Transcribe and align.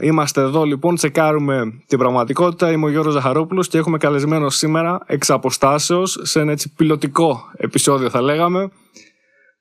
Είμαστε 0.00 0.40
εδώ 0.40 0.64
λοιπόν, 0.64 0.94
τσεκάρουμε 0.94 1.82
την 1.86 1.98
πραγματικότητα. 1.98 2.70
Είμαι 2.70 2.86
ο 2.86 2.88
Γιώργος 2.88 3.12
Ζαχαρόπουλος 3.12 3.68
και 3.68 3.78
έχουμε 3.78 3.98
καλεσμένο 3.98 4.50
σήμερα 4.50 4.98
εξ 5.06 5.30
αποστάσεως 5.30 6.18
σε 6.22 6.40
ένα 6.40 6.52
έτσι 6.52 6.72
πιλωτικό 6.74 7.50
επεισόδιο 7.56 8.10
θα 8.10 8.22
λέγαμε 8.22 8.70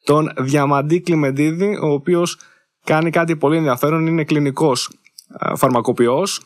τον 0.03 0.31
Διαμαντή 0.37 1.01
Κλιμεντίδη 1.01 1.77
ο 1.81 1.87
οποίος 1.87 2.39
κάνει 2.83 3.09
κάτι 3.09 3.35
πολύ 3.35 3.57
ενδιαφέρον, 3.57 4.07
είναι 4.07 4.23
κλινικός 4.23 4.89
φαρμακοποιός 5.55 6.41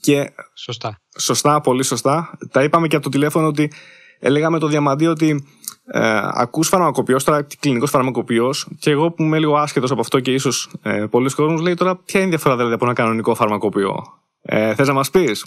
και... 0.00 0.32
Σωστά. 0.54 1.00
Σωστά, 1.18 1.60
πολύ 1.60 1.82
σωστά. 1.82 2.38
Τα 2.50 2.62
είπαμε 2.62 2.86
και 2.86 2.94
από 2.96 3.04
το 3.04 3.10
τηλέφωνο 3.10 3.46
ότι 3.46 3.72
έλεγαμε 4.18 4.58
το 4.58 4.66
Διαμαντή 4.66 5.06
ότι 5.06 5.46
ε, 5.86 6.20
ακούς 6.32 6.68
φαρμακοποιός, 6.68 7.24
τώρα 7.24 7.46
κλινικός 7.60 7.90
φαρμακοποιός 7.90 8.68
και 8.78 8.90
εγώ 8.90 9.10
που 9.10 9.22
είμαι 9.22 9.38
λίγο 9.38 9.56
άσχετος 9.56 9.90
από 9.90 10.00
αυτό 10.00 10.20
και 10.20 10.32
ίσως 10.32 10.70
ε, 10.82 11.04
πολλοί 11.10 11.30
κόσμος 11.30 11.60
λέει 11.60 11.74
τώρα 11.74 11.96
ποια 11.96 12.20
είναι 12.20 12.28
η 12.28 12.30
διαφορά 12.30 12.56
δηλαδή 12.56 12.74
από 12.74 12.84
ένα 12.84 12.94
κανονικό 12.94 13.34
φαρμακοποιό; 13.34 13.94
Ε, 14.42 14.74
θες 14.74 14.88
να 14.88 14.94
μας 14.94 15.10
πεις; 15.10 15.44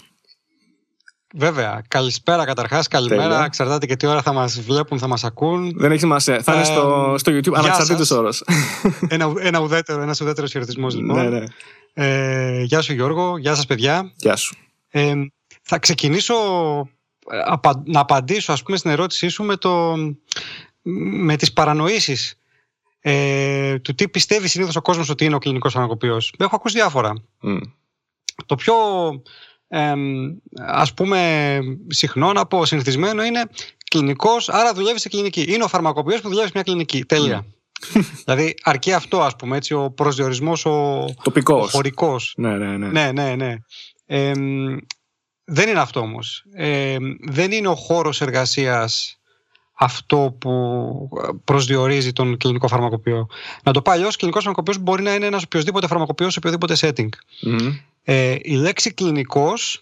Βέβαια. 1.34 1.82
Καλησπέρα 1.88 2.44
καταρχάς. 2.44 2.88
Καλημέρα. 2.88 3.22
Τέλεια. 3.22 3.44
Εξαρτάται 3.44 3.86
και 3.86 3.96
τι 3.96 4.06
ώρα 4.06 4.22
θα 4.22 4.32
μας 4.32 4.60
βλέπουν, 4.60 4.98
θα 4.98 5.06
μας 5.06 5.24
ακούν. 5.24 5.72
Δεν 5.76 5.90
έχει 5.90 6.00
σημασία. 6.00 6.42
Θα 6.42 6.54
είναι 6.54 6.64
στο, 6.64 7.14
στο 7.18 7.32
YouTube 7.32 7.52
ανεξαρτήτω 7.54 8.16
όρο. 8.16 8.30
ένα, 9.08 9.32
ένα 9.38 9.60
ουδέτερο, 9.60 10.02
ένας 10.02 10.20
ουδέτερος 10.20 10.50
χαιρετισμός 10.50 10.94
λοιπόν. 10.94 11.16
ναι, 11.16 11.28
ναι. 11.28 11.44
Ε, 11.94 12.62
γεια 12.62 12.80
σου 12.80 12.92
Γιώργο. 12.92 13.38
Γεια 13.38 13.54
σας 13.54 13.66
παιδιά. 13.66 14.12
Γεια 14.16 14.36
σου. 14.36 14.56
Ε, 14.88 15.14
θα 15.62 15.78
ξεκινήσω 15.78 16.34
να 17.84 18.00
απαντήσω 18.00 18.52
ας 18.52 18.62
πούμε 18.62 18.76
στην 18.76 18.90
ερώτησή 18.90 19.28
σου 19.28 19.44
με, 19.44 19.56
το, 19.56 19.94
με 20.82 21.36
τις 21.36 21.52
παρανοήσεις 21.52 22.38
ε, 23.00 23.78
του 23.78 23.94
τι 23.94 24.08
πιστεύει 24.08 24.48
συνήθως 24.48 24.76
ο 24.76 24.82
κόσμος 24.82 25.08
ότι 25.08 25.24
είναι 25.24 25.34
ο 25.34 25.38
κλινικός 25.38 25.72
φαρμακοποιός. 25.72 26.34
Έχω 26.38 26.56
ακούσει 26.56 26.76
διάφορα. 26.76 27.12
Το 28.46 28.54
πιο 28.54 28.74
ε, 29.68 29.92
ας 30.56 30.94
πούμε 30.94 31.58
συχνό 31.88 32.32
να 32.32 32.46
πω 32.46 32.64
συνηθισμένο 32.64 33.24
είναι 33.24 33.48
κλινικός, 33.90 34.48
άρα 34.48 34.72
δουλεύει 34.72 34.98
σε 34.98 35.08
κλινική. 35.08 35.44
Είναι 35.48 35.64
ο 35.64 35.68
φαρμακοποιός 35.68 36.20
που 36.20 36.28
δουλεύει 36.28 36.46
σε 36.46 36.52
μια 36.54 36.62
κλινική. 36.62 37.04
Τέλεια. 37.04 37.44
δηλαδή 38.24 38.54
αρκεί 38.62 38.92
αυτό 38.92 39.22
ας 39.22 39.36
πούμε 39.36 39.56
έτσι 39.56 39.74
ο 39.74 39.90
προσδιορισμός 39.90 40.64
ο, 40.66 41.04
Τοπικός. 41.22 41.66
ο 41.66 41.70
χωρικός. 41.70 42.34
Ναι, 42.36 42.56
ναι, 42.56 42.76
ναι. 42.76 42.88
ναι, 42.88 43.12
ναι, 43.12 43.34
ναι. 43.34 43.56
Ε, 44.06 44.32
δεν 45.48 45.68
είναι 45.68 45.80
αυτό 45.80 46.00
όμως. 46.00 46.44
Ε, 46.52 46.96
δεν 47.20 47.52
είναι 47.52 47.68
ο 47.68 47.74
χώρος 47.74 48.20
εργασίας 48.20 49.18
αυτό 49.78 50.36
που 50.40 50.50
προσδιορίζει 51.44 52.12
τον 52.12 52.36
κλινικό 52.36 52.68
φαρμακοποιό. 52.68 53.26
Να 53.62 53.72
το 53.72 53.82
πω 53.82 53.90
αλλιώς, 53.90 54.16
κλινικό 54.16 54.38
φαρμακοποιός 54.38 54.78
μπορεί 54.78 55.02
να 55.02 55.14
είναι 55.14 55.26
ένας 55.26 55.42
οποιοδήποτε 55.42 55.86
φαρμακοποιός 55.86 56.32
σε 56.32 56.38
οποιοδήποτε 56.38 56.76
setting. 56.80 57.08
Ε, 58.02 58.36
η 58.42 58.54
λέξη 58.54 58.94
κλινικός 58.94 59.80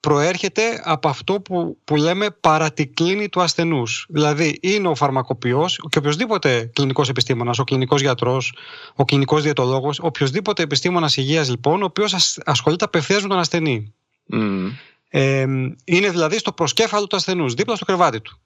προέρχεται 0.00 0.80
από 0.84 1.08
αυτό 1.08 1.40
που, 1.40 1.78
που 1.84 1.96
λέμε 1.96 2.30
παρατικλίνη 2.30 3.28
του 3.28 3.42
ασθενούς. 3.42 4.06
Δηλαδή, 4.08 4.58
είναι 4.62 4.88
ο 4.88 4.94
φαρμακοποιός 4.94 5.80
και 5.88 5.98
οποιοδήποτε 5.98 6.70
κλινικός 6.74 7.08
επιστήμονας, 7.08 7.58
ο 7.58 7.64
κλινικός 7.64 8.00
γιατρός, 8.00 8.56
ο 8.94 9.04
κλινικός 9.04 9.42
διαιτολόγος, 9.42 9.98
οποιοδήποτε 9.98 10.62
επιστήμονας 10.62 11.16
υγείας 11.16 11.48
λοιπόν, 11.50 11.82
ο 11.82 11.84
οποίος 11.84 12.38
ασχολείται 12.44 12.84
απευθείας 12.84 13.22
με 13.22 13.28
τον 13.28 13.38
ασθενή. 13.38 13.94
Ε, 15.08 15.40
είναι 15.84 16.10
δηλαδή 16.10 16.38
στο 16.38 16.52
προσκέφαλο 16.52 17.06
του 17.06 17.16
ασθενούς, 17.16 17.54
δίπλα 17.54 17.76
στο 17.76 17.84
κρεβάτι 17.84 18.20
του. 18.20 18.38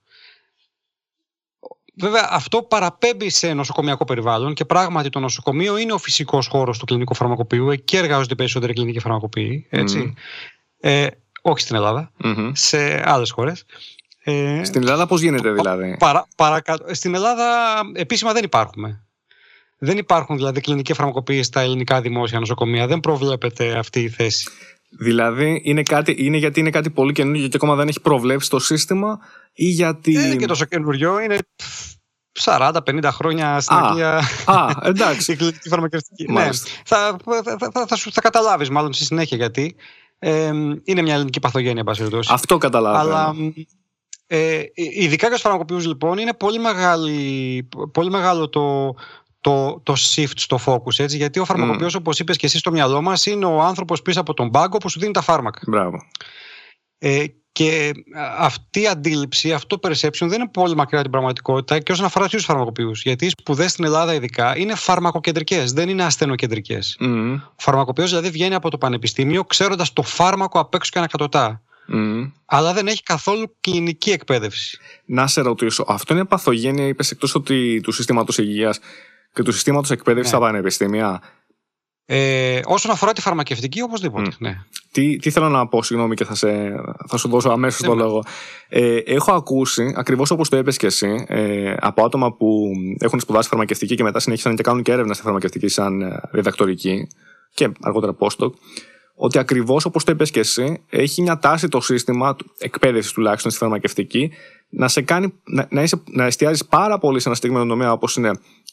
Βέβαια, 2.00 2.28
αυτό 2.30 2.62
παραπέμπει 2.62 3.30
σε 3.30 3.52
νοσοκομιακό 3.52 4.04
περιβάλλον 4.04 4.54
και 4.54 4.64
πράγματι 4.64 5.08
το 5.08 5.20
νοσοκομείο 5.20 5.76
είναι 5.76 5.92
ο 5.92 5.98
φυσικός 5.98 6.46
χώρος 6.46 6.78
του 6.78 6.84
κλινικού 6.84 7.14
φαρμακοποιού. 7.14 7.70
Εκεί 7.70 7.96
εργάζονται 7.96 8.34
περισσότεροι 8.34 8.72
κλινικοί 8.72 8.98
φαρμακοποιοί. 8.98 9.66
Έτσι. 9.70 10.14
Ε, 10.80 11.06
όχι 11.42 11.60
στην 11.60 11.76
ελλαδα 11.76 12.12
σε 12.52 13.10
άλλες 13.10 13.30
χώρες. 13.30 13.64
Ε, 14.24 14.64
στην 14.64 14.82
Ελλάδα 14.82 15.06
πώς 15.06 15.20
γίνεται 15.20 15.50
δηλαδή; 15.50 15.96
Παρα, 15.98 16.28
παρακάτω, 16.36 16.94
στην 16.94 17.14
Ελλάδα 17.14 17.80
επίσημα 17.94 18.32
δεν 18.32 18.44
υπάρχουμε. 18.44 19.02
Δεν 19.78 19.98
υπάρχουν 19.98 20.36
δηλαδή 20.36 20.60
κλινικοί 20.60 20.92
φαρμακοποιοί 20.92 21.42
στα 21.42 21.60
ελληνικά 21.60 22.00
δημόσια 22.00 22.38
νοσοκομεία. 22.38 22.86
Δεν 22.86 23.00
προβλέπεται 23.00 23.78
αυτή 23.78 24.00
η 24.00 24.08
θέση. 24.08 24.50
Δηλαδή 24.90 25.60
είναι, 25.64 25.82
κάτι, 25.82 26.14
είναι 26.18 26.36
γιατί 26.36 26.60
είναι 26.60 26.70
κάτι 26.70 26.90
πολύ 26.90 27.12
καινούργιο 27.12 27.48
και 27.48 27.56
ακόμα 27.56 27.74
δεν 27.74 27.88
έχει 27.88 28.00
προβλέψει 28.00 28.50
το 28.50 28.58
σύστημα 28.58 29.18
ή 29.52 29.64
γιατί. 29.64 30.12
Δεν 30.12 30.26
είναι 30.26 30.36
και 30.36 30.46
τόσο 30.46 30.64
καινούριο, 30.64 31.20
είναι 31.20 31.36
40-50 32.44 33.08
χρόνια 33.12 33.60
στην 33.60 33.76
Αγγλία. 33.76 34.20
Α, 34.44 34.66
εντάξει. 34.82 35.32
η 35.32 35.36
κλινική 35.36 35.68
φαρμακευτική. 35.68 36.32
ναι, 36.32 36.48
θα, 36.84 37.16
θα, 37.24 37.42
θα, 37.72 37.86
θα, 37.86 37.96
θα 38.12 38.20
καταλάβεις 38.20 38.70
μάλλον 38.70 38.92
στη 38.92 39.04
συνέχεια 39.04 39.36
γιατί. 39.36 39.76
Ε, 40.18 40.46
είναι 40.84 41.02
μια 41.02 41.14
ελληνική 41.14 41.40
παθογένεια, 41.40 41.84
εν 41.86 42.20
Αυτό 42.28 42.58
καταλάβει. 42.58 42.98
Αλλά 42.98 43.34
ε, 44.26 44.62
ειδικά 44.74 45.26
για 45.26 45.30
τους 45.30 45.40
φαρμακοποιούς, 45.40 45.86
λοιπόν, 45.86 46.18
είναι 46.18 46.34
πολύ, 46.34 46.58
μεγάλη, 46.58 47.68
πολύ 47.92 48.10
μεγάλο 48.10 48.48
το, 48.48 48.94
το, 49.40 49.80
το 49.82 49.94
shift 49.96 50.36
στο 50.36 50.58
focus. 50.66 50.98
Έτσι, 50.98 51.16
γιατί 51.16 51.38
ο 51.38 51.44
φαρμακοποιός, 51.44 51.94
mm. 51.94 51.98
όπως 51.98 52.18
είπες 52.18 52.36
και 52.36 52.46
εσύ 52.46 52.58
στο 52.58 52.70
μυαλό 52.70 53.02
μας, 53.02 53.26
είναι 53.26 53.44
ο 53.44 53.60
άνθρωπος 53.60 54.02
πίσω 54.02 54.20
από 54.20 54.34
τον 54.34 54.50
πάγκο 54.50 54.78
που 54.78 54.88
σου 54.90 54.98
δίνει 55.00 55.12
τα 55.12 55.20
φάρμακα. 55.20 55.60
Μπράβο. 55.66 55.98
Ε, 56.98 57.24
και 57.52 57.92
αυτή 58.38 58.80
η 58.80 58.86
αντίληψη, 58.86 59.52
αυτό 59.52 59.78
το 59.78 59.88
perception 59.88 60.26
δεν 60.26 60.40
είναι 60.40 60.48
πολύ 60.48 60.74
μακριά 60.74 61.02
την 61.02 61.10
πραγματικότητα 61.10 61.78
και 61.78 61.92
όσον 61.92 62.04
αφορά 62.04 62.28
τους 62.28 62.44
φαρμακοποιούς. 62.44 63.02
Γιατί 63.02 63.26
οι 63.26 63.28
σπουδές 63.28 63.70
στην 63.70 63.84
Ελλάδα, 63.84 64.14
ειδικά, 64.14 64.58
είναι 64.58 64.74
φαρμακοκεντρικές, 64.74 65.72
δεν 65.72 65.88
είναι 65.88 66.04
ασθενοκεντρικές. 66.04 66.96
Mm. 67.00 67.40
Ο 67.40 67.54
φαρμακοποιός 67.56 68.08
δηλαδή 68.08 68.30
βγαίνει 68.30 68.54
από 68.54 68.70
το 68.70 68.78
πανεπιστήμιο 68.78 69.44
ξέροντας 69.44 69.92
το 69.92 70.02
φάρμακο 70.02 70.58
απ' 70.58 70.74
έξω 70.74 70.90
και 70.92 70.98
ανακατοτά. 70.98 71.62
Mm. 71.92 72.30
Αλλά 72.46 72.72
δεν 72.72 72.86
έχει 72.86 73.02
καθόλου 73.02 73.56
κλινική 73.60 74.10
εκπαίδευση. 74.10 74.78
Να 75.04 75.26
σε 75.26 75.40
ρωτήσω, 75.40 75.84
αυτό 75.88 76.14
είναι 76.14 76.24
παθογένεια, 76.24 76.86
είπες 76.86 77.10
εκτός 77.10 77.36
του 77.82 77.92
συστήματος 77.92 78.38
υγείας 78.38 78.78
και 79.32 79.42
του 79.42 79.52
συστήματος 79.52 79.90
εκπαίδευσης 79.90 80.32
ναι. 80.32 80.38
στα 80.38 80.46
πανεπιστήμια. 80.46 81.22
Ε, 82.10 82.60
όσον 82.64 82.90
αφορά 82.90 83.12
τη 83.12 83.20
φαρμακευτική, 83.20 83.82
οπωσδήποτε. 83.82 84.30
Ναι. 84.38 84.58
Τι, 84.92 85.16
τι 85.16 85.30
θέλω 85.30 85.48
να 85.48 85.66
πω, 85.66 85.82
συγγνώμη 85.82 86.14
και 86.14 86.24
θα, 86.24 86.34
σε, 86.34 86.48
θα 87.08 87.16
σου 87.16 87.28
δώσω 87.28 87.48
αμέσως 87.48 87.80
το 87.80 87.94
ναι, 87.94 87.94
ναι. 87.94 88.02
λόγο. 88.02 88.24
Ε, 88.68 88.96
έχω 88.96 89.32
ακούσει, 89.32 89.94
ακριβώς 89.96 90.30
όπως 90.30 90.48
το 90.48 90.56
είπες 90.56 90.76
και 90.76 90.86
εσύ, 90.86 91.24
ε, 91.28 91.74
από 91.78 92.04
άτομα 92.04 92.32
που 92.32 92.70
έχουν 92.98 93.20
σπουδάσει 93.20 93.48
φαρμακευτική 93.48 93.94
και 93.94 94.02
μετά 94.02 94.20
συνέχισαν 94.20 94.56
και 94.56 94.62
κάνουν 94.62 94.82
και 94.82 94.92
έρευνα 94.92 95.14
στη 95.14 95.22
φαρμακευτική 95.22 95.68
σαν 95.68 96.02
ε, 96.02 96.20
διδακτορική 96.32 97.06
και 97.54 97.70
αργότερα 97.80 98.16
postdoc, 98.18 98.50
ότι 99.14 99.38
ακριβώς 99.38 99.84
όπως 99.84 100.04
το 100.04 100.12
είπες 100.12 100.30
και 100.30 100.40
εσύ, 100.40 100.84
έχει 100.90 101.22
μια 101.22 101.38
τάση 101.38 101.68
το 101.68 101.80
σύστημα 101.80 102.36
εκπαίδευσης 102.58 103.12
τουλάχιστον 103.12 103.50
στη 103.50 103.60
φαρμακευτική 103.60 104.30
να, 104.68 104.88
σε 104.88 105.02
κάνει, 105.02 105.32
να, 105.44 105.66
να, 105.70 105.82
είσαι, 105.82 106.02
να 106.12 106.24
εστιάζεις 106.24 106.64
πάρα 106.64 106.98
πολύ 106.98 107.20
σε 107.20 107.28
ένα 107.28 107.36
συγκεκριμένο 107.36 107.70
τομέα 107.70 107.92
όπως 107.92 108.16
είναι 108.16 108.30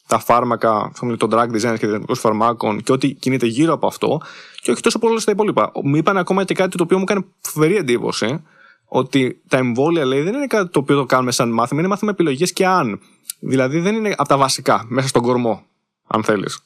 τα 0.07 0.19
φάρμακα, 0.19 0.91
το 1.17 1.27
drug 1.31 1.45
design 1.45 1.75
και 1.79 1.87
διαδικασίε 1.87 2.15
φαρμάκων 2.15 2.83
και 2.83 2.91
ό,τι 2.91 3.13
κινείται 3.13 3.45
γύρω 3.45 3.73
από 3.73 3.87
αυτό, 3.87 4.21
και 4.61 4.71
όχι 4.71 4.81
τόσο 4.81 4.99
πολύ 4.99 5.19
στα 5.19 5.31
υπόλοιπα. 5.31 5.71
Μου 5.83 5.95
είπαν 5.95 6.17
ακόμα 6.17 6.43
και 6.43 6.53
κάτι 6.53 6.77
το 6.77 6.83
οποίο 6.83 6.97
μου 6.97 7.03
έκανε 7.07 7.25
φοβερή 7.41 7.75
εντύπωση, 7.75 8.43
ότι 8.85 9.41
τα 9.47 9.57
εμβόλια 9.57 10.05
λέει 10.05 10.21
δεν 10.21 10.33
είναι 10.33 10.47
κάτι 10.47 10.69
το 10.69 10.79
οποίο 10.79 10.95
το 10.95 11.05
κάνουμε 11.05 11.31
σαν 11.31 11.49
μάθημα, 11.49 11.79
είναι 11.79 11.89
μάθημα 11.89 12.11
επιλογής 12.11 12.53
και 12.53 12.65
αν. 12.65 12.99
Δηλαδή 13.39 13.79
δεν 13.79 13.95
είναι 13.95 14.13
από 14.17 14.27
τα 14.27 14.37
βασικά 14.37 14.85
μέσα 14.87 15.07
στον 15.07 15.21
κορμό, 15.21 15.63
αν 16.07 16.23
θέλεις. 16.23 16.59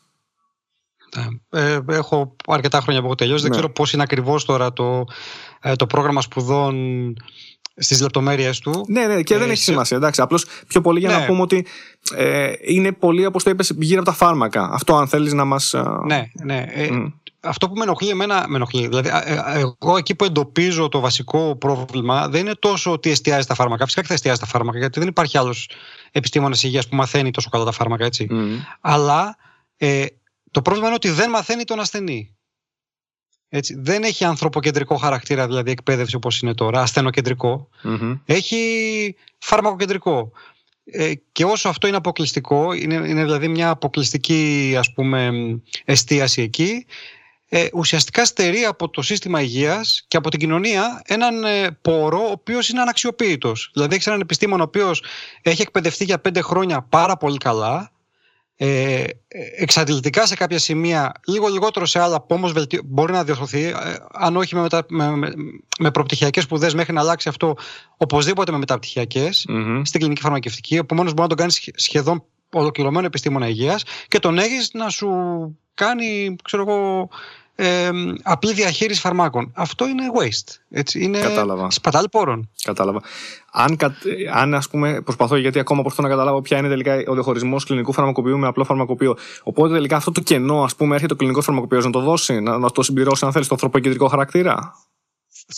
Ναι. 1.15 1.59
Ε, 1.61 1.79
έχω 1.87 2.35
αρκετά 2.47 2.81
χρόνια 2.81 2.99
που 2.99 3.05
έχω 3.05 3.15
τελειώσει. 3.15 3.41
Δεν 3.41 3.51
ναι. 3.51 3.57
ξέρω 3.57 3.73
πώς 3.73 3.93
είναι 3.93 4.03
ακριβώς 4.03 4.45
τώρα 4.45 4.73
το, 4.73 5.05
ε, 5.61 5.75
το 5.75 5.85
πρόγραμμα 5.85 6.21
σπουδών 6.21 6.75
στις 7.79 8.01
λεπτομέρειες 8.01 8.59
του. 8.59 8.85
Ναι, 8.87 9.05
ναι, 9.05 9.21
και 9.21 9.37
δεν 9.37 9.49
ε, 9.49 9.51
έχει 9.51 9.63
σημασία. 9.63 9.97
Εντάξει, 9.97 10.21
απλώς 10.21 10.45
πιο 10.67 10.81
πολύ 10.81 10.99
για 10.99 11.09
να 11.09 11.19
ναι. 11.19 11.25
πούμε 11.25 11.41
ότι 11.41 11.65
ε, 12.15 12.51
είναι 12.61 12.91
πολύ, 12.91 13.25
όπως 13.25 13.43
το 13.43 13.49
είπες, 13.49 13.73
γύρω 13.77 13.99
από 13.99 14.09
τα 14.09 14.15
φάρμακα. 14.15 14.69
Αυτό, 14.71 14.95
αν 14.95 15.07
θέλεις 15.07 15.33
να 15.33 15.45
μας. 15.45 15.75
Ναι, 16.05 16.29
ναι. 16.43 16.65
Ε, 16.67 16.89
αυτό 17.41 17.69
που 17.69 17.75
με 17.75 17.83
ενοχλεί 17.83 18.09
εμένα 18.09 18.45
με 18.47 18.55
ενοχλεί. 18.55 18.87
Δηλαδή, 18.87 19.09
εγώ 19.81 19.97
εκεί 19.97 20.15
που 20.15 20.23
εντοπίζω 20.23 20.89
το 20.89 20.99
βασικό 20.99 21.55
πρόβλημα 21.55 22.27
δεν 22.29 22.41
είναι 22.41 22.55
τόσο 22.59 22.91
ότι 22.91 23.09
εστιάζει 23.09 23.47
τα 23.47 23.55
φάρμακα. 23.55 23.83
Φυσικά 23.83 24.01
και 24.01 24.07
θα 24.07 24.13
εστιάζει 24.13 24.39
τα 24.39 24.45
φάρμακα, 24.45 24.77
γιατί 24.77 24.99
δεν 24.99 25.07
υπάρχει 25.07 25.37
άλλος 25.37 25.69
επιστήμονας 26.11 26.63
υγείας 26.63 26.87
που 26.87 26.95
μαθαίνει 26.95 27.31
τόσο 27.31 27.49
καλά 27.49 27.63
τα 27.63 27.71
φάρμακα, 27.71 28.05
έτσι. 28.05 28.27
Αλλά 28.81 29.37
ε, 29.77 30.05
το 30.51 30.61
πρόβλημα 30.61 30.87
είναι 30.87 30.95
ότι 30.95 31.09
δεν 31.09 31.29
μαθαίνει 31.29 31.63
τον 31.63 31.79
ασθενή. 31.79 32.35
Έτσι, 33.49 33.75
δεν 33.79 34.03
έχει 34.03 34.23
ανθρωποκεντρικό 34.23 34.95
χαρακτήρα, 34.95 35.47
δηλαδή 35.47 35.71
εκπαίδευση 35.71 36.15
όπως 36.15 36.41
είναι 36.41 36.53
τώρα, 36.53 36.85
Έχει 38.25 39.15
φαρμακοκεντρικό. 39.37 40.31
Ε, 40.91 41.13
και 41.31 41.45
όσο 41.45 41.69
αυτό 41.69 41.87
είναι 41.87 41.97
αποκλειστικό, 41.97 42.73
είναι, 42.73 42.93
είναι 42.93 43.23
δηλαδή 43.23 43.47
μια 43.47 43.69
αποκλειστική 43.69 44.75
ας 44.77 44.93
πούμε 44.93 45.31
εστίαση 45.85 46.41
εκεί, 46.41 46.85
ε, 47.49 47.67
ουσιαστικά 47.73 48.25
στερεί 48.25 48.65
από 48.65 48.89
το 48.89 49.01
σύστημα 49.01 49.41
υγείας 49.41 50.05
και 50.07 50.17
από 50.17 50.29
την 50.29 50.39
κοινωνία 50.39 51.01
έναν 51.05 51.43
ε, 51.43 51.77
πόρο 51.81 52.19
ο 52.27 52.31
οποίος 52.31 52.69
είναι 52.69 52.81
αναξιοποίητος. 52.81 53.69
Δηλαδή 53.73 53.93
έχεις 53.93 54.07
έναν 54.07 54.19
επιστήμονα 54.19 54.63
ο 54.63 54.65
οποίος 54.65 55.03
έχει 55.41 55.61
εκπαιδευτεί 55.61 56.03
για 56.03 56.19
πέντε 56.19 56.41
χρόνια 56.41 56.81
πάρα 56.81 57.17
πολύ 57.17 57.37
καλά, 57.37 57.91
ε, 58.61 59.03
εξαντλητικά 59.57 60.25
σε 60.25 60.35
κάποια 60.35 60.59
σημεία, 60.59 61.11
λίγο 61.27 61.47
λιγότερο 61.47 61.85
σε 61.85 61.99
άλλα 61.99 62.21
που 62.21 62.35
όμως 62.35 62.53
μπορεί 62.85 63.11
να 63.11 63.23
διορθωθεί, 63.23 63.63
ε, 63.63 63.73
αν 64.11 64.35
όχι 64.35 64.55
με, 64.55 64.61
μετα, 64.61 64.85
με, 64.89 65.15
με, 65.15 65.31
με 65.79 65.91
προπτυχιακές 65.91 66.43
σπουδέ 66.43 66.71
μέχρι 66.73 66.93
να 66.93 67.01
αλλάξει 67.01 67.29
αυτό, 67.29 67.55
οπωσδήποτε 67.97 68.51
με 68.51 68.57
μεταπτυχιακές 68.57 69.45
mm-hmm. 69.49 69.81
στην 69.83 69.99
κλινική 69.99 70.21
φαρμακευτική. 70.21 70.75
Επομένως, 70.75 71.13
μπορεί 71.13 71.21
να 71.21 71.35
τον 71.35 71.37
κάνεις 71.37 71.69
σχεδόν 71.75 72.23
ολοκληρωμένο 72.51 73.05
επιστήμονα 73.05 73.47
υγείας 73.47 73.83
και 74.07 74.19
τον 74.19 74.37
έχεις 74.37 74.69
να 74.73 74.89
σου 74.89 75.09
κάνει, 75.73 76.35
ξέρω 76.43 76.65
εγώ, 76.67 77.09
ε, 77.61 77.89
απλή 78.23 78.53
διαχείριση 78.53 78.99
φαρμάκων. 78.99 79.51
Αυτό 79.55 79.87
είναι 79.87 80.03
waste. 80.19 80.55
Έτσι. 80.69 81.03
Είναι 81.03 81.19
Κατάλαβα. 81.19 81.71
σπατάλη 81.71 82.09
πόρων. 82.09 82.49
Κατάλαβα. 82.63 83.01
Αν, 83.51 83.77
αν 84.33 84.53
ας 84.53 84.69
πούμε, 84.69 85.01
προσπαθώ 85.01 85.35
γιατί 85.35 85.59
ακόμα 85.59 85.81
προσπαθώ 85.81 86.07
να 86.07 86.13
καταλάβω 86.15 86.41
ποια 86.41 86.57
είναι 86.57 86.67
τελικά 86.67 87.03
ο 87.07 87.13
διαχωρισμός 87.13 87.65
κλινικού 87.65 87.93
φαρμακοποιού 87.93 88.37
με 88.37 88.47
απλό 88.47 88.63
φαρμακοποιείο. 88.63 89.17
Οπότε 89.43 89.73
τελικά 89.73 89.95
αυτό 89.95 90.11
το 90.11 90.21
κενό, 90.21 90.63
ας 90.63 90.75
πούμε, 90.75 90.93
έρχεται 90.93 91.13
το 91.13 91.19
κλινικός 91.19 91.45
φαρμακοποιείο 91.45 91.81
να 91.81 91.89
το 91.89 91.99
δώσει, 91.99 92.39
να, 92.39 92.57
να 92.57 92.71
το 92.71 92.83
συμπληρώσει, 92.83 93.25
αν 93.25 93.31
θέλεις, 93.31 93.47
το 93.47 93.53
ανθρωποκεντρικό 93.53 94.07
χαρακτήρα; 94.07 94.73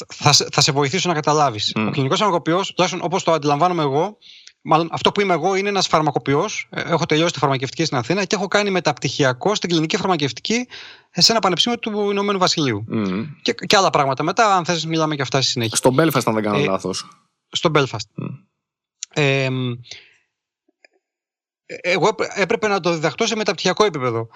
Θα, 0.08 0.34
θα 0.52 0.62
σε 0.62 0.72
βοηθήσω 0.72 1.08
να 1.10 1.14
καταλάβεις. 1.16 1.74
Mm. 1.76 1.86
Ο 1.88 1.92
κλινικός 1.92 2.20
φαρμακοποιός, 2.20 2.74
τουλάχιστον 2.74 3.06
όπως 3.06 3.24
το 3.24 3.32
αντιλαμβάνομαι 3.32 3.82
εγώ, 3.82 4.18
Μάλλον 4.62 4.90
αυτό 4.92 5.12
που 5.12 5.22
είμαι 5.22 5.34
εγώ 5.34 5.56
είναι 5.56 5.70
ένας 5.70 5.88
φαρμακοποιός. 5.88 6.68
Ε, 6.70 6.82
έχω 6.82 7.06
τελειώσει 7.06 7.34
τη 7.34 7.40
φαρμακευτική 7.40 7.86
στην 7.86 7.98
Αθήνα 7.98 8.26
και 8.26 8.36
έχω 8.36 8.48
κάνει 8.48 8.70
μεταπτυχιακό 8.70 9.56
στην 9.56 9.70
κλινική 9.70 9.98
φαρμακευτική 9.98 10.68
σε 11.12 11.32
ένα 11.32 11.42
πανεπιστήμιο 11.42 11.80
του 11.80 12.12
Ηνωμένου 12.12 12.40
Βασιλείου. 12.40 12.86
Mm. 12.92 13.28
Και, 13.42 13.54
και 13.54 13.78
άλλα 13.78 13.90
πράγματα 13.90 14.24
μετά, 14.24 14.56
αν 14.56 14.66
θες, 14.66 14.86
μιλάμε 14.86 15.16
και 15.16 15.22
αυτά 15.22 15.42
στη 15.42 15.52
συνέχεια. 15.52 15.78
Στο 15.78 15.90
Belfast, 15.98 16.22
αν 16.26 16.34
δεν 16.34 16.44
κάνω 16.44 16.58
ε, 16.58 16.66
λάθος. 16.66 17.08
Στο 17.50 17.72
Belfast. 17.76 18.24
Mm. 18.24 18.30
Ε, 19.14 19.48
εγώ 21.66 22.10
έπρεπε 22.36 22.68
να 22.68 22.80
το 22.80 22.92
διδαχτώ 22.92 23.26
σε 23.28 23.36
μεταπτυχιακό 23.36 23.86
επίπεδο. 23.86 24.30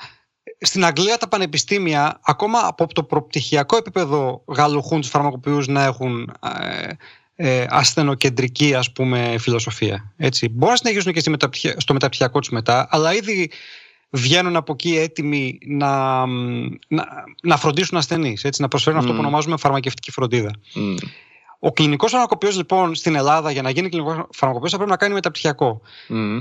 Στην 0.60 0.86
Αγγλία 0.86 1.18
τα 1.18 1.28
πανεπιστήμια, 1.28 2.20
ακόμα 2.24 2.60
από 2.64 2.94
το 2.94 3.04
προπτυχιακό 3.04 3.78
επίπεδο, 3.78 4.44
γαλουχούν 4.48 5.02
του 5.02 5.08
φαρμακοποιούς 5.08 5.68
να 5.68 5.84
έχουν 5.84 6.32
ε, 6.60 6.90
ε, 7.36 7.66
ασθενοκεντρική 7.70 8.74
ας 8.74 8.92
πούμε 8.92 9.36
φιλοσοφία. 9.40 10.14
Έτσι. 10.18 10.50
Μπορεί 10.50 10.72
να 10.72 10.78
συνεχίσουν 10.78 11.14
και 11.14 11.76
στο 11.78 11.94
μεταπτυχιακό 11.94 12.40
τους 12.40 12.50
μετά, 12.50 12.88
αλλά 12.90 13.14
ήδη 13.14 13.52
βγαίνουν 14.10 14.56
από 14.56 14.72
εκεί 14.74 14.98
έτοιμοι 14.98 15.58
να, 15.66 16.26
να, 16.88 17.06
να 17.44 17.58
φροντίσουν 17.58 17.98
ασθενείς, 17.98 18.44
έτσι, 18.44 18.62
να 18.62 18.68
προσφέρουν 18.68 19.00
αυτό 19.00 19.12
που 19.12 19.20
ονομάζουμε 19.20 19.58
φαρμακευτική 19.58 20.12
φροντίδα. 20.12 20.52
Ο 21.60 21.72
κλινικός 21.72 22.12
φαρμακοποιός, 22.12 22.58
λοιπόν, 22.58 22.96
στην 22.96 23.16
Ελλάδα, 23.16 23.52
για 23.52 23.62
να 23.62 23.70
γίνει 23.70 23.90
κλινικός 23.90 24.28
φαρμακοποιός, 24.32 24.72
θα 24.72 24.78
πρέπει 24.78 24.92
να 24.92 24.98
κάνει 24.98 25.14
μεταπτυχιακό. 25.14 25.82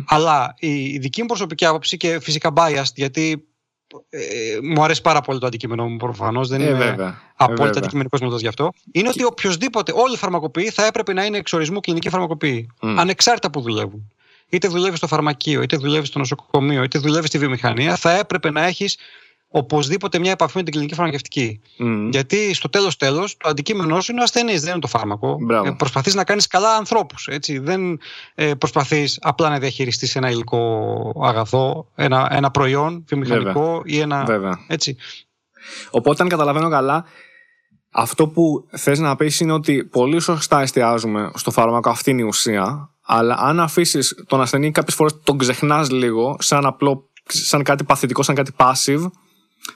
Αλλά 0.06 0.54
η, 0.58 0.84
η 0.84 0.98
δική 0.98 1.20
μου 1.20 1.26
προσωπική 1.26 1.64
άποψη 1.64 1.96
και 1.96 2.20
φυσικά 2.20 2.52
biased, 2.56 2.94
γιατί 2.94 3.44
ε, 4.10 4.20
μου 4.62 4.84
αρέσει 4.84 5.02
πάρα 5.02 5.20
πολύ 5.20 5.38
το 5.38 5.46
αντικείμενο 5.46 5.88
μου 5.88 5.96
προφανώς. 5.96 6.48
Δεν 6.48 6.60
ε, 6.60 6.64
είμαι 6.64 6.78
βέβαια. 6.78 7.20
απόλυτα 7.36 7.76
ε, 7.76 7.78
αντικειμενικός 7.78 8.20
μιλώντα 8.20 8.38
γι' 8.38 8.48
αυτό. 8.48 8.72
Είναι 8.92 9.08
ότι 9.08 9.24
οποιοδήποτε, 9.24 9.92
όλοι 9.94 10.14
οι 10.14 10.16
φαρμακοποιοί 10.16 10.70
θα 10.70 10.86
έπρεπε 10.86 11.12
να 11.12 11.24
είναι 11.24 11.38
εξορισμού 11.38 11.80
κλινική 11.80 12.08
φαρμακοποιοί. 12.08 12.70
Mm. 12.82 12.94
Ανεξάρτητα 12.98 13.50
που 13.50 13.60
δουλεύουν. 13.60 14.12
Είτε 14.48 14.68
δουλεύεις 14.68 14.98
στο 14.98 15.06
φαρμακείο, 15.06 15.62
είτε 15.62 15.76
δουλεύεις 15.76 16.08
στο 16.08 16.18
νοσοκομείο, 16.18 16.82
είτε 16.82 16.98
δουλεύεις 16.98 17.28
στη 17.28 17.38
βιομηχανία, 17.38 17.96
θα 17.96 18.18
έπρεπε 18.18 18.50
να 18.50 18.64
έχεις 18.64 18.96
οπωσδήποτε 19.56 20.18
μια 20.18 20.30
επαφή 20.30 20.56
με 20.56 20.62
την 20.62 20.72
κλινική 20.72 20.94
φαρμακευτική. 20.94 21.60
Mm. 21.78 22.08
Γιατί 22.10 22.54
στο 22.54 22.68
τέλος 22.68 22.96
τέλος 22.96 23.36
το 23.36 23.48
αντικείμενός 23.48 24.04
σου 24.04 24.12
είναι 24.12 24.20
ο 24.20 24.22
ασθενής, 24.22 24.60
δεν 24.60 24.70
είναι 24.70 24.80
το 24.80 24.86
φάρμακο. 24.86 25.38
Ε, 25.64 25.70
προσπαθείς 25.70 26.14
να 26.14 26.24
κάνεις 26.24 26.46
καλά 26.46 26.76
ανθρώπους. 26.76 27.28
Δεν 27.60 27.98
ε, 28.34 28.54
προσπαθείς 28.54 29.18
απλά 29.22 29.48
να 29.48 29.58
διαχειριστείς 29.58 30.16
ένα 30.16 30.30
υλικό 30.30 31.12
αγαθό, 31.22 31.90
ένα, 31.94 32.28
ένα 32.30 32.50
προϊόν 32.50 33.04
βιομηχανικό 33.08 33.60
Βέβαια. 33.60 33.82
ή 33.84 33.98
ένα. 33.98 34.24
Βέβαια. 34.24 34.58
Έτσι. 34.66 34.96
Οπότε, 35.90 36.22
αν 36.22 36.28
καταλαβαίνω 36.28 36.68
καλά, 36.68 37.04
αυτό 37.90 38.28
που 38.28 38.68
θες 38.70 38.98
να 38.98 39.16
πεις 39.16 39.40
είναι 39.40 39.52
ότι 39.52 39.84
πολύ 39.84 40.20
σωστά 40.20 40.60
εστιάζουμε 40.60 41.30
στο 41.34 41.50
φάρμακο, 41.50 41.90
αυτή 41.90 42.10
είναι 42.10 42.22
η 42.22 42.26
ουσία, 42.26 42.90
αλλά 43.02 43.36
αν 43.38 43.60
αφήσεις 43.60 44.24
τον 44.26 44.40
ασθενή 44.40 44.70
κάποιες 44.70 44.94
φορές 44.94 45.20
τον 45.22 45.38
ξεχνάς 45.38 45.90
λίγο, 45.90 46.36
σαν 46.38 46.66
απλό, 46.66 47.08
σαν 47.26 47.62
κάτι 47.62 47.84
παθητικό, 47.84 48.22
σαν 48.22 48.34
κάτι 48.34 48.52
passive, 48.56 49.10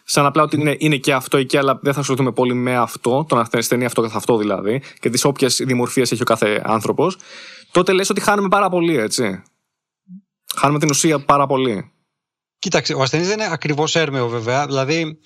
Σαν 0.04 0.26
απλά 0.26 0.42
ότι 0.42 0.56
είναι, 0.56 0.76
είναι 0.78 0.96
και 0.96 1.12
αυτό 1.12 1.36
εκεί, 1.36 1.56
αλλά 1.56 1.78
δεν 1.82 1.92
θα 1.92 2.00
ασχοληθούμε 2.00 2.32
πολύ 2.32 2.54
με 2.54 2.76
αυτό, 2.76 3.24
τον 3.28 3.46
ασθενή 3.52 3.84
αυτό 3.84 4.02
καθ' 4.02 4.16
αυτό 4.16 4.36
δηλαδή, 4.36 4.82
και 5.00 5.10
τις 5.10 5.24
όποιες 5.24 5.56
δημορφίες 5.64 6.12
έχει 6.12 6.22
ο 6.22 6.24
κάθε 6.24 6.62
άνθρωπος, 6.64 7.16
τότε 7.70 7.92
λες 7.92 8.10
ότι 8.10 8.20
χάνουμε 8.20 8.48
πάρα 8.48 8.68
πολύ, 8.68 8.98
έτσι. 8.98 9.42
Χάνουμε 10.56 10.78
την 10.78 10.90
ουσία 10.90 11.18
πάρα 11.24 11.46
πολύ. 11.46 11.92
Κοίταξε, 12.58 12.94
ο 12.94 13.02
ασθενής 13.02 13.26
δεν 13.26 13.40
είναι 13.40 13.48
ακριβώς 13.52 13.96
έρμεο 13.96 14.28
βέβαια. 14.28 14.66
Δηλαδή, 14.66 15.20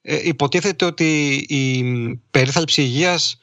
ε, 0.00 0.28
υποτίθεται 0.28 0.84
ότι 0.84 1.32
η 1.48 1.84
περίθαλψη 2.30 2.82
υγείας 2.82 3.38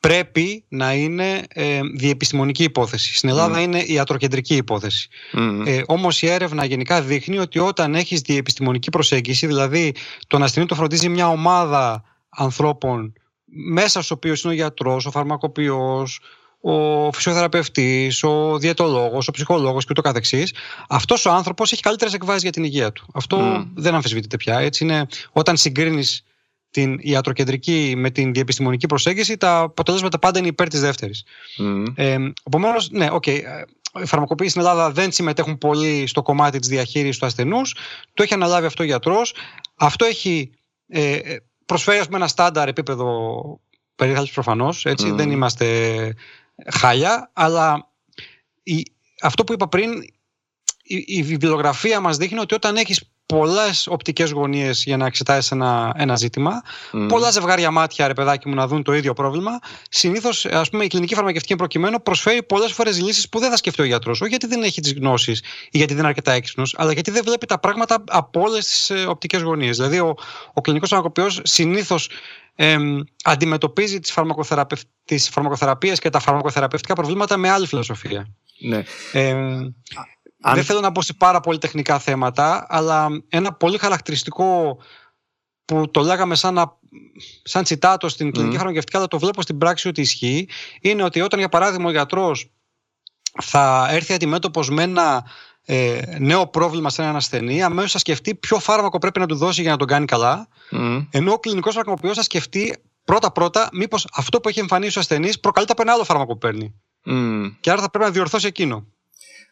πρέπει 0.00 0.64
να 0.68 0.92
είναι 0.92 1.42
ε, 1.48 1.80
διεπιστημονική 1.96 2.62
υπόθεση. 2.62 3.16
Στην 3.16 3.28
Ελλάδα 3.28 3.60
είναι 3.60 3.82
ιατροκεντρική 3.86 4.56
υπόθεση. 4.56 5.08
Mm. 5.32 5.62
Ε, 5.66 5.82
όμως 5.86 6.22
η 6.22 6.28
έρευνα 6.28 6.64
γενικά 6.64 7.02
δείχνει 7.02 7.38
ότι 7.38 7.58
όταν 7.58 7.94
έχεις 7.94 8.20
διεπιστημονική 8.20 8.90
προσέγγιση, 8.90 9.46
δηλαδή 9.46 9.94
τον 10.26 10.42
ασθενή 10.42 10.66
το 10.66 10.74
φροντίζει 10.74 11.08
μια 11.08 11.28
ομάδα 11.28 12.02
ανθρώπων 12.28 13.12
μέσα 13.70 13.88
στους 13.88 14.10
οποίους 14.10 14.42
είναι 14.42 14.52
ο 14.52 14.56
γιατρός, 14.56 15.06
ο 15.06 15.10
φαρμακοποιός, 15.10 16.20
ο 16.60 17.12
φυσιοθεραπευτής, 17.12 18.22
ο 18.22 18.58
διαιτολόγος, 18.58 19.28
ο 19.28 19.30
ψυχολόγος 19.30 19.84
και 19.84 19.90
ούτω 19.90 20.02
καθεξής, 20.02 20.54
αυτός 20.88 21.26
ο 21.26 21.30
άνθρωπος 21.30 21.72
έχει 21.72 21.82
καλύτερες 21.82 22.14
εκβάσεις 22.14 22.42
για 22.42 22.52
την 22.52 22.64
υγεία 22.64 22.92
του. 22.92 23.06
Αυτό 23.14 23.66
δεν 23.74 23.94
αμφισβητείται 23.94 24.36
πια. 24.36 24.58
Έτσι 24.58 24.84
είναι, 24.84 25.06
όταν 25.32 25.56
συγκρίνεις 25.56 26.24
την 26.70 26.98
ιατροκεντρική 27.00 27.94
με 27.96 28.10
την 28.10 28.32
διεπιστημονική 28.32 28.86
προσέγγιση, 28.86 29.36
τα 29.36 29.58
αποτελέσματα 29.58 30.18
πάντα 30.18 30.38
είναι 30.38 30.48
υπέρ 30.48 30.68
της 30.68 30.80
δεύτερης. 30.80 31.24
Mm. 31.58 31.84
Ε, 31.94 32.16
Επομένως, 32.46 32.90
ναι, 32.90 33.08
οκ. 33.10 33.22
Okay, 33.26 33.40
οι 34.02 34.06
φαρμακοποιοί 34.06 34.48
στην 34.48 34.60
Ελλάδα 34.60 34.90
δεν 34.90 35.12
συμμετέχουν 35.12 35.58
πολύ 35.58 36.06
στο 36.06 36.22
κομμάτι 36.22 36.58
της 36.58 36.68
διαχείρισης 36.68 37.18
του 37.18 37.26
ασθενούς. 37.26 37.76
Το 38.14 38.22
έχει 38.22 38.34
αναλάβει 38.34 38.66
αυτό 38.66 38.82
ο 38.82 38.86
γιατρός. 38.86 39.34
Αυτό 39.74 40.04
έχει 40.04 40.50
ε, 40.88 41.36
προσφέρει 41.66 42.04
με 42.10 42.16
ένα 42.16 42.28
στάνταρ 42.28 42.68
επίπεδο 42.68 43.60
περίθαλψης 43.96 44.34
προφανώς. 44.34 44.86
Mm. 44.88 45.12
Δεν 45.14 45.30
είμαστε 45.30 46.14
χάλια. 46.70 47.30
Αλλά 47.32 47.90
η, 48.62 48.86
αυτό 49.22 49.44
που 49.44 49.52
είπα 49.52 49.68
πριν, 49.68 49.92
η, 50.82 51.04
η 51.06 51.22
βιβλιογραφία 51.22 52.00
μας 52.00 52.16
δείχνει 52.16 52.38
ότι 52.38 52.54
όταν 52.54 52.76
έχεις 52.76 53.10
πολλές 53.28 53.86
οπτικές 53.86 54.30
γωνίες 54.30 54.82
για 54.84 54.96
να 54.96 55.06
εξετάσεις 55.06 55.50
ένα, 55.50 55.92
ένα 55.96 56.16
ζήτημα. 56.16 56.62
Mm. 56.92 57.06
Πολλά 57.08 57.30
ζευγάρια 57.30 57.70
μάτια, 57.70 58.06
ρε 58.06 58.12
παιδάκι 58.12 58.48
μου, 58.48 58.54
να 58.54 58.66
δουν 58.66 58.82
το 58.82 58.92
ίδιο 58.92 59.12
πρόβλημα. 59.12 59.58
Συνήθως, 59.90 60.44
ας 60.44 60.70
πούμε, 60.70 60.84
η 60.84 60.86
κλινική 60.86 61.14
φαρμακευτική 61.14 61.56
προκειμένου 61.56 62.02
προσφέρει 62.02 62.42
πολλές 62.42 62.72
φορές 62.72 63.00
λύσεις 63.00 63.28
που 63.28 63.38
δεν 63.38 63.50
θα 63.50 63.56
σκεφτεί 63.56 63.82
ο 63.82 63.84
γιατρός. 63.84 64.20
Όχι 64.20 64.30
γιατί 64.30 64.46
δεν 64.46 64.62
έχει 64.62 64.80
τις 64.80 64.92
γνώσεις 64.92 65.38
ή 65.70 65.78
γιατί 65.78 65.92
δεν 65.92 65.98
είναι 65.98 66.08
αρκετά 66.08 66.32
έξυπνος, 66.32 66.74
αλλά 66.78 66.92
γιατί 66.92 67.10
δεν 67.10 67.22
βλέπει 67.24 67.46
τα 67.46 67.58
πράγματα 67.58 68.04
από 68.08 68.40
όλες 68.40 68.66
τις 68.66 68.90
ε, 68.90 69.04
οπτικές 69.08 69.42
γωνίες. 69.42 69.76
Δηλαδή, 69.76 69.98
ο, 69.98 70.14
ο 70.52 70.60
κλινικός 70.60 70.88
φαρμακοποιός 70.88 71.40
συνήθως 71.42 72.10
ε, 72.54 72.76
αντιμετωπίζει 73.24 74.00
τις 74.00 74.12
φαρμακοθεραπείες 75.30 75.98
και 75.98 76.10
τα 76.10 76.18
φαρμακοθεραπευτικά 76.18 76.94
προβλήματα 76.94 77.36
με 77.36 77.48
άλλη 77.48 77.66
φιλοσοφία. 77.66 78.26
Ναι. 78.60 78.82
Ε, 79.12 79.34
αν... 80.42 80.54
Δεν 80.54 80.64
θέλω 80.64 80.80
να 80.80 80.92
πω 80.92 81.02
σε 81.02 81.12
πάρα 81.12 81.40
πολύ 81.40 81.58
τεχνικά 81.58 81.98
θέματα, 81.98 82.66
αλλά 82.68 83.08
ένα 83.28 83.52
πολύ 83.52 83.78
χαρακτηριστικό 83.78 84.78
που 85.64 85.90
το 85.90 86.00
λέγαμε 86.00 86.34
σαν, 86.34 86.78
σαν 87.42 87.64
τσιτάτο 87.64 88.08
στην 88.08 88.32
κλινική 88.32 88.54
mm. 88.54 88.58
φαρμακευτική, 88.58 88.96
αλλά 88.96 89.06
το 89.06 89.18
βλέπω 89.18 89.42
στην 89.42 89.58
πράξη 89.58 89.88
ότι 89.88 90.00
ισχύει, 90.00 90.48
είναι 90.80 91.02
ότι 91.02 91.20
όταν 91.20 91.38
για 91.38 91.48
παράδειγμα 91.48 91.88
ο 91.88 91.90
γιατρός 91.90 92.50
θα 93.42 93.88
έρθει 93.90 94.12
αντιμέτωπος 94.12 94.70
με 94.70 94.82
ένα 94.82 95.24
ε, 95.64 96.00
νέο 96.18 96.46
πρόβλημα 96.46 96.90
σε 96.90 97.02
έναν 97.02 97.16
ασθενή, 97.16 97.62
αμέσως 97.62 97.92
θα 97.92 97.98
σκεφτεί 97.98 98.34
ποιο 98.34 98.58
φάρμακο 98.58 98.98
πρέπει 98.98 99.20
να 99.20 99.26
του 99.26 99.36
δώσει 99.36 99.62
για 99.62 99.70
να 99.70 99.76
τον 99.76 99.86
κάνει 99.86 100.04
καλά. 100.04 100.48
Mm. 100.72 101.06
Ενώ 101.10 101.32
ο 101.32 101.38
κλινικός 101.38 101.74
φαρμακοποιός 101.74 102.16
θα 102.16 102.22
σκεφτεί 102.22 102.76
πρώτα-πρώτα 103.04 103.68
μήπως 103.72 104.06
αυτό 104.12 104.40
που 104.40 104.48
έχει 104.48 104.60
εμφανίσει 104.60 104.98
ο 104.98 105.00
ασθενής 105.00 105.40
προκαλείται 105.40 105.72
από 105.72 105.82
ένα 105.82 105.92
άλλο 105.92 106.04
φάρμακο 106.04 106.32
που 106.32 106.38
παίρνει. 106.38 106.74
Mm. 107.06 107.52
Και 107.60 107.70
άρα 107.70 107.80
θα 107.80 107.90
πρέπει 107.90 108.04
να 108.04 108.10
διορθώσει 108.10 108.46
εκείνο 108.46 108.86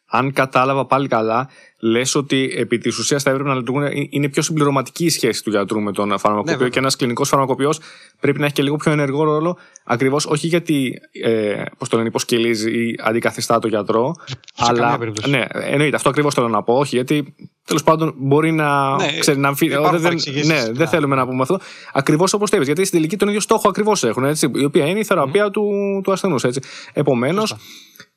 αν 0.06 0.32
κατάλαβα 0.32 0.86
πάλι 0.86 1.08
καλά, 1.08 1.48
λες 1.78 2.14
ότι 2.14 2.54
επί 2.56 2.78
της 2.78 2.98
ουσίας 2.98 3.22
θα 3.22 3.30
έπρεπε 3.30 3.48
να 3.48 3.54
λειτουργούν. 3.54 3.82
Ε, 3.82 3.90
είναι 4.10 4.28
πιο 4.28 4.42
συμπληρωματική 4.42 5.04
η 5.04 5.08
σχέση 5.08 5.42
του 5.42 5.50
γιατρού 5.50 5.80
με 5.80 5.92
τον 5.92 6.18
φαρμακοποιό 6.18 6.56
ναι, 6.56 6.68
και 6.68 6.78
ένας 6.78 6.96
κλινικός 6.96 7.28
φαρμακοποιός 7.28 7.80
πρέπει 8.20 8.38
να 8.38 8.44
έχει 8.44 8.54
και 8.54 8.62
λίγο 8.62 8.76
πιο 8.76 8.92
ενεργό 8.92 9.24
ρόλο. 9.24 9.56
Ακριβώς 9.84 10.26
όχι 10.26 10.46
γιατί 10.46 11.00
ε, 11.12 11.62
πώς 11.78 11.88
το 11.88 11.96
λένε, 11.96 12.08
υποσκελίζει 12.08 12.70
ή 12.70 12.98
αντικαθιστά 13.02 13.58
το 13.58 13.68
γιατρό. 13.68 14.14
Σε 14.24 14.36
αλλά. 14.56 14.98
Ναι, 15.28 15.44
εννοείται. 15.50 15.96
Αυτό 15.96 16.08
ακριβώς 16.08 16.34
θέλω 16.34 16.48
να 16.48 16.62
πω. 16.62 16.74
Όχι, 16.74 16.96
γιατί 16.96 17.34
τέλος 17.64 17.82
πάντων 17.82 18.14
μπορεί 18.16 18.52
να. 18.52 18.96
Ναι, 18.96 19.18
ξέρει, 19.18 19.38
να 19.38 19.48
αμφι... 19.48 19.68
δεν, 19.68 20.18
ναι, 20.44 20.72
δεν 20.72 20.88
θέλουμε 20.88 21.16
να 21.16 21.26
πούμε 21.26 21.42
αυτό. 21.42 21.60
Ακριβώς 21.92 22.32
όπως 22.32 22.50
το 22.50 22.56
Γιατί 22.56 22.84
στην 22.84 22.98
τελική 22.98 23.16
τον 23.16 23.28
ίδιο 23.28 23.40
στόχο 23.40 23.68
ακριβώς 23.68 24.04
έχουν. 24.04 24.24
Έτσι, 24.24 24.50
η 24.54 24.64
οποία 24.64 24.86
είναι 24.86 24.98
η 24.98 25.04
θεραπεία 25.04 25.46
mm. 25.46 25.52
του, 25.52 25.70
του 26.04 26.12
ασθενούς. 26.12 26.44
Επομένως, 26.92 27.56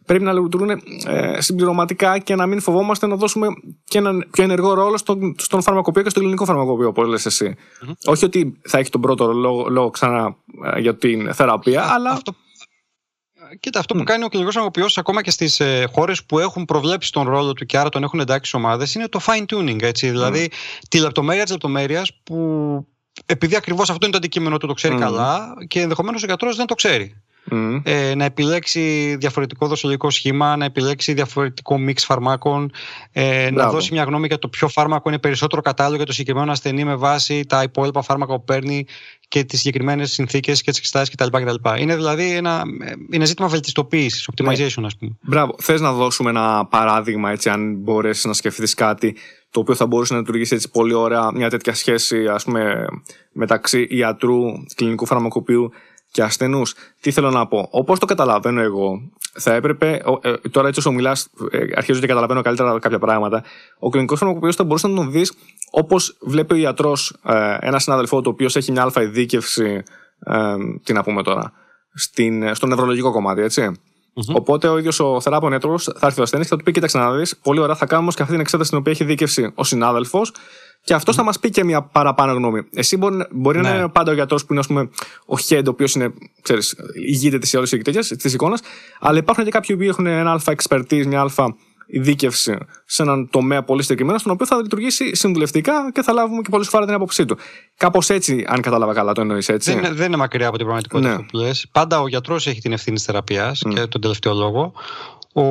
πρέπει 0.10 0.24
να 0.24 0.34
λειτουργούν 0.34 0.70
ε, 1.06 1.42
συμπληρωματικά 1.42 2.20
και 2.20 2.36
να 2.36 2.46
μην 2.46 2.62
φοβόμαστε 2.62 3.08
να 3.08 3.16
δώσουμε 3.16 3.48
και 3.84 3.98
έναν 3.98 4.28
πιο 4.32 4.44
ενεργό 4.44 4.74
ρόλο 4.74 4.98
στον, 4.98 5.36
στον 5.38 5.62
φαρμακοποιό 5.62 6.04
και 6.04 6.10
στο 6.10 6.20
ελληνικό 6.20 6.46
φαρμακοποιό, 6.46 6.88
όπως 6.88 7.08
λες 7.08 7.26
εσύ. 7.26 7.56
Mm-hmm. 7.58 7.94
Όχι 8.06 8.26
ότι 8.26 8.60
θα 8.68 8.78
έχει 8.78 8.90
τον 8.90 9.02
πρώτο 9.02 9.34
λόγο, 9.34 9.70
λόγο 9.70 9.90
ξανά 9.90 10.36
ε, 10.74 10.80
για 10.80 10.96
την 10.96 11.34
θεραπεία, 11.34 11.84
αλλά. 11.84 12.12
Αυτό, 12.12 12.36
Κοίτα, 13.60 13.80
αυτό 13.80 13.96
που 13.96 14.04
κάνει 14.04 14.24
ο 14.24 14.28
κλινικός 14.28 14.54
φαρμακοποιός 14.54 14.98
ακόμα 14.98 15.22
και 15.22 15.32
στις 15.32 15.60
ε, 15.60 15.88
χώρες 15.92 16.26
που 16.26 16.40
έχουν 16.40 16.66
προβλέψει 16.66 17.12
τον 17.12 17.28
ρόλο 17.28 17.54
του 17.54 17.66
και 17.66 17.78
άρα 17.78 17.90
τον 17.90 18.04
έχουν 18.04 18.20
εντάξει 18.20 18.56
ομάδες 18.56 18.96
είναι 18.96 19.08
το 19.08 19.20
fine 19.26 19.46
tuning. 19.54 19.82
Έτσι. 19.82 20.10
Δηλαδή 20.10 20.52
τη 20.90 21.00
λεπτομέρεια 21.00 21.44
της 21.44 21.52
λεπτομέρειας 21.52 22.12
που 22.24 22.38
επειδή 23.26 23.56
ακριβώς 23.56 23.90
αυτό 23.90 24.06
είναι 24.06 24.12
το 24.12 24.18
αντικείμενο 24.18 24.58
του, 24.58 24.68
το 24.68 24.74
ξέρει 24.74 24.96
καλά 24.96 25.54
και 25.68 25.82
ενδεχομένως 25.82 26.24
ο 26.24 26.26
γιατρός 26.26 26.56
δεν 26.56 26.66
το 26.66 26.74
ξέρει. 26.74 27.22
Ε, 27.84 28.16
να 28.16 28.26
επιλέξει 28.26 29.16
διαφορετικό 29.20 29.68
δοσολογικό 29.68 30.10
σχήμα, 30.10 30.56
να 30.56 30.66
επιλέξει 30.66 31.14
διαφορετικό 31.14 31.78
μίξ 31.78 32.06
φαρμάκων, 32.06 32.72
ε, 33.12 33.50
να 33.52 33.70
δώσει 33.70 33.94
μια 33.94 34.04
γνώμη 34.04 34.28
για 34.28 34.40
το 34.40 34.48
ποιο 34.48 34.68
φάρμακο 34.68 35.10
είναι 35.10 35.20
περισσότερο 35.20 35.62
κατάλληλο 35.62 35.96
για 35.96 36.06
το 36.06 36.12
συγκεκριμένο 36.12 36.52
ασθενή 36.52 36.84
με 36.84 36.96
βάση 36.96 37.46
τα 37.46 37.64
υπόλοιπα 37.64 38.02
φάρμακα 38.02 38.34
που 38.34 38.44
παίρνει 38.44 38.86
και 39.28 39.44
τις 39.44 39.60
συγκεκριμένες 39.60 40.12
συνθήκες 40.12 40.62
και 40.62 40.70
τις 40.70 40.80
εξετάσεις 40.80 41.16
κτλ, 41.16 41.38
Είναι 41.80 41.96
δηλαδή 41.96 42.36
ένα, 42.36 42.64
είναι 43.12 43.26
ζήτημα 43.26 43.48
βελτιστοποίησης, 43.48 44.30
optimization, 44.32 44.84
ας 44.84 44.98
πούμε. 44.98 45.18
Μπράβο. 45.22 45.56
Θες 45.60 45.82
να 45.82 45.94
δώσουμε 45.94 46.30
ένα 46.30 46.66
παράδειγμα, 46.66 47.32
έτσι, 47.32 47.50
αν 47.50 47.76
μπορέσεις 47.76 48.26
να 48.26 48.34
σκεφτείς 48.34 48.74
κάτι 48.74 49.16
το 49.52 49.60
οποίο 49.60 49.76
θα 49.76 49.86
μπορούσε 49.86 50.14
να 50.14 50.20
λειτουργήσει 50.20 50.56
έτσι 50.56 50.70
πολύ 50.70 50.94
ωραία 50.94 51.32
μια 51.32 51.50
τέτοια 51.50 51.74
σχέση 51.74 52.28
ας 52.28 52.44
πούμε, 52.44 52.86
μεταξύ 53.32 53.88
ιατρού, 53.90 54.40
κλινικού 54.76 55.06
φαρμακοποιού 55.06 55.72
και 56.12 56.24
ασθενούς. 56.24 56.76
Τι 57.02 57.12
θέλω 57.12 57.30
να 57.30 57.48
πω; 57.48 57.68
Όπως 57.72 58.00
το 58.00 58.06
καταλαβαίνω 58.06 58.62
εγώ, 58.62 59.02
θα 59.34 59.54
έπρεπε. 59.54 60.02
Ε, 60.22 60.34
τώρα 60.52 60.68
έτσι 60.68 60.80
όσο 60.80 60.92
μιλάς, 60.92 61.30
ε, 61.52 61.58
αρχίζω 61.76 62.00
και 62.00 62.08
καταλαβαίνω 62.08 62.42
καλύτερα 62.42 62.80
κάποια 62.80 63.00
πράγματα. 63.00 63.44
Ο 63.80 63.90
κλινικός 63.90 64.20
φαρμακοποιός 64.20 64.56
θα 64.56 64.64
μπορούσε 64.64 64.88
να 64.88 64.96
τον 64.96 65.12
δεις 65.12 65.34
όπως 65.72 66.18
βλέπει 66.22 66.54
ο 66.54 66.58
ιατρό 66.58 66.98
ε, 67.24 67.58
ένας 67.60 67.84
συνάδελφό 67.84 68.18
του, 68.22 68.28
ο 68.28 68.32
οποίος 68.32 68.56
έχει 68.56 68.72
μια 68.72 68.82
αλφα 68.82 69.02
ειδίκευση. 69.02 69.84
τι 70.84 70.94
να 70.94 71.04
πούμε 71.04 71.24
τώρα. 71.24 71.52
Στην, 71.94 72.56
στο 72.56 72.68
νευρολογικό 72.68 73.12
κομμάτι, 73.12 73.42
έτσι. 73.42 73.72
Mm-hmm. 74.20 74.36
Οπότε 74.36 74.68
ο 74.68 74.78
ίδιος 74.78 75.00
ο 75.00 75.22
θεράπων 75.22 75.52
ιατρό 75.52 75.78
θα 75.78 76.06
έρθει 76.08 76.20
ο 76.20 76.24
ασθενής 76.24 76.46
και 76.46 76.52
θα 76.52 76.58
του 76.58 76.64
πει: 76.64 76.72
Κοίταξε 76.72 76.98
να 76.98 77.12
δεις, 77.12 77.38
πολύ 77.38 77.60
ωραία, 77.60 77.76
θα 77.76 77.86
κάνουμε 77.86 78.12
και 78.12 78.22
αυτή 78.22 78.34
την 78.34 78.42
εξέταση 78.42 78.70
την 78.70 78.80
οποία 78.80 78.92
έχει 78.92 79.04
δίκευση 79.04 79.52
ο 79.56 79.64
συνάδελφος 79.64 80.32
και 80.84 80.94
αυτός 80.94 81.16
θα 81.16 81.24
μας 81.24 81.40
πει 81.40 81.50
και 81.50 81.64
μια 81.64 81.82
παραπάνω 81.82 82.34
γνώμη. 82.34 82.62
Εσύ 82.74 82.98
μπορεί, 82.98 83.26
μπορεί 83.32 83.60
ναι. 83.60 83.70
να 83.70 83.76
είναι 83.76 83.88
πάντα 83.88 84.12
ο 84.12 84.14
γιατρός 84.14 84.42
που 84.46 84.48
είναι 84.52 84.60
ας 84.60 84.68
πούμε, 84.68 84.82
ο 85.26 85.36
head, 85.50 85.64
ο 85.66 85.70
οποίος 85.70 85.94
είναι, 85.94 86.14
ξέρεις, 86.42 86.76
ηγείται 87.08 87.38
της 87.38 87.54
όλης 87.54 87.70
της 88.18 88.34
εικόνας, 88.34 88.62
αλλά 89.00 89.18
υπάρχουν 89.18 89.44
και 89.44 89.50
κάποιοι 89.50 89.78
που 89.78 89.84
έχουν 89.84 90.06
ένα 90.06 90.32
αλφα 90.32 90.56
expertise, 90.56 91.06
μια 91.06 91.20
αλφα 91.20 91.56
ειδίκευση 91.92 92.58
σε 92.86 93.02
έναν 93.02 93.30
τομέα 93.30 93.64
πολύ 93.64 93.82
συγκεκριμένο, 93.82 94.18
στον 94.18 94.32
οποίο 94.32 94.46
θα 94.46 94.56
λειτουργήσει 94.62 95.16
συμβουλευτικά 95.16 95.92
και 95.94 96.02
θα 96.02 96.14
λάβουμε 96.14 96.42
και 96.42 96.50
πολύ 96.50 96.66
σοβαρά 96.66 96.86
την 96.86 96.96
άποψή 96.96 97.26
του. 97.26 97.38
Κάπως 97.78 98.10
έτσι, 98.10 98.46
αν 98.48 98.62
κατάλαβα 98.62 98.94
καλά, 98.94 99.14
το 99.14 99.22
εννοείς 99.22 99.50
έτσι; 99.50 99.80
Δεν, 99.80 99.96
δεν 99.96 100.08
είναι 100.08 100.18
μακριά 100.18 100.48
από 100.48 100.58
την 100.58 100.66
πραγματικότητα 100.66 101.18
ναι. 101.18 101.24
που 101.24 101.38
λες. 101.38 101.68
Πάντα 101.72 102.02
ο 102.02 102.08
γιατρός 102.08 102.48
έχει 102.48 102.62
την 102.62 102.72
ευθύνη 102.72 102.96
της 102.96 103.06
θεραπείας 103.06 103.62
mm. 103.66 103.74
και 103.74 103.86
τον 103.86 104.02
τελευταίο 104.02 104.34
λόγο. 104.34 104.74
Ο, 105.34 105.42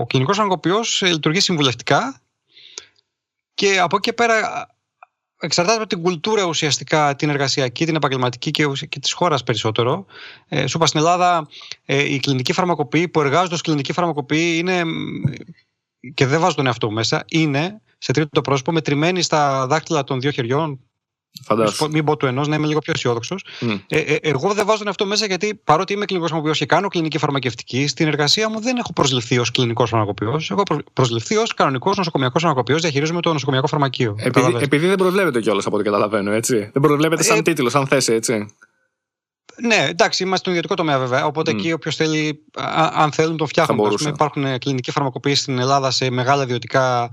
ο 0.00 0.06
κλινικό 0.06 0.32
ογκοποιό 0.42 0.80
λειτουργεί 1.00 1.40
συμβουλευτικά 1.40 2.21
και 3.62 3.78
από 3.78 3.96
εκεί 3.96 4.12
πέρα 4.12 4.66
εξαρτάται 5.40 5.78
από 5.78 5.86
την 5.86 6.02
κουλτούρα 6.02 6.44
ουσιαστικά 6.44 7.16
την 7.16 7.28
εργασιακή, 7.28 7.84
την 7.84 7.94
επαγγελματική 7.94 8.50
και, 8.50 8.66
και 8.88 8.98
της 8.98 9.12
χώρας 9.12 9.42
περισσότερο. 9.42 10.06
Ε, 10.48 10.66
σου 10.66 10.76
είπα 10.76 10.86
στην 10.86 11.00
Ελλάδα, 11.00 11.48
ε, 11.84 12.12
οι 12.12 12.20
κλινικοί 12.20 12.52
φαρμακοποιοί 12.52 13.08
που 13.08 13.20
εργάζονται 13.20 13.54
ως 13.54 13.60
κλινικοί 13.60 13.92
φαρμακοποιοί 13.92 14.54
είναι. 14.58 14.82
και 16.14 16.26
δεν 16.26 16.40
βάζω 16.40 16.54
τον 16.54 16.66
εαυτό 16.66 16.86
μου 16.86 16.92
μέσα, 16.92 17.24
είναι 17.28 17.80
σε 17.98 18.12
τρίτο 18.12 18.40
πρόσωπο 18.40 18.72
μετρημένοι 18.72 19.22
στα 19.22 19.66
δάχτυλα 19.66 20.04
των 20.04 20.20
δύο 20.20 20.30
χεριών, 20.30 20.80
Φαντάζομαι. 21.44 21.90
Μην 21.92 22.04
πω 22.04 22.16
του 22.16 22.26
ενός, 22.26 22.48
να 22.48 22.54
είμαι 22.54 22.66
λίγο 22.66 22.78
πιο 22.80 22.92
αισιόδοξος. 22.96 23.44
Mm. 23.60 23.80
Ε, 23.88 23.98
ε, 23.98 24.18
εγώ 24.22 24.52
δεν 24.52 24.66
βάζω 24.66 24.78
τον 24.78 24.86
εαυτό 24.86 25.06
μέσα 25.06 25.26
γιατί 25.26 25.60
παρότι 25.64 25.92
είμαι 25.92 26.04
κλινικός 26.04 26.30
φαρμακοποιό 26.30 26.58
και 26.58 26.66
κάνω 26.66 26.88
κλινική 26.88 27.18
φαρμακευτική, 27.18 27.86
στην 27.86 28.06
εργασία 28.06 28.48
μου 28.48 28.60
δεν 28.60 28.76
έχω 28.76 28.92
προσληφθεί 28.92 29.38
ως 29.38 29.50
κλινικός 29.50 29.90
φαρμακοποιό. 29.90 30.40
Έχω 30.50 30.62
προσληφθεί 30.92 31.36
ως 31.36 31.54
κανονικός 31.54 31.96
νοσοκομιακός 31.96 32.42
φαρμακοποιό, 32.42 32.78
διαχειρίζομαι 32.78 33.20
το 33.20 33.32
νοσοκομιακό 33.32 33.66
φαρμακείο. 33.66 34.14
Επειδή, 34.18 34.56
επειδή 34.60 34.86
δεν 34.86 34.96
προβλέπεται 34.96 35.40
κιόλας 35.40 35.66
από 35.66 35.74
ό,τι 35.74 35.84
καταλαβαίνω, 35.84 36.32
έτσι. 36.32 36.70
Δεν 36.72 36.82
προβλέπεται 36.82 37.22
σαν 37.22 37.38
ε, 37.38 37.42
τίτλος, 37.42 37.72
σαν 37.72 37.86
θέση, 37.86 38.12
έτσι. 38.12 38.54
Ναι, 39.62 39.86
εντάξει, 39.88 40.22
είμαστε 40.22 40.38
στον 40.38 40.52
ιδιωτικό 40.52 40.74
τομέα 40.74 40.98
βέβαια. 40.98 41.26
Οπότε 41.26 41.50
mm. 41.50 41.54
εκεί 41.54 41.72
όποιος 41.72 41.96
θέλει, 41.96 42.44
αν 42.92 43.12
θέλουν, 43.12 43.36
το 43.36 43.46
φτιάχνουν. 43.46 43.96
Υπάρχουν 44.06 44.58
κλινικοί 44.58 44.90
φαρμακοποιοί 44.90 45.34
στην 45.34 45.58
Ελλάδα 45.58 45.90
σε 45.90 46.10
μεγάλα 46.10 46.42
ιδιωτικά 46.42 47.10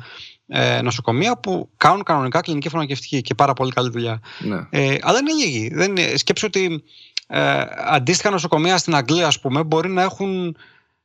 ε, 0.51 0.81
νοσοκομεία 0.81 1.37
που 1.37 1.69
κάνουν 1.77 2.03
κανονικά 2.03 2.41
κλινική 2.41 2.69
φαρμακευτική 2.69 3.21
και 3.21 3.35
πάρα 3.35 3.53
πολύ 3.53 3.71
καλή 3.71 3.89
δουλειά. 3.89 4.21
Ναι. 4.39 4.67
Ε, 4.69 4.95
αλλά 5.01 5.19
είναι 5.19 5.33
λίγοι. 5.33 5.69
Δεν 5.73 5.95
είναι, 5.95 6.17
σκέψω 6.17 6.47
ότι 6.47 6.83
ε, 7.27 7.61
αντίστοιχα 7.87 8.29
νοσοκομεία 8.29 8.77
στην 8.77 8.95
Αγγλία, 8.95 9.27
ας 9.27 9.39
πούμε, 9.39 9.63
μπορεί 9.63 9.89
να 9.89 10.01
έχουν 10.01 10.57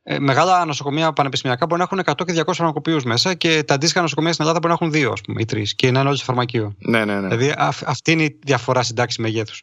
ε, 0.02 0.18
μεγάλα 0.18 0.64
νοσοκομεία 0.64 1.12
πανεπιστημιακά 1.12 1.66
μπορεί 1.66 1.80
να 1.80 1.86
έχουν 1.90 2.14
100 2.22 2.26
και 2.26 2.42
200 2.46 2.52
φαρμακοποιούς 2.54 3.04
μέσα 3.04 3.34
και 3.34 3.62
τα 3.62 3.74
αντίστοιχα 3.74 4.00
νοσοκομεία 4.00 4.32
στην 4.32 4.44
Ελλάδα 4.44 4.60
μπορεί 4.66 4.74
να 4.78 4.84
έχουν 4.84 5.00
δύο, 5.00 5.12
ας 5.12 5.20
πούμε, 5.20 5.40
ή 5.40 5.44
τρεις 5.44 5.74
και 5.74 5.90
να 5.90 6.00
είναι 6.00 6.08
όλοι 6.08 6.18
σε 6.18 6.24
φαρμακείο. 6.24 6.74
Ναι, 6.78 7.04
ναι, 7.04 7.20
ναι. 7.20 7.28
Δηλαδή 7.28 7.54
αυτή 7.86 8.12
είναι 8.12 8.22
η 8.22 8.38
διαφορά 8.44 8.82
στην 8.82 8.96
τάξη 8.96 9.20
μεγέθους. 9.20 9.62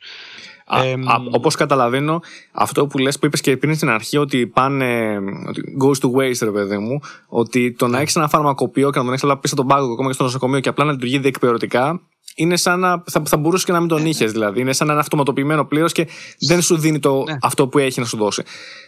Ε, 0.74 0.94
Όπως 1.32 1.56
καταλαβαίνω, 1.56 2.22
αυτό 2.52 2.88
που 2.88 2.98
λες 2.98 3.20
που 3.20 3.26
είπες 3.26 3.42
και 3.42 3.58
πριν 3.58 3.76
στην 3.76 3.90
αρχή, 3.90 4.18
ότι 4.18 4.48
πάνε. 4.48 5.18
Ότι 5.48 5.62
goes 5.84 6.06
to 6.06 6.12
waste, 6.12 6.42
ρε 6.42 6.52
παιδί 6.52 6.78
μου, 6.78 7.00
ότι 7.28 7.72
το 7.72 7.88
να 7.88 7.96
ναι. 7.96 8.02
έχεις 8.02 8.16
ένα 8.16 8.28
φαρμακοποιείο 8.28 8.90
και 8.92 8.98
να 8.98 9.04
τον 9.04 9.14
έχεις 9.14 9.24
όλα 9.24 9.40
πίσω 9.40 9.56
τον 9.56 9.68
πάγκο 9.68 9.92
ακόμα 9.92 10.08
και 10.08 10.14
στο 10.14 10.24
νοσοκομείο 10.24 10.60
και 10.60 10.70
απλά 10.70 10.86
να 10.86 10.92
λειτουργεί 10.92 11.20
διεκπαιρεωτικά, 11.20 12.02
είναι 12.36 12.58
σαν 12.58 12.80
να. 12.80 13.04
Θα, 13.06 13.22
θα 13.26 13.38
μπορούσες 13.38 13.66
και 13.66 13.72
να 13.72 13.80
μην 13.80 13.88
τον 13.88 14.06
είχες 14.06 14.32
δηλαδή. 14.32 14.60
Είναι 14.60 14.74
σαν 14.74 14.88
να 14.88 14.94
είναι 14.94 15.02
αυτοματοποιημένο 15.02 15.66
πλήρως 15.66 15.92
και 15.92 16.08
δεν 16.40 16.62
σου 16.62 16.78
δίνει 16.78 17.00
το, 17.00 17.24
ναι. 17.24 17.38
αυτό 17.42 17.68
που 17.68 17.78
έχει 17.78 18.00
να 18.00 18.06
σου 18.06 18.18
δώσει. 18.18 18.44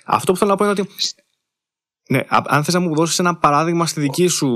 Αυτό 0.05 0.31
που 0.31 0.37
θέλω 0.37 0.51
να 0.51 0.57
πω 0.57 0.63
είναι 0.63 0.73
ότι. 0.79 0.89
Ναι, 2.09 2.21
αν 2.27 2.63
θες 2.63 2.73
να 2.73 2.79
μου 2.79 2.95
δώσεις 2.95 3.19
ένα 3.19 3.35
παράδειγμα 3.35 3.85
στη 3.85 4.01
δική 4.01 4.27
σου. 4.27 4.49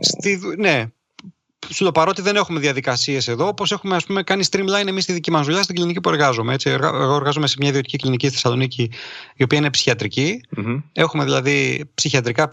Στη, 0.00 0.40
ναι, 0.58 0.92
σου 1.72 1.84
το 1.84 1.92
παρότι 1.92 2.22
δεν 2.22 2.36
έχουμε 2.36 2.60
διαδικασίες 2.60 3.28
εδώ, 3.28 3.46
όπως 3.46 3.72
έχουμε 3.72 3.96
ας 3.96 4.04
πούμε, 4.04 4.22
κάνει 4.22 4.44
streamline 4.50 4.86
εμείς 4.86 5.02
στη 5.02 5.12
δική 5.12 5.30
μας 5.30 5.46
δουλειά 5.46 5.62
στην 5.62 5.74
κλινική 5.74 6.00
που 6.00 6.08
εργάζομαι. 6.08 6.54
Έτσι. 6.54 6.70
Εγώ 6.70 7.14
εργάζομαι 7.14 7.46
σε 7.46 7.56
μια 7.58 7.68
ιδιωτική 7.68 7.96
κλινική 7.96 8.26
στη 8.26 8.34
Θεσσαλονίκη, 8.34 8.90
η 9.34 9.42
οποία 9.42 9.58
είναι 9.58 9.70
Έχουμε 10.92 11.24
δηλαδή 11.24 11.90
ψυχιατρικά 11.94 12.48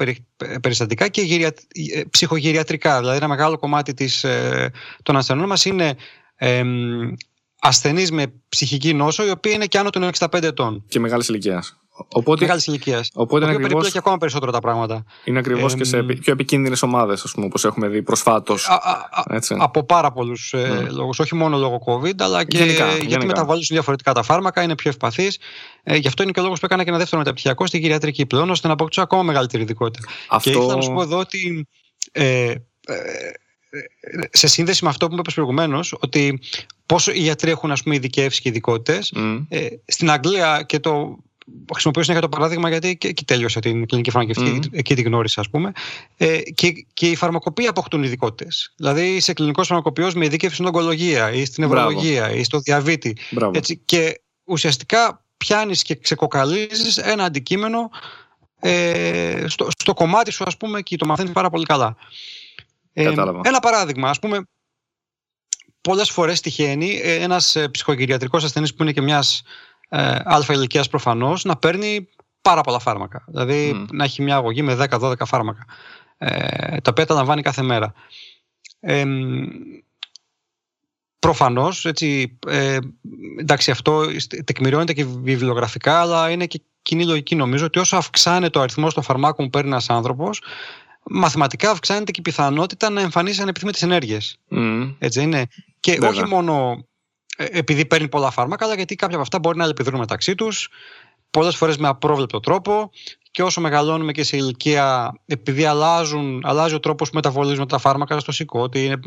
περιστατικά 0.61 1.07
και 1.07 1.21
γυρια... 1.21 1.53
Ε, 1.93 2.01
ψυχογυριατρικά. 2.09 2.99
Δηλαδή, 2.99 3.17
ένα 3.17 3.27
μεγάλο 3.27 3.57
κομμάτι 3.57 3.93
της, 3.93 4.23
ε, 4.23 4.71
των 5.03 5.17
ασθενών 5.17 5.47
μας 5.47 5.65
είναι 5.65 5.95
ε, 6.35 6.63
ασθενείς 7.59 8.11
με 8.11 8.33
ψυχική 8.49 8.93
νόσο, 8.93 9.25
η 9.25 9.29
οποία 9.29 9.53
είναι 9.53 9.65
και 9.65 9.77
άνω 9.77 9.89
των 9.89 10.09
65 10.19 10.43
ετών. 10.43 10.83
Και 10.87 10.99
μεγάλης 10.99 11.27
ηλικίας. 11.27 11.77
Οπότε, 11.97 12.41
Μεγάλης 12.41 12.67
ηλικίας. 12.67 13.11
Οπότε 13.13 13.45
είναι 13.45 13.55
ακριβώ. 13.55 13.81
και 13.81 13.97
ακόμα 13.97 14.17
περισσότερο 14.17 14.51
τα 14.51 14.59
πράγματα. 14.59 15.03
Είναι 15.23 15.39
ακριβώς 15.39 15.75
και 15.75 15.83
σε 15.83 16.03
πιο 16.03 16.33
επικίνδυνες 16.33 16.81
ομάδες, 16.81 17.35
όπως 17.35 17.65
έχουμε 17.65 17.87
δει 17.87 18.01
προσφάτως. 18.01 18.67
Από 19.57 19.83
πάρα 19.83 20.11
πολλούς 20.11 20.53
ε, 20.53 20.87
mm. 20.87 20.91
λόγους. 20.91 21.19
Όχι 21.19 21.35
μόνο 21.35 21.57
λόγω 21.57 21.81
COVID, 21.85 22.13
αλλά 22.19 22.43
και 22.43 22.57
γενικά, 22.57 22.85
γιατί 22.85 23.05
γενικά. 23.05 23.25
μεταβάλλουν 23.25 23.63
διαφορετικά 23.67 24.13
τα 24.13 24.23
φάρμακα, 24.23 24.61
είναι 24.61 24.75
πιο 24.75 24.89
ευπαθείς. 24.89 25.37
Ε, 25.83 25.95
γι' 25.95 26.07
αυτό 26.07 26.23
είναι 26.23 26.31
και 26.31 26.39
ο 26.39 26.43
λόγος 26.43 26.59
που 26.59 26.65
έκανα 26.65 26.83
και 26.83 26.89
ένα 26.89 26.97
δεύτερο 26.97 27.21
μεταπτυχιακό 27.21 27.67
στην 27.67 27.81
κυριατρική 27.81 28.25
πλέον, 28.25 28.49
ώστε 28.49 28.67
να 28.67 28.73
αποκτήσω 28.73 29.01
ακόμα 29.01 29.23
μεγαλύτερη 29.23 29.63
ειδικότητα. 29.63 30.07
Αυτό... 30.29 30.49
Και 30.49 30.57
ήθελα 30.57 30.75
να 30.75 30.81
σου 30.81 30.93
πω 30.93 31.01
εδώ 31.01 31.17
ότι. 31.17 31.67
Ε, 32.11 32.49
ε, 32.49 32.55
σε 34.31 34.47
σύνδεση 34.47 34.83
με 34.83 34.89
αυτό 34.89 35.07
που 35.07 35.13
μου 35.13 35.19
είπες 35.19 35.33
προηγουμένως, 35.33 35.95
ότι 35.99 36.39
πόσο 36.85 37.11
οι 37.11 37.19
γιατροί 37.19 37.51
έχουν 37.51 37.71
ας 37.71 37.83
πούμε, 37.83 37.95
ειδικεύσει 37.95 38.41
και 38.41 38.49
ειδικότητες. 38.49 39.13
Mm. 39.15 39.45
Ε, 39.49 39.67
στην 39.85 40.11
Αγγλία 40.11 40.63
και 40.67 40.79
το 40.79 41.17
χρησιμοποιώ 41.71 42.03
συνέχεια 42.03 42.27
το 42.27 42.29
παράδειγμα 42.29 42.69
γιατί 42.69 42.97
και 42.97 43.07
εκεί 43.07 43.25
τέλειωσα 43.25 43.59
την 43.59 43.85
κλινική 43.85 44.11
φαρμακευτική, 44.11 44.59
mm. 44.63 44.77
εκεί 44.77 44.95
την 44.95 45.05
γνώρισα, 45.05 45.41
ας 45.41 45.49
πούμε. 45.49 45.71
Ε, 46.17 46.41
και, 46.41 46.85
και 46.93 47.09
οι 47.09 47.15
φαρμακοποιοί 47.15 47.67
αποκτούν 47.67 48.03
ειδικότητες. 48.03 48.73
Δηλαδή 48.75 49.15
είσαι 49.15 49.33
κλινικός 49.33 49.67
φαρμακοποιός 49.67 50.13
με 50.13 50.25
ειδίκευση 50.25 50.55
στην 50.55 50.67
ογκολογία 50.67 51.31
ή 51.31 51.45
στην 51.45 51.63
νευρολογία 51.63 52.31
ή 52.31 52.43
στο 52.43 52.59
διαβήτη. 52.59 53.17
Έτσι, 53.51 53.81
και 53.85 54.21
ουσιαστικά 54.43 55.23
πιάνεις 55.37 55.81
και 55.81 55.95
ξεκοκαλίζεις 55.95 56.97
ένα 56.97 57.23
αντικείμενο 57.23 57.89
ε, 58.59 59.45
στο, 59.47 59.67
στο 59.77 59.93
κομμάτι 59.93 60.31
σου, 60.31 60.43
ας 60.47 60.57
πούμε, 60.57 60.81
και 60.81 60.95
το 60.95 61.05
μαθαίνεις 61.05 61.31
πάρα 61.31 61.49
πολύ 61.49 61.65
καλά. 61.65 61.95
Ε, 62.93 63.13
ένα 63.43 63.59
παράδειγμα, 63.59 64.09
ας 64.09 64.19
πούμε, 64.19 64.47
πολλές 65.81 66.09
φορές 66.09 66.41
τυχαίνει 66.41 66.99
ε, 67.03 67.13
ένας 67.13 67.55
ε, 67.55 67.67
ψυχογυριατρικός 67.67 68.43
ασθενής 68.43 68.73
που 68.73 68.83
είναι 68.83 68.91
και 68.91 69.01
μιας 69.01 69.43
ε, 69.89 70.17
αλφα 70.23 70.53
ηλικίας 70.53 70.87
προφανώς 70.87 71.43
να 71.43 71.55
παίρνει 71.55 72.09
πάρα 72.41 72.61
πολλά 72.61 72.79
φάρμακα. 72.79 73.23
Δηλαδή 73.27 73.85
να 73.91 74.03
έχει 74.03 74.21
μια 74.21 74.35
αγωγή 74.35 74.61
με 74.61 74.87
10-12 74.89 75.13
φάρμακα. 75.25 75.65
Ε, 76.17 76.77
τα 76.81 76.91
οποία 76.91 77.05
τα 77.05 77.13
λαμβάνει 77.13 77.41
κάθε 77.41 77.61
μέρα. 77.61 77.93
Ε, 78.79 79.05
προφανώς, 81.19 81.85
έτσι, 81.85 82.37
ε, 82.47 82.77
εντάξει 83.39 83.71
αυτό 83.71 84.05
τεκμηριώνεται 84.45 84.93
και 84.93 85.05
βιβλιογραφικά 85.05 86.01
αλλά 86.01 86.29
είναι 86.29 86.45
και 86.45 86.61
κοινή 86.81 87.05
λογική 87.05 87.35
νομίζω 87.35 87.65
ότι 87.65 87.79
όσο 87.79 87.97
αυξάνεται 87.97 88.59
ο 88.59 88.61
αριθμός 88.61 88.93
των 88.93 89.03
φαρμάκων 89.03 89.45
που 89.45 89.51
παίρνει 89.51 89.69
ένας 89.69 89.89
άνθρωπος, 89.89 90.41
μαθηματικά 91.03 91.69
αυξάνεται 91.71 92.11
και 92.11 92.19
η 92.19 92.23
πιθανότητα 92.23 92.89
να 92.89 93.01
εμφανίσει 93.01 93.41
ανεπιθύμητες 93.41 93.81
ενέργειες. 93.81 94.37
Mm. 94.51 94.95
Έτσι 94.99 95.21
είναι. 95.21 95.47
Και 95.79 95.91
Βέβαια. 95.91 96.09
όχι 96.09 96.25
μόνο 96.25 96.71
ε, 96.71 96.94
επειδή 97.37 97.85
παίρνει 97.85 98.07
πολλά 98.07 98.31
φάρμακα, 98.31 98.65
αλλά 98.65 98.75
γιατί 98.75 98.95
κάποια 98.95 99.15
από 99.15 99.23
αυτά 99.23 99.39
μπορεί 99.39 99.57
να 99.57 99.63
αλληλεπιδρούν 99.63 99.99
μεταξύ 99.99 100.35
τους, 100.35 100.69
πολλές 101.31 101.55
φορές 101.55 101.77
με 101.77 101.87
απρόβλεπτο 101.87 102.39
τρόπο 102.39 102.91
και 103.35 103.43
όσο 103.43 103.61
μεγαλώνουμε 103.61 104.11
και 104.11 104.23
σε 104.23 104.37
ηλικία, 104.37 105.13
επειδή 105.25 105.65
αλλάζουν, 105.65 106.41
αλλάζει 106.43 106.75
ο 106.75 106.79
τρόπος 106.79 107.09
που 107.09 107.15
μεταβολίζουν 107.15 107.67
τα 107.67 107.77
φάρμακα 107.77 108.19
στο 108.19 108.31
σηκώτη, 108.31 108.85
είναι, 108.85 108.99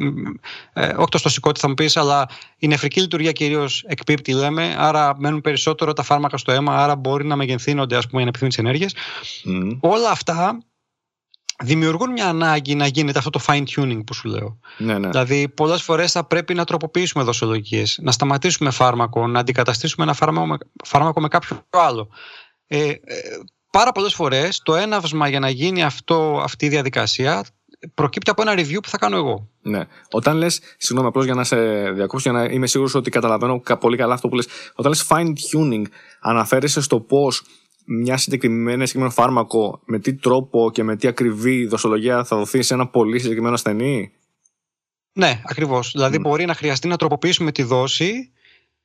ε, 0.73 0.87
όχι 0.97 1.09
το 1.11 1.19
στο 1.19 1.29
σηκώτη 1.29 1.61
θα 1.61 1.69
μου 1.69 1.75
πεις, 1.75 1.97
αλλά 1.97 2.29
η 2.59 2.67
νεφρική 2.67 3.01
λειτουργία 3.01 3.33
κυρίως 3.33 3.85
εκπίπτει, 3.87 4.33
λέμε. 4.33 4.75
Άρα 4.79 5.15
μένουν 5.19 5.41
περισσότερο 5.41 5.93
τα 5.93 6.03
φάρμακα 6.03 6.37
στο 6.37 6.53
αίμα, 6.53 6.83
άρα 6.83 6.97
μπορεί 6.97 7.25
να 7.25 7.37
μεγενθύνονται 7.37 7.97
ας 7.97 8.07
πούμε, 8.07 8.21
οι 8.21 8.23
ανεπιθύμητε 8.23 8.61
ενέργειες. 8.61 8.95
Mm. 9.47 9.79
Όλα 9.81 10.11
αυτά 10.11 10.59
δημιουργούν 11.65 12.13
μια 12.13 12.29
ανάγκη 12.29 12.75
να 12.75 12.87
γίνεται 12.87 13.19
αυτό 13.19 13.31
το 13.31 13.41
fine 13.47 13.65
tuning 13.77 14.01
που 14.07 14.15
σου 14.15 14.29
λέω. 14.29 14.59
Ναι, 14.79 14.99
ναι. 14.99 15.09
Δηλαδή, 15.09 15.49
πολλές 15.49 15.83
φορές 15.83 16.13
θα 16.13 16.25
πρέπει 16.25 16.55
να 16.55 16.65
τροποποιήσουμε 16.65 17.25
δοσολογίες, 17.25 17.99
να 18.03 18.13
σταματήσουμε 18.13 18.71
φάρμακο, 18.71 19.27
να 19.27 19.39
αντικαταστήσουμε 19.39 20.05
ένα 20.05 20.15
φάρμακο 20.15 20.47
με, 20.47 20.57
φάρμακο 20.85 21.21
με 21.21 21.29
κάποιο 21.29 21.67
άλλο. 21.71 22.09
Ε, 22.67 22.89
ε, 22.89 22.97
πάρα 23.71 23.93
πολλές 23.93 24.15
φορές 24.15 24.61
το 24.63 24.75
έναυσμα 24.75 25.29
για 25.29 25.41
να 25.41 25.51
γίνει 25.51 25.83
αυτό, 25.83 26.41
αυτή 26.43 26.67
η 26.67 26.69
διαδικασία 26.69 27.45
προκύπτει 27.95 28.31
από 28.31 28.43
ένα 28.43 28.53
review 28.53 28.79
που 28.83 28.89
θα 28.89 28.99
κάνω 28.99 29.17
εγώ. 29.17 29.49
Ναι. 29.63 29.85
Όταν 30.11 30.37
λες, 30.37 30.61
συγγνώμη, 30.77 31.09
απλώς 31.09 31.25
για 31.25 31.35
να 31.35 31.45
σε 31.45 31.57
διακόψω, 31.91 32.31
για 32.31 32.41
να 32.41 32.45
είμαι 32.45 32.67
σίγουρος 32.67 32.95
ότι 32.95 33.11
καταλαβαίνω 33.11 33.63
πολύ 33.81 33.97
καλά 33.97 34.15
αυτό 34.15 34.29
που 34.29 34.35
λες. 34.35 34.47
Όταν 34.75 34.93
λες 34.93 35.07
fine 35.09 35.33
tuning, 35.53 35.83
αναφέρεσαι 36.21 36.81
στο 36.81 37.01
πώς 37.01 37.43
μια 37.89 38.17
συγκεκριμένη, 38.17 38.87
συγκεκριμένο 38.87 39.11
φάρμακο, 39.11 39.81
με 39.85 39.99
τι 39.99 40.15
τρόπο 40.15 40.71
και 40.73 40.83
με 40.83 40.97
τι 40.97 41.09
ακριβή 41.09 41.67
δοσολογία 41.67 42.25
θα 42.25 42.37
δοθεί 42.37 42.63
σε 42.63 42.75
ένα 42.75 42.89
πολύ 42.89 43.19
συγκεκριμένο 43.19 43.55
ασθενή; 43.55 44.13
Ναι, 45.13 45.41
ακριβώς. 45.45 45.91
Δηλαδή, 45.93 46.19
μπορεί 46.19 46.45
να 46.45 46.55
χρειαστεί 46.55 46.89
να 46.89 46.97
τροποποιήσουμε 46.97 47.53
τη 47.53 47.63
δόση 47.63 48.33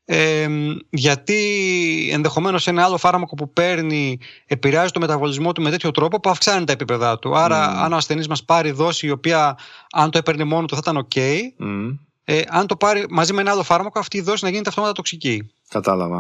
ε, 0.06 0.48
γιατί 0.90 2.10
ενδεχομένως 2.12 2.68
ένα 2.68 2.84
άλλο 2.84 2.98
φάρμακο 2.98 3.36
που 3.36 3.54
παίρνει 3.54 4.20
επηρεάζει 4.46 4.92
το 4.92 5.00
μεταβολισμό 5.00 5.52
του 5.52 5.62
με 5.62 5.70
τέτοιο 5.70 5.92
τρόπο 5.92 6.20
που 6.20 6.30
αυξάνει 6.30 6.66
τα 6.66 6.72
επίπεδά 6.72 7.20
του. 7.20 7.38
Άρα, 7.38 7.66
αν 7.66 7.94
ο 7.94 7.96
ασθενής 7.96 8.28
μας 8.28 8.44
πάρει 8.44 8.72
δόση 8.72 9.08
η 9.08 9.10
οποία, 9.10 9.58
αν 9.92 10.12
το 10.12 10.18
έπαιρνε 10.18 10.44
μόνο 10.44 10.66
του, 10.66 10.76
θα 10.76 10.82
ήταν 10.84 11.08
OK. 11.08 11.20
Ε, 12.24 12.42
αν 12.48 12.68
το 12.68 12.76
πάρει 12.76 13.06
μαζί 13.10 13.34
με 13.34 13.42
ένα 13.42 13.52
άλλο 13.52 13.64
φάρμακο, 13.64 14.00
αυτή 14.00 14.18
η 14.18 14.22
δόση 14.22 14.44
να 14.44 14.50
γίνεται 14.50 14.70
αυτόματα 14.70 14.94
τοξική. 14.94 15.52
Κατάλαβα. 15.70 16.20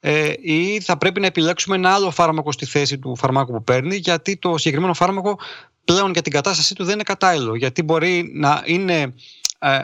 Ε, 0.00 0.32
ή 0.40 0.80
θα 0.80 0.98
πρέπει 0.98 1.20
να 1.20 1.26
επιλέξουμε 1.26 1.76
ένα 1.76 1.94
άλλο 1.94 2.10
φάρμακο 2.10 2.52
στη 2.52 2.66
θέση 2.66 2.98
του 2.98 3.16
φαρμάκου 3.16 3.52
που 3.52 3.64
παίρνει, 3.64 3.96
γιατί 3.96 4.36
το 4.36 4.58
συγκεκριμένο 4.58 4.94
φάρμακο 4.94 5.38
πλέον 5.84 6.12
για 6.12 6.22
την 6.22 6.32
κατάστασή 6.32 6.74
του 6.74 6.84
δεν 6.84 6.94
είναι 6.94 7.02
κατάλληλο. 7.02 7.54
Γιατί 7.54 7.82
μπορεί 7.82 8.30
να 8.34 8.62
είναι 8.64 9.14
ε, 9.58 9.78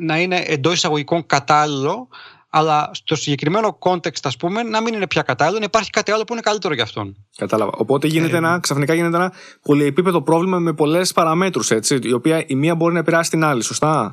να 0.00 0.20
είναι 0.20 0.42
εντός 0.46 0.72
εισαγωγικών 0.74 1.26
κατάλληλο, 1.26 2.08
αλλά 2.48 2.90
στο 2.92 3.16
συγκεκριμένο 3.16 3.78
context, 3.80 4.22
ας 4.22 4.36
πούμε, 4.36 4.62
να 4.62 4.82
μην 4.82 4.94
είναι 4.94 5.06
πια 5.06 5.22
κατάλληλο, 5.22 5.58
να 5.58 5.64
υπάρχει 5.64 5.90
κάτι 5.90 6.10
άλλο 6.10 6.24
που 6.24 6.32
είναι 6.32 6.42
καλύτερο 6.42 6.74
για 6.74 6.82
αυτόν. 6.82 7.16
Κατάλαβα. 7.36 7.70
Οπότε 7.76 8.06
γίνεται 8.06 8.34
ε, 8.34 8.36
ένα, 8.36 8.58
ξαφνικά 8.60 8.94
γίνεται 8.94 9.16
ένα 9.16 9.32
πολυεπίπεδο 9.62 10.22
πρόβλημα 10.22 10.58
με 10.58 10.72
πολλές 10.72 11.12
παραμέτρους, 11.12 11.70
έτσι, 11.70 11.98
η 12.02 12.12
οποία 12.12 12.44
η 12.46 12.54
μία 12.54 12.74
μπορεί 12.74 12.92
να 12.92 12.98
επηρεάσει 12.98 13.30
την 13.30 13.44
άλλη, 13.44 13.62
σωστά; 13.62 14.08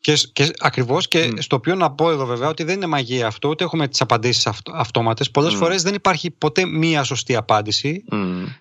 Και, 0.00 0.18
και 0.32 0.50
ακριβώς 0.58 1.08
και 1.08 1.32
στο 1.38 1.56
οποίο 1.56 1.74
να 1.74 1.90
πω 1.90 2.10
εδώ 2.10 2.26
βέβαια 2.26 2.48
ότι 2.48 2.62
δεν 2.62 2.74
είναι 2.74 2.86
μαγεία 2.86 3.26
αυτό, 3.26 3.48
ούτε 3.48 3.64
έχουμε 3.64 3.88
τις 3.88 4.00
απαντήσεις 4.00 4.46
αυτο, 4.46 4.72
αυτόματες. 4.74 5.30
Πολλές 5.30 5.54
mm. 5.54 5.56
φορές 5.56 5.82
δεν 5.82 5.94
υπάρχει 5.94 6.30
ποτέ 6.30 6.66
μία 6.66 7.02
σωστή 7.02 7.36
απάντηση. 7.36 8.04
Mm. 8.10 8.16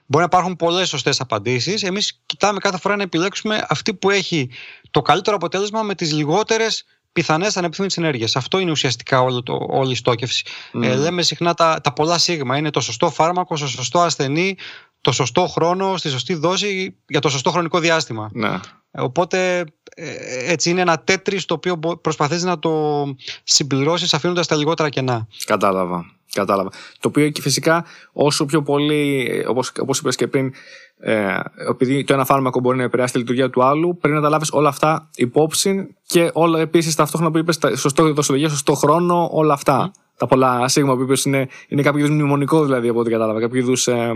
Μπορεί 0.05 0.23
να 0.23 0.23
υπάρχουν 0.23 0.55
πολλές 0.55 0.89
σωστές 0.89 1.19
απαντήσεις. 1.19 1.83
Εμείς 1.83 2.21
κοιτάμε 2.25 2.59
κάθε 2.59 2.77
φορά 2.77 2.95
να 2.95 3.03
επιλέξουμε 3.03 3.65
αυτή 3.69 3.93
που 3.93 4.09
έχει 4.09 4.49
το 4.91 5.01
καλύτερο 5.01 5.35
αποτέλεσμα 5.35 5.81
με 5.81 5.95
τις 5.95 6.13
λιγότερες 6.13 6.83
πιθανές 7.11 7.57
ανεπιθύμητες 7.57 7.97
ενέργειες. 7.97 8.35
Αυτό 8.35 8.59
είναι 8.59 8.71
ουσιαστικά 8.71 9.21
όλο 9.21 9.43
το, 9.43 9.67
όλη 9.69 9.91
η 9.91 9.95
στόχευση. 9.95 10.43
Mm. 10.73 10.83
Ε, 10.83 10.95
λέμε 10.95 11.21
συχνά 11.21 11.53
τα, 11.53 11.81
τα 11.83 11.93
πολλά 11.93 12.17
σίγμα. 12.17 12.57
Είναι 12.57 12.69
το 12.69 12.79
σωστό 12.79 13.09
φάρμακο, 13.09 13.57
το 13.57 13.67
σωστό 13.67 13.99
ασθενή, 13.99 14.57
το 15.01 15.11
σωστό 15.11 15.47
χρόνο, 15.47 15.97
στη 15.97 16.09
σωστή 16.09 16.33
δόση 16.33 16.95
για 17.07 17.19
το 17.19 17.29
σωστό 17.29 17.51
χρονικό 17.51 17.79
διάστημα. 17.79 18.29
Ναι. 18.33 18.59
Ε, 18.91 19.01
οπότε 19.01 19.65
ε, 19.95 20.51
έτσι 20.51 20.69
είναι 20.69 20.81
ένα 20.81 20.99
τέτρις 20.99 21.45
το 21.45 21.53
οποίο 21.53 21.79
προσπαθείς 22.01 22.43
να 22.43 22.59
το 22.59 23.03
συμπληρώσεις 23.43 24.13
αφήνοντας 24.13 24.47
τα 24.47 24.55
λιγότερα 24.55 24.89
κενά. 24.89 25.27
Κατάλαβα. 25.45 26.05
Κατάλαβα. 26.33 26.69
Το 26.99 27.07
οποίο 27.07 27.29
και 27.29 27.41
φυσικά 27.41 27.85
όσο 28.13 28.45
πιο 28.45 28.61
πολύ, 28.61 29.29
όπως, 29.47 29.71
όπως 29.79 29.99
είπες 29.99 30.15
και 30.15 30.27
πριν, 30.27 30.53
ε, 30.99 31.39
επειδή 31.69 32.03
το 32.03 32.13
ένα 32.13 32.25
φάρμακο 32.25 32.59
μπορεί 32.59 32.77
να 32.77 32.83
επηρεάσει 32.83 33.13
τη 33.13 33.19
λειτουργία 33.19 33.49
του 33.49 33.63
άλλου, 33.63 33.97
πρέπει 33.97 34.15
να 34.15 34.21
τα 34.21 34.29
λάβεις 34.29 34.51
όλα 34.51 34.69
αυτά 34.69 35.09
υπόψη 35.15 35.95
και 36.05 36.29
όλα 36.33 36.59
επίσης 36.59 36.95
ταυτόχρονα 36.95 37.31
που 37.31 37.37
είπες, 37.37 37.59
σωστό 37.75 38.13
δοσολογία, 38.13 38.49
σωστό 38.49 38.73
χρόνο, 38.73 39.29
όλα 39.31 39.53
αυτά. 39.53 39.91
Τα 40.17 40.27
πολλά 40.27 40.67
σίγμα 40.67 40.95
που 40.95 41.01
είπες 41.01 41.25
είναι, 41.25 41.47
είναι 41.67 41.81
κάποιο 41.81 41.99
είδους 41.99 42.11
μνημονικό 42.11 42.63
δηλαδή 42.63 42.87
από 42.87 42.99
ό,τι 42.99 43.09
κατάλαβα. 43.09 43.39
Κάποιο 43.39 43.59
είδους. 43.59 43.87
Ε, 43.87 44.11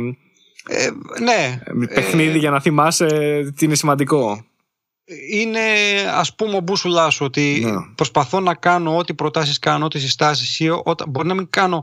ε, 0.67 0.89
ναι. 1.21 1.61
Παιχνίδι 1.93 2.37
για 2.37 2.49
να 2.49 2.59
θυμάσαι 2.59 3.07
τι 3.55 3.65
είναι 3.65 3.75
σημαντικό 3.75 4.45
είναι 5.31 5.59
ας 6.13 6.35
πούμε 6.35 6.55
ο 6.55 6.59
μπούσουλάς 6.59 7.13
σου 7.13 7.25
ότι 7.25 7.61
ναι. 7.63 7.71
προσπαθώ 7.95 8.39
να 8.39 8.53
κάνω 8.53 8.97
ό,τι 8.97 9.13
προτάσεις 9.13 9.59
κάνω, 9.59 9.85
ό,τι 9.85 9.99
συστάσεις 9.99 10.59
ή 10.59 10.69
ό, 10.69 10.83
μπορεί 11.07 11.27
να 11.27 11.33
μην 11.33 11.47
κάνω, 11.49 11.81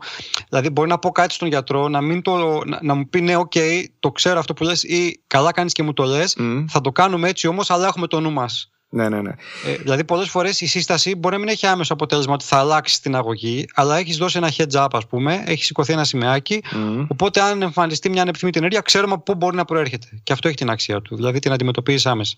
δηλαδή 0.48 0.70
μπορεί 0.70 0.88
να 0.88 0.98
πω 0.98 1.10
κάτι 1.10 1.34
στον 1.34 1.48
γιατρό 1.48 1.88
να, 1.88 2.00
μην 2.00 2.22
το, 2.22 2.62
να, 2.82 2.94
μου 2.94 3.08
πει 3.08 3.20
ναι 3.20 3.36
οκ, 3.36 3.52
το 4.00 4.10
ξέρω 4.10 4.38
αυτό 4.38 4.54
που 4.54 4.64
λες 4.64 4.82
ή 4.82 5.22
καλά 5.26 5.52
κάνεις 5.52 5.72
και 5.72 5.82
μου 5.82 5.92
το 5.92 6.04
λες 6.04 6.36
θα 6.68 6.80
το 6.80 6.92
κάνουμε 6.92 7.28
έτσι 7.28 7.46
όμως 7.46 7.70
αλλά 7.70 7.86
έχουμε 7.86 8.06
το 8.06 8.20
νου 8.20 8.32
μας 8.32 8.70
ναι, 8.92 9.08
ναι, 9.08 9.20
ναι. 9.20 9.30
Ε, 9.66 9.76
δηλαδή, 9.76 10.04
πολλές 10.04 10.28
φορές 10.28 10.60
η 10.60 10.66
σύσταση 10.66 11.14
μπορεί 11.14 11.34
να 11.34 11.40
μην 11.40 11.48
έχει 11.48 11.66
άμεσο 11.66 11.92
αποτέλεσμα 11.92 12.32
ότι 12.32 12.44
θα 12.44 12.56
αλλάξει 12.56 13.02
την 13.02 13.16
αγωγή, 13.16 13.66
αλλά 13.74 13.96
έχεις 13.96 14.16
δώσει 14.16 14.38
ένα 14.38 14.52
heads 14.56 14.84
up, 14.84 14.88
ας 14.92 15.06
πούμε, 15.06 15.42
έχεις 15.46 15.66
σηκώσει 15.66 15.92
ένα 15.92 16.04
σημαιάκι. 16.04 16.62
Οπότε, 17.08 17.40
αν 17.40 17.62
εμφανιστεί 17.62 18.08
μια 18.08 18.22
ανεπιθυμητή 18.22 18.58
ενέργεια, 18.58 18.80
ξέρουμε 18.80 19.12
από 19.12 19.22
πού 19.22 19.34
μπορεί 19.34 19.56
να 19.56 19.64
προέρχεται. 19.64 20.06
Και 20.22 20.32
αυτό 20.32 20.48
έχει 20.48 20.56
την 20.56 20.70
αξία 20.70 21.02
του. 21.02 21.16
Δηλαδή, 21.16 21.38
την 21.38 21.52
αντιμετωπίζεις 21.52 22.06
άμεσα. 22.06 22.36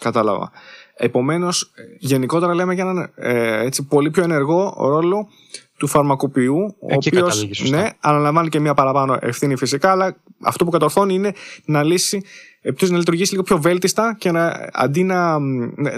Κατάλαβα. 0.00 0.50
Επομένως, 0.94 1.70
γενικότερα 1.98 2.54
λέμε 2.54 2.74
για 2.74 2.84
έναν 2.84 3.12
ε, 3.14 3.64
έτσι, 3.64 3.86
πολύ 3.86 4.10
πιο 4.10 4.22
ενεργό 4.22 4.74
ρόλο 4.78 5.28
του 5.76 5.86
φαρμακοποιού, 5.86 6.76
ο 6.78 6.94
οποίος 6.94 7.48
ναι, 7.70 7.88
αναλαμβάνει 8.00 8.48
και 8.48 8.60
μια 8.60 8.74
παραπάνω 8.74 9.18
ευθύνη 9.20 9.56
φυσικά, 9.56 9.90
αλλά 9.90 10.16
αυτό 10.42 10.64
που 10.64 10.70
κατορθώνει 10.70 11.14
είναι 11.14 11.32
να 11.64 11.82
λύσει, 11.82 12.22
να 12.88 12.96
λειτουργήσει 12.96 13.30
λίγο 13.30 13.42
πιο 13.42 13.60
βέλτιστα 13.60 14.16
και 14.18 14.30
να, 14.30 14.68
αντί 14.72 15.02
να, 15.04 15.38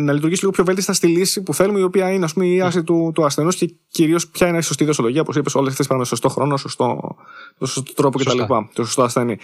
να 0.01 0.13
λειτουργήσει 0.13 0.41
λίγο 0.41 0.51
πιο 0.53 0.65
βέλτιστα 0.65 0.93
στη 0.93 1.07
λύση 1.07 1.43
που 1.43 1.55
θέλουμε, 1.55 1.79
η 1.79 1.83
οποία 1.83 2.11
είναι 2.11 2.25
ας 2.25 2.33
πούμε, 2.33 2.47
η 2.47 2.61
άση 2.61 2.83
του, 2.83 3.11
του 3.15 3.25
ασθενούς 3.25 3.57
και 3.57 3.75
κυρίως 3.89 4.29
ποια 4.29 4.47
είναι 4.49 4.59
η 4.59 4.63
σωστή 4.63 4.85
δοσολογία, 4.85 5.21
όπως 5.21 5.37
είπες, 5.37 5.55
όλες 5.55 5.71
αυτές 5.71 5.87
πάνε 5.87 6.05
σωστό 6.05 6.29
χρόνο, 6.29 6.57
σωστό, 6.57 7.17
σωστό 7.59 7.93
τρόπο 7.95 8.19
κτλ. 8.19 8.41
Το 8.73 8.85
σωστό 8.85 9.03
ασθενή. 9.03 9.39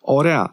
Ωραία. 0.00 0.50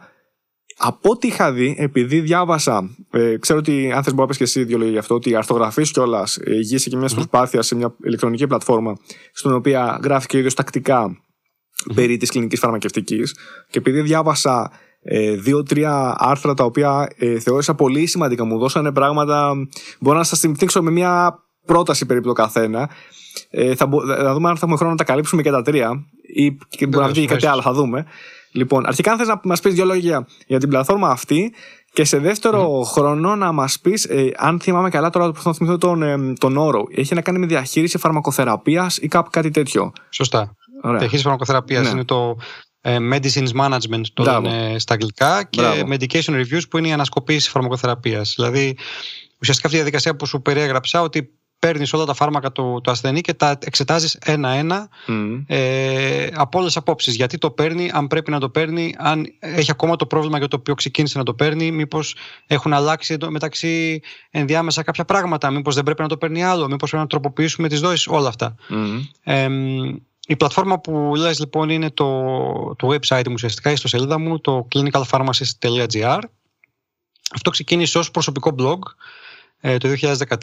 Από 0.81 1.09
ό,τι 1.09 1.27
είχα 1.27 1.51
δει, 1.51 1.75
επειδή 1.79 2.19
διάβασα, 2.19 2.89
ε, 3.11 3.37
ξέρω 3.37 3.59
ότι 3.59 3.91
αν 3.91 4.03
θες 4.03 4.13
μπορεί 4.13 4.21
να 4.21 4.25
πεις 4.25 4.37
και 4.37 4.43
εσύ 4.43 4.63
δύο 4.63 4.77
λόγια 4.77 4.91
γι' 4.91 4.99
αυτό, 4.99 5.15
ότι 5.15 5.35
αρθογραφείς 5.35 5.91
κιόλας 5.91 6.37
ε, 6.37 6.53
γύρισε 6.53 6.89
και 6.89 6.97
μια 6.97 7.09
προσπάθεια 7.13 7.61
σε 7.61 7.75
μια 7.75 7.95
ηλεκτρονική 8.03 8.47
πλατφόρμα, 8.47 8.97
στην 9.33 9.51
οποία 9.51 9.99
γράφει 10.03 10.27
και 10.27 10.35
ο 10.35 10.39
ίδιος 10.39 10.53
τακτικά 10.53 11.17
περί 11.95 12.17
της 12.17 12.29
κλινικής 12.29 12.59
φαρμακευτικής 12.59 13.35
και 13.69 13.77
επειδή 13.77 14.01
διάβασα 14.01 14.71
ε, 15.01 15.35
δύο-τρία 15.35 16.15
άρθρα 16.17 16.53
τα 16.53 16.63
οποία 16.63 17.07
ε, 17.17 17.39
θεώρησα 17.39 17.75
πολύ 17.75 18.05
σημαντικά, 18.05 18.45
μου 18.45 18.57
δώσανε 18.57 18.91
πράγματα, 18.91 19.53
μπορώ 19.99 20.17
να 20.17 20.23
σας 20.23 20.39
την 20.39 20.55
με 20.81 20.91
μια 20.91 21.43
πρόταση 21.65 22.05
περίπου 22.05 22.27
το 22.27 22.33
καθένα. 22.33 22.89
Ε, 23.49 23.75
θα, 23.75 23.89
θα 24.07 24.33
δούμε 24.33 24.49
αν 24.49 24.55
θα 24.55 24.61
έχουμε 24.61 24.75
χρόνο 24.75 24.91
να 24.91 24.97
τα 24.97 25.03
καλύψουμε 25.03 25.41
και 25.41 25.51
τα 25.51 25.61
τρία 25.61 26.05
ή 26.35 26.57
και 26.69 26.87
μπορεί 26.87 27.05
να 27.05 27.11
βγει 27.11 27.25
κάτι 27.25 27.45
άλλο, 27.45 27.61
θα 27.61 27.73
δούμε. 27.73 28.05
Λοιπόν, 28.51 28.85
αρχικά 28.85 29.12
αν 29.12 29.17
θες 29.17 29.27
να 29.27 29.39
μας 29.43 29.59
πεις 29.59 29.73
δύο 29.73 29.85
λόγια 29.85 30.27
για 30.47 30.59
την 30.59 30.69
πλατφόρμα 30.69 31.09
αυτή 31.09 31.53
και 31.93 32.03
σε 32.03 32.17
δεύτερο 32.17 32.81
χρόνο 32.81 33.35
να 33.35 33.51
μας 33.51 33.79
πεις, 33.79 34.05
ε, 34.05 34.31
αν 34.35 34.59
θυμάμαι 34.59 34.89
καλά 34.89 35.09
τώρα 35.09 35.31
που 35.31 35.41
θα 35.41 35.53
θυμηθώ 35.53 35.77
τον, 35.77 36.03
ε, 36.03 36.33
τον 36.33 36.57
όρο, 36.57 36.83
έχει 36.95 37.15
να 37.15 37.21
κάνει 37.21 37.39
με 37.39 37.45
διαχείριση 37.45 37.97
φαρμακοθεραπείας 37.97 38.97
ή 38.97 39.07
κάπου 39.07 39.29
κάτι 39.29 39.51
τέτοιο. 39.51 39.91
Σωστά. 40.09 40.55
Ωραία. 40.81 40.97
Διαχείριση 40.97 41.23
φαρμακοθεραπείας 41.23 41.83
ναι. 41.83 41.89
είναι 41.89 42.03
το 42.03 42.38
ε, 42.81 42.97
medicines 43.13 43.51
management 43.62 44.01
το 44.13 44.23
λένε 44.23 44.79
στα 44.79 44.93
αγγλικά 44.93 45.43
και 45.43 45.62
medication 45.88 46.33
reviews 46.33 46.62
που 46.69 46.77
είναι 46.77 46.88
η 46.88 46.91
ανασκοπήση 46.91 47.49
φαρμακοθεραπείας. 47.49 48.33
Δηλαδή 48.35 48.77
ουσιαστικά 49.41 49.67
αυτή 49.67 49.79
η 49.79 49.81
διαδικασία 49.81 50.15
που 50.15 50.25
σου 50.25 50.41
περιέγραψα 50.41 51.01
ότι 51.01 51.38
παίρνεις 51.59 51.93
όλα 51.93 52.05
τα 52.05 52.13
φάρμακα 52.13 52.51
του, 52.51 52.81
του 52.83 52.91
ασθενή 52.91 53.21
και 53.21 53.33
τα 53.33 53.57
εξετάζεις 53.61 54.17
ένα-ένα 54.21 54.89
mm. 55.07 55.43
ε, 55.47 56.27
από 56.33 56.59
όλες 56.59 56.77
απόψεις. 56.77 57.15
Γιατί 57.15 57.37
το 57.37 57.51
παίρνει, 57.51 57.91
αν 57.93 58.07
πρέπει 58.07 58.31
να 58.31 58.39
το 58.39 58.49
παίρνει, 58.49 58.95
αν 58.97 59.33
έχει 59.39 59.71
ακόμα 59.71 59.95
το 59.95 60.05
πρόβλημα 60.05 60.37
για 60.37 60.47
το 60.47 60.55
οποίο 60.59 60.73
ξεκίνησε 60.73 61.17
να 61.17 61.23
το 61.23 61.33
παίρνει, 61.33 61.71
μήπως 61.71 62.15
έχουν 62.47 62.73
αλλάξει 62.73 63.17
μεταξύ 63.29 64.01
ενδιάμεσα 64.29 64.83
κάποια 64.83 65.05
πράγματα, 65.05 65.51
μήπως 65.51 65.75
δεν 65.75 65.83
πρέπει 65.83 66.01
να 66.01 66.07
το 66.07 66.17
παίρνει 66.17 66.43
άλλο, 66.43 66.67
μήπως 66.67 66.89
πρέπει 66.89 67.03
να 67.03 67.09
τροποποιήσουμε 67.09 67.67
τις 67.67 67.79
δόσεις, 67.79 68.07
όλα 68.07 68.27
αυτά. 68.27 68.55
Mm. 68.69 69.01
Ε, 69.23 69.47
η 70.27 70.35
πλατφόρμα 70.35 70.79
που 70.79 71.13
λες 71.15 71.39
λοιπόν 71.39 71.69
είναι 71.69 71.89
το, 71.89 72.05
το 72.75 72.87
website 72.87 73.27
μου 73.27 73.33
ουσιαστικά, 73.33 73.71
η 73.71 73.75
σελίδα 73.75 74.19
μου, 74.19 74.39
το 74.39 74.67
clinicalpharmacist.gr. 74.75 76.19
Αυτό 77.33 77.49
ξεκίνησε 77.49 77.97
ως 77.97 78.11
προσωπικό 78.11 78.55
blog 78.59 78.79
ε, 78.79 79.28
το 79.61 79.89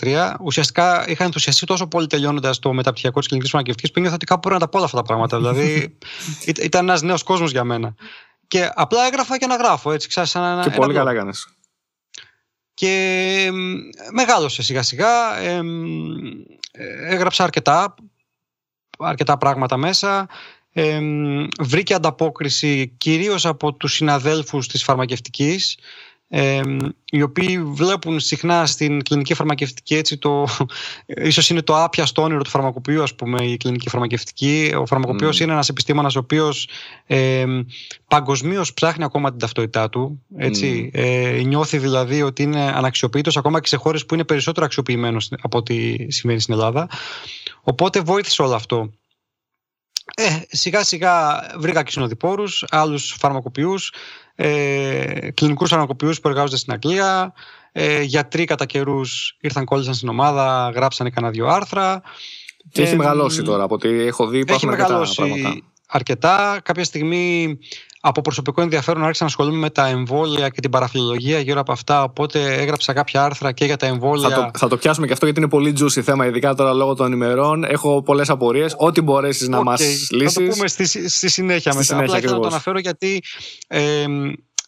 2013. 0.02 0.35
Ουσιαστικά 0.40 1.09
είχα 1.09 1.24
ενθουσιαστεί 1.24 1.66
τόσο 1.66 1.87
πολύ 1.87 2.07
τελειώνοντας 2.07 2.59
το 2.59 2.72
μεταπτυχιακό 2.72 3.18
της 3.18 3.29
κλινική 3.29 3.48
φαρμακευτική 3.48 3.92
που 3.92 4.00
νιώθω 4.00 4.14
ότι 4.14 4.26
κάπου 4.26 4.40
πρέπει 4.40 4.55
να 4.55 4.61
τα 4.61 4.68
πω 4.68 4.76
όλα 4.76 4.87
αυτά 4.87 4.96
τα 4.96 5.02
πράγματα. 5.02 5.37
δηλαδή 5.37 5.98
ήταν 6.62 6.88
ένας 6.88 7.02
νέος 7.02 7.22
κόσμος 7.22 7.50
για 7.50 7.64
μένα. 7.64 7.94
Και 8.48 8.70
απλά 8.74 9.07
έγραφα 9.07 9.38
και 9.38 9.46
να 9.46 9.57
γράφω 9.57 9.92
έτσι, 9.92 10.09
ξέρω, 10.09 10.26
σαν 10.26 10.44
ένα. 10.44 10.62
Και 10.62 10.70
πολύ 10.70 10.94
καλά 10.94 11.11
έκανες. 11.11 11.48
Και 12.74 13.50
μεγάλωσε 14.12 14.62
σιγά 14.62 14.83
σιγά. 14.83 15.38
Ε, 15.38 15.61
έγραψα 17.09 17.44
αρκετά, 17.44 17.94
αρκετά 18.98 19.38
πράγματα 19.38 19.76
μέσα. 19.76 20.29
Ε, 20.72 21.00
βρήκε 21.61 21.94
ανταπόκριση 21.94 22.94
κυρίως 22.98 23.46
από 23.46 23.72
τους 23.72 23.92
συναδέλφους 23.92 24.68
της 24.68 24.85
φαρμακευτικής 24.85 25.79
ε, 26.29 26.61
οι 27.11 27.23
οποίοι 27.23 27.62
βλέπουν 27.62 28.21
συχνά 28.21 28.67
στην 28.67 29.03
κλινική 29.03 29.35
φαρμακευτική 29.35 29.95
έτσι 29.95 30.19
το, 30.19 30.47
ίσως 31.07 31.51
είναι 31.51 31.62
το 31.62 31.83
άπιαστο 31.83 32.23
όνειρο 32.23 32.43
του 32.43 32.51
φαρμακοποιού 32.51 33.03
ας 33.03 33.15
πούμε 33.15 33.45
η 33.45 33.57
κλινική 33.57 33.89
φαρμακευτική. 33.89 34.73
Ο 34.79 34.87
φαρμακοποιός 34.87 35.41
είναι 35.41 35.53
ένας 35.53 35.69
επιστήμονας 35.69 36.17
ο 36.17 36.19
οποίος 36.19 36.69
ε, 37.07 37.45
παγκοσμίως 38.09 38.75
ψάχνει 38.75 39.05
ακόμα 39.05 39.31
την 39.31 39.39
ταυτότητά 39.39 39.89
του 39.89 40.23
έτσι, 40.37 40.91
ε, 40.93 41.43
νιώθει 41.45 41.79
δηλαδή 41.79 42.23
ότι 42.23 42.43
είναι 42.43 42.61
αναξιοποιητός 42.61 43.37
ακόμα 43.37 43.61
και 43.61 43.69
σε 43.69 43.77
χώρες 43.77 44.07
που 44.07 44.15
είναι 44.15 44.25
περισσότερο 44.25 44.67
αξιοποιημένος 44.67 45.33
από 45.41 45.59
ό,τι 45.59 46.07
σημαίνει 46.12 46.41
στην 46.41 46.55
Ελλάδα. 46.55 46.89
Οπότε 47.61 48.01
βοήθησε 48.01 48.43
όλο 48.43 48.55
αυτό 48.55 48.91
ε, 50.18 50.40
σιγά 50.48 50.85
σιγά 50.85 51.40
βρήκα 51.59 51.83
και 51.83 51.90
συνοδοιπόρους, 51.90 52.64
άλλους 52.68 53.16
φαρμακοποιούς 53.18 53.92
ε, 54.35 55.31
κλινικούς 55.35 55.68
φαρμακοποιούς 55.68 56.20
που 56.20 56.29
εργάζονται 56.29 56.57
στην 56.57 56.72
Αγγλία, 56.72 57.33
ε, 57.72 58.02
γιατροί 58.02 58.44
κατά 58.44 58.66
καιρούς 58.66 59.37
ήρθαν 59.40 59.64
κόλλησαν 59.64 59.94
στην 59.94 60.09
ομάδα, 60.09 60.72
γράψανε 60.74 61.11
κανένα 61.11 61.33
δύο 61.33 61.46
άρθρα. 61.46 62.02
Και 62.70 62.83
έχει 62.83 62.96
μεγαλώσει 62.96 63.42
τώρα 63.42 63.62
από 63.62 63.74
ό,τι 63.74 63.88
έχω 63.88 64.26
δει. 64.26 64.44
Έχει 64.46 64.66
μεγαλώσει 64.66 65.22
αρκετά. 65.87 66.61
Κάποια 66.64 66.85
στιγμή 66.85 67.59
από 68.09 68.21
προσωπικό 68.21 68.62
ενδιαφέρον 68.62 69.03
άρχισα 69.03 69.23
να 69.25 69.29
ασχολούμαι 69.29 69.59
με 69.59 69.71
τα 69.71 69.87
εμβόλια 69.87 70.49
και 70.49 70.61
την 70.61 70.71
παραφιλολογία 70.71 71.38
γύρω 71.38 71.61
από 71.61 71.73
αυτά. 71.73 72.03
Οπότε 72.03 72.55
έγραψα 72.55 72.92
κάποια 72.92 73.25
άρθρα 73.25 73.53
και 73.53 73.64
για 73.64 73.77
τα 73.77 73.87
εμβόλια. 73.87 74.29
Θα 74.29 74.35
το, 74.35 74.51
θα 74.59 74.69
το 74.69 74.77
πιάσουμε 74.77 75.07
και 75.07 75.12
αυτό 75.12 75.25
γιατί 75.25 75.40
είναι 75.40 75.49
πολύ 75.49 75.77
juicy 75.81 76.01
θέμα, 76.03 76.27
ειδικά 76.27 76.55
τώρα 76.55 76.73
λόγω 76.73 76.95
των 76.95 77.12
ημερών. 77.12 77.64
Έχω 77.64 78.03
πολλές 78.03 78.31
απορίες. 78.31 78.75
Ό,τι 78.79 79.01
μπορέσεις 79.01 79.49
να 79.49 79.62
μας 79.62 79.81
λύσει. 80.11 80.35
Θα 80.35 80.42
το 80.42 80.49
πούμε 80.55 80.69
στη, 80.69 81.09
στη 81.09 81.29
συνέχεια 81.29 81.73
στη 81.73 81.81
μετά. 81.81 81.95
Συνέχεια, 81.95 82.19
Απλά 82.19 82.31
να 82.31 82.40
το 82.40 82.47
αναφέρω 82.47 82.79
γιατί. 82.79 83.23
Ε, 83.69 84.05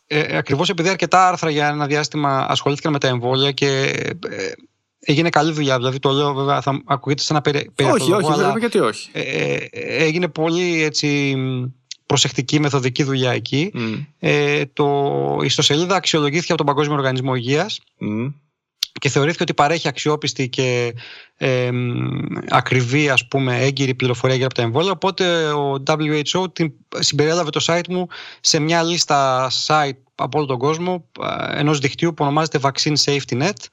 ε, 0.07 0.37
Ακριβώς 0.37 0.68
επειδή 0.68 0.88
αρκετά 0.88 1.29
άρθρα 1.29 1.51
για 1.51 1.68
ένα 1.68 1.87
διάστημα 1.87 2.46
ασχολήθηκαν 2.48 2.92
με 2.92 2.98
τα 2.98 3.09
εμβόλια 3.09 3.53
και 3.53 3.66
ε, 4.29 4.53
έγινε 5.01 5.29
καλή 5.29 5.53
δουλειά. 5.53 5.77
Δηλαδή 5.77 5.98
το 5.98 6.11
λέω 6.11 6.35
βέβαια, 6.35 6.61
θα 6.61 6.83
ακούγεται 6.87 7.22
σαν 7.22 7.37
ένα 7.37 7.68
περι, 7.74 7.92
Όχι, 7.92 8.12
όχι, 8.12 8.33
αλλά, 8.33 8.55
γιατί 8.59 8.79
όχι. 8.79 9.09
Ε, 9.12 9.20
ε, 9.20 10.05
έγινε 10.05 10.29
πολύ 10.29 10.83
έτσι 10.83 11.37
προσεκτική, 12.09 12.61
μεθοδική 12.61 13.03
δουλειά 13.03 13.31
εκεί. 13.31 13.73
Mm. 13.75 14.07
Ε, 14.18 14.64
το, 14.73 14.87
η 15.42 15.47
ιστοσελίδα 15.47 15.97
αξιολογήθηκε 15.97 16.53
από 16.53 16.64
τον 16.64 16.75
Παγκόσμιο 16.75 16.97
Οργανισμό 16.97 17.35
Υγείας 17.35 17.81
mm. 18.01 18.33
και 19.01 19.09
θεωρήθηκε 19.09 19.42
ότι 19.42 19.55
παρέχει 19.55 19.88
αξιόπιστη 19.88 20.49
και 20.49 20.94
ε, 21.37 21.71
ακριβή 22.49 23.09
ας 23.09 23.29
πούμε 23.29 23.59
έγκυρη 23.59 23.94
πληροφορία 23.94 24.37
για 24.37 24.49
τα 24.49 24.62
εμβόλια 24.62 24.90
οπότε 24.90 25.53
ο 25.53 25.83
WHO 25.87 26.55
την 26.55 26.73
συμπεριέλαβε 26.99 27.51
το 27.51 27.64
site 27.66 27.88
μου 27.88 28.07
σε 28.40 28.59
μια 28.59 28.83
λίστα 28.83 29.51
site 29.66 29.99
από 30.14 30.38
όλο 30.38 30.47
τον 30.47 30.59
κόσμο 30.59 31.09
ενός 31.55 31.79
δικτύου 31.79 32.14
που 32.14 32.25
ονομάζεται 32.25 32.59
Vaccine 32.62 32.97
Safety 33.05 33.42
Net 33.42 33.64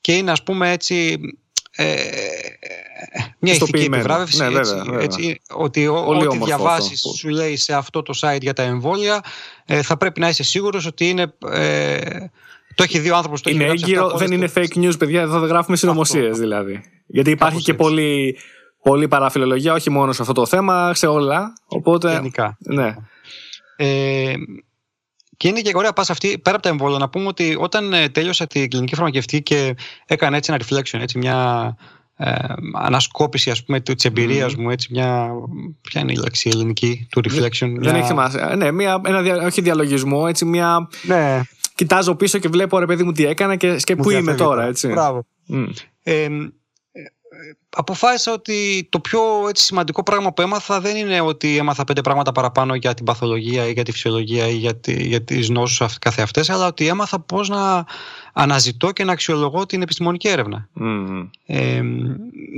και 0.00 0.16
είναι 0.16 0.30
ας 0.30 0.42
πούμε 0.42 0.72
έτσι 0.72 1.18
ε, 1.70 1.94
μια 3.38 3.54
ηθική 3.54 3.84
επιβράβευση. 3.84 4.38
Ναι, 4.38 4.58
έτσι, 4.58 4.74
έτσι, 5.00 5.40
ότι 5.50 5.86
ό,τι 5.86 6.44
διαβάσεις 6.44 7.02
σου 7.16 7.28
λέει 7.28 7.56
σε 7.56 7.74
αυτό 7.74 8.02
το 8.02 8.18
site 8.20 8.40
για 8.40 8.52
τα 8.52 8.62
εμβόλια 8.62 9.20
ε, 9.64 9.82
θα 9.82 9.96
πρέπει 9.96 10.20
να 10.20 10.28
είσαι 10.28 10.42
σίγουρος 10.42 10.86
ότι 10.86 11.08
είναι. 11.08 11.34
Ε, 11.50 11.98
το 12.74 12.82
έχει 12.82 12.98
δει 12.98 13.10
ο 13.10 13.16
άνθρωπος 13.16 13.40
το 13.40 13.50
Είναι 13.50 13.64
έγκυρο, 13.64 14.10
δεν 14.16 14.32
είναι 14.32 14.50
fake 14.54 14.76
news, 14.76 14.98
παιδιά. 14.98 15.20
Εδώ 15.20 15.38
δεν 15.38 15.48
γράφουμε 15.48 15.76
συνωμοσίες 15.76 16.38
δηλαδή. 16.38 16.80
Γιατί 17.06 17.30
υπάρχει 17.30 17.62
και 17.62 17.74
πολύ, 17.74 18.38
πολύ 18.82 19.08
παραφιλολογία, 19.08 19.72
όχι 19.72 19.90
μόνο 19.90 20.12
σε 20.12 20.22
αυτό 20.22 20.34
το 20.34 20.46
θέμα, 20.46 20.94
σε 20.94 21.06
όλα. 21.06 21.52
Οπότε. 21.66 22.12
Γενικά. 22.12 22.56
Ναι. 22.58 22.94
Ε, 23.76 24.34
και 25.36 25.48
είναι 25.48 25.60
και 25.60 25.72
ωραία 25.74 25.92
πάσα 25.92 26.12
αυτή, 26.12 26.38
πέρα 26.38 26.56
από 26.56 26.64
τα 26.64 26.68
εμβόλια, 26.68 26.98
να 26.98 27.08
πούμε 27.08 27.26
ότι 27.26 27.56
όταν 27.58 27.92
ε, 27.92 28.08
τέλειωσα 28.08 28.46
την 28.46 28.70
κλινική 28.70 28.94
φαρμακευτική 28.94 29.42
και 29.42 29.74
έκανα 30.06 30.36
έτσι 30.36 30.52
ένα 30.52 30.64
reflection, 30.64 31.00
έτσι 31.00 31.18
μια 31.18 31.76
ε, 32.22 32.34
ανασκόπηση 32.72 33.50
ας 33.50 33.64
πούμε 33.64 33.80
της 33.80 34.04
εμπειρίας 34.04 34.54
μου, 34.54 34.70
έτσι 34.70 34.88
μια, 34.90 35.30
ποια 35.80 36.00
είναι 36.00 36.12
η 36.12 36.16
λέξη 36.16 36.50
ελληνική 36.52 37.06
του 37.10 37.20
reflection. 37.24 37.74
Δεν 37.78 37.94
έχει 37.94 38.06
σημασία. 38.06 38.54
Ναι, 38.56 38.70
μια, 38.70 39.00
ένα, 39.04 39.44
όχι 39.46 39.60
διαλογισμό, 39.60 40.24
έτσι 40.28 40.44
μια... 40.44 40.88
Ναι. 41.02 41.42
Κοιτάζω 41.74 42.14
πίσω 42.14 42.38
και 42.38 42.48
βλέπω 42.48 42.78
ρε 42.78 42.86
παιδί 42.86 43.02
μου 43.02 43.12
τι 43.12 43.26
έκανα 43.26 43.56
και, 43.56 43.76
και 43.76 43.96
πού 43.96 44.10
είμαι 44.10 44.34
τώρα, 44.34 44.64
έτσι. 44.64 44.88
Μπράβο. 44.88 45.26
Mm. 45.48 45.68
Ε, 46.02 46.28
αποφάσισα 47.76 48.32
ότι 48.32 48.88
το 48.90 49.00
πιο 49.00 49.20
έτσι, 49.48 49.64
σημαντικό 49.64 50.02
πράγμα 50.02 50.32
που 50.32 50.42
έμαθα 50.42 50.80
δεν 50.80 50.96
είναι 50.96 51.20
ότι 51.20 51.56
έμαθα 51.56 51.84
πέντε 51.84 52.00
πράγματα 52.00 52.32
παραπάνω 52.32 52.74
για 52.74 52.94
την 52.94 53.04
παθολογία 53.04 53.68
ή 53.68 53.72
για 53.72 53.82
τη 53.82 53.92
φυσιολογία 53.92 54.48
ή 54.48 54.54
για, 54.54 54.76
τη, 54.76 55.06
για 55.06 55.22
τις 55.22 55.48
νόσους 55.48 55.98
καθεαυτές, 55.98 56.50
αλλά 56.50 56.66
ότι 56.66 56.86
έμαθα 56.86 57.20
πώς 57.20 57.48
να 57.48 57.84
αναζητώ 58.32 58.90
και 58.92 59.04
να 59.04 59.12
αξιολογώ 59.12 59.66
την 59.66 59.82
επιστημονική 59.82 60.28
έρευνα. 60.28 60.68
Ε, 61.46 61.82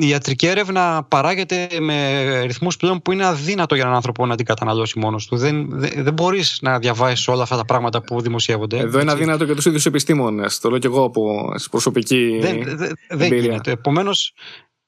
η 0.01 0.09
ιατρική 0.09 0.47
έρευνα 0.47 1.05
παράγεται 1.09 1.69
με 1.81 2.41
ρυθμούς 2.41 2.77
πλέον 2.77 3.03
που 3.03 3.13
είναι 3.13 3.27
αδύνατο 3.27 3.75
για 3.75 3.85
έναν 3.85 3.97
άνθρωπο 3.97 4.27
να 4.27 4.37
την 4.37 4.47
καταναλώσει 4.47 4.99
μόνος 4.99 5.27
του. 5.27 5.37
Δεν, 5.37 5.67
δεν, 5.71 5.91
δεν 5.97 6.13
μπορείς 6.13 6.59
να 6.63 6.79
διαβάσεις 6.79 7.29
όλα 7.29 7.43
αυτά 7.43 7.57
τα 7.57 7.65
πράγματα 7.65 8.03
που 8.03 8.21
δημοσιεύονται. 8.21 8.79
Εδώ 8.79 9.01
είναι 9.01 9.11
αδύνατο 9.11 9.45
και 9.45 9.55
τους 9.55 9.67
ίδιους 9.67 9.87
επιστήμονες. 9.87 10.59
Το 10.59 10.71
λέω 10.71 10.79
και 10.79 10.87
εγώ 10.87 11.05
από 11.05 11.53
προσωπική 11.71 12.39
δεν, 12.41 12.63
δεν, 12.77 12.93
δεν 13.09 13.35
γίνεται. 13.35 13.71
Επομένως, 13.71 14.35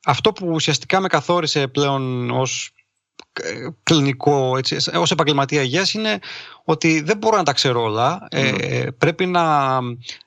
αυτό 0.04 0.32
που 0.32 0.48
ουσιαστικά 0.50 1.00
με 1.00 1.08
καθόρισε 1.08 1.66
πλέον 1.66 2.30
ως 2.30 2.70
ε, 3.32 3.68
κλινικό, 3.82 4.56
έτσι, 4.56 4.76
ως 4.94 5.10
επαγγελματία 5.10 5.62
υγείας 5.62 5.94
είναι 5.94 6.18
ότι 6.64 7.00
δεν 7.00 7.16
μπορώ 7.16 7.36
να 7.36 7.42
τα 7.42 7.52
ξέρω 7.52 7.82
όλα. 7.82 8.26
Ε, 8.30 8.50
ναι. 8.50 8.92
πρέπει 8.92 9.26
να 9.26 9.78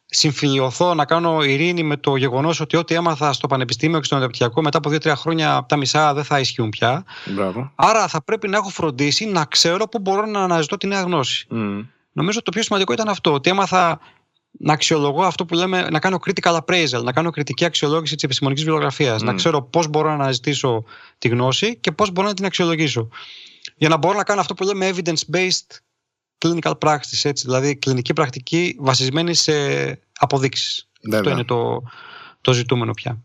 συμφιλειωθώ, 0.10 0.94
να 0.94 1.06
κάνω 1.06 1.44
ειρήνη 1.44 1.84
με 1.84 1.98
το 1.98 2.16
γεγονός 2.16 2.60
ότι 2.60 2.78
ό,τι 2.78 2.96
έμαθα 2.96 3.34
στο 3.34 3.48
πανεπιστήμιο 3.48 4.00
και 4.00 4.06
στο 4.06 4.16
μεταπτυχιακό 4.16 4.62
μετά 4.62 4.78
από 4.78 4.90
δύο-τρία 4.90 5.16
χρόνια 5.16 5.56
από 5.56 5.68
τα 5.68 5.76
μισά 5.78 6.14
δεν 6.14 6.24
θα 6.24 6.40
ισχύουν 6.40 6.70
πια. 6.70 7.04
Μπράβο. 7.26 7.72
Άρα 7.76 8.08
θα 8.08 8.24
πρέπει 8.24 8.48
να 8.48 8.58
έχω 8.58 8.70
φροντίσει 8.70 9.26
να 9.26 9.46
ξέρω 9.46 9.88
πού 9.88 10.00
μπορώ 10.00 10.26
να 10.26 10.44
αναζητώ 10.44 10.78
τη 10.78 10.88
νέα 10.88 11.02
γνώση. 11.02 11.48
Νομίζω 12.12 12.42
το 12.42 12.52
πιο 12.52 12.62
σημαντικό 12.64 12.94
ήταν 12.94 13.10
αυτό, 13.10 13.34
ότι 13.34 13.50
έμαθα 13.50 14.00
να 14.60 14.74
αξιολογώ 14.74 15.24
αυτό 15.24 15.46
που 15.46 15.54
λέμε, 15.54 15.88
να 15.92 16.00
κάνω 16.00 16.20
critical 16.26 16.58
appraisal, 16.58 17.04
να 17.04 17.12
κάνω 17.12 17.30
κριτική 17.30 17.66
αξιολόγηση 17.66 18.16
της 18.16 18.24
επιστημονικής 18.24 18.64
βιβλιογραφίας. 18.64 19.22
Να 19.22 19.34
ξέρω 19.34 19.62
πώς 19.62 19.88
μπορώ 19.88 20.08
να 20.08 20.14
αναζητήσω 20.14 20.84
τη 21.18 21.28
γνώση 21.28 21.78
και 21.78 21.92
πώς 21.92 22.12
μπορώ 22.12 22.28
να 22.28 22.34
την 22.34 22.46
αξιολογήσω. 22.46 23.10
Για 23.76 23.90
να 23.90 23.98
μπορώ 23.98 24.18
να 24.18 24.24
κάνω 24.24 24.40
αυτό 24.42 24.54
που 24.54 24.64
λέμε 24.64 24.92
evidence-based 24.96 25.78
clinical 26.46 26.74
practice, 26.80 27.24
έτσι, 27.24 27.46
δηλαδή 27.46 27.76
κλινική 27.76 28.14
πρακτική 28.14 28.76
βασισμένη 28.80 29.34
σε 29.34 29.54
αποδείξεις. 30.20 30.90
Αυτό 31.14 31.30
είναι 31.30 31.44
το, 31.44 31.82
το 32.42 32.54
ζητούμενο 32.54 32.94
πια. 32.94 33.24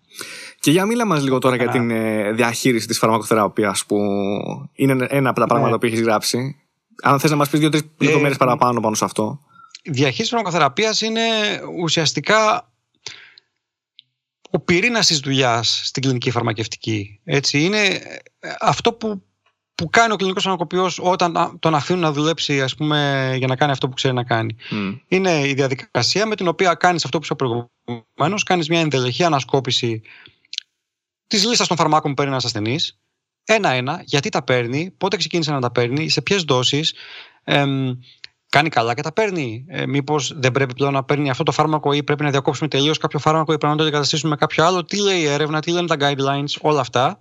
Και 0.60 0.70
για 0.70 0.86
μίλα 0.86 1.06
μας 1.06 1.22
λίγο 1.22 1.38
τώρα 1.38 1.56
για 1.56 1.68
την 1.68 1.90
ε, 1.90 2.32
διαχείριση 2.32 2.86
της 2.86 2.98
φαρμακοθεραπείας 2.98 3.86
που 3.86 3.98
είναι 4.72 5.06
ένα 5.08 5.30
από 5.30 5.40
τα 5.40 5.46
πράγματα 5.46 5.70
ναι. 5.70 5.78
που 5.78 5.86
έχεις 5.86 6.00
γράψει. 6.00 6.56
Αν 7.02 7.20
θες 7.20 7.30
να 7.30 7.36
μας 7.36 7.48
πεις 7.48 7.60
δύο-τρεις 7.60 7.82
ε, 7.82 8.04
λεπτομέρειες 8.04 8.38
παραπάνω 8.38 8.80
πάνω 8.80 8.94
σε 8.94 9.04
αυτό 9.04 9.40
διαχείριση 9.82 10.30
φαρμακοθεραπείας 10.30 11.00
είναι 11.00 11.20
ουσιαστικά 11.80 12.70
ο 14.50 14.60
πυρήνας 14.60 15.06
της 15.06 15.18
δουλειάς 15.18 15.80
στην 15.84 16.02
κλινική 16.02 16.30
φαρμακευτική. 16.30 17.20
Έτσι, 17.24 17.64
είναι 17.64 17.84
ε, 18.40 18.54
αυτό 18.60 18.92
που, 18.92 19.22
που 19.82 19.90
κάνει 19.90 20.12
ο 20.12 20.16
κλινικός 20.16 20.42
φαρμακοποιός 20.42 20.98
όταν 21.02 21.56
τον 21.58 21.74
αφήνουν 21.74 22.02
να 22.02 22.12
δουλέψει 22.12 22.62
ας 22.62 22.74
πούμε, 22.74 23.32
για 23.38 23.46
να 23.46 23.56
κάνει 23.56 23.72
αυτό 23.72 23.88
που 23.88 23.94
ξέρει 23.94 24.14
να 24.14 24.24
κάνει. 24.24 24.56
Είναι 25.08 25.48
η 25.48 25.54
διαδικασία 25.54 26.26
με 26.26 26.34
την 26.34 26.48
οποία 26.48 26.74
κάνεις 26.74 27.04
αυτό 27.04 27.18
που 27.18 27.24
είσαι 27.24 27.34
προηγουμένως, 27.34 28.42
κάνεις 28.42 28.68
μια 28.68 28.80
ενδελεχή 28.80 29.24
ανασκόπηση 29.24 30.02
της 31.26 31.46
λίστας 31.46 31.68
των 31.68 31.76
φαρμάκων 31.76 32.10
που 32.10 32.16
παίρνει 32.16 32.32
ένας 32.32 32.44
ασθενής, 32.44 32.98
ένα-ένα, 33.44 34.02
γιατί 34.04 34.28
τα 34.28 34.42
παίρνει, 34.44 34.94
πότε 34.98 35.16
ξεκίνησε 35.16 35.52
να 35.52 35.60
τα 35.60 35.70
παίρνει, 35.70 36.08
σε 36.08 36.22
ποιες 36.22 36.42
δόσεις, 36.42 36.94
κάνει 38.48 38.68
καλά 38.68 38.94
και 38.94 39.02
τα 39.02 39.12
παίρνει. 39.12 39.64
Ε, 39.68 39.86
Μήπως 39.86 40.32
δεν 40.36 40.52
πρέπει 40.52 40.74
πλέον 40.74 40.92
να 40.92 41.04
παίρνει 41.04 41.30
αυτό 41.30 41.42
το 41.42 41.52
φάρμακο 41.52 41.92
ή 41.92 42.02
πρέπει 42.02 42.22
να 42.22 42.30
διακόψουμε 42.30 42.68
τελείως 42.68 42.98
κάποιο 42.98 43.18
φάρμακο 43.18 43.52
ή 43.52 43.58
πρέπει 43.58 43.72
να 43.72 43.76
το 43.76 43.82
αντικαταστήσουμε 43.82 44.30
με 44.30 44.36
κάποιο 44.36 44.64
άλλο. 44.64 44.84
Τι 44.84 45.00
λέει 45.00 45.20
η 45.20 45.26
έρευνα, 45.26 45.60
τι 45.60 45.70
λένε 45.70 45.86
τα 45.86 45.96
guidelines, 45.98 46.54
όλα 46.60 46.80
αυτά. 46.80 47.20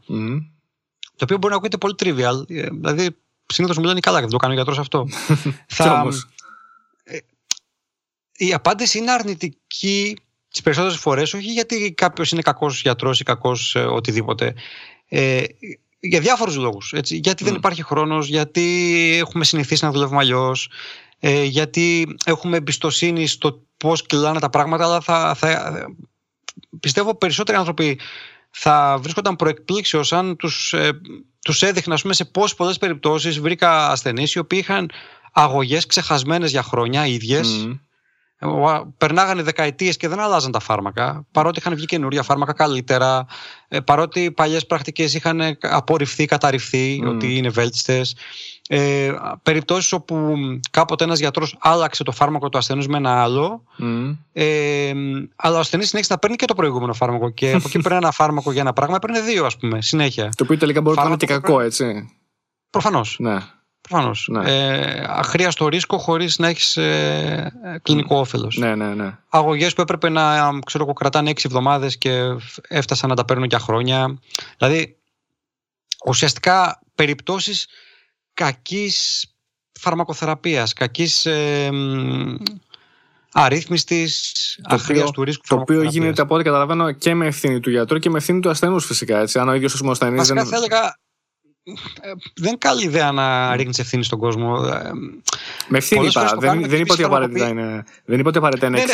Το 1.21 1.27
οποίο 1.27 1.37
μπορεί 1.37 1.53
να 1.53 1.59
ακούγεται 1.59 1.77
πολύ 1.77 1.95
trivial. 1.99 2.49
Ε, 2.49 2.67
δηλαδή, 2.71 3.17
συνήθως 3.45 3.77
μου 3.77 3.83
λένε 3.83 3.99
καλά, 3.99 4.19
δεν 4.19 4.29
το 4.29 4.37
κάνει 4.37 4.53
ο 4.53 4.55
γιατρός 4.55 4.79
αυτό. 4.79 5.07
θα, 5.67 6.07
ε, 7.03 7.17
η 8.37 8.53
απάντηση 8.53 8.97
είναι 8.97 9.11
αρνητική 9.11 10.15
τις 10.49 10.61
περισσότερες 10.61 10.97
φορές, 10.97 11.33
όχι 11.33 11.51
γιατί 11.51 11.93
κάποιος 11.93 12.31
είναι 12.31 12.41
κακός 12.41 12.81
γιατρός 12.81 13.19
ή 13.19 13.23
κακός 13.23 13.75
ε, 13.75 13.79
οτιδήποτε. 13.79 14.53
Ε, 15.07 15.43
για 15.99 16.19
διάφορους 16.19 16.55
λόγους. 16.55 16.93
Γιατί 17.05 17.43
δεν 17.43 17.55
υπάρχει 17.55 17.83
χρόνος, 17.83 18.27
γιατί 18.27 19.17
έχουμε 19.19 19.43
συνηθίσει 19.43 19.85
να 19.85 19.91
δουλεύουμε 19.91 20.19
αλλιώς, 20.19 20.69
ε, 21.19 21.43
γιατί 21.43 22.15
έχουμε 22.25 22.57
εμπιστοσύνη 22.57 23.27
στο 23.27 23.61
πώς 23.77 24.05
κυλάνε 24.05 24.39
τα 24.39 24.49
πράγματα, 24.49 24.83
αλλά 24.83 25.01
θα, 25.01 25.35
θα, 25.35 25.71
πιστεύω 26.79 27.15
περισσότεροι 27.15 27.57
άνθρωποι 27.57 27.99
θα 28.51 28.97
βρίσκονταν 29.01 29.35
προεκπλήξεως 29.35 30.13
αν 30.13 30.35
τους, 30.35 30.73
ε, 30.73 31.01
τους 31.43 31.61
έδειχνα 31.61 31.97
πούμε, 32.01 32.13
σε 32.13 32.25
πόσες 32.25 32.55
πολλές 32.55 32.77
περιπτώσεις 32.77 33.39
βρήκα 33.39 33.89
ασθενείς 33.89 34.33
οι 34.33 34.39
οποίοι 34.39 34.59
είχαν 34.61 34.91
αγωγές 35.31 35.85
ξεχασμένες 35.85 36.51
για 36.51 36.63
χρόνια 36.63 37.05
ίδιες. 37.05 37.67
Περνάγανε 38.97 39.41
δεκαετίες 39.41 39.97
και 39.97 40.07
δεν 40.07 40.19
αλλάζαν 40.19 40.51
τα 40.51 40.59
φάρμακα, 40.59 41.27
παρότι 41.31 41.59
είχαν 41.59 41.75
βγει 41.75 41.85
καινούρια 41.85 42.23
φάρμακα 42.23 42.53
καλύτερα, 42.53 43.25
ε, 43.67 43.79
παρότι 43.79 44.31
παλιές 44.31 44.65
πρακτικές 44.65 45.13
είχαν 45.13 45.57
απορριφθεί, 45.61 46.25
καταρριφθεί, 46.25 47.03
ότι 47.05 47.37
είναι 47.37 47.49
βέλτιστες. 47.49 48.15
Ε, 48.73 49.13
περιπτώσεις 49.43 49.91
όπου 49.91 50.35
κάποτε 50.71 51.03
ένας 51.03 51.19
γιατρός 51.19 51.55
άλλαξε 51.59 52.03
το 52.03 52.11
φάρμακο 52.11 52.49
του 52.49 52.57
ασθενούς 52.57 52.87
με 52.87 52.97
ένα 52.97 53.21
άλλο, 53.21 53.63
ε, 54.33 54.91
αλλά 55.35 55.55
ο 55.55 55.59
ασθενής 55.59 55.87
συνέχισε 55.87 56.13
να 56.13 56.19
παίρνει 56.19 56.35
και 56.35 56.45
το 56.45 56.55
προηγούμενο 56.55 56.93
φάρμακο 56.93 57.29
και 57.29 57.53
από 57.53 57.63
εκεί 57.65 57.79
παίρνει 57.79 57.97
ένα 57.97 58.11
φάρμακο 58.11 58.51
για 58.51 58.61
ένα 58.61 58.73
πράγμα, 58.73 58.99
παίρνει 58.99 59.19
δύο 59.19 59.45
ας 59.45 59.57
πούμε, 59.57 59.81
συνέχεια. 59.81 60.29
Το 60.35 60.43
οποίο 60.43 60.57
τελικά 60.57 60.81
μπορεί 60.81 60.97
να 60.97 61.03
είναι 61.03 61.15
και 61.15 61.25
κακό, 61.25 61.59
έτσι. 61.59 62.09
Προφανώς. 62.69 63.15
Ναι. 63.19 63.37
Προφανώς. 63.81 64.27
Ναι. 64.31 64.51
Ε, 64.51 65.05
αχρίαστο 65.07 65.67
ρίσκο 65.67 65.97
χωρίς 65.97 66.37
να 66.37 66.47
έχεις 66.47 66.77
ε, 66.77 67.79
κλινικό 67.81 68.19
όφελος. 68.19 68.57
Ναι, 68.57 68.75
ναι, 68.75 68.93
ναι. 68.93 69.17
Αγωγές 69.29 69.73
που 69.73 69.81
έπρεπε 69.81 70.09
να 70.09 70.59
ξέρω, 70.65 70.93
κρατάνε 70.93 71.29
έξι 71.29 71.45
εβδομάδες 71.47 71.97
και 71.97 72.21
έφτασαν 72.67 73.09
να 73.09 73.15
τα 73.15 73.25
παίρνουν 73.25 73.45
για 73.45 73.59
χρόνια. 73.59 74.19
Δηλαδή, 74.57 74.97
ουσιαστικά 76.05 76.81
περιπτώσεις 76.95 77.67
κακής 78.41 79.25
φαρμακοθεραπείας, 79.79 80.73
κακής 80.73 81.25
ε, 81.25 81.69
αρρύθμιστης, 83.31 84.33
αχρίαστου 84.63 85.23
ρίσκου. 85.23 85.43
Το 85.47 85.55
οποίο 85.55 85.83
γίνεται 85.83 86.21
από 86.21 86.35
ό,τι 86.35 86.43
καταλαβαίνω 86.43 86.91
και 86.91 87.13
με 87.13 87.25
ευθύνη 87.25 87.59
του 87.59 87.69
γιατρού 87.69 87.99
και 87.99 88.09
με 88.09 88.17
ευθύνη 88.17 88.39
του 88.39 88.49
ασθενούς, 88.49 88.85
φυσικά. 88.85 89.19
Έτσι. 89.19 89.39
Αν 89.39 89.49
ο 89.49 89.53
ίδιος 89.53 89.81
ο 89.81 89.89
ασθενή. 89.89 90.21
δεν... 90.21 90.45
θα 90.45 90.55
έλεγα 90.55 90.85
ε, 90.85 90.91
δεν 92.35 92.47
είναι 92.47 92.57
καλή 92.57 92.83
ιδέα 92.83 93.11
να 93.11 93.55
ρίχνεις 93.55 93.79
ευθύνη 93.79 94.03
στον 94.03 94.19
κόσμο. 94.19 94.55
Ε, 94.73 94.91
Με 95.67 95.77
ευθύνη 95.77 96.05
είπα. 96.05 96.35
Δεν, 96.39 96.69
δεν 96.69 96.79
είπα 96.79 96.93
ότι 96.93 97.03
απαραίτητα 97.03 97.47
είναι. 97.47 97.83
Δεν 98.05 98.19
είπα 98.19 98.29
ότι 98.29 98.37
απαραίτητα 98.37 98.67
είναι 98.67 98.77
ναι, 98.77 98.93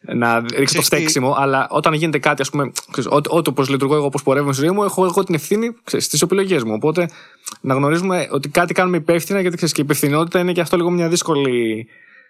ναι, 0.00 0.14
να 0.14 0.40
ρίξεις 0.40 0.76
το 0.76 0.82
φταίξιμο, 0.82 1.34
αλλά 1.38 1.66
όταν 1.70 1.92
γίνεται 1.92 2.18
κάτι, 2.18 2.42
ας 2.42 2.50
πούμε, 2.50 2.72
ό,τι 3.08 3.50
όπω 3.50 3.62
λειτουργώ 3.62 3.94
εγώ, 3.94 4.04
όπως 4.04 4.22
πορεύω 4.22 4.52
στη 4.52 4.64
ζωή 4.64 4.74
μου, 4.74 4.84
έχω 4.84 5.04
εγώ 5.04 5.24
την 5.24 5.34
ευθύνη 5.34 5.76
στις 5.84 6.22
επιλογές 6.22 6.62
μου. 6.64 6.72
Οπότε 6.72 7.08
να 7.60 7.74
γνωρίζουμε 7.74 8.28
ότι 8.30 8.48
κάτι 8.48 8.74
κάνουμε 8.74 8.96
υπεύθυνα, 8.96 9.40
γιατί 9.40 9.56
ξέρεις 9.56 9.74
και 9.74 9.80
η 9.80 9.84
υπευθυνότητα 9.84 10.38
είναι 10.38 10.52
και 10.52 10.60
αυτό 10.60 10.76
λίγο 10.76 10.90
μια 10.90 11.08
δύσκολη 11.08 11.86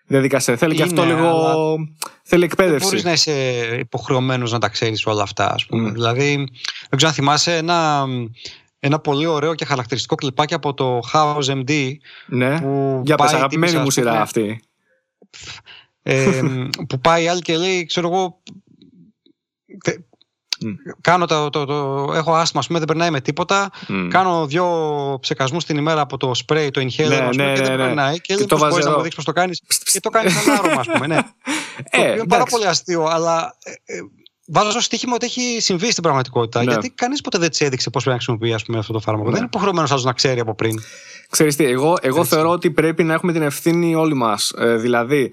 διαδικασία. 0.07 0.57
Θέλει 0.57 0.75
και 0.75 0.83
αυτό 0.83 1.05
λίγο. 1.05 1.77
Θέλει 2.23 2.45
εκπαίδευση. 2.45 2.79
Δεν 2.79 2.89
μπορείς 2.89 3.05
να 3.05 3.13
είσαι 3.13 3.33
υποχρεωμένος 3.79 4.53
να 4.53 4.59
τα 4.59 4.69
ξέρεις 4.69 5.07
όλα 5.07 5.23
αυτά, 5.23 5.53
ας 5.53 5.67
πούμε. 5.67 5.91
Δηλαδή, 5.91 6.35
δεν 6.89 6.97
ξέρω 6.97 7.09
αν 7.09 7.13
θυμάσαι 7.13 7.57
ένα 7.57 8.07
ένα 8.81 8.99
πολύ 8.99 9.27
ωραίο 9.27 9.55
και 9.55 9.65
χαρακτηριστικό 9.65 10.15
κλιπάκι 10.15 10.55
από 10.55 10.75
το 10.75 11.01
House 11.13 11.45
MD. 11.45 11.93
Ναι, 12.27 12.61
που 12.61 13.03
για 13.05 13.17
πες 13.17 13.33
αγαπημένη 13.33 13.79
μου 13.79 13.91
σειρά 13.91 14.21
αυτή. 14.21 14.63
Ε, 16.03 16.43
που 16.89 17.01
πάει 17.01 17.29
άλλη 17.29 17.41
και 17.41 17.57
λέει, 17.57 17.87
ξέρω 17.87 18.09
εγώ, 18.09 18.43
Κάνω 21.01 21.27
το, 21.27 21.51
το, 21.51 21.65
το, 21.65 22.11
έχω 22.15 22.35
άσμα, 22.35 22.63
πούμε, 22.67 22.79
δεν 22.79 22.89
περνάει 22.89 23.11
με 23.11 23.21
τίποτα. 23.21 23.71
Κάνω 24.09 24.47
δύο 24.47 25.19
ψεκασμούς 25.21 25.65
την 25.65 25.77
ημέρα 25.77 26.01
από 26.01 26.17
το 26.17 26.31
spray, 26.47 26.69
το 26.73 26.81
inhaler, 26.81 27.09
ναι, 27.09 27.45
ναι, 27.45 27.45
ναι, 27.45 27.53
και 27.53 27.63
δεν 27.63 27.77
ναι. 27.77 27.85
περνάει. 27.85 28.21
Και 28.21 28.35
λέει, 28.35 28.47
πώς 28.47 28.69
μπορείς 28.69 28.85
να 28.85 28.91
μου 28.91 29.03
δείξεις 29.03 29.15
πώς 29.15 29.25
το 29.25 29.33
κάνεις. 29.33 29.63
Και 29.93 30.01
το 30.01 30.11
κάνεις 30.11 30.47
ένα 30.47 30.59
άρωμα, 30.59 30.81
ας 30.81 30.87
πούμε. 30.87 31.07
Ναι. 31.07 31.19
Ε, 31.91 32.13
είναι 32.13 32.27
πάρα 32.27 32.45
πολύ 32.45 32.67
αστείο, 32.67 33.05
αλλά 33.05 33.57
ε, 33.63 33.71
ε, 33.71 34.01
Βάζω 34.53 34.71
στο 34.71 34.81
στοίχημα 34.81 35.15
ότι 35.15 35.27
έχει 35.27 35.61
συμβεί 35.61 35.91
στην 35.91 36.03
πραγματικότητα. 36.03 36.65
Ναι. 36.65 36.71
Γιατί 36.71 36.91
κανείς 36.91 37.21
ποτέ 37.21 37.39
δεν 37.39 37.51
της 37.51 37.61
έδειξε 37.61 37.91
πώς 37.91 38.05
πρέπει 38.05 38.19
να 38.19 38.25
χρησιμοποιεί 38.25 38.65
πούμε, 38.67 38.79
αυτό 38.79 38.93
το 38.93 39.01
φάρμακο. 39.01 39.27
Ναι. 39.27 39.33
Δεν 39.33 39.41
είναι 39.43 39.51
υποχρεωμένος 39.53 39.91
άλλος 39.91 40.05
να 40.05 40.13
ξέρει 40.13 40.41
από 40.41 40.55
πριν. 40.55 40.81
Ξέρεις 41.31 41.57
τι, 41.57 41.65
εγώ, 41.65 41.97
εγώ 42.01 42.25
θεωρώ 42.25 42.51
ότι 42.51 42.71
πρέπει 42.71 43.05
να 43.05 43.15
έχουμε 43.15 43.33
την 43.33 43.43
ευθύνη 43.43 43.95
όλοι 43.95 44.15
μας. 44.15 44.53
Ε, 44.59 44.77
δηλαδή, 44.77 45.33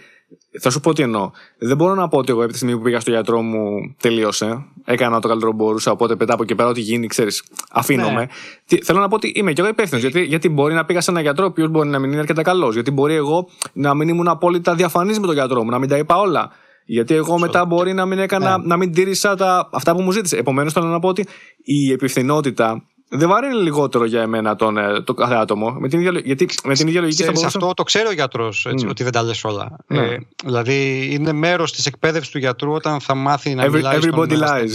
θα 0.60 0.70
σου 0.70 0.80
πω 0.80 0.94
τι 0.94 1.02
εννοώ. 1.02 1.32
Δεν 1.58 1.78
μπορώ 1.78 1.96
να 1.96 2.08
πω 2.08 2.18
ότι 2.18 2.32
εγώ 2.32 2.42
από 2.42 2.52
τη 2.52 2.58
στιγμή 2.58 2.78
που 2.78 2.82
πήγα 2.82 3.00
στο 3.00 3.12
γιατρό 3.12 3.42
μου 3.42 3.96
τελείωσε. 4.02 4.66
Έκανα 4.86 5.20
το 5.20 5.28
καλύτερο 5.28 5.52
που 5.52 5.58
μπορούσα. 5.58 5.92
Οπότε 5.92 6.16
μετά 6.20 6.34
από 6.34 6.44
εκεί 6.44 6.56
πέρα, 6.56 6.70
ό,τι 6.70 6.82
γίνει, 6.82 7.08
ξέρεις, 7.08 7.44
αφήνομαι. 7.72 8.20
Ναι. 8.20 8.28
Τι, 8.66 8.84
θέλω 8.84 9.00
να 9.00 9.08
πω 9.08 9.16
ότι 9.16 9.32
είμαι 9.36 9.54
και 9.54 9.62
εγώ 9.62 9.70
υπεύθυνος. 9.70 10.02
Γιατί, 10.02 10.22
γιατί 10.22 10.50
μπορεί 10.50 10.74
να 10.74 10.86
πήγα 10.86 11.02
σε 11.02 11.12
έναν 11.12 11.24
γιατρό 11.24 11.44
ο 11.44 11.48
οποίος 11.48 11.70
μπορεί 11.70 11.90
να 11.90 12.00
μην 12.00 12.12
είναι 12.12 12.20
αρκετά 12.20 12.42
καλός. 12.42 12.74
Γιατί 12.74 12.92
μπορεί 12.92 13.14
εγώ 13.14 13.50
να 13.74 13.94
μην 13.94 14.08
ήμουν 14.08 14.28
απόλυτα 14.28 14.76
διαφανής 14.76 15.20
με 15.20 15.26
τον 15.26 15.36
γιατρό 15.36 15.64
μου, 15.64 15.70
να 15.70 15.80
μην 15.80 15.90
τα 15.90 15.98
είπα 15.98 16.18
όλα. 16.18 16.52
Γιατί 16.90 17.14
εγώ 17.14 17.40
μετά 17.40 17.66
μπορεί 17.66 17.94
να 17.94 18.06
μην 18.06 18.20
έκανα, 18.20 18.58
ναι. 18.58 18.66
να 18.66 18.78
μην 18.78 18.94
τήρησα 18.94 19.36
τα, 19.36 19.70
αυτά 19.72 19.96
που 19.96 20.02
μου 20.02 20.12
ζήτησε. 20.12 20.38
Επομένως, 20.38 20.74
θέλω 20.74 20.86
να 20.86 21.00
πω 21.00 21.08
ότι 21.08 21.28
η 21.64 21.92
επιθυνότητα 21.92 22.84
δεν 23.10 23.30
βαρύνει 23.30 23.62
λιγότερο 23.62 24.06
για 24.06 24.22
εμένα 24.22 24.56
τον, 24.56 24.78
ε, 24.78 25.02
το 25.02 25.14
κάθε 25.14 25.36
άτομο. 25.36 25.72
Με 25.72 25.88
την 25.88 26.00
ίδια, 26.00 26.22
γιατί 26.24 26.46
με 26.64 26.74
την 26.74 26.88
ίδια 26.88 27.02
λογική 27.02 27.24
θα 27.24 27.32
μπορούσα... 27.32 27.48
Αυτό 27.48 27.74
το 27.74 27.84
ξέρει 27.84 28.08
ο 28.08 28.12
γιατρός, 28.12 28.68
mm. 28.70 28.88
ότι 28.90 29.04
δεν 29.04 29.12
τα 29.12 29.24
λες 29.24 29.44
όλα. 29.44 29.76
Ναι. 29.88 30.02
Ε, 30.02 30.18
δηλαδή, 30.46 31.08
είναι 31.12 31.32
μέρος 31.32 31.72
της 31.72 31.86
εκπαίδευσης 31.86 32.32
του 32.32 32.38
γιατρού 32.38 32.72
όταν 32.72 33.00
θα 33.00 33.16
μάθει 33.16 33.56
να 33.56 33.66
Every, 33.66 33.72
μιλάει. 33.72 34.00
Everybody 34.02 34.36
στον 34.36 34.48
lies. 34.48 34.72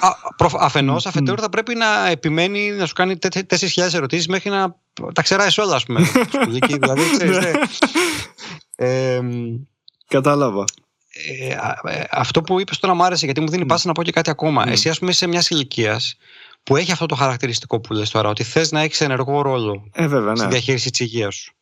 Αφενός, 0.58 1.06
αφετέρου 1.06 1.40
θα 1.40 1.48
πρέπει 1.48 1.74
να 1.74 2.08
επιμένει 2.08 2.70
να 2.70 2.86
σου 2.86 2.92
κάνει 2.92 3.16
4.000 3.48 3.92
ερωτήσεις 3.92 4.28
μέχρι 4.28 4.50
να 4.50 4.76
τα 5.12 5.22
ξεράει 5.22 5.48
όλα, 5.56 5.74
ας 5.74 5.84
πούμε. 5.84 6.00
δηλαδή, 6.78 7.02
ξέρεις, 7.16 7.38
ναι. 7.38 7.50
ε, 8.76 9.20
Κατάλαβα. 10.08 10.64
Ε, 11.40 11.48
ε, 11.92 12.04
αυτό 12.10 12.42
που 12.42 12.60
είπες 12.60 12.78
τώρα 12.78 12.94
μου 12.94 13.04
άρεσε 13.04 13.24
γιατί 13.24 13.40
μου 13.40 13.48
δίνει 13.48 13.62
mm. 13.64 13.68
πάσα 13.68 13.86
να 13.86 13.92
πω 13.92 14.02
και 14.02 14.12
κάτι 14.12 14.30
ακόμα. 14.30 14.64
Mm. 14.64 14.70
Εσύ, 14.70 14.88
ας 14.88 14.98
πούμε, 14.98 15.10
είσαι 15.10 15.26
μιας 15.26 15.48
ηλικίας 15.48 16.16
που 16.62 16.76
έχει 16.76 16.92
αυτό 16.92 17.06
το 17.06 17.14
χαρακτηριστικό 17.14 17.80
που 17.80 17.92
λες 17.92 18.10
τώρα, 18.10 18.28
ότι 18.28 18.42
θες 18.42 18.70
να 18.70 18.80
έχεις 18.80 19.00
ενεργό 19.00 19.42
ρόλο 19.42 19.88
ε, 19.92 20.06
βέβαια, 20.06 20.30
ναι. 20.30 20.36
στη 20.38 20.46
διαχείριση 20.46 20.90
της 20.90 21.00
υγείας 21.00 21.34
σου. 21.34 21.52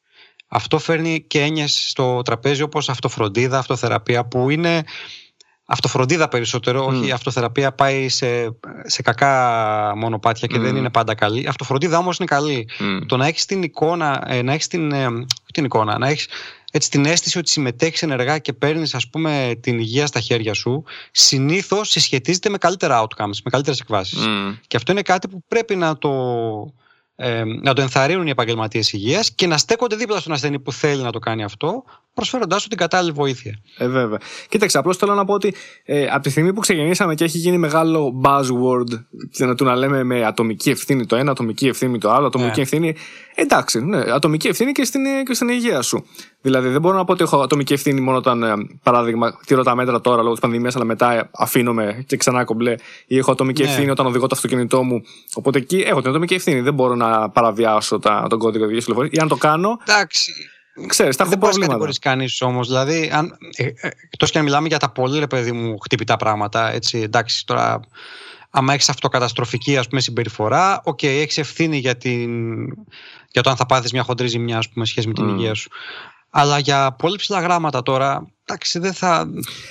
Αυτό 0.48 0.78
φέρνει 0.78 1.24
και 1.26 1.40
έννοιες 1.40 1.88
στο 1.88 2.22
τραπέζι 2.22 2.62
όπως 2.62 2.88
αυτοφροντίδα, 2.88 3.58
αυτοθεραπεία, 3.58 4.24
που 4.24 4.50
είναι 4.50 4.84
αυτοφροντίδα 5.66 6.28
περισσότερο, 6.28 6.84
mm. 6.84 6.88
όχι 6.88 7.12
αυτοθεραπεία 7.12 7.72
πάει 7.72 8.08
σε, 8.08 8.58
σε 8.82 9.02
κακά 9.02 9.92
μονοπάτια 9.96 10.48
και 10.48 10.56
mm. 10.56 10.60
δεν 10.60 10.76
είναι 10.76 10.90
πάντα 10.90 11.14
καλή. 11.14 11.46
Αυτοφροντίδα 11.48 11.98
όμως 11.98 12.18
είναι 12.18 12.28
καλή. 12.28 12.68
Mm. 12.80 13.06
Το 13.06 13.16
να 13.16 13.26
έχεις 13.26 13.44
την 13.44 13.62
εικόνα, 13.62 14.24
ε, 14.26 14.42
να 14.42 14.52
έχεις 14.52 14.66
την, 14.66 14.92
ε, 14.92 15.08
την 15.52 15.64
εικόνα, 15.64 15.98
να 15.98 16.08
έχεις 16.08 16.28
έτσι 16.76 16.90
την 16.90 17.04
αίσθηση 17.04 17.38
ότι 17.38 17.50
συμμετέχεις 17.50 18.02
ενεργά 18.02 18.38
και 18.38 18.52
παίρνεις 18.52 18.94
ας 18.94 19.08
πούμε 19.08 19.58
την 19.60 19.78
υγεία 19.78 20.06
στα 20.06 20.20
χέρια 20.20 20.54
σου, 20.54 20.84
συνήθως 21.10 21.90
συσχετίζεται 21.90 22.48
με 22.48 22.58
καλύτερα 22.58 23.02
outcomes, 23.02 23.38
με 23.44 23.50
καλύτερες 23.50 23.80
εκβάσεις. 23.80 24.18
Mm. 24.26 24.58
Και 24.66 24.76
αυτό 24.76 24.92
είναι 24.92 25.02
κάτι 25.02 25.28
που 25.28 25.44
πρέπει 25.48 25.76
να 25.76 25.98
το, 25.98 26.10
ε, 27.16 27.44
να 27.44 27.72
το 27.72 27.80
ενθαρρύνουν 27.80 28.26
οι 28.26 28.30
επαγγελματίες 28.30 28.92
υγείας 28.92 29.32
και 29.32 29.46
να 29.46 29.58
στέκονται 29.58 29.96
δίπλα 29.96 30.18
στον 30.18 30.32
ασθενή 30.32 30.60
που 30.60 30.72
θέλει 30.72 31.02
να 31.02 31.12
το 31.12 31.18
κάνει 31.18 31.44
αυτό, 31.44 31.84
προσφέροντάς 32.14 32.62
του 32.62 32.68
την 32.68 32.78
κατάλληλη 32.78 33.12
βοήθεια. 33.12 33.58
Ε, 33.78 33.88
βέβαια. 33.88 34.18
Κοίταξε, 34.48 34.78
απλώς 34.78 34.96
θέλω 34.96 35.14
να 35.14 35.24
πω 35.24 35.32
ότι 35.32 35.54
ε, 35.84 36.06
από 36.06 36.22
τη 36.22 36.30
στιγμή 36.30 36.52
που 36.52 36.60
ξεκινήσαμε 36.60 37.14
και 37.14 37.24
έχει 37.24 37.38
γίνει 37.38 37.58
μεγάλο 37.58 38.20
buzzword, 38.24 39.04
να 39.38 39.54
του 39.54 39.64
να 39.64 39.76
λέμε 39.76 40.02
με 40.02 40.24
ατομική 40.24 40.70
ευθύνη 40.70 41.06
το 41.06 41.16
ένα, 41.16 41.30
ατομική 41.30 41.66
ευθύνη 41.66 41.98
το 41.98 42.10
άλλο, 42.10 42.26
ατομική 42.26 42.50
yeah. 42.50 42.56
Ναι. 42.56 42.62
ευθύνη. 42.62 42.94
Εντάξει, 43.34 43.84
ναι, 43.84 43.98
ατομική 43.98 44.48
ευθύνη 44.48 44.72
και 44.72 44.84
στην, 44.84 45.02
και 45.24 45.34
στην 45.34 45.48
υγεία 45.48 45.82
σου. 45.82 46.06
Δηλαδή, 46.40 46.68
δεν 46.68 46.80
μπορώ 46.80 46.96
να 46.96 47.04
πω 47.04 47.12
ότι 47.12 47.22
έχω 47.22 47.40
ατομική 47.40 47.72
ευθύνη 47.72 48.00
μόνο 48.00 48.16
όταν, 48.16 48.42
ε, 48.42 48.52
παράδειγμα, 48.82 49.38
τηρώ 49.46 49.62
τα 49.62 49.74
μέτρα 49.74 50.00
τώρα 50.00 50.16
λόγω 50.16 50.32
της 50.32 50.40
πανδημίας, 50.40 50.76
αλλά 50.76 50.84
μετά 50.84 51.30
αφήνομαι 51.32 52.04
και 52.06 52.16
ξανά 52.16 52.44
κομπλέ. 52.44 52.74
Ή 53.06 53.18
έχω 53.18 53.30
ατομική 53.30 53.62
ναι. 53.62 53.68
ευθύνη 53.68 53.90
όταν 53.90 54.06
οδηγώ 54.06 54.26
το 54.26 54.34
αυτοκίνητό 54.34 54.82
μου. 54.82 55.02
Οπότε 55.34 55.58
εκεί 55.58 55.76
έχω 55.76 56.00
την 56.00 56.10
ατομική 56.10 56.34
ευθύνη. 56.34 56.60
Δεν 56.60 56.74
μπορώ 56.74 56.94
να 56.94 57.30
παραβιάσω 57.30 57.98
τα, 57.98 58.26
τον 58.28 58.38
κώδικα 58.38 58.64
οδικής 58.64 58.86
κυκλοφορίας. 58.86 59.10
Ή 59.12 59.18
αν 59.20 59.28
το 59.28 59.36
κάνω. 59.36 59.78
Εντάξει. 59.88 60.32
Ξέρεις, 60.86 61.16
τα 61.16 61.24
έχω 61.24 61.38
προβλήματα. 61.38 61.72
Δεν 61.72 61.80
μπορεί 61.80 61.98
κανείς 61.98 62.40
όμως. 62.40 62.68
Δηλαδή, 62.68 63.10
αν, 63.12 63.36
ε, 63.56 63.64
ε, 63.64 63.88
εκτός 64.10 64.30
και 64.30 64.38
αν 64.38 64.44
μιλάμε 64.44 64.68
για 64.68 64.78
τα 64.78 64.90
πολύ 64.90 65.18
ρε 65.18 65.26
παιδί 65.26 65.52
μου 65.52 65.78
χτυπητά 65.78 66.16
πράγματα, 66.16 66.72
έτσι, 66.72 66.98
εντάξει, 66.98 67.46
τώρα 67.46 67.80
άμα 68.56 68.72
έχεις 68.72 68.88
αυτοκαταστροφική 68.88 69.76
ας 69.76 69.88
πούμε, 69.88 70.00
συμπεριφορά, 70.00 70.80
οκ, 70.84 70.98
okay, 71.02 71.06
έχεις 71.06 71.38
ευθύνη 71.38 71.76
για, 71.76 71.96
την, 71.96 72.30
για 73.34 73.42
το 73.42 73.50
αν 73.50 73.56
θα 73.56 73.66
πάθεις 73.66 73.92
μια 73.92 74.02
χοντρή 74.02 74.26
ζημιά 74.26 74.58
ας 74.58 74.68
πούμε, 74.68 74.84
σχέση 74.84 75.06
με 75.06 75.12
την 75.12 75.26
mm. 75.26 75.28
υγεία 75.28 75.54
σου. 75.54 75.70
Αλλά 76.30 76.58
για 76.58 76.92
πολύ 76.98 77.16
ψηλά 77.16 77.40
γράμματα 77.40 77.82
τώρα, 77.82 78.26
εντάξει, 78.44 78.78
δεν 78.78 78.92
θα 78.92 79.24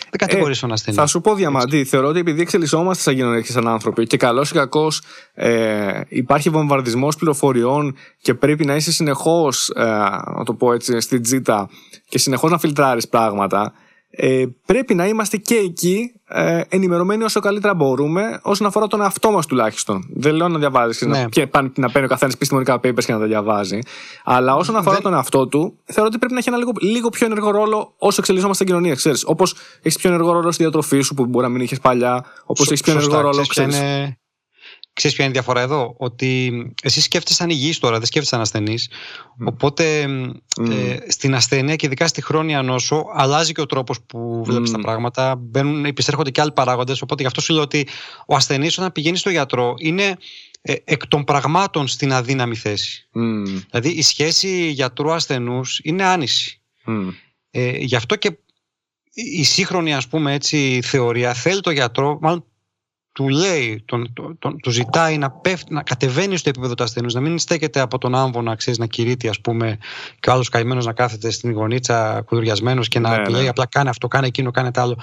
δεν 0.10 0.18
κατηγορήσω 0.18 0.60
ε, 0.60 0.62
τον 0.62 0.72
ασθενή. 0.72 0.98
Θα 0.98 1.06
σου 1.06 1.22
πω 1.22 1.36
διαμαντή. 1.36 1.84
Θεωρώ 1.84 2.08
ότι 2.08 2.20
επειδή 2.20 2.42
εξελισσόμαστε 2.42 3.04
σαν 3.04 3.16
κοινωνία 3.16 3.42
και 3.42 3.52
σαν 3.52 3.68
άνθρωποι 3.68 4.08
και 4.08 4.18
καλός 4.18 4.50
ή 4.50 4.54
κακός 4.54 5.02
ε, 5.34 6.02
υπάρχει 6.08 6.50
βομβαρδισμός 6.50 7.16
πληροφοριών 7.16 7.96
και 8.22 8.34
πρέπει 8.34 8.66
να 8.66 8.76
είσαι 8.76 8.92
συνεχώς, 8.92 9.70
ε, 9.70 9.84
να 10.38 10.44
το 10.46 10.54
πω 10.54 10.74
έτσι, 10.74 11.00
στην 11.00 11.22
τζίτα 11.22 11.70
και 12.08 12.18
συνεχώς 12.18 12.52
να 12.52 12.58
φιλτράρεις 12.58 13.08
πράγματα 13.08 13.74
ε, 14.16 14.46
πρέπει 14.66 14.94
να 14.94 15.08
είμαστε 15.08 15.38
και 15.38 15.56
εκεί 15.56 16.12
ε, 16.36 16.62
ενημερωμένοι 16.70 17.24
όσο 17.24 17.40
καλύτερα 17.40 17.74
μπορούμε 17.74 18.40
όσον 18.42 18.68
αφορά 18.68 18.88
τον 18.88 19.02
εαυτό 19.02 19.32
μας 19.32 19.46
τουλάχιστον. 19.46 20.06
Δεν 20.14 20.36
λέω 20.36 20.48
να 20.48 20.60
διαβάζεις 20.60 21.02
ναι. 21.02 21.26
και 21.30 21.50
να, 21.54 21.62
να 21.62 21.90
παίρνει 21.90 22.06
ο 22.06 22.10
καθένας 22.10 22.34
επιστημονικά 22.34 22.76
papers 22.76 23.04
και 23.06 23.14
να 23.14 23.20
τα 23.20 23.26
διαβάζει. 23.26 23.80
Αλλά 24.24 24.56
όσον 24.56 24.76
αφορά 24.76 25.02
τον 25.02 25.14
εαυτό 25.14 25.48
του, 25.48 25.78
θεωρώ 25.86 26.10
ότι 26.10 26.18
πρέπει 26.18 26.34
να 26.34 26.40
έχει 26.40 26.50
ένα 26.50 26.58
λίγο, 26.58 26.72
λίγο 26.80 27.10
πιο 27.10 27.26
ενεργό 27.26 27.52
ρόλο 27.52 27.94
όσο 27.98 28.16
εξελισσόμαστε 28.20 28.64
στην 28.64 28.76
κοινωνία. 28.76 29.18
Όπως 29.26 29.56
έχεις 29.82 29.98
πιο 29.98 30.10
ενεργό 30.10 30.32
ρόλο 30.32 30.52
στη 30.52 30.64
διατροφή 30.64 31.02
σου 31.02 31.14
που 31.14 31.26
μπορεί 31.26 31.46
να 31.46 31.52
μην 31.52 31.62
είχες 31.62 31.80
παλιά, 31.80 32.26
όπως 32.46 32.68
έχεις 32.68 32.82
πιο 32.82 32.94
ενεργό 32.94 33.22
ρόλο. 33.22 33.46
Ξέρεις, 33.46 33.82
Ξέρεις 34.94 35.16
ποια 35.16 35.26
είναι 35.26 35.34
η 35.34 35.38
διαφορά 35.40 35.62
εδώ, 35.62 35.96
ότι 35.98 36.52
εσύ 36.82 37.02
σκέφτεσαι 37.02 37.36
σαν 37.36 37.50
υγιής 37.50 37.80
τώρα, 37.80 37.98
δεν 37.98 38.06
σκέφτεσαι 38.06 38.34
σαν 38.34 38.42
ασθενής. 38.42 38.90
Οπότε 39.46 40.02
ε, 40.70 40.98
στην 41.08 41.36
ασθένεια 41.36 41.76
και 41.76 41.86
ειδικά 41.86 42.08
στη 42.08 42.22
χρόνια 42.22 42.62
νόσο 42.62 43.06
αλλάζει 43.14 43.54
και 43.54 43.62
ο 43.62 43.66
τρόπος 43.66 44.02
που 44.02 44.44
βλέπεις 44.46 44.72
τα 44.72 44.80
πράγματα, 44.80 45.36
μπαίνουν, 45.36 45.86
επιστρέφονται 45.86 46.32
και 46.32 46.42
άλλοι 46.42 46.52
παράγοντες, 46.52 47.02
οπότε 47.02 47.22
γι' 47.22 47.28
αυτό 47.28 47.42
σου 47.42 47.54
λέω 47.54 47.62
ότι 47.62 47.88
ο 48.28 48.36
ασθενής 48.36 48.78
όταν 48.78 48.92
πηγαίνει 48.92 49.18
στο 49.18 49.30
γιατρό 49.30 49.74
είναι 49.78 50.18
ε, 50.62 50.74
εκ 50.84 51.08
των 51.08 51.24
πραγμάτων 51.24 51.88
στην 51.88 52.14
αδύναμη 52.14 52.56
θέση. 52.56 53.08
Δηλαδή 53.70 53.90
η 53.90 54.02
σχέση 54.02 54.70
γιατρού-ασθενούς 54.70 55.80
είναι 55.84 56.04
άνηση. 56.04 56.62
Ε, 57.52 57.78
γι' 57.78 57.96
αυτό 57.96 58.16
και 58.16 58.38
η 59.14 59.44
σύγχρονη 59.44 59.94
ας 59.94 60.08
πούμε 60.08 60.34
έτσι 60.34 60.80
θεωρία 60.84 61.34
θέλει 61.34 61.60
το 61.60 61.72
γιατρό, 61.72 62.18
μάλλον 62.22 62.46
του 63.14 63.30
λέει, 63.30 63.84
τον, 63.86 64.14
τον, 64.14 64.38
τον, 64.40 64.60
του 64.60 64.70
ζητάει 64.70 65.18
να, 65.18 65.32
πέφτει, 65.32 65.74
να 65.74 65.84
κατεβαίνει 65.84 66.38
στο 66.38 66.50
επίπεδο 66.50 66.74
του 66.74 66.84
ασθενούς, 66.84 67.14
να 67.14 67.20
μην 67.20 67.40
στέκεται 67.40 67.80
από 67.80 67.98
τον 67.98 68.16
άμβο 68.16 68.42
να 68.42 68.56
ξέρεις 68.56 68.80
να 68.80 68.86
κηρύττει, 68.86 69.28
ας 69.28 69.42
πούμε, 69.42 69.78
και 70.20 70.30
ο 70.30 70.34
άλλος 70.34 70.50
καημένος 70.50 70.86
να 70.86 70.94
κάθεται 70.94 71.32
στην 71.32 71.52
γωνίτσα 71.52 72.22
κουδουριασμένο 72.26 72.82
και 72.82 73.00
να 73.00 73.18
ναι, 73.18 73.30
λέει 73.30 73.44
ναι. 73.44 73.50
απλά 73.50 73.66
κάνε 73.66 73.90
αυτό, 73.90 74.08
κάνε 74.08 74.28
εκείνο, 74.28 74.52
κάνε 74.52 74.72
τ' 74.72 74.78
άλλο. 74.78 74.98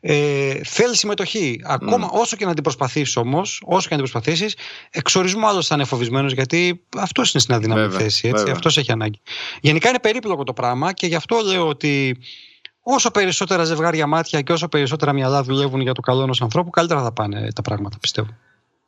Ε, 0.00 0.54
θέλει 0.64 0.96
συμμετοχή. 0.96 1.60
Ακόμα 1.64 2.08
mm. 2.08 2.20
όσο 2.20 2.36
και 2.36 2.44
να 2.44 2.54
την 2.54 2.62
προσπαθήσει 2.62 3.18
όμως, 3.18 3.62
όσο 3.64 3.88
και 3.88 3.96
να 3.96 4.02
την 4.02 4.10
προσπαθήσεις, 4.10 4.56
εξορισμού 4.90 5.46
άλλος 5.46 5.66
θα 5.66 5.74
είναι 5.74 5.84
φοβισμένος 5.84 6.32
γιατί 6.32 6.82
αυτός 6.96 7.32
είναι 7.32 7.42
στην 7.42 7.54
αδύναμη 7.54 7.92
θέση. 7.92 8.32
Αυτός 8.50 8.78
έχει 8.78 8.92
ανάγκη. 8.92 9.20
Γενικά 9.60 9.88
είναι 9.88 10.00
περίπλοκο 10.00 10.42
το 10.42 10.52
πράγμα 10.52 10.92
και 10.92 11.06
γι' 11.06 11.14
αυτό 11.14 11.40
λέω 11.44 11.68
ότι 11.68 12.18
όσο 12.86 13.10
περισσότερα 13.10 13.64
ζευγάρια 13.64 14.06
μάτια 14.06 14.40
και 14.40 14.52
όσο 14.52 14.68
περισσότερα 14.68 15.12
μυαλά 15.12 15.42
δουλεύουν 15.42 15.80
για 15.80 15.92
το 15.92 16.00
καλό 16.00 16.22
ενός 16.22 16.42
ανθρώπου, 16.42 16.70
καλύτερα 16.70 17.02
θα 17.02 17.12
πάνε 17.12 17.52
τα 17.52 17.62
πράγματα, 17.62 17.98
πιστεύω. 17.98 18.28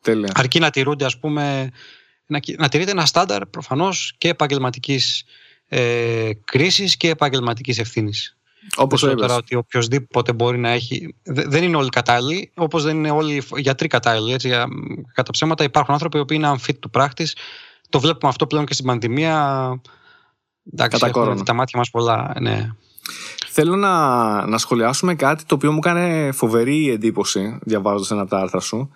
Τέλεια. 0.00 0.32
Αρκεί 0.34 0.58
να 0.58 0.70
τηρούνται, 0.70 1.04
ας 1.04 1.18
πούμε, 1.18 1.70
να, 2.26 2.40
να 2.58 2.68
τηρείται 2.68 2.90
ένα 2.90 3.06
στάνταρ 3.06 3.46
προφανώς 3.46 4.14
και 4.18 4.28
επαγγελματικής 4.28 5.24
ε, 5.68 6.30
κρίσης 6.44 6.96
και 6.96 7.08
επαγγελματικής 7.08 7.78
ευθύνης. 7.78 8.36
Όπως 8.76 9.00
τώρα 9.00 9.34
ότι 9.34 9.54
οποιοδήποτε 9.54 10.32
μπορεί 10.32 10.58
να 10.58 10.70
έχει. 10.70 11.14
Δεν 11.22 11.62
είναι 11.62 11.76
όλοι 11.76 11.88
κατάλληλοι, 11.88 12.50
όπως 12.54 12.82
δεν 12.82 12.96
είναι 12.96 13.10
όλοι 13.10 13.42
γιατροί 13.56 13.88
κατάλληλοι. 13.88 14.32
Έτσι, 14.32 14.48
για, 14.48 14.66
κατά 15.12 15.30
ψέματα 15.30 15.64
υπάρχουν 15.64 15.94
άνθρωποι 15.94 16.24
που 16.24 16.32
είναι 16.32 16.56
unfit 16.56 16.74
to 16.90 17.00
practice. 17.00 17.32
Το 17.88 18.00
βλέπουμε 18.00 18.30
αυτό 18.30 18.46
πλέον 18.46 18.66
και 18.66 18.72
στην 18.72 18.86
πανδημία. 18.86 19.80
Εντάξει, 20.72 21.06
έχουμε 21.06 21.42
τα 21.42 21.52
μάτια 21.52 21.78
μας 21.78 21.90
πολλά. 21.90 22.36
Ναι. 22.40 22.70
Θέλω 23.58 23.76
να, 23.76 24.46
να 24.46 24.58
σχολιάσουμε 24.58 25.14
κάτι 25.14 25.44
το 25.44 25.54
οποίο 25.54 25.72
μου 25.72 25.78
έκανε 25.84 26.32
φοβερή 26.32 26.90
εντύπωση 26.90 27.58
διαβάζοντας 27.62 28.10
ένα 28.10 28.20
από 28.20 28.30
τα 28.30 28.38
άρθρα 28.38 28.60
σου. 28.60 28.90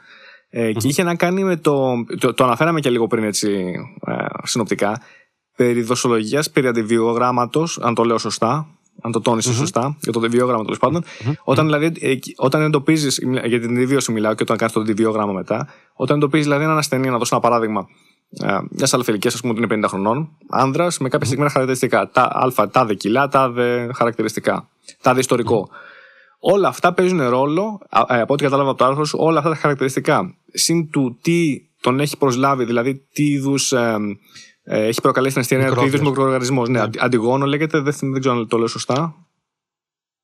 Ε, 0.51 0.73
Και 0.73 0.89
είχε 0.89 1.03
να 1.03 1.15
κάνει 1.15 1.45
με 1.45 1.57
το. 1.57 2.05
Το, 2.19 2.35
το 2.35 2.45
αναφέραμε 2.45 2.81
και 2.81 2.91
λίγο 2.91 3.07
πριν 3.07 3.25
έτσι 3.25 3.75
ε, 4.07 4.15
συνοπτικά. 4.43 5.01
Περί 5.57 5.83
δοσολογίας, 5.83 6.51
περί 6.51 6.67
αντιβιογράμματος, 6.67 7.79
αν 7.83 7.95
το 7.95 8.05
λέω 8.05 8.19
σωστά, 8.19 8.67
αν 9.03 9.13
το 9.13 9.21
τονισε 9.21 9.53
σωστά, 9.53 9.97
για 10.01 10.13
το 10.13 10.19
αντιβιόγραμμα 10.19 10.63
τέλος 10.63 10.79
πάντων. 10.79 11.05
Όταν, 11.45 11.65
δηλαδή, 11.65 11.93
ε, 12.01 12.15
όταν 12.37 12.63
εντοπίζεις, 12.63 13.19
για 13.45 13.61
την 13.61 13.71
αντιβίωση 13.71 14.13
μιλάω 14.13 14.35
και 14.35 14.43
όταν 14.43 14.57
κάνει 14.57 14.73
το 14.73 14.81
αντιβιόγραμμα 14.81 15.33
μετά, 15.33 15.69
όταν 15.95 16.17
εντοπίζεις 16.17 16.47
δηλαδή 16.47 16.65
έναν 16.65 16.79
ασθενή, 16.79 17.09
να 17.09 17.19
δώσω 17.19 17.35
ένα 17.35 17.49
παράδειγμα, 17.49 17.81
ε, 17.81 17.87
μια 18.71 18.89
αλφελική, 18.91 19.27
ας 19.27 19.41
πούμε, 19.41 19.53
ότι 19.53 19.75
είναι 19.75 19.87
50 19.87 19.89
χρονών, 19.89 20.29
άνδρας 20.49 20.99
με 20.99 21.09
κάποια 21.09 21.27
συγκεκριμένα 21.27 21.51
χαρακτηριστικά. 21.51 22.11
Τα 22.11 22.23
α, 22.63 22.71
τάδε 22.71 22.95
κιλά, 22.95 23.29
τάδε 23.29 23.91
χαρακτηριστικά, 23.95 24.69
τάδε 25.03 25.21
ιστορικό. 25.21 25.69
Όλα 26.39 26.69
αυτά 26.69 26.93
παίζουν 26.93 27.29
ρόλο, 27.29 27.81
ε, 28.09 28.21
από 28.21 28.33
ό,τι 28.33 28.43
κατάλαβα 28.43 28.71
από 28.71 28.79
το 28.79 28.85
άρθρο 28.85 29.05
σου, 29.05 29.19
όλα 29.21 29.39
αυτά 29.39 29.51
τα 29.51 29.57
χαρακτηριστικά. 29.57 30.35
Συν 30.53 30.91
του 30.91 31.19
τι 31.23 31.69
τον 31.81 32.01
έχει 32.01 32.17
προσλάβει, 32.17 32.65
δηλαδή 32.65 33.07
τι 33.13 33.25
είδους 33.25 33.73
ε, 33.73 33.97
ε, 34.63 34.87
έχει 34.87 35.01
προκαλέσει 35.01 35.33
την 35.33 35.43
ασθένεια, 35.43 35.75
τι 35.75 35.85
είδους 35.85 36.01
μικροοργανισμός. 36.01 36.69
Ναι, 36.69 36.79
ναι. 36.79 36.89
αντιγόνο 36.99 37.47
λέγεται, 37.47 37.81
δεν, 37.81 37.95
δεν 38.01 38.21
ξέρω 38.21 38.35
αν 38.35 38.49
το 38.49 38.59
λέω 38.59 38.67
σωστά. 38.67 39.15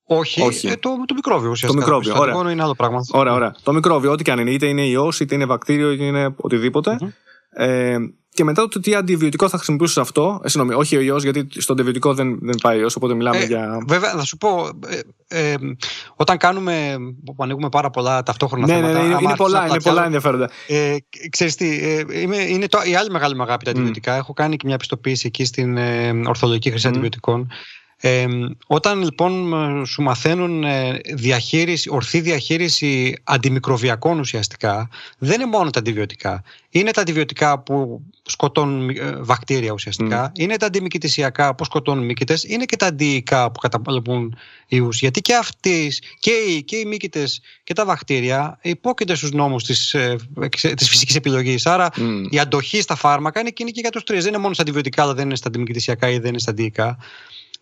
Όχι, 0.09 0.41
Όχι. 0.41 0.67
Ε, 0.67 0.75
το, 0.75 0.89
το 1.05 1.13
μικρόβιο 1.13 1.49
ουσιαστικά. 1.49 1.83
Το 1.83 1.87
μικρόβιο, 1.87 2.21
ωραία. 2.21 2.33
Το 2.33 2.49
είναι 2.49 2.63
άλλο 2.63 2.75
πράγμα. 2.75 2.99
Ωραία, 3.11 3.33
ωραία. 3.33 3.55
Το 3.63 3.73
μικρόβιο, 3.73 4.11
ό,τι 4.11 4.23
και 4.23 4.31
αν 4.31 4.39
είναι, 4.39 4.51
είτε 4.51 4.67
είναι 4.67 4.85
ιός, 4.85 5.19
είτε 5.19 5.35
είναι 5.35 5.45
βακτήριο, 5.45 5.91
είτε 5.91 6.03
είναι 6.03 6.33
οτιδήποτε. 6.37 6.97
Mm-hmm. 7.01 7.26
Ε, 7.57 7.97
και 8.29 8.43
μετά 8.43 8.67
το 8.67 8.79
τι 8.79 8.95
αντιβιωτικό 8.95 9.49
θα 9.49 9.57
χρησιμοποιούσε 9.57 9.93
σε 9.93 9.99
αυτό. 9.99 10.41
Ε, 10.43 10.49
συγγνώμη, 10.49 10.79
όχι 10.79 10.95
ο 10.97 11.01
ιός, 11.01 11.23
γιατί 11.23 11.47
στο 11.61 11.73
αντιβιωτικό 11.73 12.13
δεν, 12.13 12.39
δεν 12.41 12.55
πάει 12.61 12.79
ιός, 12.79 12.95
οπότε 12.95 13.13
μιλάμε 13.13 13.37
ε, 13.37 13.45
για. 13.45 13.83
Βέβαια, 13.87 14.11
θα 14.11 14.23
σου 14.23 14.37
πω. 14.37 14.69
Ε, 15.27 15.51
ε, 15.51 15.55
όταν 16.15 16.37
κάνουμε. 16.37 16.95
που 17.25 17.43
ανοίγουμε 17.43 17.69
πάρα 17.69 17.89
πολλά 17.89 18.23
ταυτόχρονα 18.23 18.67
ναι, 18.67 18.73
θέματα. 18.73 19.01
Ναι, 19.01 19.07
ναι, 19.07 19.15
είναι, 19.21 19.35
πολλά, 19.35 19.67
είναι 19.67 19.81
πολλά 19.81 20.05
ενδιαφέροντα. 20.05 20.49
Ε, 20.67 20.95
ξέρεις 21.29 21.55
τι, 21.55 21.67
ε, 21.83 22.03
είμαι, 22.21 22.37
είναι 22.37 22.67
το, 22.67 22.79
η 22.85 22.95
άλλη 22.95 23.09
μεγάλη 23.09 23.35
μου 23.35 23.41
αγάπη 23.41 23.65
τα 23.65 23.71
αντιβιωτικά. 23.71 24.15
Mm. 24.15 24.19
Έχω 24.19 24.33
κάνει 24.33 24.55
και 24.55 24.63
μια 24.65 24.75
επιστοποίηση 24.75 25.27
εκεί 25.27 25.45
στην 25.45 25.77
ε, 25.77 26.09
ορθολογική 26.25 26.69
χρήση 26.69 26.85
mm. 26.87 26.89
αντιβιωτικών. 26.89 27.51
Ε, 27.99 28.25
όταν 28.67 29.01
λοιπόν 29.01 29.53
σου 29.85 30.01
μαθαίνουν 30.01 30.63
ε, 30.63 30.99
διαχείριση, 31.13 31.89
ορθή 31.89 32.21
διαχείριση 32.21 33.15
αντιμικροβιακών 33.23 34.19
ουσιαστικά, 34.19 34.89
δεν 35.17 35.41
είναι 35.41 35.49
μόνο 35.49 35.69
τα 35.69 35.79
αντιβιωτικά. 35.79 36.43
Είναι 36.69 36.91
τα 36.91 37.01
αντιβιωτικά 37.01 37.59
που 37.59 38.01
σκοτώνουν 38.23 38.89
ε, 38.89 39.15
βακτήρια 39.19 39.71
ουσιαστικά, 39.71 40.31
είναι 40.35 40.57
τα 40.57 40.65
αντιμικητησιακά 40.65 41.55
που 41.55 41.63
σκοτώνουν 41.63 42.05
μύκητες, 42.05 42.43
είναι 42.43 42.65
και 42.65 42.75
τα 42.75 42.85
αντιϊκά 42.85 43.51
που 43.51 43.59
καταπολεμούν 43.59 44.37
ιούς. 44.67 44.99
Γιατί 44.99 45.21
και 45.21 45.35
αυτοί, 45.35 45.91
και 46.19 46.31
οι, 46.31 46.63
και 46.63 46.75
οι 46.75 46.85
μύκητες 46.85 47.41
και 47.63 47.73
τα 47.73 47.85
βακτήρια 47.85 48.59
υπόκειται 48.61 49.15
στους 49.15 49.31
νόμους 49.31 49.63
της, 49.63 49.95
της 50.75 50.89
φυσικής 50.89 51.15
επιλογής. 51.15 51.65
Άρα 51.65 51.89
η 52.29 52.39
αντοχή 52.39 52.81
στα 52.81 52.95
φάρμακα 52.95 53.39
είναι 53.39 53.49
κοινή 53.49 53.71
και 53.71 53.79
για 53.79 53.89
τους 53.89 54.03
τρεις. 54.03 54.23
Δεν 54.23 54.33
είναι 54.33 54.41
μόνο 54.41 54.53
στα 54.53 54.61
αντιβιωτικά, 54.61 55.03
αλλά 55.03 55.13
δεν 55.13 55.25
είναι 55.25 55.35
στα 55.35 55.47
αντιμικητησιακά 55.47 56.09
ή 56.09 56.19
δεν 56.19 56.29
είναι 56.29 56.39
στα 56.39 56.51
αντιϊκά. 56.51 56.97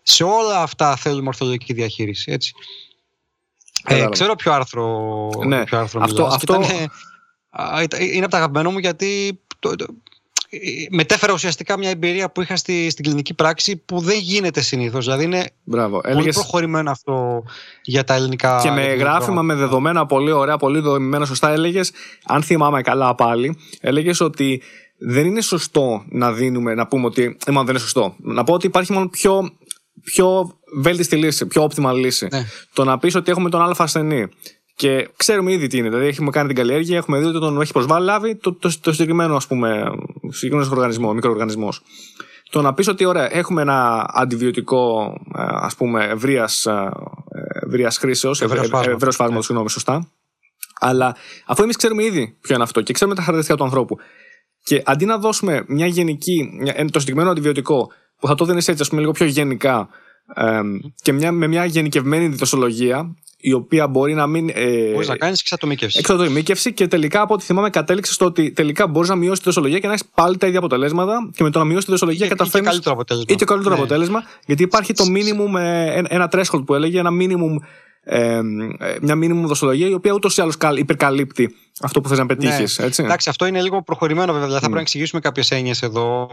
Σε 0.08 0.24
όλα 0.24 0.62
αυτά 0.62 0.96
θέλουμε 0.96 1.28
ορθολογική 1.28 1.72
διαχείριση. 1.72 2.32
Έτσι. 2.32 2.52
Ε, 3.84 4.06
ξέρω 4.10 4.34
ποιο 4.34 4.52
άρθρο, 4.52 5.28
ναι. 5.46 5.64
ποιο 5.64 5.78
άρθρο 5.78 6.00
αυτό, 6.02 6.24
αυτό... 6.24 6.60
είναι 8.12 8.22
από 8.22 8.30
τα 8.30 8.36
αγαπημένα 8.36 8.70
μου 8.70 8.78
γιατί 8.78 9.40
το, 9.58 9.76
το, 9.76 9.86
μετέφερα 10.90 11.32
ουσιαστικά 11.32 11.78
μια 11.78 11.90
εμπειρία 11.90 12.30
που 12.30 12.42
είχα 12.42 12.56
στη, 12.56 12.90
στην 12.90 13.04
κλινική 13.04 13.34
πράξη 13.34 13.76
που 13.76 14.00
δεν 14.00 14.18
γίνεται 14.18 14.60
συνήθως. 14.60 15.04
Δηλαδή 15.04 15.24
είναι 15.24 15.50
Μπράβο. 15.64 16.00
πολύ 16.00 16.14
Έλεγες... 16.14 16.34
προχωρημένο 16.34 16.90
αυτό 16.90 17.44
για 17.82 18.04
τα 18.04 18.14
ελληνικά. 18.14 18.60
Και 18.62 18.70
με 18.70 18.82
γράφημα, 18.82 19.42
με 19.42 19.54
δεδομένα 19.54 20.06
πολύ 20.06 20.30
ωραία, 20.30 20.56
πολύ 20.56 20.80
δομημένα 20.80 21.24
σωστά 21.24 21.50
έλεγες, 21.50 21.92
αν 22.24 22.42
θυμάμαι 22.42 22.82
καλά 22.82 23.14
πάλι, 23.14 23.58
έλεγες 23.80 24.20
ότι 24.20 24.62
δεν 24.98 25.26
είναι 25.26 25.40
σωστό 25.40 26.04
να 26.08 26.32
δίνουμε, 26.32 26.74
να 26.74 26.86
πούμε 26.86 27.06
ότι. 27.06 27.22
Ε, 27.46 27.52
δεν 27.52 27.66
είναι 27.68 27.78
σωστό. 27.78 28.14
Να 28.18 28.44
πω 28.44 28.52
ότι 28.52 28.66
υπάρχει 28.66 28.92
μόνο 28.92 29.08
πιο 29.08 29.50
πιο 30.04 30.58
βέλτιστη 30.76 31.16
λύση, 31.16 31.46
πιο 31.46 31.68
optimal 31.70 31.94
λύση. 31.94 32.28
Ναι. 32.30 32.44
Το 32.72 32.84
να 32.84 32.98
πεις 32.98 33.14
ότι 33.14 33.30
έχουμε 33.30 33.50
τον 33.50 33.60
Α 33.60 33.74
ασθενή 33.78 34.28
και 34.74 35.08
ξέρουμε 35.16 35.52
ήδη 35.52 35.66
τι 35.66 35.76
είναι. 35.76 35.88
Δηλαδή, 35.88 36.06
έχουμε 36.06 36.30
κάνει 36.30 36.46
την 36.46 36.56
καλλιέργεια, 36.56 36.96
έχουμε 36.96 37.18
δει 37.18 37.24
ότι 37.24 37.38
τον 37.38 37.60
έχει 37.60 37.72
προσβάλει 37.72 38.36
το, 38.36 38.52
το, 38.52 38.80
το 38.80 38.92
συγκεκριμένο 38.92 39.36
ας 39.36 39.46
πούμε, 39.46 39.84
συγκεκριμένος 40.28 40.70
οργανισμό, 40.70 41.12
μικροοργανισμός. 41.12 41.82
Το 42.50 42.62
να 42.62 42.74
πεις 42.74 42.88
ότι 42.88 43.04
ωραία, 43.04 43.36
έχουμε 43.36 43.62
ένα 43.62 44.06
αντιβιωτικό 44.12 45.14
ας 45.34 45.74
πούμε 45.76 46.04
ευρείας 46.04 46.68
χρήσεως, 47.98 48.42
ευρέως 48.42 49.16
φάρμακο, 49.16 49.42
συγγνώμη, 49.42 49.70
σωστά. 49.70 50.08
Αλλά 50.80 51.16
αφού 51.46 51.62
εμείς 51.62 51.76
ξέρουμε 51.76 52.04
ήδη 52.04 52.36
ποιο 52.40 52.54
είναι 52.54 52.64
αυτό 52.64 52.80
και 52.80 52.92
ξέρουμε 52.92 53.16
τα 53.16 53.22
χαρακτηριστικά 53.22 53.58
του 53.58 53.64
ανθρώπου, 53.64 53.96
και 54.62 54.82
αντί 54.84 55.04
να 55.04 55.18
δώσουμε 55.18 55.64
μια 55.68 55.86
γενική, 55.86 56.50
το 56.90 56.98
συγκεκριμένο 56.98 57.30
αντιβιωτικό 57.30 57.92
που 58.18 58.26
θα 58.26 58.34
το 58.34 58.44
δίνεις 58.44 58.68
έτσι, 58.68 58.82
ας 58.82 58.88
πούμε, 58.88 59.00
λίγο 59.00 59.12
πιο 59.12 59.26
γενικά 59.26 59.88
και 61.02 61.12
μια, 61.12 61.32
με 61.32 61.46
μια 61.46 61.64
γενικευμένη 61.64 62.28
διδοσολογία, 62.28 63.16
η 63.38 63.52
οποία 63.52 63.86
μπορεί 63.86 64.14
να 64.14 64.26
μην. 64.26 64.50
Ε, 64.54 64.92
μπορείς 64.92 65.08
να 65.08 65.16
κάνεις 65.16 65.40
εξατομίκευση. 65.40 65.98
Εξατομίκευση 65.98 66.72
και 66.72 66.86
τελικά 66.86 67.20
από 67.20 67.34
ό,τι 67.34 67.44
θυμάμαι 67.44 67.70
κατέληξες 67.70 68.14
στο 68.14 68.24
ότι 68.24 68.52
τελικά 68.52 68.86
μπορείς 68.86 69.08
να 69.08 69.14
μειώσεις 69.14 69.38
τη 69.38 69.44
δοσολογία 69.44 69.78
και 69.78 69.86
να 69.86 69.92
έχεις 69.92 70.04
πάλι 70.14 70.36
τα 70.36 70.46
ίδια 70.46 70.58
αποτελέσματα 70.58 71.30
και 71.34 71.42
με 71.42 71.50
το 71.50 71.58
να 71.58 71.64
μειώσεις 71.64 71.84
τη 71.84 71.90
δοσολογία 71.90 72.28
καταφέρνει. 72.28 72.66
Ή 72.66 72.70
και 72.70 72.74
καλύτερο 72.74 72.94
αποτέλεσμα. 72.94 73.34
Ή 73.34 73.36
και 73.36 73.44
καλύτερο 73.44 73.74
ναι. 73.74 73.80
αποτέλεσμα. 73.80 74.22
Γιατί 74.46 74.62
υπάρχει 74.62 74.92
το 74.92 75.04
minimum, 75.08 75.60
ε, 75.60 76.02
ένα 76.08 76.28
threshold 76.32 76.62
που 76.66 76.74
έλεγε, 76.74 76.98
ένα 76.98 77.10
minimum 77.20 77.56
ε, 78.08 78.40
μια 79.00 79.14
μήνυμη 79.14 79.46
δοσολογία 79.46 79.88
η 79.88 79.92
οποία 79.92 80.12
ούτως 80.12 80.36
ή 80.36 80.40
άλλως 80.40 80.56
υπερκαλύπτει 80.76 81.54
αυτό 81.80 82.00
που 82.00 82.08
θες 82.08 82.18
να 82.18 82.26
πετύχεις. 82.26 82.78
Ναι. 82.78 83.04
Εντάξει, 83.04 83.28
αυτό 83.28 83.46
είναι 83.46 83.62
λίγο 83.62 83.82
προχωρημένο 83.82 84.32
βέβαια. 84.32 84.48
Mm. 84.48 84.52
Θα 84.52 84.58
πρέπει 84.58 84.74
να 84.74 84.80
εξηγήσουμε 84.80 85.20
κάποιες 85.20 85.50
έννοιες 85.50 85.82
εδώ. 85.82 86.28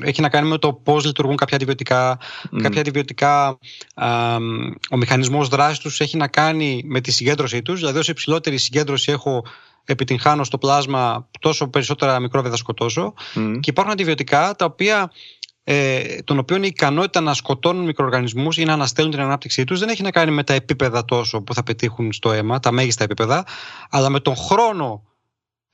Έχει 0.00 0.20
να 0.20 0.28
κάνει 0.28 0.48
με 0.48 0.58
το 0.58 0.72
πώς 0.72 1.04
λειτουργούν 1.04 1.36
κάποια 1.36 1.56
αντιβιωτικά. 1.56 2.18
Mm. 2.52 2.62
Κάποια 2.62 2.80
αντιβιωτικά, 2.80 3.58
α, 3.94 4.36
ο 4.90 4.96
μηχανισμός 4.96 5.48
δράσης 5.48 5.78
τους 5.78 6.00
έχει 6.00 6.16
να 6.16 6.28
κάνει 6.28 6.82
με 6.84 7.00
τη 7.00 7.10
συγκέντρωσή 7.10 7.62
τους. 7.62 7.78
Δηλαδή, 7.78 7.98
όσο 7.98 8.10
υψηλότερη 8.10 8.58
συγκέντρωση 8.58 9.12
έχω 9.12 9.44
επιτυγχάνω 9.84 10.44
στο 10.44 10.58
πλάσμα, 10.58 11.28
τόσο 11.40 11.68
περισσότερα 11.68 12.20
μικρόβια 12.20 12.50
θα 12.50 12.56
σκοτώσω. 12.56 13.14
Mm. 13.34 13.56
Και 13.60 13.70
υπάρχουν 13.70 13.92
αντιβιωτικά 13.92 14.54
τα 14.58 14.64
οποία 14.64 15.10
ε, 15.64 16.22
των 16.24 16.38
οποίων 16.38 16.62
η 16.62 16.68
ικανότητα 16.70 17.20
να 17.20 17.34
σκοτώνουν 17.34 17.84
μικροοργανισμούς 17.84 18.56
ή 18.58 18.64
να 18.64 18.72
αναστέλνουν 18.72 19.14
την 19.14 19.22
ανάπτυξή 19.22 19.64
τους 19.64 19.78
δεν 19.78 19.88
έχει 19.88 20.02
να 20.02 20.10
κάνει 20.10 20.30
με 20.30 20.44
τα 20.44 20.54
επίπεδα 20.54 21.04
τόσο 21.04 21.42
που 21.42 21.54
θα 21.54 21.62
πετύχουν 21.62 22.12
στο 22.12 22.32
αίμα, 22.32 22.60
τα 22.60 22.70
μέγιστα 22.70 23.04
επίπεδα, 23.04 23.46
αλλά 23.90 24.08
με 24.08 24.20
τον 24.20 24.36
χρόνο 24.36 25.02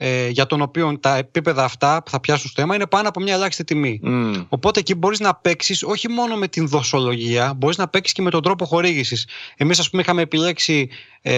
ε, 0.02 0.28
για 0.28 0.46
τον 0.46 0.60
οποίο 0.60 0.98
τα 0.98 1.16
επίπεδα 1.16 1.64
αυτά 1.64 2.02
που 2.02 2.10
θα 2.10 2.20
πιάσουν 2.20 2.50
στο 2.50 2.60
αίμα 2.60 2.74
είναι 2.74 2.86
πάνω 2.86 3.08
από 3.08 3.20
μια 3.20 3.34
ελάχιστη 3.34 3.64
τιμή. 3.64 4.00
Mm. 4.04 4.46
Οπότε 4.48 4.80
εκεί 4.80 4.94
μπορείς 4.94 5.20
να 5.20 5.34
παίξεις 5.34 5.82
όχι 5.82 6.08
μόνο 6.08 6.36
με 6.36 6.48
την 6.48 6.68
δοσολογία, 6.68 7.54
μπορείς 7.56 7.76
να 7.76 7.88
παίξεις 7.88 8.14
και 8.14 8.22
με 8.22 8.30
τον 8.30 8.42
τρόπο 8.42 8.64
χορήγησης. 8.64 9.26
Εμείς, 9.56 9.78
ας 9.78 9.90
πούμε, 9.90 10.02
είχαμε 10.02 10.22
επιλέξει 10.22 10.88
ε, 11.22 11.34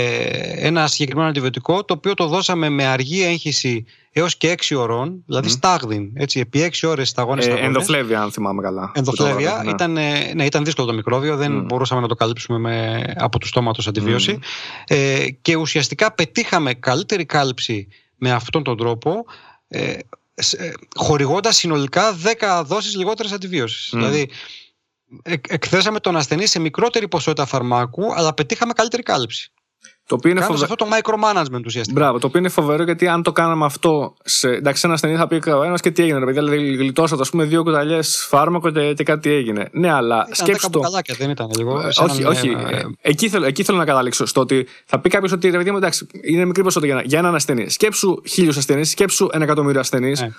ένα 0.67 0.87
συγκεκριμένο 0.87 1.29
αντιβιωτικό 1.29 1.85
το 1.85 1.95
οποίο 1.95 2.15
το 2.15 2.27
δώσαμε 2.27 2.69
με 2.69 2.85
αργή 2.85 3.23
έγχυση 3.23 3.85
έως 4.13 4.37
και 4.37 4.55
6 4.69 4.77
ωρών, 4.79 5.23
δηλαδή 5.27 5.49
mm. 5.49 5.53
στάγδιν. 5.53 6.11
Έτσι, 6.15 6.41
επί 6.41 6.71
6 6.81 6.89
ώρες 6.89 7.09
σταγόνες. 7.09 7.47
Ε, 7.47 7.51
ενδοφλέβια, 7.51 8.23
αν 8.23 8.33
θυμάμαι 8.33 8.63
καλά. 8.63 8.93
Ενδοφλέβια. 8.95 9.61
Ναι. 9.65 9.71
Ήταν, 9.71 9.97
ε, 9.97 10.33
ναι, 10.35 10.45
ήταν 10.45 10.65
δύσκολο 10.65 10.87
το 10.87 10.93
μικρόβιο, 10.93 11.37
δεν 11.37 11.61
mm. 11.61 11.65
μπορούσαμε 11.65 12.01
να 12.01 12.09
το 12.09 12.15
καλύψουμε 12.15 12.59
με, 12.59 13.05
από 13.17 13.39
τους 13.39 13.49
στόματο 13.49 13.83
αντιβίωση. 13.89 14.39
Mm. 14.41 14.45
Ε, 14.87 15.27
και 15.43 15.57
ουσιαστικά 15.57 16.13
πετύχαμε 16.13 16.75
καλύτερη 16.75 17.25
κάλυψη 17.25 17.89
με 18.23 18.31
αυτόν 18.31 18.63
τον 18.63 18.77
τρόπο. 18.77 19.25
Ε, 19.69 19.99
ε 20.57 20.73
χορηγώντας 20.97 21.57
συνολικά 21.57 22.17
10 22.39 22.63
δόσεις 22.65 22.97
λιγότερες 22.97 23.33
αντιβίωσης. 23.33 23.91
Δηλαδή 23.93 24.31
εκθέσαμε 25.49 26.01
τον 26.01 26.17
ασθενή 26.17 26.47
σε 26.47 26.59
μικρότερη 26.59 27.09
ποσότητα 27.09 27.47
φαρμάκου 27.47 28.15
αλλά 28.15 28.35
πετύχαμε 28.35 28.73
καλύτερη 28.73 29.03
κάλυψη. 29.03 29.53
Το 30.13 30.19
οποίο 30.19 30.31
είναι 30.31 30.41
φοβε... 30.41 30.63
αυτό 30.63 30.75
το 30.75 30.87
micromanagement 30.91 31.65
ουσιαστικά. 31.67 32.01
Μπράβο, 32.01 32.19
το 32.19 32.27
οποίο 32.27 32.41
είναι 32.41 32.49
φοβερό 32.49 32.83
γιατί 32.83 33.09
αν 33.09 33.23
το 33.23 33.33
κάναμε 33.33 33.65
αυτό. 33.65 34.15
Σε... 34.25 34.49
Εντάξει, 34.49 34.83
ένα 34.85 34.95
ασθενή 34.95 35.17
θα 35.17 35.27
πει 35.27 35.43
ένας 35.65 35.81
και 35.81 35.91
τι 35.91 36.03
έγινε, 36.03 36.19
ρε 36.19 36.25
παιδιά. 36.25 36.43
Δηλαδή, 36.43 36.75
γλιτώσατε, 36.75 37.23
ας 37.23 37.31
πούμε, 37.31 37.45
δύο 37.45 37.63
κουταλιές 37.63 38.27
φάρμακο 38.29 38.71
και, 38.71 38.95
και 38.95 39.05
κάτι 39.05 39.31
έγινε. 39.33 39.69
Ναι, 39.73 39.93
αλλά 39.93 40.29
σκέψτε 40.31 40.69
το. 40.69 40.81
Καλάκια, 40.81 41.15
δεν 41.19 41.31
ήταν 41.31 41.51
λίγο. 41.57 41.81
Ε, 41.81 42.03
όχι, 42.03 42.25
όχι. 42.25 42.49
Ε, 42.49 42.83
εκεί, 43.01 43.29
θέλω, 43.29 43.47
εκεί 43.47 43.63
θέλω 43.63 43.79
να 43.79 43.85
καταλήξω. 43.85 44.27
Στο 44.27 44.41
ότι 44.41 44.67
θα 44.85 44.99
πει 45.01 45.09
κάποιος 45.09 45.33
ότι 45.33 45.51
ρε 45.51 45.57
παιδιά 45.57 45.73
μου, 45.73 45.79
εντάξει, 45.79 46.07
είναι 46.23 46.45
μικρή 46.45 46.63
ποσότητα 46.63 46.93
για, 46.93 47.03
για 47.07 47.19
έναν 47.19 47.35
ασθενή. 47.35 47.71
Σκέψου 47.71 48.23
χίλιους 48.29 48.57
ασθενείς, 48.57 48.91
σκέψου 48.91 49.29
ένα 49.33 49.45
εκατομμύριο 49.45 49.81
ασθενείς. 49.81 50.21
Ναι. 50.21 50.33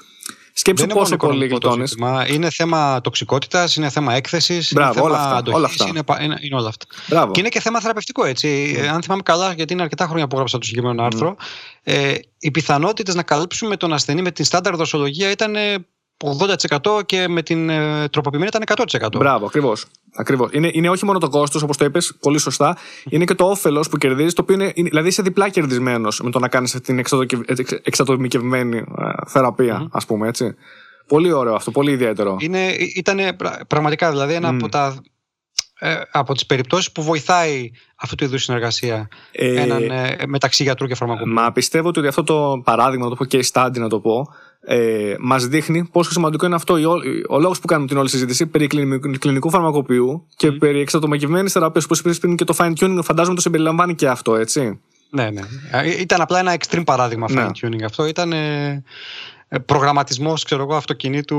Σκέψου 0.54 0.86
πόσο 0.88 1.18
πολύ 1.18 1.48
γλιτώνεις. 1.48 1.96
Είναι 2.28 2.50
θέμα 2.50 3.02
τοξικότητας, 3.02 3.76
είναι 3.76 3.90
θέμα 3.90 4.14
έκθεσης. 4.14 4.72
είναι 4.72 4.90
θέμα 4.94 5.06
όλα 5.06 5.18
αυτά. 5.18 5.36
Αντοχής, 5.36 5.58
όλα 5.58 5.68
αυτά. 5.68 5.88
Είναι, 5.88 6.04
είναι, 6.22 6.38
είναι 6.42 6.56
όλα 6.56 6.68
αυτά. 6.68 6.86
Μπράβο. 7.08 7.32
Και 7.32 7.40
είναι 7.40 7.50
και 7.50 7.60
θέμα 7.60 7.80
θεραπευτικό. 7.80 8.26
Έτσι. 8.26 8.76
Mm. 8.78 8.86
Αν 8.86 9.02
θυμάμαι 9.02 9.22
καλά, 9.22 9.54
γιατί 9.54 9.74
είναι 9.74 9.82
αρκετά 9.82 10.06
χρόνια 10.06 10.28
που 10.28 10.34
έγραψα 10.34 10.58
το 10.58 10.66
συγκεκριμένο 10.66 11.04
άρθρο, 11.04 11.36
mm. 11.40 11.44
ε, 11.84 12.14
οι 12.40 12.52
πιθανότητες 12.52 13.16
να 13.16 13.24
καλύψουμε 13.24 13.78
τον 13.78 13.94
ασθενή 13.94 14.22
με 14.22 14.32
την 14.32 14.46
στάνταρ 14.46 14.76
δοσολογία 14.76 15.32
ήταν 15.32 15.56
80% 16.80 17.06
και 17.06 17.28
με 17.28 17.42
την 17.42 17.70
ε, 17.70 18.08
τροποποιημένη 18.10 18.52
ήταν 18.56 18.88
100%. 19.02 19.18
Μπράβο, 19.18 19.46
ακριβώς. 19.46 19.86
Ακριβώς. 20.16 20.50
Είναι, 20.52 20.70
είναι 20.74 20.90
όχι 20.90 21.06
μόνο 21.06 21.20
το 21.20 21.30
κόστος, 21.30 21.62
όπως 21.62 21.78
το 21.78 21.86
είπες 21.86 22.16
πολύ 22.20 22.40
σωστά, 22.40 22.78
είναι 23.10 23.26
και 23.26 23.36
το 23.36 23.46
όφελος 23.46 23.90
που 23.90 23.98
κερδίζεις, 23.98 24.34
το 24.34 24.42
οποίο 24.42 24.56
είναι, 24.56 24.72
είναι, 24.76 24.90
δηλαδή 24.90 25.08
είσαι 25.08 25.22
διπλά 25.22 25.50
κερδισμένος 25.50 26.22
με 26.22 26.30
το 26.30 26.40
να 26.40 26.48
κάνεις 26.48 26.72
την 26.72 27.04
εξατομικευμένη 27.84 28.78
ε, 28.78 28.84
θεραπεία, 29.28 29.84
mm. 29.84 29.88
ας 29.92 30.06
πούμε 30.06 30.28
έτσι. 30.28 30.56
Πολύ 31.08 31.32
ωραίο 31.32 31.56
αυτό, 31.56 31.72
πολύ 31.72 31.92
ιδιαίτερο. 31.92 32.38
Είναι, 32.40 32.68
ήταν 32.96 33.20
πραγματικά 33.68 34.10
δηλαδή 34.10 34.34
ένα 34.34 34.50
mm. 34.50 34.54
από 34.54 34.70
τα 34.70 35.04
ε, 35.86 36.02
από 36.12 36.34
τις 36.34 36.46
περιπτώσεις 36.46 36.92
που 36.92 37.04
βοηθάει 37.04 37.72
αυτού 37.96 38.16
του 38.16 38.24
είδους 38.24 38.44
συνεργασία 38.44 39.08
ε, 39.32 39.62
έναν, 39.62 39.84
ε, 39.90 40.18
μεταξύ 40.28 40.64
γιατρού 40.64 40.88
και 40.88 40.96
φαρμακοποιού. 40.96 41.34
Μα 41.34 41.52
πιστεύω 41.52 41.88
ότι 41.88 42.08
αυτό 42.08 42.24
το 42.24 42.62
παράδειγμα, 42.64 43.10
να 43.10 43.16
το 43.16 43.16
πω 43.16 43.26
case 43.32 43.52
study 43.52 43.80
να 43.80 43.90
το 43.90 44.00
πω, 44.00 44.28
ε, 44.66 45.16
μας 45.20 45.48
δείχνει 45.48 45.90
πόσο 45.92 46.12
σημαντικό 46.12 46.46
είναι 46.46 46.56
αυτό. 46.56 46.74
Ο, 46.74 47.00
ο 47.30 47.40
λόγος 47.40 47.60
που 47.60 47.68
κάνουμε 47.68 47.88
την 47.88 47.98
όλη 47.98 48.10
συζήτηση 48.10 48.46
περί 48.46 48.68
κλινικού 49.20 49.50
φαρμακοποιού 49.50 50.28
και 50.36 50.48
mm. 50.48 50.60
περί 50.60 50.80
εξατομικευμένης 50.80 51.52
θεραπείας, 51.52 51.86
όπω 51.86 51.96
είπε 51.96 52.14
πριν 52.14 52.36
και 52.36 52.44
το 52.44 52.56
fine 52.58 52.74
tuning, 52.80 53.00
φαντάζομαι 53.04 53.36
το 53.36 53.42
συμπεριλαμβάνει 53.42 53.96
και 53.96 54.08
αυτό, 54.08 54.36
έτσι. 54.36 54.80
Ναι, 55.10 55.30
ναι. 55.30 55.42
Ήταν 56.00 56.22
απλά 56.22 56.40
ένα 56.40 56.56
extreme 56.60 56.84
παράδειγμα 56.86 57.28
fine 57.30 57.34
ναι. 57.34 57.48
tuning. 57.62 57.84
Αυτό 57.84 58.06
ήταν 58.06 58.34
ε, 58.34 58.84
προγραμματισμός 59.66 60.44
ξέρω 60.44 60.62
εγώ, 60.62 60.76
αυτοκινήτου 60.76 61.38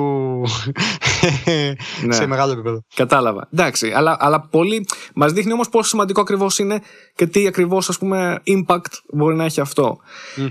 ναι. 2.04 2.14
σε 2.18 2.26
μεγάλο 2.26 2.52
επίπεδο. 2.52 2.80
Κατάλαβα. 2.94 3.48
Εντάξει, 3.52 3.90
αλλά, 3.90 4.16
αλλά 4.20 4.40
πολύ 4.40 4.86
μας 5.14 5.32
δείχνει 5.32 5.52
όμως 5.52 5.68
πόσο 5.68 5.88
σημαντικό 5.88 6.20
ακριβώς 6.20 6.58
είναι 6.58 6.80
και 7.14 7.26
τι 7.26 7.46
ακριβώς 7.46 7.88
ας 7.88 7.98
πούμε 7.98 8.42
impact 8.46 8.92
μπορεί 9.12 9.34
να 9.34 9.44
έχει 9.44 9.62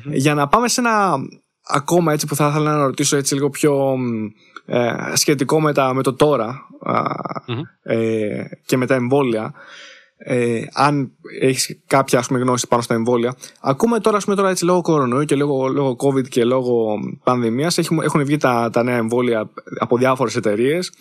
Για 0.06 0.34
να 0.34 0.48
πάμε 0.48 0.68
σε 0.68 0.82
ένα 0.82 1.16
ακόμα 1.68 2.14
έτσι 2.14 2.28
που 2.28 2.36
θα 2.36 2.48
ήθελα 2.48 2.78
να 2.78 2.86
ρωτήσω 2.86 3.18
έτσι 3.18 3.34
λίγο 3.34 3.50
πιο 3.50 3.96
ε, 4.66 4.94
σχετικό 5.14 5.62
με, 5.62 5.74
τα, 5.74 5.94
με 5.94 6.04
το 6.04 6.14
τώρα 6.14 6.68
ε, 7.84 8.44
και 8.66 8.78
με 8.78 8.86
τα 8.86 8.96
εμβόλια 8.96 9.54
ε, 10.26 10.62
αν 10.74 11.12
έχεις 11.42 11.80
κάποια 11.88 12.20
ας 12.20 12.28
πούμε, 12.28 12.40
γνώση 12.40 12.68
πάνω 12.68 12.82
στα 12.82 12.94
εμβόλια. 12.94 13.36
Ακούμε 13.62 14.00
τώρα, 14.00 14.18
ας 14.18 14.24
πούμε, 14.24 14.36
τώρα 14.36 14.50
έτσι, 14.50 14.66
λόγω 14.66 14.82
κορονοϊού 14.82 15.26
και 15.26 15.36
λόγω, 15.36 15.68
λόγω 15.68 15.96
COVID 16.00 16.28
και 16.28 16.44
λόγω 16.44 17.00
πανδημίας 17.24 17.78
έχουν, 17.78 18.00
έχουν 18.02 18.26
βγει 18.26 18.38
τα, 18.38 18.70
τα 18.72 18.84
νέα 18.84 18.96
εμβόλια 18.96 19.50
από 19.80 19.98
διάφορες 19.98 20.36
εταιρείες. 20.36 20.92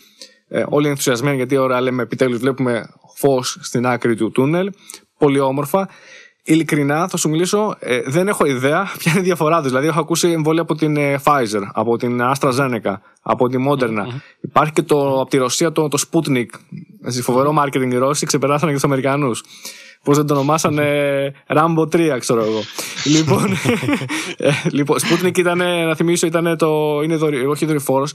Ε, 0.49 0.65
όλοι 0.69 0.89
ενθουσιασμένοι 0.89 1.37
γιατί 1.37 1.57
ώρα 1.57 1.81
λέμε 1.81 2.03
επιτέλους 2.03 2.39
βλέπουμε 2.39 2.87
φως 3.15 3.59
στην 3.61 3.87
άκρη 3.87 4.15
του 4.15 4.31
τούνελ. 4.31 4.71
Πολύ 5.19 5.39
όμορφα. 5.39 5.89
Ειλικρινά 6.45 7.09
θα 7.09 7.17
σου 7.17 7.29
μιλήσω, 7.29 7.77
ε, 7.79 8.01
δεν 8.07 8.29
έχω 8.29 8.45
ιδέα 8.45 8.91
ποια 8.99 9.13
είναι 9.13 9.21
η 9.21 9.25
διαφορά 9.25 9.59
τους. 9.59 9.69
Δηλαδή, 9.69 9.87
έχω 9.87 10.01
ακούσει 10.01 10.29
εμβόλια 10.29 10.63
από 10.63 10.75
την 10.75 10.97
ε, 10.97 11.21
Pfizer, 11.25 11.63
από 11.73 11.97
την 11.97 12.21
AstraZeneca, 12.23 12.95
από 13.23 13.49
τη 13.49 13.57
Moderna. 13.69 14.07
Υπάρχει 14.41 14.73
και 14.73 14.83
το, 14.83 15.21
από 15.21 15.31
τη 15.31 15.37
Ρωσία 15.37 15.73
το, 15.73 15.89
το 15.89 16.05
Sputnik. 16.11 16.47
Φοβερό 17.23 17.55
marketing 17.59 17.93
οι 17.93 17.97
Ρώσοι 17.97 18.27
ξεπεράσανε 18.27 18.71
και 18.71 18.77
τους 18.77 18.85
Αμερικανούς. 18.85 19.43
Πώς 20.05 20.17
δεν 20.17 20.27
το 20.27 20.35
ονομάσανε 20.35 20.85
Rambo 21.47 21.83
3, 21.83 22.17
ξέρω 22.19 22.45
εγώ. 22.45 22.61
λοιπόν, 23.05 23.53
ε, 24.37 24.51
λοιπόν, 24.71 24.99
Sputnik 24.99 25.39
ήταν, 25.39 25.59
να 25.59 25.95
θυμίσω, 25.95 26.27
ήταν 26.27 26.57
το. 26.57 27.01
Είναι 27.05 27.17
δορυ, 27.17 27.47
όχι 27.47 27.67
δορυφόρος, 27.67 28.13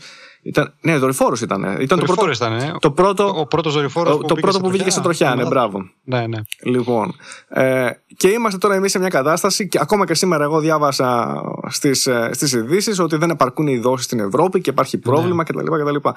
ήταν, 0.48 0.74
ναι, 0.82 0.98
δορυφόρος 0.98 1.42
ήταν. 1.42 1.64
ήταν 1.80 2.00
το 2.00 2.06
πρώτο, 2.06 2.30
ήταν, 2.30 2.54
ε. 2.54 2.74
το 2.80 2.92
πρώτο, 2.92 3.34
ο 3.38 3.46
πρώτος 3.46 3.74
δορυφόρος. 3.74 4.20
Το, 4.28 4.36
πρώτο 4.36 4.60
που 4.60 4.70
βγήκε 4.70 4.90
σε 4.90 5.02
τροχιά, 5.02 5.36
ναι, 5.36 5.46
μπράβο. 5.46 5.90
Ναι, 6.04 6.28
ναι. 6.28 6.38
Λοιπόν. 6.64 7.16
Ε, 7.48 7.90
και 8.18 8.28
είμαστε 8.28 8.58
τώρα 8.58 8.76
εμείς 8.76 8.92
σε 8.92 9.00
μια 9.00 9.10
κατάσταση, 9.10 9.68
και 9.68 9.80
ακόμα 9.82 10.06
και 10.06 10.14
σήμερα 10.14 10.44
εγώ 10.44 10.60
διάβασα 10.60 11.42
στις 11.68 12.10
στις 12.32 12.54
ε, 12.54 12.58
ειδήσεις 12.58 13.00
ότι 13.00 13.18
δεν 13.18 13.30
επαρκούν 13.30 13.68
οι 13.68 13.78
δόσει 13.78 14.04
στην 14.04 14.20
Ευρώπη 14.20 14.62
και 14.62 14.70
υπάρχει 14.70 14.98
πρόβλημα 14.98 15.36
ναι. 15.36 15.62
κτλ. 15.62 15.74
κτλ. 15.76 16.10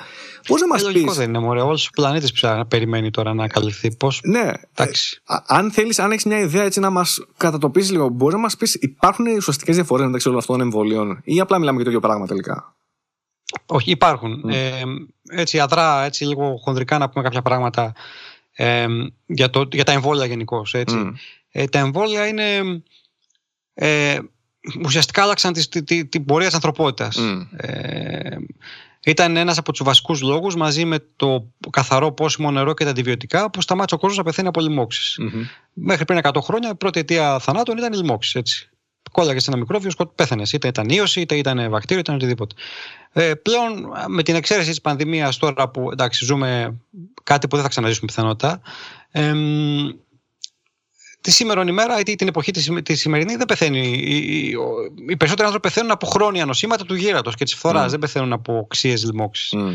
Πώς 0.46 0.60
να 0.60 0.66
μας 0.66 0.82
πει. 0.92 1.10
δεν 1.16 1.28
είναι, 1.28 1.38
Μωρέ. 1.38 1.60
Όλος 1.60 1.86
ο 1.86 1.90
πλανήτης 1.94 2.44
περιμένει 2.68 3.10
τώρα 3.10 3.34
να 3.34 3.46
καλυφθεί. 3.48 3.96
Πώ. 3.96 4.08
Ναι. 4.22 4.50
Εντάξει. 4.74 5.22
Ε, 5.28 5.34
αν 5.46 5.70
θέλεις, 5.70 5.98
αν 5.98 6.10
έχεις 6.10 6.24
μια 6.24 6.38
ιδέα 6.38 6.62
έτσι 6.62 6.80
να 6.80 6.90
μας 6.90 7.24
κατατοπίσεις 7.36 7.90
λίγο, 7.90 8.08
μπορείς 8.08 8.34
να 8.34 8.40
μας 8.40 8.56
πεις, 8.56 8.74
υπάρχουν 8.74 9.26
ουσιαστικές 9.26 9.74
διαφορές 9.74 10.06
μεταξύ 10.06 10.28
όλων 10.28 10.40
αυτών 10.40 10.56
των 10.56 10.64
εμβολίων 10.64 11.20
ή 11.24 11.40
απλά 11.40 11.58
μιλάμε 11.58 11.76
για 11.76 11.84
το 11.84 11.90
ίδιο 11.90 12.08
πράγμα 12.08 12.26
τελικά; 12.26 12.74
Όχι, 13.66 13.90
υπάρχουν. 13.90 14.44
Mm. 14.46 14.52
Ε, 14.52 14.82
έτσι 15.28 15.60
αδρά, 15.60 16.04
έτσι 16.04 16.24
λίγο 16.24 16.56
χονδρικά 16.56 16.98
να 16.98 17.08
πούμε 17.08 17.24
κάποια 17.24 17.42
πράγματα 17.42 17.92
ε, 18.52 18.86
για, 19.26 19.50
το, 19.50 19.68
για 19.72 19.84
τα 19.84 19.92
εμβόλια 19.92 20.26
γενικώ. 20.26 20.62
Mm. 20.72 21.12
Ε, 21.50 21.64
τα 21.64 21.78
εμβόλια 21.78 22.26
είναι... 22.26 22.82
Ε, 23.74 24.18
ουσιαστικά 24.84 25.22
άλλαξαν 25.22 25.52
την 25.52 25.84
τη, 25.84 26.06
τη, 26.06 26.20
πορεία 26.20 26.46
της 26.46 26.54
ανθρωπότητας. 26.54 27.18
Mm. 27.20 27.46
Ε, 27.56 28.36
ήταν 29.04 29.36
ένας 29.36 29.58
από 29.58 29.72
τους 29.72 29.82
βασικούς 29.82 30.22
λόγους 30.22 30.56
μαζί 30.56 30.84
με 30.84 30.98
το 31.16 31.52
καθαρό 31.70 32.12
πόσιμο 32.12 32.50
νερό 32.50 32.74
και 32.74 32.84
τα 32.84 32.90
αντιβιωτικά 32.90 33.50
που 33.50 33.60
σταμάτησε 33.60 33.94
ο 33.94 33.98
κόσμος 33.98 34.18
να 34.18 34.24
πεθαίνει 34.24 34.48
από 34.48 34.60
λοιμώξεις. 34.60 35.18
Mm-hmm. 35.22 35.46
Μέχρι 35.72 36.04
πριν 36.04 36.20
100 36.22 36.30
χρόνια 36.42 36.70
η 36.70 36.74
πρώτη 36.74 36.98
αιτία 36.98 37.38
θανάτων 37.38 37.76
ήταν 37.76 37.92
οι 37.92 37.96
λοιμώξεις. 37.96 38.34
Έτσι 38.34 38.69
κόλλαγες 39.12 39.42
σε 39.42 39.50
ένα 39.50 39.58
μικρόβιο, 39.58 39.90
πέθανες. 40.14 40.52
Είτε 40.52 40.68
ήταν 40.68 40.88
ίωση, 40.88 41.20
είτε 41.20 41.34
ήταν 41.34 41.70
βακτήριο, 41.70 41.98
είτε 41.98 42.12
οτιδήποτε. 42.12 42.54
Ε, 43.12 43.34
πλέον, 43.34 43.88
με 44.08 44.22
την 44.22 44.34
εξαίρεση 44.34 44.68
της 44.68 44.80
πανδημίας, 44.80 45.36
τώρα 45.36 45.68
που 45.68 45.88
εντάξει, 45.92 46.24
ζούμε 46.24 46.80
κάτι 47.22 47.48
που 47.48 47.54
δεν 47.54 47.64
θα 47.64 47.70
ξαναζήσουμε 47.70 48.06
πιθανότητα, 48.06 48.60
ε, 49.10 49.32
τη 51.20 51.30
σήμερα 51.30 51.62
ημέρα 51.62 51.98
ή 51.98 52.02
την 52.02 52.28
εποχή 52.28 52.50
της, 52.50 52.70
της 52.82 53.00
σημερινή 53.00 53.36
δεν 53.36 53.46
πεθαίνει. 53.46 53.88
Οι, 53.88 54.16
οι, 54.16 54.54
οι 55.08 55.16
περισσότεροι 55.16 55.46
άνθρωποι 55.46 55.68
πεθαίνουν 55.68 55.90
από 55.90 56.06
χρόνια 56.06 56.44
νοσήματα 56.44 56.84
του 56.84 56.94
γύρατος 56.94 57.34
και 57.34 57.44
της 57.44 57.54
φθοράς. 57.54 57.86
Mm. 57.86 57.90
Δεν 57.90 57.98
πεθαίνουν 57.98 58.32
από 58.32 58.66
ξύε 58.70 58.96
λοιμώξεις. 58.96 59.54
Mm. 59.56 59.72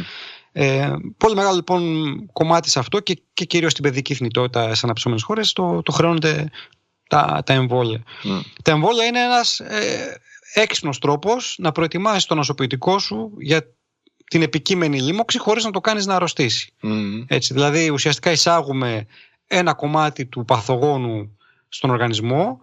Ε, 0.52 0.94
πολύ 1.18 1.36
μεγάλο 1.36 1.56
λοιπόν 1.56 2.26
κομμάτι 2.34 2.70
σε 2.70 2.80
αυτό 2.80 3.00
και, 3.00 3.22
και 3.34 3.46
κυρίως 3.46 3.72
στην 3.72 3.84
παιδική 3.84 4.14
θνητότητα 4.14 4.76
σε 4.76 4.82
αναπτυσσόμενες 4.84 5.24
χώρες 5.24 5.54
το, 5.54 5.82
το 5.82 5.92
χρεώνονται 5.92 6.50
τα, 7.10 7.42
τα 7.46 7.54
εμβόλια. 7.54 8.04
Mm. 8.24 8.42
Τα 8.64 8.72
εμβόλια 8.72 9.06
είναι 9.06 9.20
ένας 9.20 9.60
ε, 9.60 10.22
έξυπνος 10.54 11.00
τρόπος 11.00 11.56
να 11.60 11.72
προετοιμάσεις 11.72 12.26
το 12.26 12.36
νοσοποιητικό 12.36 13.00
σου 13.00 13.32
για 13.40 13.62
την 14.28 14.42
επικείμενη 14.42 15.02
λίμωξη 15.02 15.40
χωρίς 15.40 15.64
να 15.64 15.72
το 15.72 15.82
κάνεις 15.82 16.06
να 16.06 16.16
αρρωστήσει. 16.16 16.74
Mm. 16.84 17.26
Έτσι, 17.28 17.54
δηλαδή 17.54 17.90
ουσιαστικά 17.90 18.32
εισάγουμε 18.32 19.06
ένα 19.48 19.74
κομμάτι 19.74 20.26
του 20.26 20.46
παθογόνου 20.46 21.38
στον 21.70 21.90
οργανισμό 21.90 22.60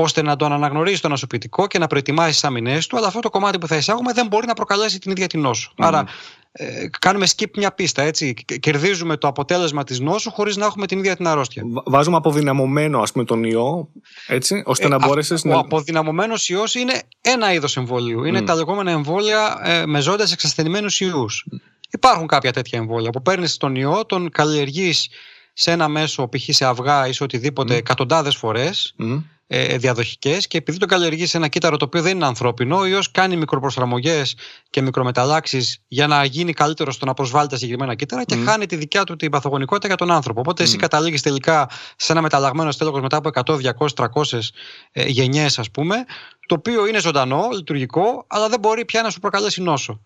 ώστε 0.00 0.22
να 0.22 0.36
τον 0.36 0.52
αναγνωρίζει 0.52 1.00
το 1.00 1.08
νοσοποιητικό 1.08 1.66
και 1.66 1.78
να 1.78 1.86
προετοιμάσει 1.86 2.30
τις 2.30 2.44
αμυνές 2.44 2.86
του, 2.86 2.96
αλλά 2.96 3.06
αυτό 3.06 3.20
το 3.20 3.30
κομμάτι 3.30 3.58
που 3.58 3.66
θα 3.66 3.76
εισάγουμε 3.76 4.12
δεν 4.12 4.26
μπορεί 4.26 4.46
να 4.46 4.54
προκαλέσει 4.54 4.98
την 4.98 5.10
ίδια 5.10 5.26
την 5.26 5.40
νόσο. 5.40 5.72
Άρα, 5.76 6.04
ε, 6.52 6.88
κάνουμε 6.98 7.26
skip 7.36 7.56
μια 7.56 7.72
πίστα. 7.72 8.02
Έτσι. 8.02 8.34
Κερδίζουμε 8.60 9.16
το 9.16 9.28
αποτέλεσμα 9.28 9.84
της 9.84 10.00
νόσου 10.00 10.30
χωρίς 10.30 10.56
να 10.56 10.66
έχουμε 10.66 10.86
την 10.86 10.98
ίδια 10.98 11.16
την 11.16 11.26
αρρώστια. 11.26 11.62
Βάζουμε 11.84 12.16
αποδυναμωμένο 12.16 13.00
ας 13.00 13.12
πούμε, 13.12 13.24
τον 13.24 13.44
ιό, 13.44 13.88
έτσι, 14.26 14.62
ώστε 14.66 14.86
ε, 14.86 14.88
να 14.88 14.98
μπορέσεις 15.06 15.44
να. 15.44 15.54
Ο 15.54 15.58
αποδυναμωμένος 15.58 16.48
ιός 16.48 16.74
είναι 16.74 17.02
ένα 17.20 17.52
είδος 17.52 17.76
εμβολίου. 17.76 18.24
Είναι 18.24 18.42
τα 18.42 18.54
λεγόμενα 18.54 18.90
εμβόλια 18.90 19.60
ε, 19.62 19.86
με 19.86 20.00
ζώντε 20.00 20.24
εξασθενημένους 20.32 21.00
ιούς. 21.00 21.46
Υπάρχουν 21.90 22.26
κάποια 22.26 22.52
τέτοια 22.52 22.78
εμβόλια 22.78 23.10
που 23.10 23.22
παίρνεις 23.22 23.56
τον 23.56 23.74
ιό, 23.74 24.06
τον 24.06 24.30
καλλιεργείς 24.30 25.08
σε 25.52 25.70
ένα 25.70 25.88
μέσο, 25.88 26.28
π.χ. 26.28 26.44
σε 26.48 26.64
αυγά 26.64 27.08
ή 27.08 27.12
σε 27.12 27.22
οτιδήποτε, 27.22 27.74
mm. 27.74 27.78
εκατοντάδες 27.78 28.36
φορές 28.36 28.94
ε, 29.50 29.76
διαδοχικές 29.76 30.46
και 30.46 30.58
επειδή 30.58 30.78
το 30.78 30.86
καλλιεργείς 30.86 31.30
σε 31.30 31.36
ένα 31.36 31.48
κύτταρο 31.48 31.76
το 31.76 31.84
οποίο 31.84 32.02
δεν 32.02 32.16
είναι 32.16 32.26
ανθρώπινο, 32.26 32.78
ο 32.78 32.86
ιός 32.86 33.10
κάνει 33.10 33.36
μικροπροσαρμογές 33.36 34.36
και 34.70 34.82
μικρομεταλλάξεις 34.82 35.82
για 35.88 36.06
να 36.06 36.24
γίνει 36.24 36.52
καλύτερο 36.52 36.92
στο 36.92 37.06
να 37.06 37.14
προσβάλλει 37.14 37.48
τα 37.48 37.56
συγκεκριμένα 37.56 37.94
κύτταρα 37.94 38.24
και 38.24 38.36
χάνει 38.36 38.66
τη 38.66 38.76
δικιά 38.76 39.04
του 39.04 39.16
την 39.16 39.30
παθογονικότητα 39.30 39.86
για 39.86 39.96
τον 39.96 40.10
άνθρωπο. 40.10 40.40
Οπότε 40.40 40.62
εσύ 40.62 40.76
καταλήγεις 40.76 41.22
τελικά 41.22 41.70
σε 41.96 42.12
ένα 42.12 42.22
μεταλλαγμένο 42.22 42.70
στέλεχος 42.70 43.00
μετά 43.00 43.16
από 43.16 43.30
100, 43.34 43.56
200, 43.78 43.86
300 43.94 44.38
ε, 44.92 45.04
γενιές, 45.06 45.58
ας 45.58 45.70
πούμε, 45.70 45.96
το 46.46 46.54
οποίο 46.54 46.86
είναι 46.86 47.00
ζωντανό, 47.00 47.48
λειτουργικό, 47.52 48.24
αλλά 48.26 48.48
δεν 48.48 48.60
μπορεί 48.60 48.84
πια 48.84 49.02
να 49.02 49.10
σου 49.10 49.20
προκαλέσει 49.20 49.62
νόσο. 49.62 50.00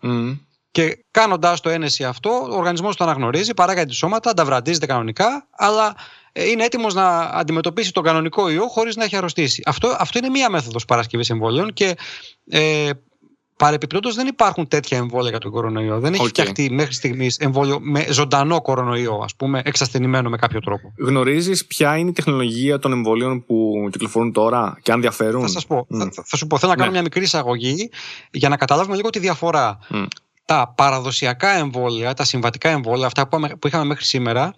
Και 0.73 1.05
κάνοντα 1.11 1.57
το 1.61 1.69
ένεση 1.69 2.03
αυτό, 2.03 2.29
ο 2.29 2.55
οργανισμός 2.55 2.95
το 2.95 3.03
αναγνωρίζει, 3.03 3.53
παράγει 3.53 3.85
τη 3.85 3.93
σώματα, 3.93 4.29
ανταβραντίζεται 4.29 4.85
κανονικά, 4.85 5.47
αλλά 5.51 5.95
ε, 6.31 6.49
είναι 6.49 6.63
έτοιμος 6.63 6.93
να 6.93 7.19
αντιμετωπίσει 7.19 7.91
τον 7.93 8.03
κανονικό 8.03 8.49
ιό 8.49 8.67
χωρίς 8.67 8.95
να 8.95 9.03
έχει 9.03 9.15
αρρωστήσει. 9.15 9.61
Αυτό, 9.65 9.95
αυτό 9.99 10.17
είναι 10.17 10.29
μία 10.29 10.49
μέθοδος 10.49 10.85
παρασκευής 10.85 11.29
εμβολίων 11.29 11.73
και 11.73 11.95
ε, 12.49 12.89
Παρεπιπτόντως 13.57 14.15
δεν 14.15 14.27
υπάρχουν 14.27 14.67
τέτοια 14.67 14.97
εμβόλια 14.97 15.29
για 15.29 15.39
τον 15.39 15.51
κορονοϊό. 15.51 15.99
Δεν 15.99 16.13
έχει 16.13 16.23
okay. 16.23 16.27
φτιαχτεί 16.27 16.69
μέχρι 16.71 16.93
στιγμής 16.93 17.37
εμβόλιο 17.37 17.79
με 17.81 18.05
ζωντανό 18.11 18.61
κορονοϊό, 18.61 19.21
ας 19.23 19.35
πούμε, 19.35 19.61
εξασθενημένο 19.65 20.29
με 20.29 20.37
κάποιο 20.37 20.59
τρόπο. 20.59 20.93
Γνωρίζεις 20.97 21.65
ποια 21.65 21.97
είναι 21.97 22.09
η 22.09 22.13
τεχνολογία 22.13 22.79
των 22.79 22.91
εμβολίων 22.91 23.45
που 23.45 23.87
κυκλοφορούν 23.91 24.31
τώρα 24.31 24.77
και 24.81 24.91
αν 24.91 25.01
διαφέρουν; 25.01 25.41
Θα 25.41 25.47
σας 25.47 25.65
πω. 25.65 25.87
Θα, 25.89 26.09
θα, 26.25 26.37
σου 26.37 26.47
πω. 26.47 26.57
Θέλω 26.57 26.71
να 26.71 26.77
κάνω 26.77 26.87
ναι. 26.89 26.93
μια 26.93 27.03
μικρή 27.03 27.23
εισαγωγή 27.23 27.89
για 28.31 28.49
να 28.49 28.57
καταλάβουμε 28.57 28.95
λίγο 28.95 29.09
τη 29.09 29.19
διαφορά. 29.19 29.79
Τα 30.45 30.73
παραδοσιακά 30.77 31.49
εμβόλια, 31.49 32.13
τα 32.13 32.23
συμβατικά 32.23 32.69
εμβόλια, 32.69 33.05
αυτά 33.05 33.27
που 33.27 33.67
είχαμε 33.67 33.85
μέχρι 33.85 34.05
σήμερα, 34.05 34.53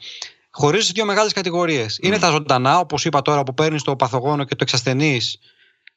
χωρίζονται 0.52 0.86
σε 0.86 0.92
δύο 0.96 1.06
μεγάλες 1.06 1.34
κατηγορίες. 1.34 2.00
Είναι 2.02 2.20
τα 2.20 2.30
ζωντανά, 2.30 2.80
όπως 2.80 3.06
είπα 3.06 3.22
τώρα, 3.22 3.44
που 3.44 3.54
παίρνεις 3.54 3.84
το 3.84 3.96
παθογόνο 3.96 4.44
και 4.44 4.56
το 4.56 4.64
εξασθενείς 4.64 5.40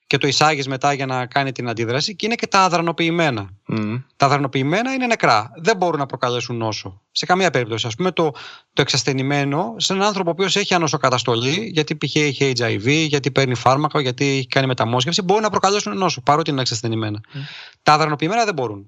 και 0.07 0.19
το 0.19 0.27
εισάγεις 0.27 0.69
μετά 0.69 0.93
για 0.93 1.07
να 1.07 1.27
κάνει 1.27 1.53
την 1.53 1.69
αντίδραση, 1.69 2.17
και 2.17 2.27
είναι 2.27 2.35
και 2.35 2.47
τα 2.47 2.61
αδρανοποιημένα. 2.61 3.49
Τα 4.17 4.27
αδρανοποιημένα 4.27 4.93
είναι 4.93 5.07
νεκρά. 5.07 5.51
Δεν 5.57 5.77
μπορούν 5.77 5.99
να 5.99 6.07
προκαλέσουν 6.07 6.57
νόσο. 6.57 7.01
Σε 7.11 7.27
καμία 7.27 7.51
περίπτωση. 7.51 7.87
Α 7.87 7.91
πούμε, 7.97 8.11
το, 8.11 8.31
το 8.73 8.83
εξασθενημένο 8.83 9.75
σε 9.77 9.93
έναν 9.93 10.07
άνθρωπο 10.07 10.29
ο 10.29 10.33
οποίος 10.33 10.57
έχει 10.57 10.75
ανοσοκαταστολή, 10.75 11.71
γιατί 11.73 11.97
π.χ. 11.97 12.15
έχει 12.15 12.53
HIV, 12.59 13.07
γιατί 13.09 13.31
παίρνει 13.31 13.55
φάρμακο, 13.55 14.01
γιατί 14.01 14.27
έχει 14.27 14.47
κάνει 14.47 14.67
μεταμόσχευση, 14.67 15.23
μπορεί 15.23 15.43
να 15.43 15.51
προκαλέσουν 15.51 15.99
νόσο, 15.99 16.21
παρότι 16.21 16.51
είναι 16.51 16.61
εξασθενημένα. 16.61 17.21
Τα 17.83 17.93
αδρανοποιημένα 17.93 18.45
δεν 18.45 18.55
μπορούν. 18.55 18.87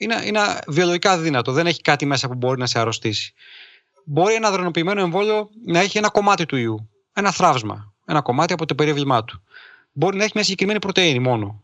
Είναι, 0.00 0.22
είναι 0.24 0.40
βιολογικά 0.68 1.18
δύνατο. 1.18 1.52
Δεν 1.52 1.66
έχει 1.66 1.80
κάτι 1.80 2.06
μέσα 2.06 2.28
που 2.28 2.34
μπορεί 2.34 2.58
να 2.58 2.66
σε 2.66 2.78
αρρωστήσει 2.78 3.34
μπορεί 4.04 4.34
ένα 4.34 4.50
δρονοποιημένο 4.50 5.00
εμβόλιο 5.00 5.50
να 5.66 5.80
έχει 5.80 5.98
ένα 5.98 6.08
κομμάτι 6.08 6.46
του 6.46 6.56
ιού. 6.56 6.88
Ένα 7.12 7.30
θράψμα. 7.30 7.94
Ένα 8.04 8.20
κομμάτι 8.20 8.52
από 8.52 8.66
το 8.66 8.74
περίβλημά 8.74 9.24
του. 9.24 9.42
Μπορεί 9.92 10.16
να 10.16 10.22
έχει 10.22 10.32
μια 10.34 10.44
συγκεκριμένη 10.44 10.78
πρωτενη 10.78 11.18
μόνο. 11.18 11.62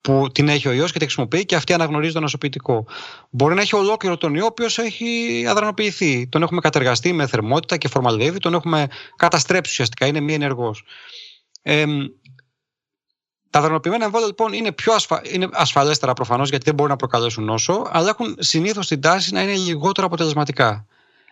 Που 0.00 0.28
την 0.32 0.48
έχει 0.48 0.68
ο 0.68 0.72
ιός 0.72 0.92
και 0.92 0.98
τη 0.98 1.04
χρησιμοποιεί 1.04 1.44
και 1.44 1.54
αυτή 1.54 1.72
αναγνωρίζει 1.72 2.12
το 2.12 2.20
νοσοποιητικό. 2.20 2.86
Μπορεί 3.30 3.54
να 3.54 3.60
έχει 3.60 3.74
ολόκληρο 3.74 4.16
τον 4.16 4.34
ιό, 4.34 4.42
ο 4.42 4.46
οποίος 4.46 4.78
έχει 4.78 5.44
αδρανοποιηθεί. 5.48 6.28
Τον 6.28 6.42
έχουμε 6.42 6.60
κατεργαστεί 6.60 7.12
με 7.12 7.26
θερμότητα 7.26 7.76
και 7.76 7.88
φορμαλδεύει, 7.88 8.38
τον 8.38 8.54
έχουμε 8.54 8.86
καταστρέψει 9.16 9.70
ουσιαστικά. 9.70 10.06
Είναι 10.06 10.20
μη 10.20 10.34
ενεργός. 10.34 10.84
Ε, 11.62 11.84
τα 13.52 13.60
δρανοποιημένα 13.60 14.04
εμβόλια 14.04 14.26
λοιπόν 14.26 14.52
είναι, 14.52 14.72
πιο 14.72 14.92
ασφα... 14.92 15.22
είναι 15.24 15.48
ασφαλέστερα 15.52 16.12
προφανώς 16.12 16.48
γιατί 16.48 16.64
δεν 16.64 16.74
μπορούν 16.74 16.90
να 16.90 16.96
προκαλέσουν 16.96 17.44
νόσο, 17.44 17.86
αλλά 17.90 18.08
έχουν 18.08 18.36
συνήθως 18.38 18.86
την 18.86 19.00
τάση 19.00 19.32
να 19.32 19.42
είναι 19.42 19.54
λιγότερο 19.54 20.06
αποτελεσματικά 20.06 20.86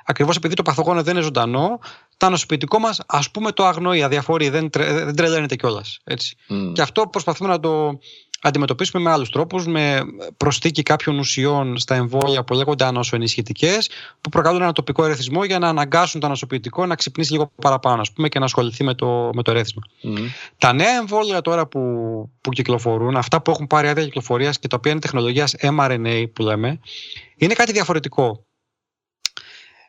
ακριβώς 0.04 0.36
επειδή 0.36 0.54
το 0.54 0.62
παθογόνο 0.62 1.02
δεν 1.02 1.14
είναι 1.14 1.22
ζωντανό, 1.22 1.78
το 2.16 2.26
ανοσοποιητικό 2.26 2.78
μας, 2.78 3.00
ας 3.06 3.30
πούμε, 3.30 3.52
το 3.52 3.64
αγνοεί, 3.64 4.02
αδιαφορεί, 4.02 4.48
δεν, 4.48 4.70
τρε, 4.70 4.92
δεν 4.92 5.16
τρελαίνεται 5.16 5.56
κιόλας. 5.56 5.98
Mm. 6.08 6.72
Και 6.72 6.82
αυτό 6.82 7.06
προσπαθούμε 7.06 7.48
να 7.48 7.60
το 7.60 7.98
αντιμετωπίσουμε 8.43 9.03
με 9.03 9.11
άλλους 9.11 9.30
τρόπους, 9.30 9.66
με 9.66 10.01
προσθήκη 10.36 10.82
κάποιων 10.82 11.18
ουσιών 11.18 11.78
στα 11.78 11.95
εμβόλια 11.95 12.45
που 12.45 12.55
λέγονται 12.55 12.84
ανοσοενισχυτικέ, 12.84 13.78
που 14.20 14.28
προκαλούν 14.28 14.62
ένα 14.62 14.72
τοπικό 14.72 15.05
ερεθισμό 15.05 15.45
για 15.45 15.59
να 15.59 15.68
αναγκάσουν 15.68 16.20
το 16.20 16.26
ανοσοποιητικό 16.26 16.86
να 16.86 16.95
ξυπνήσει 16.95 17.32
λίγο 17.32 17.53
παραπάνω, 17.62 18.01
ας 18.01 18.12
πούμε, 18.12 18.28
και 18.28 18.38
να 18.38 18.45
ασχοληθεί 18.45 18.84
με 18.84 18.95
το, 18.95 19.30
με 19.34 19.43
το 19.43 19.51
ερέθισμα. 19.51 19.82
Mm. 20.03 20.18
Τα 20.59 20.72
νέα 20.72 20.97
εμβόλια 20.97 21.41
τώρα 21.41 21.66
που, 21.66 21.80
που 22.41 22.51
κυκλοφορούν, 22.51 23.16
αυτά 23.16 23.43
που 23.43 23.51
έχουν 23.51 23.66
πάρει 23.66 23.88
άδεια 23.88 24.05
κυκλοφορίας 24.05 24.59
και 24.59 24.68
τα 24.68 24.76
οποία 24.76 24.91
είναι 24.91 25.01
τεχνολογίας 25.01 25.55
mRNA 25.61 26.24
που 26.32 26.43
λέμε, 26.43 26.80
είναι 27.36 27.55
κάτι 27.55 27.72
διαφορετικό. 27.72 28.45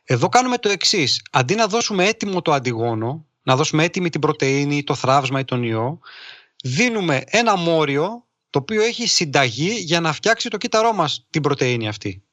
Εδώ 0.03 0.29
κάνουμε 0.29 0.57
το 0.57 0.69
εξής. 0.69 1.21
Αντί 1.31 1.55
να 1.55 1.67
δώσουμε 1.67 2.05
έτοιμο 2.05 2.41
το 2.41 2.51
αντιγόνο, 2.51 3.25
να 3.43 3.55
δώσουμε 3.55 3.83
έτοιμη 3.83 4.09
την 4.09 4.21
πρωτενη, 4.21 4.83
το 4.83 4.95
θράβσμα 4.95 5.39
ή 5.39 5.45
τον 5.45 5.63
ιό, 5.63 5.99
δίνουμε 6.63 7.23
ένα 7.25 7.57
μόριο 7.57 8.25
το 8.51 8.59
οποίο 8.59 8.81
έχει 8.81 9.07
συνταγή 9.07 9.71
για 9.71 9.99
να 9.99 10.13
φτιάξει 10.13 10.49
το 10.49 10.57
κύτταρό 10.57 10.93
μας 10.93 11.25
την 11.29 11.41
πρωτεΐνη 11.41 11.87
αυτή. 11.87 12.23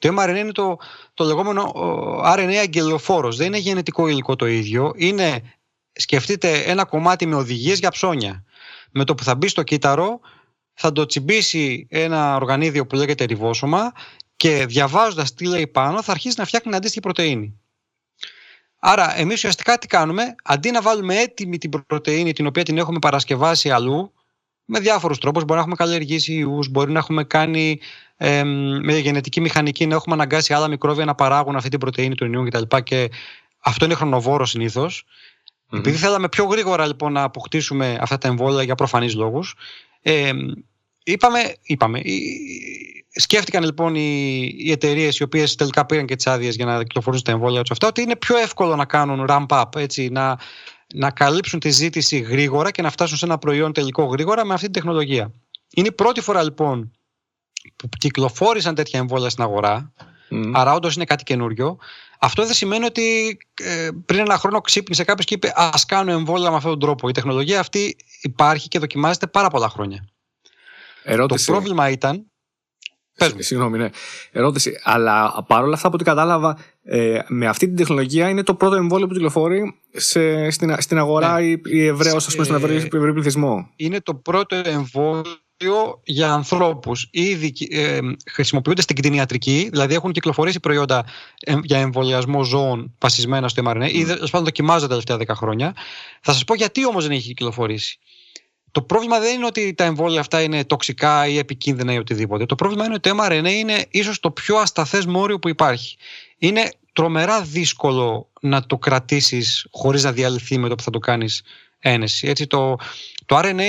Το 0.00 0.14
mRNA 0.18 0.36
είναι 0.36 0.52
το, 0.52 0.76
το 1.14 1.24
λεγόμενο 1.24 1.72
RNA 2.24 2.54
αγγελοφόρος. 2.54 3.36
Δεν 3.36 3.46
είναι 3.46 3.58
γενετικό 3.58 4.08
υλικό 4.08 4.36
το 4.36 4.46
ίδιο. 4.46 4.92
Είναι, 4.96 5.42
σκεφτείτε, 5.92 6.62
ένα 6.62 6.84
κομμάτι 6.84 7.26
με 7.26 7.34
οδηγίες 7.34 7.78
για 7.78 7.90
ψώνια. 7.90 8.44
Με 8.90 9.04
το 9.04 9.14
που 9.14 9.22
θα 9.22 9.34
μπει 9.34 9.48
στο 9.48 9.62
κύτταρο 9.62 10.20
θα 10.72 10.92
το 10.92 11.06
τσιμπήσει 11.06 11.86
ένα 11.90 12.34
οργανίδιο 12.34 12.86
που 12.86 12.96
λέγεται 12.96 13.24
ριβόσωμα 13.24 13.92
και 14.36 14.66
διαβάζοντας 14.66 15.34
τι 15.34 15.46
λέει 15.46 15.66
πάνω, 15.66 16.02
θα 16.02 16.12
αρχίσει 16.12 16.34
να 16.38 16.44
φτιάχνει 16.44 16.68
την 16.68 16.76
αντίστοιχη 16.76 17.00
πρωτενη. 17.00 17.60
Άρα, 18.78 19.18
εμείς 19.18 19.34
ουσιαστικά 19.34 19.78
τι 19.78 19.86
κάνουμε, 19.86 20.34
αντί 20.44 20.70
να 20.70 20.82
βάλουμε 20.82 21.16
έτοιμη 21.16 21.58
την 21.58 21.70
πρωτενη 21.86 22.32
την 22.32 22.46
οποία 22.46 22.62
την 22.62 22.78
έχουμε 22.78 22.98
παρασκευάσει 22.98 23.70
αλλού, 23.70 24.12
με 24.66 24.80
διάφορους 24.80 25.18
τρόπους, 25.18 25.42
μπορεί 25.42 25.54
να 25.54 25.60
έχουμε 25.60 25.74
καλλιεργήσει 25.76 26.32
ιούς, 26.32 26.68
μπορεί 26.68 26.92
να 26.92 26.98
έχουμε 26.98 27.24
κάνει 27.24 27.78
ε, 28.16 28.44
με 28.82 28.98
γενετική 28.98 29.40
μηχανική, 29.40 29.86
να 29.86 29.94
έχουμε 29.94 30.14
αναγκάσει 30.14 30.54
άλλα 30.54 30.68
μικρόβια 30.68 31.04
να 31.04 31.14
παράγουν 31.14 31.56
αυτή 31.56 31.68
την 31.68 31.78
πρωτενη 31.78 32.14
των 32.14 32.32
ιών 32.32 32.50
κτλ. 32.50 32.76
Και 32.82 33.10
αυτό 33.58 33.84
είναι 33.84 33.94
χρονοβόρο 33.94 34.46
συνήθως. 34.46 35.04
Mm-hmm. 35.04 35.78
Επειδή 35.78 35.96
θέλαμε 35.96 36.28
πιο 36.28 36.44
γρήγορα 36.44 36.86
λοιπόν 36.86 37.12
να 37.12 37.22
αποκτήσουμε 37.22 37.98
αυτά 38.00 38.18
τα 38.18 38.28
εμβόλια 38.28 38.62
για 38.62 38.74
προφανείς 38.74 39.14
λόγους, 39.14 39.54
ε, 40.02 40.30
είπαμε, 41.04 41.54
είπαμε 41.62 42.00
Σκέφτηκαν 43.18 43.64
λοιπόν 43.64 43.94
οι, 43.94 44.40
οι 44.56 44.70
εταιρείες 44.70 45.18
οι 45.18 45.22
οποίες 45.22 45.54
τελικά 45.54 45.86
πήραν 45.86 46.06
και 46.06 46.16
τις 46.16 46.26
άδειες 46.26 46.56
για 46.56 46.64
να 46.64 46.78
κυκλοφορούν 46.78 47.22
τα 47.22 47.30
εμβόλια 47.30 47.60
τους 47.60 47.70
αυτά 47.70 47.86
ότι 47.86 48.02
είναι 48.02 48.16
πιο 48.16 48.36
εύκολο 48.36 48.76
να 48.76 48.84
κάνουν 48.84 49.26
ramp 49.28 49.46
up, 49.46 49.76
έτσι, 49.76 50.08
να, 50.08 50.38
να 50.96 51.10
καλύψουν 51.10 51.60
τη 51.60 51.70
ζήτηση 51.70 52.18
γρήγορα 52.18 52.70
και 52.70 52.82
να 52.82 52.90
φτάσουν 52.90 53.16
σε 53.16 53.24
ένα 53.24 53.38
προϊόν 53.38 53.72
τελικό 53.72 54.04
γρήγορα 54.04 54.44
με 54.44 54.52
αυτή 54.54 54.64
την 54.64 54.74
τεχνολογία. 54.74 55.32
Είναι 55.74 55.88
η 55.88 55.92
πρώτη 55.92 56.20
φορά 56.20 56.42
λοιπόν 56.42 56.92
που 57.76 57.88
κυκλοφόρησαν 57.98 58.74
τέτοια 58.74 58.98
εμβόλια 58.98 59.28
στην 59.28 59.42
αγορά, 59.44 59.92
mm. 60.30 60.50
άρα 60.54 60.72
όντως 60.72 60.94
είναι 60.94 61.04
κάτι 61.04 61.22
καινούριο. 61.22 61.78
Αυτό 62.18 62.44
δεν 62.44 62.54
σημαίνει 62.54 62.84
ότι 62.84 63.36
ε, 63.54 63.88
πριν 64.06 64.18
ένα 64.18 64.38
χρόνο 64.38 64.60
ξύπνησε 64.60 65.04
κάποιος 65.04 65.26
και 65.26 65.34
είπε 65.34 65.52
Α 65.56 65.70
κάνω 65.86 66.12
εμβόλια 66.12 66.50
με 66.50 66.56
αυτόν 66.56 66.70
τον 66.70 66.80
τρόπο. 66.80 67.08
Η 67.08 67.12
τεχνολογία 67.12 67.60
αυτή 67.60 67.96
υπάρχει 68.20 68.68
και 68.68 68.78
δοκιμάζεται 68.78 69.26
πάρα 69.26 69.48
πολλά 69.48 69.68
χρόνια. 69.68 70.08
Ερώτηση. 71.02 71.46
Το 71.46 71.52
πρόβλημα 71.52 71.90
ήταν 71.90 72.30
Συγγνώμη, 73.38 73.78
ναι. 73.78 73.88
Ερώτηση. 74.32 74.80
Αλλά 74.82 75.44
παρόλα 75.46 75.74
αυτά, 75.74 75.86
από 75.86 75.96
ό,τι 75.96 76.04
κατάλαβα, 76.04 76.58
ε, 76.82 77.18
με 77.28 77.46
αυτή 77.46 77.66
την 77.66 77.76
τεχνολογία 77.76 78.28
είναι 78.28 78.42
το 78.42 78.54
πρώτο 78.54 78.76
εμβόλιο 78.76 79.06
που 79.06 79.12
κυκλοφορεί 79.12 79.80
σε, 79.92 80.50
στην, 80.50 80.74
στην 80.78 80.98
αγορά 80.98 81.40
ναι. 81.40 81.46
η 81.64 81.86
ευρέως, 81.86 82.26
ας 82.26 82.32
πούμε, 82.32 82.44
στον 82.44 82.56
ευρύ 82.56 82.88
πληθυσμό. 82.88 83.70
Είναι 83.76 84.00
το 84.00 84.14
πρώτο 84.14 84.56
εμβόλιο 84.64 86.00
για 86.04 86.32
ανθρώπους. 86.32 87.08
Ήδη 87.10 87.52
ε, 87.70 87.98
χρησιμοποιούνται 88.30 88.80
στην 88.80 88.96
κτηνιατρική, 88.96 89.68
δηλαδή 89.70 89.94
έχουν 89.94 90.12
κυκλοφορήσει 90.12 90.60
προϊόντα 90.60 91.04
για 91.62 91.78
εμβολιασμό 91.78 92.42
ζώων 92.42 92.94
βασισμένα 92.98 93.48
στο 93.48 93.62
mRNA, 93.66 93.82
mm. 93.82 93.92
ή 93.92 94.04
πάντων 94.04 94.44
δοκιμάζονται 94.44 94.94
τα 94.94 95.02
τελευταία 95.02 95.34
10 95.34 95.38
χρόνια. 95.38 95.74
Θα 96.20 96.32
σας 96.32 96.44
πω 96.44 96.54
γιατί 96.54 96.86
όμως 96.86 97.06
δεν 97.06 97.16
έχει 97.16 97.26
κυκλοφορήσει. 97.26 97.98
Το 98.76 98.82
πρόβλημα 98.82 99.18
δεν 99.20 99.34
είναι 99.34 99.46
ότι 99.46 99.74
τα 99.74 99.84
εμβόλια 99.84 100.20
αυτά 100.20 100.42
είναι 100.42 100.64
τοξικά 100.64 101.26
ή 101.26 101.38
επικίνδυνα 101.38 101.92
ή 101.92 101.98
οτιδήποτε. 101.98 102.46
Το 102.46 102.54
πρόβλημα 102.54 102.84
είναι 102.84 102.94
ότι 102.94 103.10
το 103.10 103.16
mRNA 103.22 103.52
είναι 103.52 103.84
ίσως 103.90 104.20
το 104.20 104.30
πιο 104.30 104.56
ασταθές 104.56 105.06
μόριο 105.06 105.38
που 105.38 105.48
υπάρχει. 105.48 105.96
Είναι 106.38 106.70
τρομερά 106.92 107.42
δύσκολο 107.42 108.28
να 108.40 108.66
το 108.66 108.78
κρατήσεις 108.78 109.66
χωρίς 109.70 110.02
να 110.02 110.12
διαλυθεί 110.12 110.58
με 110.58 110.68
το 110.68 110.74
που 110.74 110.82
θα 110.82 110.90
το 110.90 110.98
κάνεις 110.98 111.42
ένεση. 111.78 112.28
Έτσι, 112.28 112.46
το, 112.46 112.76
το 113.26 113.38
RNA, 113.38 113.62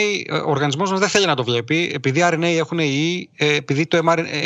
ο 0.46 0.50
οργανισμός 0.50 0.90
μας 0.92 1.00
δεν 1.00 1.10
θέλει 1.10 1.26
να 1.26 1.36
το 1.36 1.44
βλέπει. 1.44 1.92
Επειδή 1.94 2.22
RNA 2.24 2.44
έχουν 2.44 2.80
η, 2.80 3.30
ε, 3.36 3.56
επειδή 3.56 3.88
το 3.88 4.00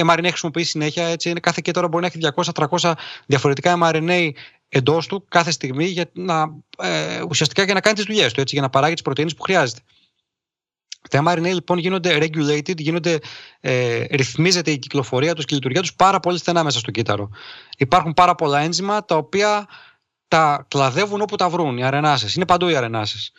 mRNA 0.07 0.27
χρησιμοποιεί 0.27 0.63
συνέχεια, 0.63 1.05
έτσι, 1.05 1.29
είναι 1.29 1.39
κάθε 1.39 1.61
και 1.63 1.71
τώρα 1.71 1.87
μπορεί 1.87 2.01
να 2.03 2.09
έχει 2.13 2.51
200-300 2.79 2.93
διαφορετικά 3.25 3.77
mRNA 3.81 4.29
εντός 4.69 5.07
του 5.07 5.25
κάθε 5.29 5.51
στιγμή 5.51 5.85
για 5.85 6.09
να, 6.13 6.53
ε, 6.77 7.21
ουσιαστικά 7.29 7.63
για 7.63 7.73
να 7.73 7.79
κάνει 7.79 7.95
τις 7.95 8.05
δουλειές 8.05 8.33
του, 8.33 8.41
έτσι, 8.41 8.55
για 8.55 8.63
να 8.63 8.69
παράγει 8.69 8.93
τις 8.93 9.03
πρωτενε 9.03 9.29
που 9.37 9.41
χρειάζεται. 9.41 9.81
Τα 11.11 11.23
mRNA 11.27 11.53
λοιπόν 11.53 11.77
γίνονται 11.77 12.17
regulated, 12.17 12.77
γίνονται, 12.77 13.19
ε, 13.59 14.03
ρυθμίζεται 14.11 14.71
η 14.71 14.79
κυκλοφορία 14.79 15.35
τους 15.35 15.45
και 15.45 15.53
η 15.53 15.57
λειτουργία 15.57 15.81
τους 15.81 15.93
πάρα 15.93 16.19
πολύ 16.19 16.37
στενά 16.37 16.63
μέσα 16.63 16.79
στο 16.79 16.91
κύτταρο. 16.91 17.29
Υπάρχουν 17.77 18.13
πάρα 18.13 18.35
πολλά 18.35 18.59
ένζημα 18.59 19.05
τα 19.05 19.15
οποία 19.15 19.67
τα 20.27 20.65
κλαδεύουν 20.67 21.21
όπου 21.21 21.35
τα 21.35 21.49
βρουν, 21.49 21.77
οι 21.77 21.83
αρενάσεις. 21.83 22.35
Είναι 22.35 22.45
παντού 22.45 22.67
οι 22.67 22.75
αρενάσεις. 22.75 23.31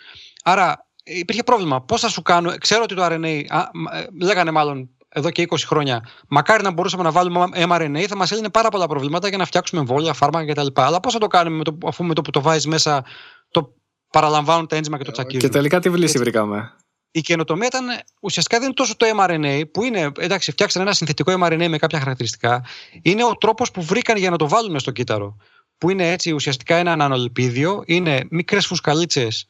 Άρα 0.42 0.86
υπήρχε 1.02 1.42
πρόβλημα. 1.42 1.82
Πώς 1.82 2.00
θα 2.00 2.08
σου 2.08 2.22
κάνω, 2.22 2.58
ξέρω 2.58 2.82
ότι 2.82 2.94
το 2.94 3.04
RNA, 3.04 3.44
α, 3.48 3.58
ε, 3.98 4.06
λέγανε 4.20 4.50
μάλλον 4.50 4.90
εδώ 5.08 5.30
και 5.30 5.42
20 5.42 5.56
χρόνια, 5.66 6.08
μακάρι 6.28 6.62
να 6.62 6.70
μπορούσαμε 6.70 7.02
να 7.02 7.10
βάλουμε 7.10 7.44
mRNA, 7.54 8.04
θα 8.08 8.16
μας 8.16 8.30
έλυνε 8.30 8.50
πάρα 8.50 8.68
πολλά 8.68 8.86
προβλήματα 8.86 9.28
για 9.28 9.38
να 9.38 9.44
φτιάξουμε 9.44 9.80
εμβόλια, 9.80 10.12
φάρμακα 10.12 10.52
κτλ. 10.52 10.66
Αλλά 10.74 11.00
πώς 11.00 11.12
θα 11.12 11.18
το 11.18 11.26
κάνουμε 11.26 11.56
με 11.56 11.64
το, 11.64 11.78
αφού 11.86 12.04
με 12.04 12.14
το 12.14 12.22
που 12.22 12.30
το 12.30 12.40
βάζεις 12.40 12.66
μέσα 12.66 13.04
το 13.50 13.74
παραλαμβάνουν 14.12 14.66
τα 14.66 14.76
ένζημα 14.76 14.98
και 14.98 15.04
το 15.04 15.10
τσακίζουν; 15.10 15.40
Και 15.40 15.48
τελικά 15.48 15.80
τι 15.80 15.90
βλήση 15.90 16.18
βρήκαμε; 16.18 16.72
Η 17.12 17.20
καινοτομία 17.20 17.66
ήταν 17.66 17.86
ουσιαστικά 18.20 18.56
δεν 18.58 18.66
είναι 18.66 18.74
τόσο 18.74 18.96
το 18.96 19.06
mRNA, 19.16 19.62
που 19.72 19.84
είναι, 19.84 20.12
εντάξει, 20.18 20.50
φτιάξαν 20.50 20.82
ένα 20.82 20.92
συνθετικό 20.92 21.32
mRNA 21.40 21.68
με 21.68 21.78
κάποια 21.78 21.98
χαρακτηριστικά. 21.98 22.64
Είναι 23.02 23.24
ο 23.24 23.36
τρόπος 23.36 23.70
που 23.70 23.82
βρήκαν 23.82 24.16
για 24.16 24.30
να 24.30 24.36
το 24.36 24.48
βάλουν 24.48 24.78
στο 24.78 24.90
κύτταρο. 24.90 25.36
Που 25.78 25.90
είναι 25.90 26.10
έτσι 26.10 26.32
ουσιαστικά 26.32 26.76
ένα 26.76 26.92
ανανολιπίδιο, 26.92 27.82
είναι 27.86 28.26
μικρές 28.30 28.66
φουσκαλίτσες 28.66 29.46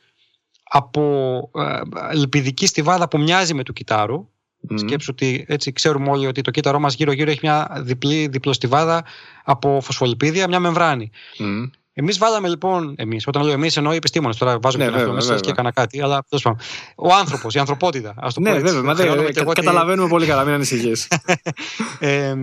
από 0.62 1.50
ε, 1.54 2.14
λιπιδική 2.14 2.66
στιβάδα 2.66 3.08
που 3.08 3.18
μοιάζει 3.18 3.54
με 3.54 3.62
του 3.62 3.72
κυτάρου. 3.72 4.28
Mm. 4.70 4.78
Σκέψου 4.78 5.08
ότι 5.12 5.44
έτσι 5.48 5.72
ξέρουμε 5.72 6.10
όλοι 6.10 6.26
ότι 6.26 6.40
το 6.40 6.50
κύτταρό 6.50 6.78
μας 6.78 6.94
γύρω-γύρω 6.94 7.30
έχει 7.30 7.40
μια 7.42 7.80
διπλή 7.80 8.26
διπλοστιβάδα 8.26 9.04
από 9.44 9.80
φωσφολιπίδια, 9.80 10.48
μια 10.48 10.60
μεμβράνη. 10.60 11.10
Mm. 11.38 11.70
Εμείς 11.94 12.18
βάλαμε 12.18 12.48
λοιπόν, 12.48 12.94
εμείς, 12.98 13.26
όταν 13.26 13.42
λέω 13.42 13.52
εμείς 13.52 13.76
εννοώ 13.76 13.92
οι 13.92 13.96
επιστήμονες, 13.96 14.36
τώρα 14.36 14.58
βάζω 14.58 14.78
ναι, 14.78 14.84
και 14.84 14.90
βέβαια, 14.90 15.12
μέσα 15.12 15.40
και 15.40 15.50
έκανα 15.50 15.72
κάτι, 15.72 16.02
αλλά 16.02 16.24
τέλος 16.28 16.44
πάντων. 16.44 16.58
Ο 16.96 17.14
άνθρωπος, 17.14 17.54
η 17.54 17.58
ανθρωπότητα. 17.58 18.14
Ας 18.16 18.34
το 18.34 18.40
ναι, 18.40 18.58
βέβαια, 18.58 18.82
μα, 18.82 19.52
καταλαβαίνουμε 19.52 20.08
πολύ 20.08 20.26
καλά, 20.26 20.44
μην 20.44 20.54
ανησυχείς. 20.54 21.08
ε, 22.00 22.34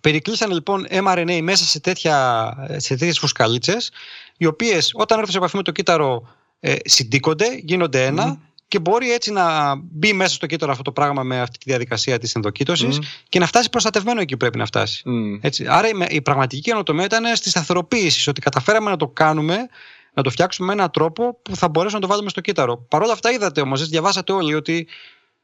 περικλείσανε 0.00 0.54
λοιπόν 0.54 0.86
mRNA 0.90 1.40
μέσα 1.42 1.64
σε, 1.64 1.80
τέτοια, 1.80 2.56
σε 2.76 2.96
τέτοιες 2.96 3.18
φουσκαλίτσες 3.18 3.90
οι 4.36 4.46
οποίες 4.46 4.90
όταν 4.94 5.18
έρθουν 5.18 5.32
σε 5.32 5.38
επαφή 5.38 5.56
με 5.56 5.62
το 5.62 5.72
κύτταρο 5.72 6.28
ε, 6.60 6.74
συντίκονται, 6.84 7.46
γίνονται 7.62 8.04
ένα 8.04 8.38
και 8.74 8.80
μπορεί 8.80 9.12
έτσι 9.12 9.32
να 9.32 9.74
μπει 9.76 10.12
μέσα 10.12 10.34
στο 10.34 10.46
κύτταρο 10.46 10.72
αυτό 10.72 10.82
το 10.82 10.92
πράγμα 10.92 11.22
με 11.22 11.40
αυτή 11.40 11.58
τη 11.58 11.64
διαδικασία 11.70 12.18
της 12.18 12.34
ενδοκίτωσης 12.34 12.98
και 13.28 13.38
να 13.38 13.46
φτάσει 13.46 13.70
προστατευμένο 13.70 14.20
εκεί 14.20 14.32
που 14.32 14.38
πρέπει 14.38 14.58
να 14.58 14.66
φτάσει. 14.66 15.02
Έτσι. 15.40 15.66
Άρα 15.68 15.88
η, 16.08 16.22
πραγματική 16.22 16.60
καινοτομία 16.60 17.04
ήταν 17.04 17.36
στη 17.36 17.48
σταθεροποίηση, 17.48 18.30
ότι 18.30 18.40
καταφέραμε 18.40 18.90
να 18.90 18.96
το 18.96 19.08
κάνουμε, 19.08 19.56
να 20.14 20.22
το 20.22 20.30
φτιάξουμε 20.30 20.66
με 20.66 20.72
έναν 20.72 20.90
τρόπο 20.90 21.38
που 21.42 21.56
θα 21.56 21.68
μπορέσουμε 21.68 22.00
να 22.00 22.06
το 22.06 22.12
βάλουμε 22.12 22.30
στο 22.30 22.40
κύτταρο. 22.40 22.76
Παρ' 22.88 23.02
όλα 23.02 23.12
αυτά, 23.12 23.30
είδατε 23.30 23.60
όμω, 23.60 23.76
διαβάσατε 23.76 24.32
όλοι 24.32 24.54
ότι 24.54 24.88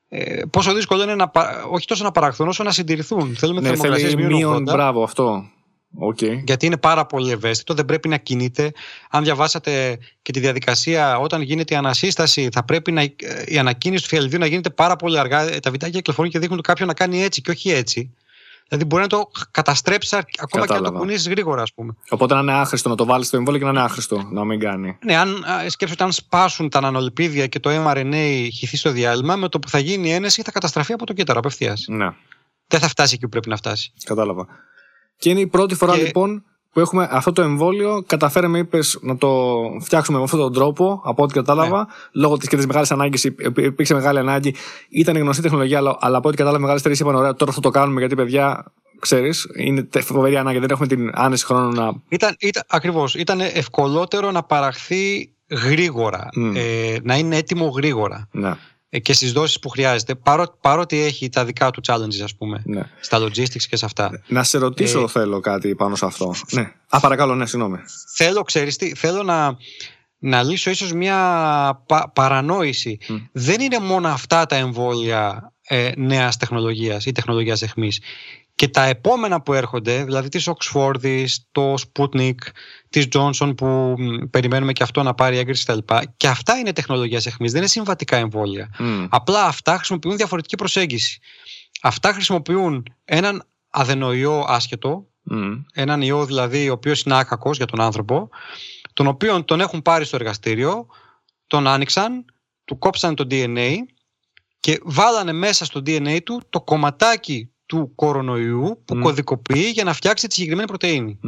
ε, 0.08 0.42
πόσο 0.50 0.72
δύσκολο 0.72 1.02
είναι 1.02 1.14
να, 1.14 1.30
όχι 1.70 1.86
τόσο 1.86 2.04
να 2.04 2.10
παραχθούν 2.10 2.48
όσο 2.48 2.62
να 2.62 2.70
συντηρηθούν. 2.70 3.36
Θέλουμε 3.36 3.60
ναι, 3.60 3.68
θερμοκρασίες 3.68 4.14
μείον. 4.14 4.62
Μπράβο, 4.62 5.02
αυτό. 5.02 5.44
Okay. 5.98 6.42
Γιατί 6.44 6.66
είναι 6.66 6.76
πάρα 6.76 7.06
πολύ 7.06 7.30
ευαίσθητο, 7.30 7.74
δεν 7.74 7.84
πρέπει 7.84 8.08
να 8.08 8.16
κινείται. 8.16 8.72
Αν 9.10 9.24
διαβάσατε 9.24 9.98
και 10.22 10.32
τη 10.32 10.40
διαδικασία, 10.40 11.18
όταν 11.18 11.40
γίνεται 11.42 11.74
η 11.74 11.76
ανασύσταση, 11.76 12.48
θα 12.52 12.64
πρέπει 12.64 12.92
να, 12.92 13.02
η 13.46 13.58
ανακίνηση 13.58 14.02
του 14.02 14.08
φιαλιδίου 14.08 14.38
να 14.38 14.46
γίνεται 14.46 14.70
πάρα 14.70 14.96
πολύ 14.96 15.18
αργά. 15.18 15.40
Ε, 15.40 15.60
τα 15.60 15.70
βιντεάκια 15.70 15.98
κυκλοφορούν 15.98 16.30
και 16.30 16.38
δείχνουν 16.38 16.60
κάποιον 16.60 16.88
να 16.88 16.94
κάνει 16.94 17.22
έτσι 17.22 17.40
και 17.40 17.50
όχι 17.50 17.70
έτσι. 17.70 18.14
Δηλαδή 18.68 18.88
μπορεί 18.88 19.02
να 19.02 19.08
το 19.08 19.30
καταστρέψεις 19.50 20.12
ακόμα 20.12 20.66
και 20.66 20.72
να 20.72 20.80
το 20.80 20.92
κουνήσεις 20.92 21.28
γρήγορα, 21.28 21.62
ας 21.62 21.72
πούμε. 21.72 21.94
Οπότε 22.08 22.34
να 22.34 22.40
είναι 22.40 22.52
άχρηστο 22.52 22.88
να 22.88 22.94
το 22.94 23.04
βάλεις 23.04 23.26
στο 23.26 23.36
εμβόλιο 23.36 23.58
και 23.58 23.64
να 23.64 23.70
είναι 23.70 23.80
άχρηστο, 23.80 24.28
να 24.30 24.44
μην 24.44 24.60
κάνει. 24.60 24.98
Ναι, 25.04 25.16
αν 25.16 25.44
σκέψω 25.66 25.94
ότι 25.94 26.02
αν 26.02 26.12
σπάσουν 26.12 26.68
τα 26.68 26.80
νανολιπίδια 26.80 27.46
και 27.46 27.60
το 27.60 27.70
mRNA 27.70 28.48
χυθεί 28.52 28.76
στο 28.76 28.90
διάλειμμα, 28.90 29.36
με 29.36 29.48
το 29.48 29.58
που 29.58 29.68
θα 29.68 29.78
γίνει 29.78 30.08
η 30.08 30.12
ένεση 30.12 30.42
θα 30.42 30.50
καταστραφεί 30.50 30.92
από 30.92 31.06
το 31.06 31.12
κύτταρο 31.12 31.38
απευθείας. 31.38 31.84
Ναι. 31.88 32.10
Δεν 32.66 32.80
θα 32.80 32.88
φτάσει 32.88 33.14
εκεί 33.14 33.22
που 33.22 33.28
πρέπει 33.28 33.48
να 33.48 33.56
φτάσει. 33.56 33.92
Κατάλαβα. 34.04 34.46
Και 35.20 35.30
είναι 35.30 35.40
η 35.40 35.46
πρώτη 35.46 35.74
φορά 35.74 35.96
λοιπόν 35.96 36.44
που 36.72 36.80
έχουμε 36.80 37.08
αυτό 37.10 37.32
το 37.32 37.42
εμβόλιο. 37.42 38.04
Καταφέραμε, 38.06 38.58
είπες, 38.58 38.98
να 39.00 39.16
το 39.16 39.60
φτιάξουμε 39.80 40.18
με 40.18 40.24
αυτόν 40.24 40.40
τον 40.40 40.52
τρόπο, 40.52 41.00
από 41.04 41.22
ό,τι 41.22 41.32
κατάλαβα. 41.32 41.78
Ναι. 41.78 41.84
Λόγω 42.12 42.36
της 42.36 42.48
και 42.48 42.56
της 42.56 42.66
μεγάλης 42.66 42.90
ανάγκης, 42.90 43.24
υπήρξε 43.24 43.94
μεγάλη 43.94 44.18
ανάγκη. 44.18 44.54
Ήταν 44.88 45.16
γνωστή 45.16 45.42
τεχνολογία, 45.42 45.78
αλλά, 45.78 45.96
αλλά 46.00 46.16
από 46.16 46.28
ό,τι 46.28 46.36
κατάλαβα, 46.36 46.60
μεγάλες 46.60 46.80
εταιρείες 46.80 47.00
είπαν: 47.00 47.14
Ωραία, 47.14 47.34
τώρα 47.34 47.52
θα 47.52 47.60
το 47.60 47.70
κάνουμε 47.70 48.00
γιατί, 48.00 48.14
παιδιά, 48.14 48.72
ξέρεις, 48.98 49.48
είναι 49.56 49.88
φοβερή 50.00 50.36
ανάγκη. 50.36 50.58
Δεν 50.58 50.70
έχουμε 50.70 50.86
την 50.86 51.10
άνεση 51.14 51.44
χρόνου 51.44 51.72
να. 51.72 51.92
Ήταν, 52.08 52.36
ήταν, 52.38 52.62
Ακριβώς. 52.68 53.14
Ήταν 53.14 53.40
ευκολότερο 53.40 54.30
να 54.30 54.42
παραχθεί 54.42 55.32
γρήγορα. 55.50 56.28
Ε, 56.54 56.96
να 57.02 57.16
είναι 57.16 57.36
έτοιμο 57.36 57.66
γρήγορα. 57.66 58.28
Ναι. 58.30 58.52
Ε, 58.92 58.98
και 58.98 59.12
στις 59.12 59.32
δόσεις 59.32 59.58
που 59.58 59.68
χρειάζεται, 59.68 60.14
παρό, 60.14 60.56
παρότι 60.60 60.98
έχει 61.00 61.28
τα 61.28 61.44
δικά 61.44 61.70
του 61.70 61.80
challenges, 61.86 62.22
ας 62.22 62.36
πούμε, 62.36 62.62
ναι. 62.64 62.82
στα 63.00 63.18
logistics 63.18 63.62
και 63.68 63.76
σε 63.76 63.84
αυτά. 63.84 64.22
Να 64.26 64.42
σε 64.42 64.58
ρωτήσω, 64.58 65.00
ε, 65.00 65.08
θέλω 65.08 65.40
κάτι 65.40 65.74
πάνω 65.74 65.96
σε 65.96 66.06
αυτό. 66.06 66.34
Ναι. 66.50 66.72
Α, 66.88 67.00
παρακαλώ, 67.00 67.34
ναι, 67.34 67.46
συγγνώμη. 67.46 67.78
Θέλω, 68.14 68.42
ξέρεις 68.42 68.76
τι, 68.76 68.94
θέλω 68.94 69.22
να, 69.22 69.56
να 70.18 70.42
λύσω 70.42 70.70
ίσως 70.70 70.92
μια 70.92 71.16
πα, 71.86 72.10
παρανόηση. 72.14 72.98
Δεν 73.32 73.60
είναι 73.60 73.78
μόνο 73.78 74.08
αυτά 74.08 74.46
τα 74.46 74.56
εμβόλια 74.56 75.52
ε, 75.62 75.92
νέας 75.96 76.36
τεχνολογίας 76.36 77.06
ή 77.06 77.12
τεχνολογίας 77.12 77.62
εχμής. 77.62 78.00
Και 78.60 78.68
τα 78.68 78.84
επόμενα 78.84 79.42
που 79.42 79.52
έρχονται, 79.52 80.04
δηλαδή 80.04 80.28
της 80.28 80.46
Οξφόρδης, 80.46 81.46
το 81.52 81.74
Sputnik, 81.74 82.34
της 82.88 83.08
Johnson 83.12 83.52
που 83.56 83.94
περιμένουμε 84.30 84.72
και 84.72 84.82
αυτό 84.82 85.02
να 85.02 85.14
πάρει 85.14 85.38
έγκριση 85.38 85.64
κτλ. 85.64 85.94
Και 86.16 86.28
αυτά 86.28 86.58
είναι 86.58 86.72
τεχνολογίας 86.72 87.26
εχμής, 87.26 87.50
δεν 87.50 87.60
είναι 87.60 87.70
συμβατικά 87.70 88.16
εμβόλια. 88.16 88.70
Απλά 89.08 89.44
αυτά 89.44 89.76
χρησιμοποιούν 89.76 90.16
διαφορετική 90.16 90.56
προσέγγιση. 90.56 91.20
Αυτά 91.82 92.12
χρησιμοποιούν 92.12 92.86
έναν 93.04 93.46
αδενοϊό 93.70 94.44
άσχετο, 94.48 95.06
έναν 95.72 96.02
ιό 96.02 96.24
δηλαδή 96.24 96.68
ο 96.68 96.72
οποίος 96.72 97.02
είναι 97.02 97.18
άκακος 97.18 97.56
για 97.56 97.66
τον 97.66 97.80
άνθρωπο, 97.80 98.28
τον 98.92 99.06
οποίο 99.06 99.44
τον 99.44 99.60
έχουν 99.60 99.82
πάρει 99.82 100.04
στο 100.04 100.16
εργαστήριο, 100.16 100.86
τον 101.46 101.66
άνοιξαν, 101.66 102.24
του 102.64 102.78
κόψαν 102.78 103.14
το 103.14 103.26
DNA 103.30 103.74
και 104.60 104.80
βάλανε 104.82 105.32
μέσα 105.32 105.64
στο 105.64 105.80
DNA 105.86 106.18
του 106.24 106.42
το 106.50 106.60
κομματάκι 106.60 107.50
του 107.70 107.92
κορονοϊού 107.94 108.82
που 108.84 108.98
κωδικοποιεί 108.98 109.70
για 109.72 109.84
να 109.84 109.92
φτιάξει 109.92 110.26
τη 110.26 110.34
συγκεκριμένη 110.34 110.68
πρωτεΐνη. 110.68 111.18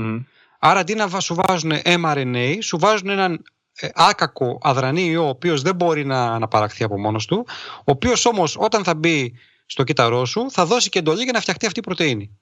Άρα 0.59 0.80
αντί 0.80 0.95
να 0.95 1.20
σου 1.20 1.34
βάζουν 1.34 1.72
mRNA, 1.84 2.59
σου 2.62 2.78
βάζουν 2.78 3.09
έναν 3.09 3.43
ε, 3.74 3.88
άκακο 3.95 4.59
αδρανή 4.62 5.05
ιό, 5.05 5.24
ο 5.24 5.28
οποίος 5.28 5.62
δεν 5.62 5.74
μπορεί 5.74 6.05
να 6.05 6.24
αναπαραχθεί 6.24 6.84
από 6.84 7.01
μόνος 7.01 7.26
του, 7.26 7.47
ο 7.78 7.82
οποίος 7.84 8.26
όμως 8.26 8.57
όταν 8.59 8.84
θα 8.84 8.95
μπει 8.95 9.34
στο 9.66 9.84
κύτταρό 9.84 10.24
σου 10.24 10.51
θα 10.51 10.66
δώσει 10.66 10.88
και 10.88 10.99
εντολή 10.99 11.22
για 11.22 11.32
να 11.32 11.40
φτιαχτεί 11.40 11.66
αυτή 11.66 11.78
η 11.78 11.82
πρωτενη 11.82 12.38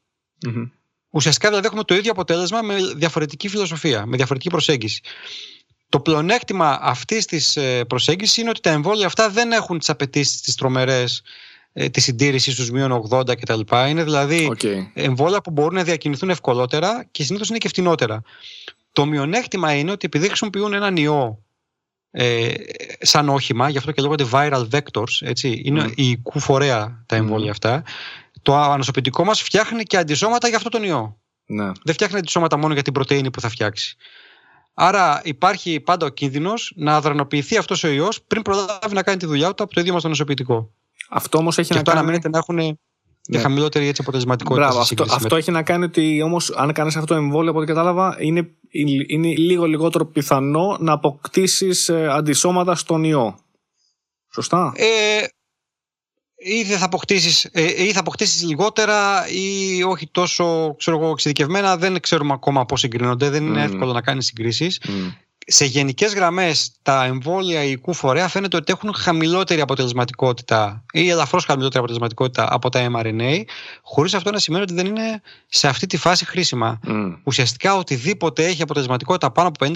Ουσιαστικά 1.10 1.48
δηλαδή 1.48 1.66
έχουμε 1.66 1.84
το 1.84 1.94
ίδιο 1.94 2.10
αποτέλεσμα 2.10 2.62
με 2.62 2.76
διαφορετική 2.96 3.48
φιλοσοφία, 3.48 4.06
με 4.06 4.16
διαφορετική 4.16 4.50
προσέγγιση. 4.50 5.00
Το 5.88 6.00
πλεονέκτημα 6.00 6.78
αυτής 6.82 7.26
της 7.26 7.56
ε, 7.56 7.84
προσέγγισης 7.84 8.36
είναι 8.36 8.48
ότι 8.48 8.60
τα 8.60 8.70
εμβόλια 8.70 9.06
αυτά 9.06 9.30
δεν 9.30 9.52
έχουν 9.52 9.78
τις 9.78 9.88
απαιτήσεις 9.88 10.40
τις 10.40 10.54
τρομερές 10.54 11.18
ε, 11.18 11.24
τη 11.72 12.00
συντήρηση 12.00 12.52
στους 12.52 12.70
μείον 12.70 13.08
80 13.10 13.36
κτλ. 13.36 13.60
Είναι 13.88 14.04
δηλαδή 14.04 14.52
okay. 14.52 14.86
εμβόλια 14.94 15.40
που 15.40 15.50
μπορούν 15.50 15.74
να 15.74 15.82
διακινηθούν 15.82 16.30
ευκολότερα 16.30 17.06
και 17.10 17.22
συνήθως 17.22 17.48
είναι 17.48 17.58
και 17.58 17.68
φτηνότερα. 17.68 18.22
Το 18.92 19.06
μειονέκτημα 19.06 19.74
είναι 19.74 19.90
ότι 19.90 20.06
επειδή 20.06 20.26
χρησιμοποιούν 20.26 20.72
έναν 20.72 20.96
ιό 20.96 21.42
ε, 22.10 22.52
σαν 23.00 23.28
όχημα, 23.28 23.68
γι' 23.68 23.78
αυτό 23.78 23.92
και 23.92 24.02
λέγονται 24.02 24.26
viral 24.32 24.68
vectors, 24.70 25.20
έτσι, 25.20 25.62
είναι 25.64 25.84
mm. 25.84 25.92
η 25.96 26.22
φορέα 26.34 27.02
τα 27.06 27.16
εμβόλια 27.16 27.50
αυτά, 27.50 27.82
το 28.42 28.56
ανοσοποιητικό 28.56 29.24
μας 29.24 29.42
φτιάχνει 29.42 29.82
και 29.82 29.96
αντισώματα 29.96 30.48
για 30.48 30.56
αυτό 30.56 30.68
τον 30.68 30.82
ιό. 30.82 31.18
Ναι. 31.46 31.70
Δεν 31.84 31.94
φτιάχνει 31.94 32.18
αντισώματα 32.18 32.56
μόνο 32.56 32.74
για 32.74 32.82
την 32.82 32.92
πρωτενη 32.92 33.30
που 33.30 33.40
θα 33.40 33.48
φτιάξει. 33.48 33.96
Άρα 34.74 35.20
υπάρχει 35.24 35.80
πάντα 35.80 36.06
ο 36.06 36.08
κίνδυνος 36.08 36.72
να 36.76 36.94
αδρανοποιηθεί 36.94 37.56
αυτός 37.56 37.84
ο 37.84 37.88
ιός 37.88 38.22
πριν 38.22 38.42
προλάβει 38.42 38.94
να 38.94 39.02
κάνει 39.02 39.18
τη 39.18 39.26
δουλειά 39.26 39.54
του 39.54 39.62
από 39.62 39.74
το 39.74 39.80
ίδιο 39.80 39.92
μας 39.92 40.02
το 40.02 40.08
νοσοποιητικό. 40.08 40.72
Αυτό 41.10 41.38
όμως 41.38 41.58
έχει 41.58 41.68
και 41.68 41.74
να 41.74 41.80
αυτό 41.80 41.90
κάνει. 41.90 42.02
αναμένεται 42.02 42.28
να 42.28 42.38
έχουν 42.38 42.78
και 43.22 43.38
χαμηλότερη 43.38 43.86
έτσι, 43.86 44.02
αποτελεσματικότητα. 44.02 44.66
Μπράβο, 44.66 44.84
σε 44.84 44.92
αυτό, 44.92 44.94
σύγκριση 45.04 45.18
με 45.18 45.24
αυτό 45.24 45.36
έχει 45.36 45.50
να 45.50 45.62
κάνει 45.62 45.84
ότι 45.84 46.22
όμως, 46.22 46.50
αν 46.50 46.72
κάνεις 46.72 46.94
αυτό 46.96 47.06
το 47.06 47.14
εμβόλιο, 47.14 47.50
από 47.50 47.58
ό,τι 47.58 47.68
κατάλαβα, 47.68 48.16
είναι, 48.20 48.50
είναι 49.06 49.34
λίγο 49.36 49.66
λιγότερο 49.66 50.06
πιθανό 50.06 50.76
να 50.80 50.92
αποκτήσεις 50.92 51.90
αντισώματα 51.90 52.74
στον 52.74 53.04
ιό. 53.04 53.38
Σωστά; 54.32 54.72
Ε, 54.76 54.86
ή 56.36 56.64
θα 56.64 56.84
αποκτήσεις, 56.84 57.44
ε, 57.44 57.84
ή 57.84 57.92
θα 57.92 58.00
αποκτήσεις 58.00 58.42
λιγότερα 58.42 59.28
ή 59.28 59.82
όχι 59.82 60.06
τόσο 60.10 60.74
ξέρω 60.78 60.96
εγώ, 60.96 61.10
εξειδικευμένα 61.10 61.76
δεν 61.76 62.00
ξέρουμε 62.00 62.32
ακόμα 62.32 62.64
πώς 62.64 62.80
συγκρίνονται 62.80 63.30
δεν 63.30 63.46
είναι 63.46 63.64
Mm. 63.64 63.68
εύκολο 63.72 63.92
να 63.92 64.00
κάνεις 64.00 64.26
συγκρίσεις 64.26 64.80
Μμ. 64.88 65.08
Σε 65.52 65.64
γενικές 65.64 66.14
γραμμές 66.14 66.72
τα 66.82 67.04
εμβόλια 67.04 67.64
οικού 67.70 67.92
φορέα 67.92 68.28
φαίνεται 68.28 68.56
ότι 68.56 68.72
έχουν 68.72 68.94
χαμηλότερη 68.94 69.60
αποτελεσματικότητα 69.60 70.84
ή 70.92 71.08
ελαφρώς 71.08 71.44
χαμηλότερη 71.44 71.78
αποτελεσματικότητα 71.78 72.48
από 72.50 72.68
τα 72.68 72.90
mRNA 72.92 73.42
χωρίς 73.82 74.14
αυτό 74.14 74.30
να 74.30 74.38
σημαίνει 74.38 74.62
ότι 74.62 74.74
δεν 74.74 74.86
είναι 74.86 75.20
σε 75.46 75.68
αυτή 75.68 75.86
τη 75.86 75.96
φάση 75.96 76.24
χρήσιμα 76.24 76.80
Μμ. 76.86 77.12
ουσιαστικά 77.24 77.76
οτιδήποτε 77.76 78.44
έχει 78.46 78.62
αποτελεσματικότητα 78.62 79.30
πάνω 79.30 79.48
από 79.48 79.66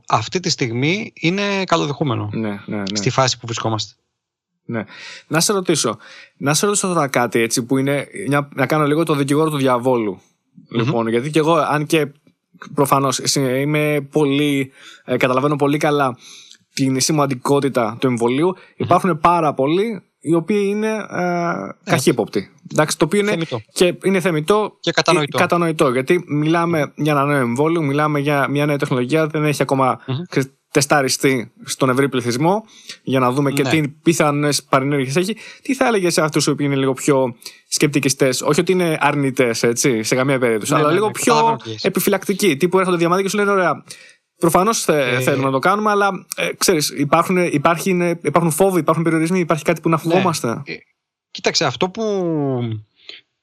αυτή 0.08 0.40
τη 0.40 0.50
στιγμή 0.50 1.12
είναι 1.14 1.64
καλοδεχούμενο 1.64 2.28
Ναι, 2.32 2.48
ναι, 2.66 2.76
ναι. 2.76 2.82
στη 2.92 3.10
φάση 3.10 3.38
που 3.38 3.46
βρισκόμαστε 3.46 3.94
Ναι. 4.64 4.84
Να 5.26 5.40
σε 5.40 5.52
ρωτήσω. 5.52 5.96
Να 6.36 6.54
σε 6.54 6.66
ρωτήσω 6.66 6.86
τώρα 6.88 7.08
κάτι 7.08 7.40
έτσι 7.40 7.62
που 7.62 7.78
είναι. 7.78 8.06
μια- 8.28 8.48
να 8.54 8.66
κάνω 8.66 8.86
λίγο 8.86 9.02
το 9.04 9.14
δικηγόρο 9.14 9.50
του 9.50 9.56
διαβόλου. 9.56 10.20
Λοιπόν, 10.70 11.08
γιατί 11.08 11.30
και 11.30 11.38
εγώ, 11.38 11.54
αν 11.54 11.86
και 11.86 12.06
προφανώς 12.74 13.20
είμαι 13.36 14.08
πολύ. 14.10 14.72
ε, 15.04 15.16
καταλαβαίνω 15.16 15.56
πολύ 15.56 15.76
καλά 15.76 16.16
την 16.74 17.00
σημαντικότητα 17.00 17.96
του 18.00 18.06
εμβολίου, 18.06 18.54
υπάρχουν 18.76 19.18
πάρα 19.20 19.54
πολλοί 19.54 20.02
οι 20.20 20.34
οποίοι 20.34 20.66
είναι 20.68 21.06
ε, 21.10 21.90
καχύποπτοι. 21.90 22.50
Εντάξει, 22.72 22.98
το 22.98 23.04
οποίο 23.04 23.20
είναι, 23.20 23.30
Θεμιτό. 23.30 23.60
και 23.72 23.94
είναι 24.04 24.20
θεμητό 24.20 24.76
Και 24.80 24.90
κατανοητό. 24.90 25.38
κατανοητό. 25.38 25.90
Γιατί 25.90 26.24
μιλάμε 26.28 26.92
για 26.96 27.12
ένα 27.12 27.24
νέο 27.24 27.36
εμβόλιο, 27.40 27.82
μιλάμε 27.82 28.18
για 28.18 28.48
μια 28.48 28.66
νέα 28.66 28.78
τεχνολογία, 28.78 29.26
δεν 29.26 29.44
έχει 29.44 29.62
ακόμα 29.62 30.00
Μμμ. 30.06 30.16
Ξέρεις, 30.80 30.86
τεσταριστεί 30.88 31.52
στον 31.64 31.90
ευρύ 31.90 32.08
πληθυσμό 32.08 32.64
για 33.02 33.18
να 33.20 33.30
δούμε 33.32 33.50
και 33.50 33.62
Ναι. 33.62 33.70
τι 33.70 33.88
πιθανές 33.88 34.62
παρενέργειες 34.64 35.16
έχει. 35.16 35.36
Τι 35.62 35.74
θα 35.74 35.86
έλεγε 35.86 36.10
σε 36.10 36.20
αυτούς 36.22 36.46
οι 36.46 36.50
οποίοι 36.50 36.66
είναι 36.70 36.76
λίγο 36.78 36.92
πιο 36.92 37.36
σκεπτικιστές, 37.68 38.40
όχι 38.42 38.60
ότι 38.60 38.72
είναι 38.72 38.96
αρνητές, 39.00 39.62
έτσι, 39.62 40.02
σε 40.02 40.14
καμία 40.14 40.38
περίπτωση, 40.38 40.72
Ναι, 40.72 40.78
αλλά 40.78 40.88
ναι, 40.88 40.94
λίγο 40.94 41.06
ναι, 41.06 41.12
πιο 41.12 41.24
καταλαβαίνω 41.32 41.56
τι 41.62 41.68
λες. 41.68 41.84
επιφυλακτικοί. 41.84 42.56
Τύπου 42.56 42.78
έρχονται 42.78 42.96
διαμάδια 42.96 43.24
και 43.24 43.30
σου 43.30 43.36
λένε: 43.36 43.50
Ωραία, 43.50 43.84
προφανώς 44.36 44.88
Ε, 44.88 45.20
θέλουμε 45.20 45.44
να 45.44 45.50
το 45.50 45.58
κάνουμε, 45.58 45.90
αλλά 45.90 46.10
ε, 46.36 46.48
ξέρεις, 46.58 46.90
υπάρχουν, 46.90 47.36
υπάρχουν, 47.36 48.00
υπάρχουν 48.00 48.50
φόβοι, 48.50 48.80
υπάρχουν 48.80 49.02
περιορισμοί, 49.04 49.38
υπάρχει 49.38 49.64
κάτι 49.64 49.80
που 49.80 49.88
να 49.88 49.98
φοβόμαστε. 49.98 50.48
Ε, 50.64 50.74
Κοίταξε, 51.30 51.64
αυτό 51.64 51.88
που 51.90 52.02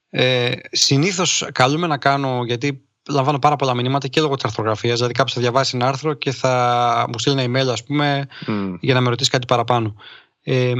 ε, 0.09 0.51
συνήθως 0.71 1.47
καλούμε 1.51 1.87
να 1.87 1.97
κάνω, 1.97 2.43
γιατί 2.45 2.81
λαμβάνω 3.11 3.39
πάρα 3.39 3.55
πολλά 3.55 3.73
μηνύματα 3.73 4.07
και 4.07 4.21
λόγω 4.21 4.35
της 4.35 4.43
αρθρογραφίας. 4.43 4.95
Δηλαδή, 4.95 5.13
κάποιος 5.13 5.35
θα 5.35 5.41
διαβάσει 5.41 5.75
ένα 5.75 5.87
άρθρο 5.87 6.13
και 6.13 6.31
θα 6.31 7.05
μου 7.11 7.19
στείλει 7.19 7.41
ένα 7.41 7.61
email, 7.61 7.67
ας 7.67 7.83
πούμε, 7.83 8.27
Μμ. 8.47 8.73
για 8.79 8.93
να 8.93 9.01
με 9.01 9.09
ρωτήσει 9.09 9.29
κάτι 9.29 9.45
παραπάνω. 9.45 9.95
Ε, 10.43 10.73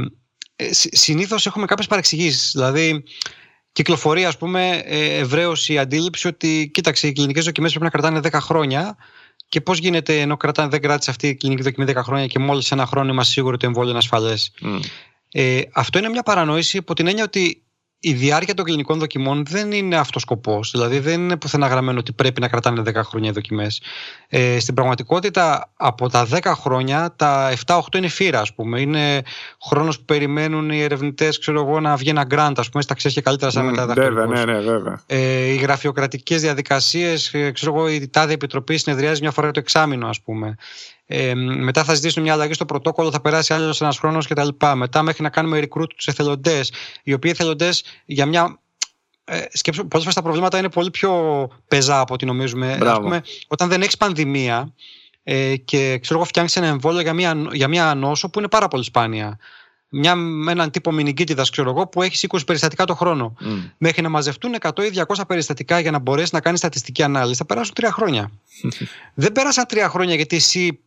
Συνήθως 0.90 1.46
έχουμε 1.46 1.66
κάποιες 1.66 1.86
παρεξηγήσεις. 1.86 2.50
Δηλαδή, 2.52 3.02
κυκλοφορεί, 3.72 4.24
ας 4.24 4.36
πούμε, 4.36 4.82
ε, 4.84 5.18
ευρέως 5.18 5.68
η 5.68 5.78
αντίληψη 5.78 6.28
ότι, 6.28 6.70
κοίταξε, 6.74 7.06
οι 7.06 7.12
κλινικές 7.12 7.44
δοκιμές 7.44 7.70
πρέπει 7.70 7.84
να 7.84 7.90
κρατάνε 7.90 8.20
10 8.20 8.40
χρόνια. 8.40 8.96
Και 9.48 9.60
πώς 9.60 9.78
γίνεται 9.78 10.20
ενώ 10.20 10.36
κρατάνε, 10.36 10.68
δεν 10.68 10.80
κράτησε 10.80 11.10
αυτή 11.10 11.28
η 11.28 11.34
κλινική 11.34 11.62
δοκιμή 11.62 11.92
10 11.92 12.02
χρόνια 12.02 12.26
και 12.26 12.38
μόλις 12.38 12.70
ένα 12.70 12.86
χρόνο 12.86 13.12
είμαστε 13.12 13.32
σίγουροι 13.32 13.54
ότι 13.54 13.62
το 13.62 13.68
εμβόλιο 13.68 13.90
είναι 13.90 13.98
ασφαλές. 13.98 14.52
Μμ. 14.60 14.78
Ε, 15.32 15.60
αυτό 15.72 15.98
είναι 15.98 16.08
μια 16.08 16.22
παρανόηση 16.22 16.76
υπό 16.76 16.94
την 16.94 17.06
έννοια 17.06 17.24
ότι 17.24 17.62
η 18.04 18.12
διάρκεια 18.12 18.54
των 18.54 18.64
κλινικών 18.64 18.98
δοκιμών 18.98 19.44
δεν 19.48 19.72
είναι 19.72 19.96
αυτός 19.96 20.22
σκοπός. 20.22 20.70
Δηλαδή 20.70 20.98
δεν 20.98 21.20
είναι 21.20 21.36
πουθενά 21.36 21.66
γραμμένο 21.66 21.98
ότι 21.98 22.12
πρέπει 22.12 22.40
να 22.40 22.48
κρατάνε 22.48 22.82
10 22.86 22.94
χρόνια 23.04 23.30
οι 23.30 23.32
δοκιμές. 23.32 23.82
Ε, 24.28 24.58
στην 24.58 24.74
πραγματικότητα, 24.74 25.72
από 25.76 26.08
τα 26.08 26.26
10 26.30 26.40
χρόνια, 26.54 27.14
τα 27.16 27.52
7-8 27.66 27.80
είναι 27.96 28.08
φύρα, 28.08 28.40
ας 28.40 28.54
πούμε. 28.54 28.80
Είναι 28.80 29.22
χρόνος 29.62 29.98
που 29.98 30.04
περιμένουν 30.04 30.70
οι 30.70 30.80
ερευνητές, 30.80 31.38
ξέρω 31.38 31.60
εγώ, 31.60 31.80
να 31.80 31.96
βγει 31.96 32.08
ένα 32.08 32.26
grant, 32.30 32.52
ας 32.56 32.68
πούμε. 32.68 32.82
Στα 32.82 32.94
ξέρει 32.94 33.14
και 33.14 33.20
καλύτερα 33.20 33.50
σαν 33.50 33.64
Μμ, 33.64 33.70
μετά 33.70 33.86
Βέβαια, 33.86 34.26
ναι, 34.26 34.44
ναι, 34.44 34.58
βέβαια. 34.58 35.02
ε, 35.06 35.44
οι 35.44 35.56
γραφειοκρατικές 35.56 36.40
διαδικασίες, 36.40 37.34
ε, 37.34 37.50
ξέρω 37.50 37.74
εγώ, 37.74 37.88
η 37.88 38.08
τάδε 38.08 38.32
επιτροπή 38.32 38.76
συνεδριάζει 38.76 39.20
μια 39.20 39.30
φορά 39.30 39.50
το 39.50 39.60
εξάμεινο, 39.60 40.08
ας 40.08 40.20
πούμε. 40.20 40.56
Ε, 41.14 41.34
μετά 41.34 41.84
θα 41.84 41.94
ζητήσουν 41.94 42.22
μια 42.22 42.32
αλλαγή 42.32 42.52
στο 42.52 42.64
πρωτόκολλο, 42.64 43.10
θα 43.10 43.20
περάσει 43.20 43.54
άλλος 43.54 43.80
ένας 43.80 43.98
χρόνος 43.98 44.26
κτλ. 44.26 44.48
Μετά 44.74 45.02
μέχρι 45.02 45.22
να 45.22 45.30
κάνουμε 45.30 45.58
recruit 45.58 45.88
τους 45.96 46.06
εθελοντές, 46.06 46.72
οι 47.02 47.12
οποίοι 47.12 47.30
εθελοντές 47.34 47.84
για 48.04 48.26
μια. 48.26 48.60
Ε, 49.24 49.44
σκέψου, 49.52 49.80
πολλές 49.80 50.00
φορές 50.00 50.14
τα 50.14 50.22
προβλήματα 50.22 50.58
είναι 50.58 50.68
πολύ 50.68 50.90
πιο 50.90 51.12
πεζά 51.68 52.00
από 52.00 52.14
ό,τι 52.14 52.24
νομίζουμε. 52.24 52.76
Μπράβο. 52.78 52.96
Ας 52.96 52.98
πούμε, 52.98 53.22
όταν 53.46 53.68
δεν 53.68 53.82
έχεις 53.82 53.96
πανδημία 53.96 54.74
ε, 55.22 55.56
και 55.56 55.98
ξέρω 55.98 56.18
εγώ 56.18 56.28
φτιάχνεις 56.28 56.56
ένα 56.56 56.66
εμβόλιο 56.66 57.00
για 57.00 57.12
μια, 57.12 57.48
για 57.52 57.68
μια 57.68 57.94
νόσο 57.94 58.30
που 58.30 58.38
είναι 58.38 58.48
πάρα 58.48 58.68
πολύ 58.68 58.84
σπάνια. 58.84 59.38
Μια, 59.88 60.14
με 60.14 60.52
έναν 60.52 60.70
τύπο 60.70 60.92
μηνυκίτιδα, 60.92 61.44
ξέρω 61.50 61.70
εγώ, 61.70 61.86
που 61.86 62.02
έχεις 62.02 62.26
20 62.28 62.38
περιστατικά 62.46 62.84
το 62.84 62.94
χρόνο 62.94 63.34
Μμ. 63.40 63.58
μέχρι 63.78 64.02
να 64.02 64.08
μαζευτούν 64.08 64.54
100 64.60 64.70
ή 64.82 65.02
200 65.16 65.22
περιστατικά 65.26 65.78
για 65.78 65.90
να 65.90 65.98
μπορέσεις 65.98 66.32
να 66.32 66.40
κάνεις 66.40 66.58
στατιστική 66.58 67.02
ανάλυση, 67.02 67.36
θα 67.36 67.46
περάσουν 67.46 67.74
τρία 67.74 67.92
χρόνια. 67.92 68.30
Δεν 69.14 69.32
πέρασαν 69.32 69.66
τρία 69.66 69.88
χρόνια 69.88 70.14
γιατί 70.14 70.36
εσύ 70.36 70.78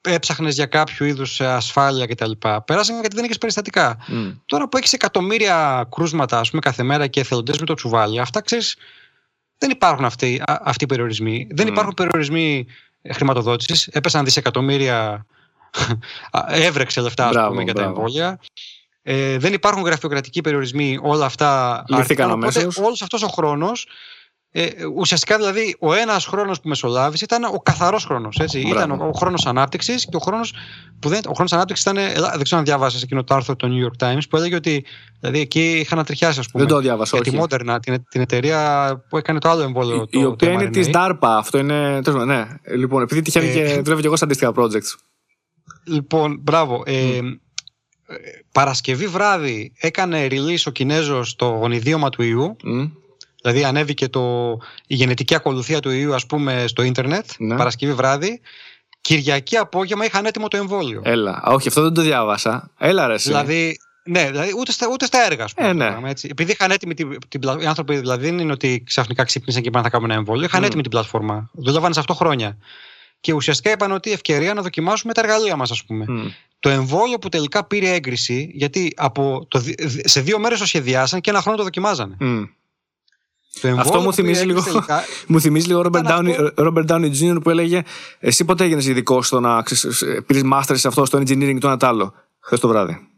έψαχνες 0.00 0.54
για 0.54 0.66
κάποιο 0.66 1.06
είδους 1.06 1.40
ασφάλεια 1.40 2.06
κτλ. 2.06 2.30
Πέρασαν 2.64 3.00
γιατί 3.00 3.14
δεν 3.16 3.24
είχες 3.24 3.38
περιστατικά. 3.38 3.98
Μμ. 4.06 4.30
Τώρα 4.46 4.68
που 4.68 4.76
έχεις 4.76 4.92
εκατομμύρια 4.92 5.88
κρούσματα 5.94 6.38
ας 6.38 6.48
πούμε, 6.48 6.60
κάθε 6.60 6.82
μέρα 6.82 7.06
και 7.06 7.20
εθελοντές 7.20 7.58
με 7.58 7.66
το 7.66 7.74
τσουβάλι, 7.74 8.20
αυτά 8.20 8.40
ξέρεις. 8.40 8.76
Δεν 9.58 9.70
υπάρχουν 9.70 10.04
αυτοί, 10.04 10.42
α- 10.44 10.60
αυτοί 10.64 10.84
οι 10.84 10.86
περιορισμοί. 10.86 11.46
Δεν 11.50 11.66
Μμ. 11.66 11.72
υπάρχουν 11.72 11.94
περιορισμοί 11.94 12.66
χρηματοδότησης. 13.12 13.86
Έπεσαν 13.86 14.24
δισεκατομμύρια. 14.24 15.26
α, 16.30 16.40
Έβρεξε 16.48 17.00
λεφτά 17.00 17.24
ας 17.26 17.32
Μπράβο, 17.32 17.48
πούμε, 17.48 17.62
για 17.62 17.74
τα 17.74 17.80
μπράβο. 17.82 17.96
εμβόλια. 18.00 18.40
Ε, 19.02 19.38
δεν 19.38 19.52
υπάρχουν 19.52 19.82
γραφειοκρατικοί 19.82 20.40
περιορισμοί. 20.40 20.98
Όλα 21.02 21.24
αυτά. 21.24 21.76
Λυθήκαν 21.88 22.00
άρθηκαν. 22.00 22.30
Οπότε 22.30 22.58
αμέσως. 22.60 22.76
Όλος 22.84 23.02
αυτός 23.02 23.22
ο 23.22 23.28
χρόνος. 23.28 23.86
Ε, 24.54 24.68
ουσιαστικά 24.96 25.36
δηλαδή 25.36 25.76
ο 25.78 25.94
ένας 25.94 26.26
χρόνος 26.26 26.60
που 26.60 26.68
μεσολάβησε 26.68 27.24
ήταν 27.24 27.44
ο 27.44 27.58
καθαρός 27.62 28.04
χρόνος. 28.04 28.36
Μπράβο. 28.36 28.68
Ήταν 28.68 28.90
ο, 28.90 29.06
ο 29.06 29.12
χρόνος 29.12 29.46
ανάπτυξης 29.46 30.04
και 30.04 30.16
ο 30.16 30.18
χρόνος 30.18 30.54
που 30.98 31.08
δεν. 31.08 31.20
Ο 31.26 31.32
χρόνος 31.32 31.52
ανάπτυξης 31.52 31.84
ήταν. 31.84 31.96
ελά, 31.96 32.30
Δεν 32.30 32.42
ξέρω 32.42 32.58
αν 32.58 32.64
διάβασες 32.66 33.02
εκείνο 33.02 33.24
το 33.24 33.34
άρθρο 33.34 33.56
του 33.56 33.68
New 33.68 33.86
York 33.86 34.06
Times 34.08 34.20
που 34.30 34.36
έλεγε 34.36 34.54
ότι. 34.54 34.84
Δηλαδή 35.20 35.40
εκεί 35.40 35.70
είχαν 35.70 35.98
ανατριχιάσει, 35.98 36.38
ας 36.38 36.50
πούμε. 36.50 36.64
Δεν 36.64 36.72
το 36.74 36.80
διάβασα, 36.80 37.16
για 37.16 37.32
τη 37.32 37.38
όχι. 37.38 37.46
Moderna, 37.50 37.76
την, 37.82 38.04
την 38.08 38.20
εταιρεία 38.20 39.04
που 39.08 39.16
έκανε 39.16 39.38
το 39.38 39.48
άλλο 39.48 39.62
εμβόλιο. 39.62 40.06
Η 40.10 40.22
το, 40.22 40.28
οποία 40.28 40.48
το 40.48 40.54
είναι 40.54 40.64
mRNA. 40.68 40.72
της 40.72 40.90
DARPA. 40.92 41.16
Αυτό 41.20 41.58
είναι. 41.58 42.00
τέλος 42.02 42.20
πάντων, 42.20 42.26
Ναι. 42.26 42.46
Λοιπόν, 42.76 43.02
επειδή 43.02 43.22
τυχαίνει 43.22 43.48
Ε, 43.48 43.52
και 43.52 43.80
δουλεύω 43.80 44.00
και 44.00 44.06
εγώ 44.06 44.16
σε 44.16 44.24
αντίστοιχα 44.24 44.52
projects. 44.56 44.94
Λοιπόν, 45.84 46.38
μπράβο. 46.42 46.82
Ε, 46.86 47.16
ε, 47.16 47.20
Παρασκευή 48.52 49.06
βράδυ 49.06 49.72
έκανε 49.80 50.26
release 50.30 50.62
ο 50.64 50.70
Κινέζος 50.70 51.36
το 51.36 51.46
γονιδίωμα 51.46 52.08
του 52.08 52.22
ιού. 52.22 52.56
Μμ. 52.64 52.84
Δηλαδή 53.42 53.64
ανέβηκε 53.64 54.08
το, 54.08 54.50
η 54.86 54.94
γενετική 54.94 55.34
ακολουθία 55.34 55.80
του 55.80 55.90
ιού 55.90 56.14
ας 56.14 56.26
πούμε 56.26 56.64
στο 56.66 56.82
ίντερνετ 56.82 57.26
Ναι. 57.38 57.56
Παρασκευή 57.56 57.92
βράδυ. 57.92 58.40
Κυριακή 59.00 59.56
απόγευμα 59.56 60.04
είχαν 60.04 60.24
έτοιμο 60.24 60.48
το 60.48 60.56
εμβόλιο. 60.56 61.00
Έλα. 61.04 61.30
Α, 61.42 61.52
Όχι, 61.52 61.68
αυτό 61.68 61.82
δεν 61.82 61.94
το 61.94 62.02
διάβασα. 62.02 62.70
Έλα, 62.78 63.06
ρε. 63.06 63.14
εσύ. 63.14 63.28
Δηλαδή, 63.28 63.78
ναι, 64.04 64.30
δηλαδή 64.30 64.52
ούτε, 64.58 64.72
στα, 64.72 64.88
ούτε 64.92 65.04
στα 65.04 65.24
έργα, 65.26 65.44
ας 65.44 65.54
πούμε. 65.54 65.68
Ε, 65.68 65.72
ναι. 65.72 65.84
το 65.84 65.90
πράγμα, 65.90 66.08
έτσι. 66.08 66.28
Επειδή 66.30 66.52
είχαν 66.52 66.70
έτοιμη 66.70 66.94
την, 66.94 67.18
την 67.28 67.40
πλα- 67.40 67.56
Οι 67.60 67.66
άνθρωποι 67.66 67.96
δηλαδή 67.96 68.24
δεν 68.24 68.38
είναι 68.38 68.52
ότι 68.52 68.82
ξαφνικά 68.86 69.24
ξύπνησαν 69.24 69.62
και 69.62 69.68
είπαν 69.68 69.82
θα 69.82 69.90
κάνουμε 69.90 70.08
ένα 70.10 70.18
εμβόλιο. 70.18 70.44
Είχαν 70.44 70.60
Μμ. 70.60 70.64
έτοιμη 70.64 70.82
την 70.82 70.90
πλατφόρμα. 70.90 71.50
Δουλεύαν 71.52 71.92
σε 71.92 72.00
αυτό 72.00 72.14
χρόνια. 72.14 72.56
Και 73.20 73.32
ουσιαστικά 73.32 73.70
είπαν 73.70 73.92
ότι 73.92 74.12
ευκαιρία 74.12 74.54
να 74.54 74.62
δοκιμάσουμε 74.62 75.12
τα 75.12 75.20
εργαλεία 75.20 75.56
μας, 75.56 75.70
ας 75.70 75.84
πούμε. 75.84 76.04
Μμ. 76.08 76.26
Το 76.60 76.68
εμβόλιο 76.68 77.18
που 77.18 77.28
τελικά 77.28 77.64
πήρε 77.64 77.88
έγκριση, 77.92 78.50
γιατί 78.54 78.92
από 78.96 79.44
το, 79.48 79.58
δι- 79.58 79.82
δι- 79.86 80.08
σε 80.08 80.20
δύο 80.20 80.38
μέρες 80.38 80.58
το 80.58 80.66
σχεδιάσαν 80.66 81.20
και 81.20 81.30
ένα 81.30 81.40
χρόνο 81.40 81.56
το 81.56 81.62
δοκιμάζανε. 81.62 82.16
Μμ. 82.20 82.42
Το 83.60 83.68
εμβόλιο 83.68 83.80
Αυτό 83.90 84.00
μου 84.00 84.04
που 84.08 84.14
πήρε 84.14 84.22
θυμίζει 84.26 84.44
λίγο- 84.46 84.58
έγκριση 84.58 84.72
τελικά- 84.86 85.04
Μου 85.28 85.40
θυμίζει 85.40 85.66
λίγο 85.66 85.80
Robert 85.80 85.98
Ήταν 86.04 86.26
Downey, 86.26 86.66
Robert 86.66 86.86
Downey 86.86 87.10
Jr. 87.20 87.38
που 87.42 87.50
έλεγε 87.50 87.82
Εσύ 88.18 88.44
πότε 88.44 88.64
έγινες 88.64 88.86
ειδικό 88.86 89.22
στο 89.22 89.40
να 89.40 89.62
πήρες 90.26 90.42
master 90.52 90.72
σε 90.72 90.88
αυτό, 90.88 91.04
στο 91.04 91.18
engineering 91.18 91.56
το 91.60 91.66
ένα 91.68 91.76
τ' 91.76 91.84
άλλο. 91.84 92.14
Χθες 92.40 92.60
το 92.60 92.68
βράδυ. 92.68 93.08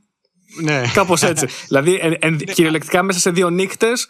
ναι. 0.62 0.82
Κάπως 0.94 1.22
έτσι. 1.22 1.46
δηλαδή, 1.68 1.98
εν, 2.02 2.16
εν, 2.20 2.38
κυριολεκτικά 2.38 3.02
μέσα 3.02 3.18
σε 3.20 3.30
δύο 3.30 3.50
νύχτες. 3.50 4.06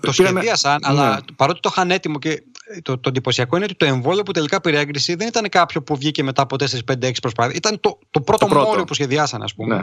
Το 0.00 0.12
σχεδίασαν, 0.12 0.78
αλλά 0.82 1.20
παρότι 1.36 1.60
το 1.60 1.68
είχαν 1.72 1.90
έτοιμο 1.90 2.18
και 2.18 2.42
το, 2.82 2.98
το 2.98 3.08
εντυπωσιακό 3.08 3.56
είναι 3.56 3.64
ότι 3.64 3.74
το 3.74 3.84
εμβόλιο 3.84 4.22
που 4.22 4.32
τελικά 4.32 4.60
πήρε 4.60 4.78
έγκριση 4.78 5.14
δεν 5.14 5.26
ήταν 5.28 5.48
κάποιο 5.48 5.82
που 5.82 5.96
βγήκε 5.96 6.22
μετά 6.22 6.42
από 6.42 6.56
4-5-6 6.58 7.12
προσπάθειες. 7.22 7.56
Ήταν 7.56 7.80
το, 7.80 7.98
το 8.10 8.20
πρώτο, 8.20 8.46
Το 8.46 8.52
πρώτο. 8.52 8.66
μόριο 8.68 8.84
που 8.84 8.94
σχεδιάσαν, 8.94 9.42
ας 9.42 9.54
πούμε. 9.54 9.74
Ναι. 9.76 9.82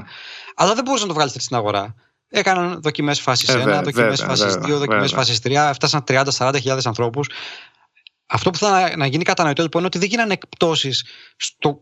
Αλλά 0.55 0.73
δεν 0.73 0.83
μπορούσες 0.83 1.01
να 1.07 1.13
το 1.13 1.19
βγάλεις 1.19 1.43
στην 1.43 1.55
αγορά. 1.55 1.95
Έκαναν 2.29 2.81
δοκιμές 2.81 3.21
φάσης 3.21 3.49
1, 3.49 3.81
δοκιμές 3.83 4.21
φάσης 4.21 4.53
2, 4.53 4.77
δοκιμές 4.77 5.11
φάσης 5.11 5.39
3, 5.39 5.69
έφτασαν 5.69 6.03
30-40 6.07 6.51
χιλιάδες 6.55 6.85
ανθρώπους. 6.85 7.29
Αυτό 8.25 8.49
που 8.49 8.57
θα 8.57 8.97
να 8.97 9.05
γίνει 9.05 9.23
κατανοητό 9.23 9.61
λοιπόν 9.61 9.81
είναι 9.81 9.89
ότι 9.93 9.99
δεν 9.99 10.09
γίνανε 10.09 10.33
εκπτώσεις 10.33 11.05
στο 11.37 11.81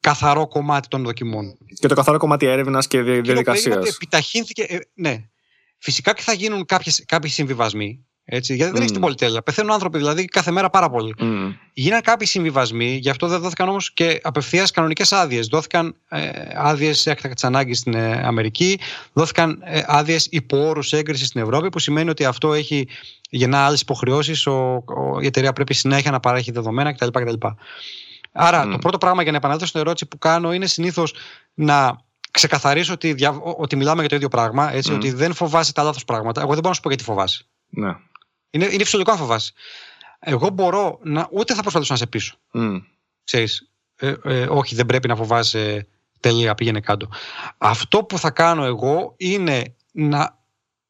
καθαρό 0.00 0.48
κομμάτι 0.48 0.88
των 0.88 1.04
δοκιμών. 1.04 1.58
Και 1.80 1.88
το 1.88 1.94
καθαρό 1.94 2.18
κομμάτι 2.18 2.46
έρευνας 2.46 2.86
και 2.86 3.02
διαδικασίας. 3.02 3.88
Επιταχύνθηκε. 3.88 4.62
Ε, 4.62 4.78
ναι. 4.94 5.28
Φυσικά 5.78 6.12
και 6.12 6.22
θα 6.22 6.32
γίνουν 6.32 6.64
κάποιες, 6.64 7.04
κάποιοι 7.06 7.30
συμβιβασμοί. 7.30 8.05
Έτσι, 8.28 8.54
γιατί 8.54 8.70
δεν 8.70 8.78
mm. 8.78 8.80
έχεις 8.80 8.92
την 8.92 9.00
πολυτέλεια. 9.00 9.42
Πεθαίνουν 9.42 9.72
άνθρωποι 9.72 9.98
δηλαδή 9.98 10.24
κάθε 10.24 10.50
μέρα 10.50 10.70
πάρα 10.70 10.90
πολύ. 10.90 11.14
Mm. 11.18 11.54
Γίνανε 11.72 12.00
κάποιοι 12.00 12.26
συμβιβασμοί, 12.26 12.94
γι' 12.94 13.10
αυτό 13.10 13.26
δεν 13.26 13.40
δόθηκαν 13.40 13.68
όμως 13.68 13.92
και 13.92 14.20
απευθείας 14.22 14.70
κανονικές 14.70 15.12
άδειες. 15.12 15.46
Δόθηκαν 15.46 15.96
ε, 16.08 16.30
άδειες 16.54 17.00
σε 17.00 17.10
έκτακτη 17.10 17.46
ανάγκης 17.46 17.78
στην 17.78 17.94
ε, 17.94 18.20
Αμερική, 18.24 18.78
δόθηκαν 19.12 19.62
ε, 19.64 19.82
άδειες 19.86 20.28
υπό 20.30 20.68
όρους 20.68 20.92
έγκρισης 20.92 21.26
στην 21.26 21.40
Ευρώπη, 21.40 21.68
που 21.68 21.78
σημαίνει 21.78 22.10
ότι 22.10 22.24
αυτό 22.24 22.52
έχει 22.52 22.88
γεννά 23.30 23.64
άλλες 23.64 23.80
υποχρεώσεις. 23.80 24.46
Η 25.20 25.26
εταιρεία 25.26 25.52
πρέπει 25.52 25.74
συνέχεια 25.74 26.10
να 26.10 26.20
παρέχει 26.20 26.50
δεδομένα 26.50 26.92
κτλ. 26.92 27.08
κτλ. 27.08 27.46
Άρα, 28.32 28.66
mm. 28.66 28.70
το 28.70 28.78
πρώτο 28.78 28.98
πράγμα 28.98 29.22
για 29.22 29.30
να 29.30 29.36
επανέλθω 29.36 29.66
στην 29.66 29.80
ερώτηση 29.80 30.06
που 30.06 30.18
κάνω 30.18 30.52
είναι 30.52 30.66
συνήθως 30.66 31.14
να 31.54 32.04
ξεκαθαρίσω 32.30 32.92
ότι, 32.92 33.16
ότι 33.58 33.76
μιλάμε 33.76 34.00
για 34.00 34.08
το 34.08 34.16
ίδιο 34.16 34.28
πράγμα, 34.28 34.72
έτσι, 34.72 34.90
mm. 34.92 34.96
ότι 34.96 35.12
δεν 35.12 35.34
φοβάσαι 35.34 35.72
τα 35.72 35.82
λάθος 35.82 36.04
πράγματα. 36.04 36.40
Εγώ 36.40 36.50
δεν 36.50 36.58
μπορώ 36.58 36.68
να 36.68 36.74
σου 36.74 36.80
πω 36.80 36.88
γιατί 36.88 37.04
φοβάσαι. 37.04 37.46
Ναι. 37.68 37.96
Είναι, 38.56 38.64
είναι 38.72 38.84
φυσιολογικό 38.84 39.16
να 39.16 39.22
φοβάσαι. 39.22 39.52
Εγώ 40.18 40.48
μπορώ 40.48 40.98
να. 41.02 41.28
ούτε 41.30 41.54
θα 41.54 41.60
προσπαθήσω 41.62 41.92
να 41.92 41.98
σε 41.98 42.06
πείσω. 42.06 42.36
Mm. 42.52 42.82
Ξέρεις, 43.24 43.70
ε, 43.96 44.14
ε, 44.24 44.46
όχι, 44.50 44.74
δεν 44.74 44.86
πρέπει 44.86 45.08
να 45.08 45.16
φοβάσαι. 45.16 45.86
Τελεία, 46.20 46.54
πήγαινε 46.54 46.80
κάτω. 46.80 47.08
Αυτό 47.58 48.04
που 48.04 48.18
θα 48.18 48.30
κάνω 48.30 48.64
εγώ 48.64 49.14
είναι 49.16 49.74
να 49.92 50.38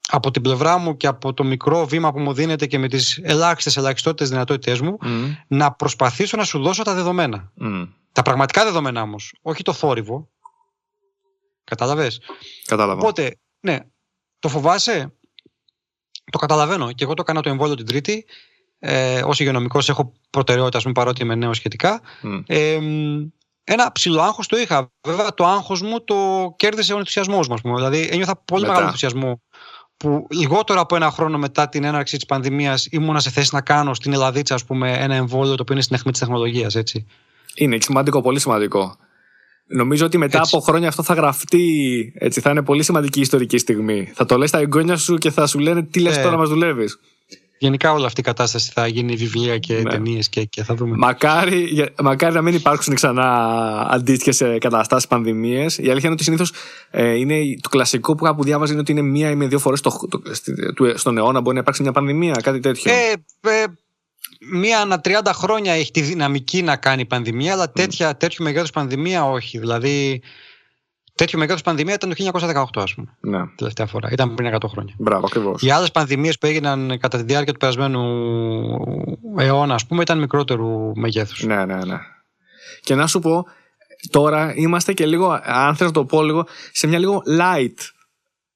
από 0.08 0.30
την 0.30 0.42
πλευρά 0.42 0.78
μου 0.78 0.96
και 0.96 1.06
από 1.06 1.34
το 1.34 1.44
μικρό 1.44 1.86
βήμα 1.86 2.12
που 2.12 2.18
μου 2.18 2.32
δίνεται 2.32 2.66
και 2.66 2.78
με 2.78 2.88
τις 2.88 3.20
ελάχιστες 3.22 3.76
ελαχιστότητες 3.76 4.28
δυνατότητές 4.28 4.80
μου 4.80 4.98
mm. 5.02 5.36
να 5.46 5.72
προσπαθήσω 5.72 6.36
να 6.36 6.44
σου 6.44 6.62
δώσω 6.62 6.82
τα 6.82 6.94
δεδομένα. 6.94 7.52
Mm. 7.60 7.88
Τα 8.12 8.22
πραγματικά 8.22 8.64
δεδομένα 8.64 9.02
όμως, 9.02 9.34
όχι 9.42 9.62
το 9.62 9.72
θόρυβο. 9.72 10.28
Κατάλαβες; 11.64 12.20
Κατάλαβα. 12.66 13.00
Οπότε, 13.00 13.36
ναι, 13.60 13.78
το 14.38 14.48
φοβάσαι, 14.48 15.12
το 16.32 16.38
καταλαβαίνω. 16.38 16.92
Και 16.92 17.04
εγώ 17.04 17.14
το 17.14 17.22
έκανα 17.22 17.40
το 17.40 17.48
εμβόλιο 17.48 17.74
την 17.74 17.86
Τρίτη. 17.86 18.24
Ε, 18.78 19.22
Ω 19.22 19.30
υγειονομικός 19.38 19.88
έχω 19.88 20.12
προτεραιότητα, 20.30 20.80
πούμε, 20.80 20.92
παρότι 20.92 21.22
είμαι 21.22 21.34
νέος 21.34 21.56
σχετικά. 21.56 22.00
Mm. 22.22 22.42
Ε, 22.46 22.78
ένα 23.64 23.92
ψηλό 23.92 24.20
άγχος 24.20 24.46
το 24.46 24.56
είχα. 24.56 24.92
Βέβαια, 25.06 25.34
το 25.34 25.46
άγχος 25.46 25.82
μου 25.82 26.04
το 26.04 26.14
κέρδισε 26.56 26.92
ο 26.92 26.98
ενθουσιασμός 26.98 27.48
μου. 27.48 27.76
Δηλαδή, 27.76 28.08
ένιωθα 28.10 28.36
πολύ 28.36 28.60
Μετά. 28.60 28.72
μεγάλο 28.72 28.86
ενθουσιασμό 28.86 29.40
που 29.96 30.26
λιγότερο 30.30 30.80
από 30.80 30.96
ένα 30.96 31.10
χρόνο 31.10 31.38
μετά 31.38 31.68
την 31.68 31.84
έναρξη 31.84 32.16
της 32.16 32.26
πανδημίας 32.26 32.86
ήμουνα 32.90 33.20
σε 33.20 33.30
θέση 33.30 33.54
να 33.54 33.60
κάνω 33.60 33.94
στην 33.94 34.12
Ελλαδίτσα 34.12 34.54
ας 34.54 34.64
πούμε, 34.64 34.92
ένα 34.92 35.14
εμβόλιο 35.14 35.54
το 35.54 35.62
οποίο 35.62 35.74
είναι 35.74 35.82
στην 35.82 35.96
αιχμή 35.96 36.10
της 36.10 36.20
τεχνολογίας. 36.20 36.76
Είναι 37.54 37.78
σημαντικό, 37.80 38.20
πολύ 38.20 38.40
σημαντικό. 38.40 38.96
Νομίζω 39.66 40.06
ότι 40.06 40.18
μετά 40.18 40.40
από 40.42 40.60
χρόνια 40.60 40.88
αυτό 40.88 41.02
θα 41.02 41.14
γραφτεί. 41.14 42.12
Έτσι, 42.18 42.40
θα 42.40 42.50
είναι 42.50 42.62
πολύ 42.62 42.82
σημαντική 42.82 43.20
ιστορική 43.20 43.58
στιγμή. 43.58 44.12
Θα 44.14 44.24
το 44.24 44.36
λες 44.36 44.48
στα 44.48 44.58
εγγόνια 44.58 44.96
σου 44.96 45.16
και 45.16 45.30
θα 45.30 45.46
σου 45.46 45.58
λένε 45.58 45.82
τι 45.82 46.00
λες 46.00 46.16
ε, 46.16 46.22
τώρα, 46.22 46.36
μας 46.36 46.48
δουλεύεις. 46.48 46.98
Γενικά 47.58 47.92
όλη 47.92 48.04
αυτή 48.04 48.20
η 48.20 48.24
κατάσταση 48.24 48.70
θα 48.74 48.86
γίνει 48.86 49.14
βιβλία 49.14 49.58
και 49.58 49.74
ναι. 49.74 49.90
ταινίες 49.90 50.28
και, 50.28 50.44
και 50.44 50.62
θα 50.62 50.74
δούμε. 50.74 50.96
Μακάρι, 50.96 51.88
μακάρι 52.02 52.34
να 52.34 52.42
μην 52.42 52.54
υπάρξουν 52.54 52.94
ξανά 52.94 53.26
αντίστοιχες 53.90 54.42
καταστάσεις, 54.58 55.08
πανδημίες. 55.08 55.78
Η 55.78 55.90
αλήθεια 55.90 56.00
είναι 56.02 56.12
ότι 56.12 56.24
συνήθως 56.24 56.52
ε, 56.90 57.14
είναι 57.14 57.40
το 57.60 57.68
κλασικό 57.68 58.14
που 58.14 58.24
κάπου 58.24 58.44
διάβαζε 58.44 58.72
είναι 58.72 58.80
ότι 58.80 58.92
είναι 58.92 59.02
μία 59.02 59.30
ή 59.30 59.34
με 59.34 59.46
δύο 59.46 59.58
φορές 59.58 59.80
στον 60.94 61.18
αιώνα 61.18 61.40
μπορεί 61.40 61.54
να 61.54 61.60
υπάρξει 61.60 61.82
μια 61.82 61.92
πανδημία, 61.92 62.34
κάτι 62.42 62.60
τέτοιο. 62.60 62.92
Ε, 62.92 63.12
ε, 63.50 63.64
μία 64.40 64.80
ανά 64.80 65.00
30 65.04 65.10
χρόνια 65.32 65.72
έχει 65.72 65.90
τη 65.90 66.00
δυναμική 66.00 66.62
να 66.62 66.76
κάνει 66.76 67.04
πανδημία, 67.04 67.52
αλλά 67.52 67.70
τέτοια, 67.70 68.10
mm. 68.10 68.18
τέτοιο 68.18 68.44
μεγέθους 68.44 68.70
πανδημία 68.70 69.24
όχι. 69.24 69.58
Δηλαδή, 69.58 70.22
τέτοιο 71.14 71.38
μεγέθους 71.38 71.62
πανδημία 71.62 71.94
ήταν 71.94 72.14
το 72.14 72.14
1918, 72.78 72.82
ας 72.82 72.94
πούμε. 72.94 73.16
Ναι. 73.20 73.46
Τελευταία 73.56 73.86
φορά. 73.86 74.08
Ήταν 74.10 74.34
πριν 74.34 74.54
100 74.54 74.68
χρόνια. 74.68 74.94
Μπράβο, 74.98 75.26
ακριβώς. 75.26 75.62
Οι 75.62 75.70
άλλες 75.70 75.90
πανδημίες 75.90 76.38
που 76.38 76.46
έγιναν 76.46 76.98
κατά 77.00 77.18
τη 77.18 77.24
διάρκεια 77.24 77.52
του 77.52 77.58
περασμένου 77.58 78.02
αιώνα, 79.38 79.74
ας 79.74 79.86
πούμε, 79.86 80.02
ήταν 80.02 80.18
μικρότερου 80.18 80.96
μεγέθους. 80.96 81.44
Ναι, 81.44 81.64
ναι, 81.64 81.84
ναι. 81.84 81.98
Και 82.80 82.94
να 82.94 83.06
σου 83.06 83.18
πω, 83.18 83.46
τώρα 84.10 84.54
είμαστε 84.56 84.92
και 84.92 85.06
λίγο, 85.06 85.40
αν 85.42 85.76
θέλω 85.76 85.88
να 85.88 85.94
το 85.94 86.04
πω 86.04 86.22
λίγο, 86.22 86.46
σε 86.72 86.86
μια 86.86 86.98
λίγο 86.98 87.22
light 87.38 87.74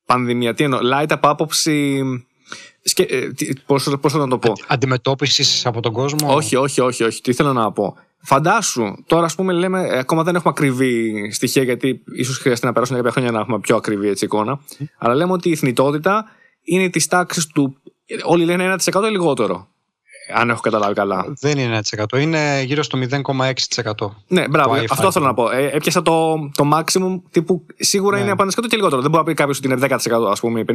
πανδημία. 0.07 0.55
Τι 0.55 0.65
εννοώ, 0.65 0.81
light 0.95 1.07
από 1.09 1.29
άποψη 1.29 2.03
Σκε... 2.83 3.03
Ε, 3.03 3.29
πώς, 3.67 3.97
πώς 4.01 4.13
θα 4.13 4.19
να 4.19 4.29
το 4.29 4.39
πω; 4.39 4.53
Αντιμετώπισης 4.67 5.67
από 5.67 5.81
τον 5.81 5.93
κόσμο; 5.93 6.35
Όχι, 6.35 6.57
όχι, 6.57 6.81
όχι, 6.81 7.05
όχι. 7.05 7.21
Τι 7.21 7.33
θέλω 7.33 7.53
να 7.53 7.73
πω. 7.73 7.97
Φαντάσου, 8.23 8.95
τώρα 9.07 9.25
ας 9.25 9.35
πούμε 9.35 9.53
λέμε, 9.53 9.87
ε, 9.87 9.99
ακόμα 9.99 10.23
δεν 10.23 10.35
έχουμε 10.35 10.53
ακριβή 10.57 11.31
στοιχεία 11.33 11.63
γιατί 11.63 12.03
ίσως 12.13 12.39
χρειαστεί 12.39 12.67
να 12.67 12.73
περάσουν 12.73 12.97
κάποια 12.97 13.11
χρόνια 13.11 13.31
να 13.31 13.41
έχουμε 13.41 13.59
πιο 13.61 13.77
ακριβή 13.77 14.09
έτσι, 14.09 14.25
εικόνα. 14.25 14.61
Αλλά 14.99 15.15
λέμε 15.15 15.33
ότι 15.33 15.51
η 15.51 15.57
θνητότητα 15.57 16.25
είναι 16.63 16.89
της 16.89 17.07
τάξης 17.07 17.47
του. 17.47 17.77
Όλοι 18.25 18.45
λένε 18.45 18.77
1% 18.85 19.07
ή 19.09 19.11
λιγότερο. 19.11 19.69
Αν 20.35 20.51
έχω 20.51 20.61
καταλάβει 20.61 20.95
καλά. 20.95 21.25
Δεν 21.41 21.59
είναι 21.59 21.81
1%. 22.11 22.21
Είναι 22.21 22.63
γύρω 22.63 22.83
στο 22.83 22.99
0,6%. 23.11 24.11
Ναι, 24.27 24.49
μπράβο. 24.49 24.75
Αυτό 24.91 25.13
θέλω 25.13 25.25
να 25.25 25.35
πω. 25.35 25.51
Ε, 25.51 25.71
έπιασα 25.73 26.03
το, 26.03 26.37
το 26.55 26.71
maximum 26.75 27.21
τύπου. 27.31 27.67
Σίγουρα 27.77 28.17
ναι. 28.17 28.23
είναι 28.23 28.31
από 28.31 28.45
1% 28.45 28.49
και 28.69 28.77
λιγότερο. 28.77 29.01
Δεν 29.01 29.11
μπορεί 29.11 29.23
να 29.25 29.31
πει 29.31 29.37
κάποιος 29.37 29.59
ότι 29.59 29.67
είναι 29.67 29.79
10% 29.81 30.31
ας 30.31 30.41
πούμε, 30.41 30.65
50%. 30.69 30.73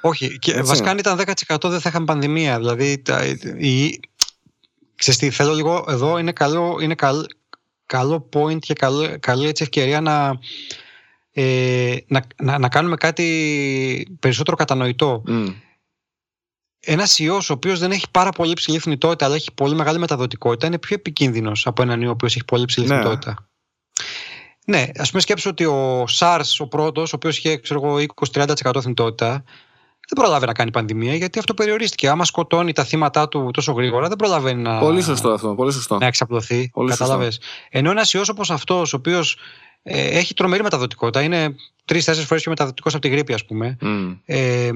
Όχι. 0.00 0.38
Και 0.38 0.62
βασικά 0.62 0.90
αν 0.90 0.98
ήταν 0.98 1.20
10% 1.48 1.56
δεν 1.62 1.80
θα 1.80 1.88
είχαμε 1.88 2.04
πανδημία. 2.04 2.58
Δηλαδή 2.58 3.02
η, 3.58 4.00
Ξέρεις 4.98 5.18
τι, 5.20 5.30
θέλω 5.30 5.52
λίγο 5.54 5.84
εδώ, 5.88 6.18
είναι 6.18 6.32
καλό, 6.32 6.78
είναι 6.80 6.94
καλ, 6.94 7.26
καλό 7.86 8.28
point 8.32 8.58
και 8.58 8.74
καλό, 8.74 9.16
καλή 9.20 9.46
έτσι 9.48 9.62
ευκαιρία 9.62 10.00
να, 10.00 10.38
ε, 11.32 11.96
να, 12.06 12.22
να, 12.42 12.58
να, 12.58 12.68
κάνουμε 12.68 12.96
κάτι 12.96 14.16
περισσότερο 14.20 14.56
κατανοητό. 14.56 15.22
Mm. 15.28 15.54
Ένας 16.80 17.18
ιός 17.18 17.50
ο 17.50 17.52
οποίος 17.52 17.78
δεν 17.78 17.90
έχει 17.90 18.06
πάρα 18.10 18.30
πολύ 18.30 18.52
ψηλή 18.52 18.78
θνητότητα, 18.78 19.24
αλλά 19.24 19.34
έχει 19.34 19.52
πολύ 19.54 19.74
μεγάλη 19.74 19.98
μεταδοτικότητα, 19.98 20.66
είναι 20.66 20.78
πιο 20.78 20.96
επικίνδυνος 20.98 21.66
από 21.66 21.82
έναν 21.82 22.00
ιό 22.00 22.08
ο 22.08 22.12
οποίος 22.12 22.34
έχει 22.34 22.44
πολύ 22.44 22.64
ψηλή 22.64 22.86
ναι. 22.86 22.94
θνητότητα. 22.94 23.48
Ναι, 24.66 24.86
ας 24.96 25.08
πούμε, 25.10 25.22
σκέψω 25.22 25.50
ότι 25.50 25.64
ο 25.64 26.04
SARS, 26.18 26.56
ο 26.58 26.68
πρώτος, 26.68 27.12
ο 27.12 27.16
οποίος 27.16 27.38
είχε 27.38 27.60
20-30% 28.32 28.80
θνητότητα, 28.80 29.44
δεν 30.08 30.22
προλάβει 30.24 30.46
να 30.46 30.52
κάνει 30.52 30.70
πανδημία 30.70 31.14
γιατί 31.14 31.38
αυτό 31.38 31.54
περιορίστηκε. 31.54 32.08
Άμα 32.08 32.24
σκοτώνει 32.24 32.72
τα 32.72 32.84
θύματα 32.84 33.28
του 33.28 33.50
τόσο 33.52 33.72
γρήγορα, 33.72 34.08
δεν 34.08 34.16
προλαβαίνει 34.16 34.62
να. 34.62 34.78
Πολύ 34.78 35.02
σωστό 35.02 35.30
αυτό. 35.30 35.54
Πολύ 35.54 35.72
σωστό. 35.72 35.98
Να 35.98 36.06
εξαπλωθεί. 36.06 36.70
Κατάλαβες. 36.86 37.40
Ενώ 37.70 37.90
ένας 37.90 38.12
ιός 38.12 38.28
όπως 38.28 38.50
αυτός, 38.50 38.92
ο 38.92 38.96
οποίος 38.96 39.36
ε, 39.82 40.18
έχει 40.18 40.34
τρομερή 40.34 40.62
μεταδοτικότητα, 40.62 41.22
είναι 41.22 41.54
τρει-τέσσερι 41.84 42.26
φορές 42.26 42.42
πιο 42.42 42.50
μεταδοτικός 42.50 42.92
από 42.92 43.02
τη 43.02 43.08
γρήπη, 43.08 43.32
ας 43.32 43.44
πούμε. 43.44 43.76
Mm. 43.80 44.18
Ε, 44.24 44.70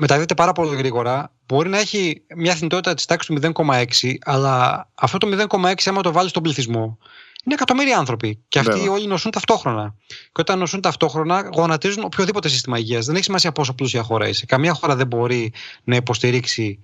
μεταδίδεται 0.00 0.34
πάρα 0.34 0.52
πολύ 0.52 0.76
γρήγορα. 0.76 1.32
Μπορεί 1.46 1.68
να 1.68 1.78
έχει 1.78 2.22
μια 2.36 2.54
θνητότητα 2.54 2.94
της 2.94 3.04
τάξης 3.04 3.34
του 3.34 3.52
0,6, 3.54 4.14
αλλά 4.20 4.88
αυτό 4.94 5.18
το 5.18 5.46
0,6, 5.50 5.74
άμα 5.84 6.02
το 6.02 6.12
βάλεις 6.12 6.30
στον 6.30 6.42
πληθυσμό, 6.42 6.98
είναι 7.44 7.54
εκατομμύρια 7.54 7.98
άνθρωποι. 7.98 8.44
Και 8.48 8.58
αυτοί 8.58 8.72
Βέβαια. 8.72 8.92
όλοι 8.92 9.06
νοσούν 9.06 9.30
ταυτόχρονα. 9.30 9.94
Και 10.06 10.40
όταν 10.40 10.58
νοσούν 10.58 10.80
ταυτόχρονα, 10.80 11.48
γονατίζουν 11.54 12.04
οποιοδήποτε 12.04 12.48
σύστημα 12.48 12.78
υγείας. 12.78 13.06
Δεν 13.06 13.14
έχει 13.14 13.24
σημασία 13.24 13.52
πόσο 13.52 13.74
πλούσια 13.74 14.02
χώρα 14.02 14.28
είσαι. 14.28 14.46
Καμία 14.46 14.74
χώρα 14.74 14.96
δεν 14.96 15.06
μπορεί 15.06 15.52
να 15.84 15.96
υποστηρίξει 15.96 16.78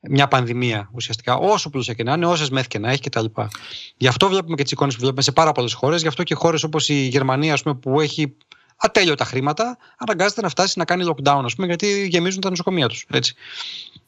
μια 0.00 0.28
πανδημία 0.28 0.90
ουσιαστικά. 0.92 1.36
Όσο 1.36 1.70
πλούσια 1.70 1.94
και 1.94 2.02
να 2.02 2.12
είναι, 2.12 2.26
όσε 2.26 2.46
μεθ 2.50 2.66
και 2.66 2.78
να 2.78 2.90
έχει 2.90 3.00
κτλ. 3.00 3.24
Γι' 3.96 4.08
αυτό 4.08 4.28
βλέπουμε 4.28 4.56
και 4.56 4.62
τις 4.62 4.72
εικόνες 4.72 4.94
που 4.94 5.00
βλέπουμε 5.00 5.22
σε 5.22 5.32
πάρα 5.32 5.52
πολλές 5.52 5.72
χώρες. 5.72 6.02
Γι' 6.02 6.08
αυτό 6.08 6.22
και 6.22 6.34
χώρες 6.34 6.62
όπως 6.62 6.88
η 6.88 6.94
Γερμανία, 6.94 7.58
πούμε, 7.62 7.74
που 7.74 8.00
έχει 8.00 8.36
ατέλειωτα 8.76 9.24
χρήματα, 9.24 9.78
αναγκάζεται 9.96 10.40
να 10.40 10.48
φτάσει 10.48 10.78
να 10.78 10.84
κάνει 10.84 11.04
lockdown, 11.08 11.42
ας 11.44 11.54
πούμε, 11.54 11.66
γιατί 11.66 12.06
γεμίζουν 12.06 12.40
τα 12.40 12.50
νοσοκομεία 12.50 12.88
τους. 12.88 13.06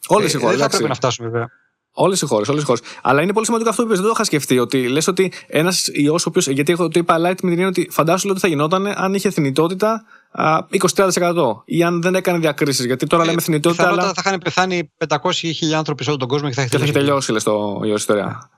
Όλες 0.07 0.33
οι 0.33 0.39
χώρες. 0.39 0.57
Δεν 0.57 0.65
θα 0.65 0.69
πρέπει 0.69 0.89
να 0.89 0.95
φτάσουμε 0.95 1.29
βέβαια. 1.29 1.51
Όλες 1.99 2.23
οι 2.23 2.27
χώρες, 2.27 2.49
όλες 2.49 2.63
οι 2.63 2.67
χώρες. 2.67 2.83
Αλλά 3.03 3.23
είναι 3.23 3.33
πολύ 3.33 3.47
σημαντικό 3.47 3.71
αυτό 3.71 3.83
που 3.83 3.89
είπες. 3.89 3.99
Δεν 3.99 4.07
το 4.07 4.13
είχα 4.15 4.25
σκεφτεί. 4.25 4.59
Ότι 4.59 4.89
λες 4.89 5.07
ότι 5.07 5.33
ένας 5.47 5.89
ιός, 5.93 6.27
ο 6.27 6.29
οποίος. 6.29 6.47
Γιατί 6.47 6.73
εγώ 6.73 6.89
το 6.89 6.99
είπα 6.99 7.17
light 7.17 7.21
με 7.23 7.35
την 7.35 7.49
έννοια 7.49 7.67
ότι 7.67 7.89
φαντάσου 7.91 8.29
ότι 8.31 8.41
θα 8.41 8.49
γινόταν 8.49 8.87
αν 8.87 9.15
είχε 9.15 9.31
θνητότητα 9.31 10.05
20-30% 10.95 11.11
ή 11.65 11.83
αν 11.83 12.03
δεν 12.03 12.15
έκανε 12.15 12.39
διακρίσεις. 12.39 12.85
Γιατί 12.85 13.07
τώρα 13.07 13.23
ε, 13.23 13.27
λέμε 13.27 13.41
θνητότητα. 13.41 13.89
Αλλά... 13.89 14.13
θα 14.15 14.23
είχαν 14.27 14.41
πεθάνει 14.45 14.93
500.000 15.09 15.17
άνθρωποι 15.77 16.03
σε 16.03 16.11
όλο 16.11 16.19
τον 16.19 16.29
κόσμο 16.29 16.49
και 16.49 16.55
θα 16.55 16.61
έχει 16.61 16.71
τελειώσει. 16.71 16.71
Και 16.71 16.79
θα 16.79 16.85
έχει 16.85 16.93
τελειώσει, 16.93 17.33
λες 17.33 17.43
το 17.43 17.81
η 17.85 17.93
ιστορία. 17.93 18.51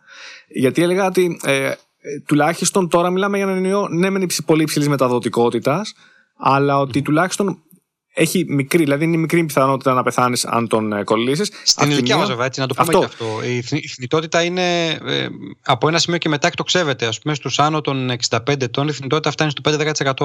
Γιατί 0.48 0.82
έλεγα 0.82 1.06
ότι 1.06 1.40
ε, 1.44 1.72
τουλάχιστον 2.26 2.88
τώρα 2.88 3.10
μιλάμε 3.10 3.36
για 3.36 3.46
έναν 3.46 3.64
ιό, 3.64 3.88
ναι, 3.88 4.10
μεν 4.10 4.26
πολύ 4.44 4.62
υψηλής 4.62 4.88
μεταδοτικότητας, 4.88 5.94
αλλά 6.36 6.78
ότι 6.78 7.02
τουλάχιστον 7.02 7.62
έχει 8.18 8.44
μικρή, 8.48 8.82
δηλαδή 8.82 9.04
είναι 9.04 9.16
μικρή 9.16 9.44
πιθανότητα 9.44 9.92
να 9.92 10.02
πεθάνεις 10.02 10.44
αν 10.44 10.68
τον 10.68 10.92
ε, 10.92 11.04
κολλήσεις. 11.04 11.50
Στην 11.64 11.90
ηλικία 11.90 12.16
μας, 12.16 12.28
βέβαια, 12.28 12.46
έτσι, 12.46 12.60
να 12.60 12.66
το 12.66 12.74
πούμε 12.74 12.86
αυτό. 12.86 12.98
και 12.98 13.04
αυτό. 13.04 13.76
Η 13.76 13.88
θνητότητα 13.88 14.42
είναι 14.42 14.88
ε, 14.88 15.28
από 15.64 15.88
ένα 15.88 15.98
σημείο 15.98 16.18
και 16.18 16.28
μετά 16.28 16.46
εκτοξεύεται. 16.46 17.06
Α 17.06 17.12
πούμε, 17.22 17.34
στους 17.34 17.58
άνω 17.58 17.80
των 17.80 18.10
65 18.28 18.62
ετών 18.62 18.88
η 18.88 18.92
θνητότητα 18.92 19.30
φτάνει 19.30 19.50
στο 19.50 19.70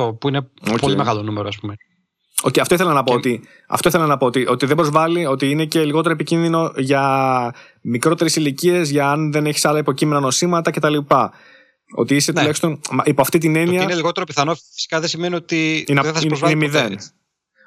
5-10%, 0.09 0.19
που 0.19 0.27
είναι 0.27 0.47
okay. 0.65 0.79
πολύ 0.79 0.95
μεγάλο 0.95 1.21
νούμερο, 1.21 1.47
ας 1.47 1.57
πούμε. 1.57 1.75
Okay, 2.45 2.59
αυτό 2.59 2.73
ήθελα 2.73 2.93
να 2.93 3.03
πω, 3.03 3.13
ότι, 3.13 3.41
αυτό 3.67 3.88
ήθελα 3.88 4.05
να 4.05 4.17
πω 4.17 4.25
ότι, 4.25 4.47
ότι 4.47 4.65
δεν 4.65 4.75
προσβάλλει, 4.75 5.25
ότι 5.25 5.49
είναι 5.49 5.65
και 5.65 5.84
λιγότερο 5.84 6.13
επικίνδυνο 6.13 6.71
για 6.77 7.53
μικρότερες 7.81 8.36
ηλικίες, 8.36 8.89
για 8.89 9.09
αν 9.09 9.31
δεν 9.31 9.45
έχεις 9.45 9.65
άλλα 9.65 9.79
υποκείμενα 9.79 10.19
νοσήματα 10.19 10.71
κτλ. 10.71 10.97
Ότι 11.96 12.16
είσαι 12.16 12.32
ναι. 12.32 12.39
τουλάχιστον 12.39 12.80
υπό 13.04 13.22
αυτή 13.22 13.38
την 13.38 13.56
έννοια. 13.56 13.76
Ότι 13.76 13.84
είναι 13.84 13.96
λιγότερο 13.96 14.26
πιθανό, 14.26 14.56
φυσικά 14.74 15.00
δεν 15.00 15.10
σημαίνει 15.10 15.36
ότι 15.36 15.86
είναι, 15.88 16.02
δεν 16.02 16.14
θα 16.14 16.20
σε 16.20 16.28
προσβάλλει. 16.28 16.54
Είναι, 16.54 16.66
είναι 16.66 16.80
μηδέν. 16.80 17.00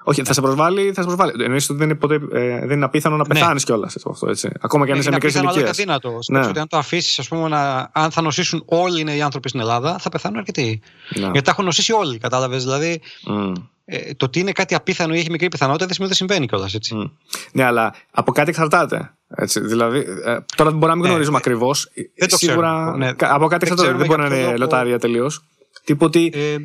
Όχι, 0.09 0.22
θα 0.24 0.33
σε 0.33 0.41
προσβάλλει, 0.41 0.93
θα 0.93 1.01
σε 1.01 1.07
προσβάλλει. 1.07 1.45
Εννοείς 1.45 1.70
ότι 1.70 1.79
δεν 1.79 1.89
είναι, 1.89 1.99
ποτέ, 1.99 2.14
ε, 2.14 2.66
δεν 2.66 2.70
είναι 2.70 2.85
απίθανο 2.85 3.16
να 3.16 3.24
πεθάνεις 3.24 3.66
ναι. 3.68 3.74
κιόλα 3.74 3.87
αυτό. 3.87 4.29
Έτσι. 4.29 4.51
Ακόμα 4.61 4.85
και 4.85 4.91
αν 4.91 4.97
ναι, 4.97 5.03
είσαι 5.03 5.12
μικρέ 5.12 5.29
ηλικίε. 5.29 5.61
Είναι 5.61 5.68
αδύνατο. 5.68 6.18
Ναι. 6.29 6.47
Ότι 6.47 6.59
αν 6.59 6.68
το 6.68 6.77
αφήσεις, 6.77 7.18
ας 7.18 7.29
πούμε, 7.29 7.49
να, 7.49 7.91
αν 7.93 8.11
θα 8.11 8.22
νοσήσουν 8.22 8.62
όλοι 8.66 9.16
οι 9.16 9.22
άνθρωποι 9.22 9.49
στην 9.49 9.61
Ελλάδα, 9.61 9.99
θα 9.99 10.09
πεθάνουν 10.09 10.39
αρκετοί. 10.39 10.81
Ναι. 11.14 11.20
Γιατί 11.20 11.43
τα 11.43 11.51
έχουν 11.51 11.64
νοσήσει 11.64 11.93
όλοι, 11.93 12.18
κατάλαβες. 12.18 12.64
Δηλαδή, 12.64 13.01
mm. 13.29 13.53
Ε, 13.89 14.14
το 14.14 14.24
ότι 14.24 14.39
είναι 14.41 14.53
κάτι 14.53 14.74
απίθανο 14.74 15.14
ή 15.14 15.18
έχει 15.18 15.30
μικρή 15.30 15.49
πιθανότητα 15.49 15.84
δεν 15.84 15.95
σημαίνει 15.95 16.12
ότι 16.12 16.20
συμβαίνει 16.20 16.47
κιόλας. 16.47 16.76
Mm. 16.95 17.11
Ναι, 17.53 17.64
αλλά 17.64 17.95
από 18.11 18.32
κάτι 18.32 18.51
εξαρτάται. 18.51 19.14
Έτσι, 19.28 19.61
δηλαδή, 19.61 19.99
ε, 20.24 20.39
τώρα 20.57 20.70
μπορεί 20.70 20.87
να 20.87 20.95
μην 20.95 21.03
ναι, 21.03 21.09
γνωρίζουμε 21.09 21.39
ναι, 21.39 21.43
ακριβώς. 21.45 21.91
Σίγουρα. 22.26 22.97
Ναι, 22.97 23.11
από 23.18 23.47
κάτι 23.47 23.66
εξαρτάται. 23.70 23.97
Δεν 23.97 24.07
μπορεί 24.07 24.20
να 24.20 24.26
είναι 24.26 24.57
λοτάρια 24.57 24.99
τελείως. 24.99 25.45
Τίποτε. 25.84 26.18
Ε, 26.18 26.57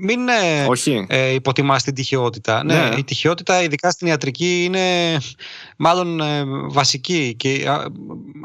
μην 0.00 0.28
ε, 0.28 0.66
Όχι. 0.68 1.06
ε, 1.08 1.32
υποτιμάς 1.32 1.82
την 1.82 1.94
τυχεότητα. 1.94 2.64
Ναι. 2.64 2.88
ναι. 2.88 2.96
η 2.98 3.04
τυχεότητα 3.04 3.62
ειδικά 3.62 3.90
στην 3.90 4.06
ιατρική 4.06 4.64
είναι 4.64 5.16
μάλλον 5.76 6.20
ε, 6.20 6.44
βασική 6.70 7.34
και 7.36 7.50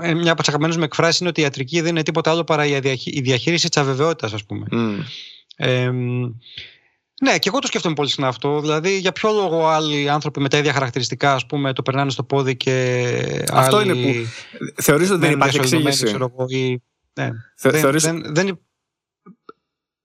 ε, 0.01 0.13
μια 0.13 0.31
από 0.31 0.39
τις 0.39 0.47
αγαπημένες 0.47 0.77
μου 0.77 0.83
εκφράσεις 0.83 1.19
είναι 1.19 1.29
ότι 1.29 1.39
η 1.39 1.43
ιατρική 1.43 1.81
δεν 1.81 1.89
είναι 1.89 2.03
τίποτα 2.03 2.31
άλλο 2.31 2.43
παρά 2.43 2.65
η 2.65 3.21
διαχείριση 3.21 3.69
της 3.69 3.77
αβεβαιότητας 3.81 4.33
ας 4.33 4.45
πούμε. 4.45 4.65
Ε, 5.55 5.91
ναι, 7.21 7.37
και 7.37 7.49
εγώ 7.49 7.59
το 7.59 7.67
σκέφτομαι 7.67 7.95
πολύ 7.95 8.09
συχνά 8.09 8.27
αυτό. 8.27 8.59
Δηλαδή, 8.61 8.97
για 8.97 9.11
ποιο 9.11 9.31
λόγο 9.31 9.67
άλλοι 9.67 10.09
άνθρωποι 10.09 10.39
με 10.39 10.49
τα 10.49 10.57
ίδια 10.57 10.73
χαρακτηριστικά 10.73 11.33
ας 11.33 11.45
πούμε, 11.45 11.73
το 11.73 11.81
περνάνε 11.81 12.11
στο 12.11 12.23
πόδι 12.23 12.55
και. 12.55 13.45
Αυτό 13.51 13.77
άλλοι 13.77 13.91
είναι 13.91 14.13
που. 14.21 14.29
Θεωρείς 14.81 15.09
ότι 15.09 15.19
δεν 15.19 15.31
υπάρχει 15.31 15.57
εξήγηση; 15.57 16.05
Ξέρω, 16.05 16.31
ή... 16.47 16.69
ναι. 17.13 17.29
Θε, 17.55 17.69
δεν, 17.69 17.79
θεωρείς... 17.79 18.03
δεν, 18.03 18.23
δεν, 18.25 18.59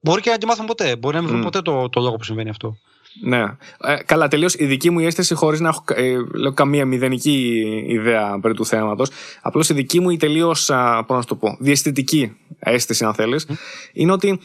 Μπορεί 0.00 0.20
και 0.20 0.30
να 0.30 0.38
τη 0.38 0.46
μάθουμε 0.46 0.66
ποτέ. 0.66 0.96
Μπορεί 0.96 1.14
να 1.14 1.20
μην 1.20 1.30
βρούμε 1.30 1.42
mm. 1.42 1.52
ποτέ 1.52 1.62
το, 1.62 1.88
το 1.88 2.00
λόγο 2.00 2.16
που 2.16 2.24
συμβαίνει 2.24 2.48
αυτό. 2.48 2.76
Ναι. 3.22 3.42
Ε, 3.78 3.96
καλά, 4.06 4.28
τελείως 4.28 4.54
η 4.54 4.66
δική 4.66 4.90
μου 4.90 4.98
αίσθηση, 4.98 5.34
χωρίς 5.34 5.60
να 5.60 5.68
έχω 5.68 5.84
ε, 5.94 6.16
λέω, 6.34 6.52
καμία 6.52 6.84
μηδενική 6.84 7.62
ιδέα 7.86 8.38
περί 8.40 8.54
του 8.54 8.66
θέματος. 8.66 9.10
Απλώς 9.42 9.68
η 9.68 9.74
δική 9.74 10.00
μου 10.00 10.10
η 10.10 10.16
τελείως, 10.16 10.70
πώς 11.06 11.16
να 11.16 11.24
το 11.24 11.36
πω, 11.36 11.56
διαισθητική 11.60 12.36
αίσθηση, 12.58 13.04
αν 13.04 13.14
θέλεις, 13.14 13.46
mm. 13.48 13.54
είναι 13.92 14.12
ότι 14.12 14.40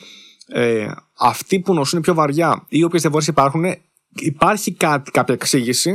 ε, 0.51 0.87
αυτοί 1.17 1.59
που 1.59 1.73
νοσούν 1.73 2.01
πιο 2.01 2.13
βαριά 2.13 2.65
ή 2.67 2.83
όποιε 2.83 2.99
διαφορέ 2.99 3.25
υπάρχουν, 3.27 3.65
υπάρχει 4.15 4.73
κάτι, 4.73 5.11
κάποια 5.11 5.33
εξήγηση. 5.33 5.91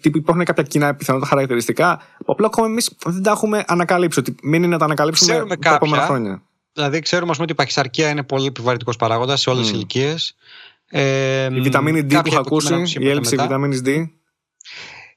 Τύπου 0.00 0.18
υπάρχουν 0.18 0.44
κάποια 0.44 0.62
κοινά 0.62 0.94
πιθανότητα 0.94 1.30
χαρακτηριστικά, 1.30 1.96
που 2.18 2.32
απλά 2.32 2.46
ακόμα 2.46 2.66
εμείς 2.66 2.96
δεν 3.06 3.22
τα 3.22 3.30
έχουμε 3.30 3.64
ανακαλύψει. 3.66 4.18
Ότι 4.18 4.34
μην 4.42 4.62
είναι 4.62 4.72
να 4.72 4.78
τα 4.78 4.84
ανακαλύψουμε 4.84 5.32
Ξέρουμε 5.32 5.56
τα 5.56 5.74
επόμενα 5.74 6.02
χρόνια. 6.02 6.42
Δηλαδή, 6.72 7.00
ξέρουμε 7.00 7.32
πούμε, 7.32 7.42
ότι 7.42 7.52
η 7.52 7.54
παχυσαρκία 7.54 8.08
είναι 8.08 8.22
πολύ 8.22 8.46
επιβαρυντικός 8.46 8.96
παράγοντας 8.96 9.40
σε 9.40 9.50
όλες 9.50 9.62
τις 9.62 9.70
mm. 9.70 9.74
ηλικίες. 9.74 10.34
Ε, 10.90 11.48
η 11.54 11.60
βιταμίνη 11.60 12.00
D 12.10 12.10
που 12.10 12.22
έχω 12.24 12.38
ακούσει, 12.38 12.82
η 12.98 13.08
έλλειψη 13.08 13.36
βιταμίνης 13.36 13.82
D. 13.84 14.08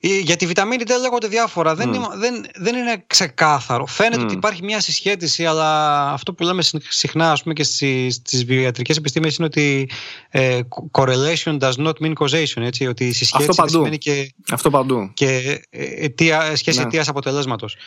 Για 0.03 0.35
τη 0.35 0.45
βιταμίνη 0.45 0.83
D 0.87 0.91
λέγονται 1.01 1.27
διάφορα. 1.27 1.75
Δεν, 1.75 1.93
είναι, 1.93 2.07
δεν, 2.15 2.45
δεν 2.55 2.75
είναι 2.75 3.03
ξεκάθαρο. 3.07 3.85
Φαίνεται 3.85 4.21
ότι 4.21 4.33
υπάρχει 4.33 4.63
μια 4.63 4.79
συσχέτιση, 4.79 5.45
αλλά 5.45 6.09
αυτό 6.11 6.33
που 6.33 6.43
λέμε 6.43 6.61
συχνά 6.89 7.31
ας 7.31 7.41
πούμε, 7.41 7.53
και 7.53 7.63
στις 7.63 8.45
βιοιατρικέ 8.45 8.93
επιστήμες 8.97 9.35
είναι 9.35 9.45
ότι 9.45 9.89
ε, 10.29 10.59
correlation 10.91 11.59
does 11.59 11.73
not 11.73 11.93
mean 12.01 12.13
causation. 12.13 12.61
Έτσι, 12.61 12.87
ότι 12.87 13.07
η 13.07 13.13
συσχέτιση 13.13 13.49
αυτό 13.49 13.67
σημαίνει 13.67 13.97
και, 13.97 14.33
αυτό 14.51 14.69
παντού. 14.69 15.11
και 15.13 15.61
ε, 15.69 15.83
αιτία, 15.83 16.55
σχέση 16.55 16.77
ναι. 16.77 16.83
αιτίας 16.83 17.07
αποτελέσματος. 17.07 17.77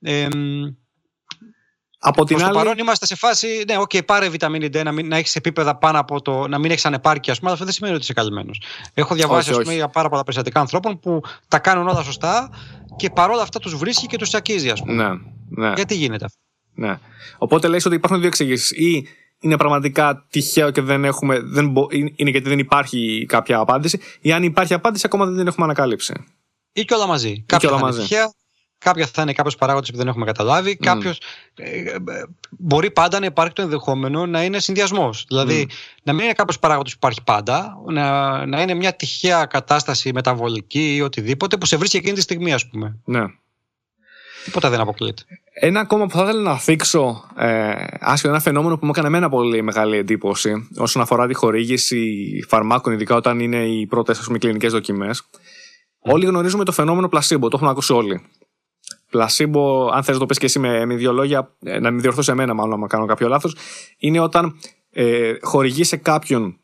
Ε, 0.00 0.28
από 2.02 2.24
την 2.24 2.42
άλλη... 2.42 2.54
παρόν 2.54 2.78
είμαστε 2.78 3.06
σε 3.06 3.16
φάση, 3.16 3.64
ναι, 3.66 3.76
okay, 3.78 4.04
πάρε 4.04 4.28
βιταμίνη 4.28 4.66
D, 4.66 4.82
να, 4.84 4.92
μην, 4.92 5.08
να 5.08 5.16
έχεις 5.16 5.36
επίπεδα 5.36 5.76
πάνω 5.76 5.98
από 6.00 6.22
το. 6.22 6.48
να 6.48 6.58
μην 6.58 6.70
έχεις 6.70 6.84
ανεπάρκεια, 6.84 7.32
ας 7.32 7.38
πούμε, 7.38 7.50
αλλά 7.50 7.52
αυτό 7.52 7.64
δεν 7.64 7.74
σημαίνει 7.74 7.94
ότι 7.94 8.02
είσαι 8.02 8.12
καλυμμένος. 8.12 8.62
Έχω 8.94 9.14
διαβάσει 9.14 9.50
όχι, 9.50 9.60
πούμε, 9.60 9.74
για 9.74 9.88
πάρα 9.88 10.08
πολλά 10.08 10.22
περιστατικά 10.22 10.60
ανθρώπων 10.60 11.00
που 11.00 11.20
τα 11.48 11.58
κάνουν 11.58 11.88
όλα 11.88 12.02
σωστά 12.02 12.50
και 12.96 13.10
παρόλα 13.10 13.42
αυτά 13.42 13.58
τους 13.58 13.76
βρίσκει 13.76 14.06
και 14.06 14.16
τους 14.16 14.28
τσακίζει, 14.28 14.68
ας 14.68 14.80
πούμε. 14.80 14.92
Ναι, 14.92 15.08
ναι. 15.48 15.72
Γιατί 15.76 15.94
γίνεται 15.94 16.24
αυτό; 16.24 16.38
Ναι. 16.74 16.98
Οπότε 17.38 17.68
λες 17.68 17.84
ότι 17.84 17.94
υπάρχουν 17.94 18.18
δύο 18.18 18.28
εξηγήσεις. 18.28 18.70
Ή 18.70 19.06
είναι 19.40 19.56
πραγματικά 19.56 20.26
τυχαίο 20.30 20.70
και 20.70 20.80
δεν 20.80 21.04
έχουμε. 21.04 21.40
Δεν 21.40 21.68
μπο, 21.68 21.86
είναι 21.90 22.30
γιατί 22.30 22.48
δεν 22.48 22.58
υπάρχει 22.58 23.26
κάποια 23.28 23.58
απάντηση, 23.58 24.00
ή 24.20 24.32
αν 24.32 24.42
υπάρχει 24.42 24.74
απάντηση, 24.74 25.02
ακόμα 25.06 25.26
δεν 25.26 25.36
την 25.36 25.46
έχουμε 25.46 25.64
ανακάλυψει. 25.64 26.24
Ή 26.72 26.84
και 26.84 26.94
όλα 26.94 27.06
μαζί. 27.06 27.42
Κάποια 27.46 27.68
θα 27.68 27.78
είναι 27.82 27.96
τυχαία, 27.96 28.32
Κάποια 28.84 29.06
θα 29.06 29.22
είναι 29.22 29.32
κάποιος 29.32 29.56
παράγοντας 29.56 29.90
που 29.90 29.96
δεν 29.96 30.08
έχουμε 30.08 30.24
καταλάβει. 30.24 30.76
Mm. 30.80 30.84
Κάποιος. 30.84 31.20
Ε, 31.54 31.80
ε, 31.80 31.98
μπορεί 32.50 32.90
πάντα 32.90 33.20
να 33.20 33.26
υπάρχει 33.26 33.52
το 33.52 33.62
ενδεχόμενο 33.62 34.26
να 34.26 34.42
είναι 34.44 34.58
συνδυασμός. 34.58 35.24
Δηλαδή, 35.28 35.68
να 36.02 36.12
μην 36.12 36.24
είναι 36.24 36.32
κάποιος 36.32 36.58
παράγοντας 36.58 36.92
που 36.92 36.98
υπάρχει 37.00 37.22
πάντα, 37.22 37.76
να, 37.86 38.46
να 38.46 38.62
είναι 38.62 38.74
μια 38.74 38.92
τυχαία 38.92 39.44
κατάσταση 39.44 40.12
μεταβολική 40.12 40.94
ή 40.94 41.00
οτιδήποτε 41.00 41.56
που 41.56 41.66
σε 41.66 41.76
βρίσκει 41.76 41.96
εκείνη 41.96 42.14
τη 42.14 42.20
στιγμή, 42.20 42.52
ας 42.52 42.68
πούμε. 42.68 42.98
Ναι. 43.04 43.24
Τίποτα 44.44 44.70
δεν 44.70 44.80
αποκλείεται. 44.80 45.22
Ένα 45.52 45.80
ακόμα 45.80 46.06
που 46.06 46.16
θα 46.16 46.22
ήθελα 46.22 46.40
να 46.40 46.58
θίξω, 46.58 47.24
ε, 47.36 47.74
άσχετο 48.00 48.32
ένα 48.32 48.42
φαινόμενο 48.42 48.78
που 48.78 48.84
μου 48.84 48.90
έκανε 48.90 49.06
εμένα 49.06 49.28
πολύ 49.28 49.62
μεγάλη 49.62 49.96
εντύπωση 49.96 50.68
όσον 50.76 51.02
αφορά 51.02 51.26
τη 51.26 51.34
χορήγηση 51.34 52.18
φαρμάκων, 52.48 52.92
ειδικά 52.92 53.14
όταν 53.14 53.40
είναι 53.40 53.56
οι 53.56 53.86
πρώτες 53.86 54.28
κλινικές 54.38 54.72
δοκιμές. 54.72 55.22
Όλοι 55.98 56.26
γνωρίζουμε 56.26 56.64
το 56.64 56.72
φαινόμενο 56.72 57.08
πλασίμπο, 57.08 57.48
το 57.48 57.56
έχουμε 57.56 57.70
ακούσει 57.70 57.92
όλοι. 57.92 58.22
Πλασίμπο, 59.10 59.88
αν 59.88 60.02
θες 60.02 60.14
να 60.14 60.20
το 60.20 60.26
πεις 60.26 60.38
και 60.38 60.46
εσύ 60.46 60.58
με, 60.58 60.84
με 60.84 60.94
δύο 60.94 61.12
λόγια, 61.12 61.54
ε, 61.62 61.78
να 61.78 61.90
με 61.90 62.00
διορθώσει 62.00 62.30
εμένα 62.30 62.54
μάλλον, 62.54 62.80
να 62.80 62.86
κάνω 62.86 63.06
κάποιο 63.06 63.28
λάθος, 63.28 63.56
είναι 63.98 64.20
όταν 64.20 64.58
ε, 64.90 65.32
χορηγείς 65.40 65.88
σε 65.88 65.96
κάποιον 65.96 66.58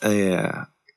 ε, 0.00 0.48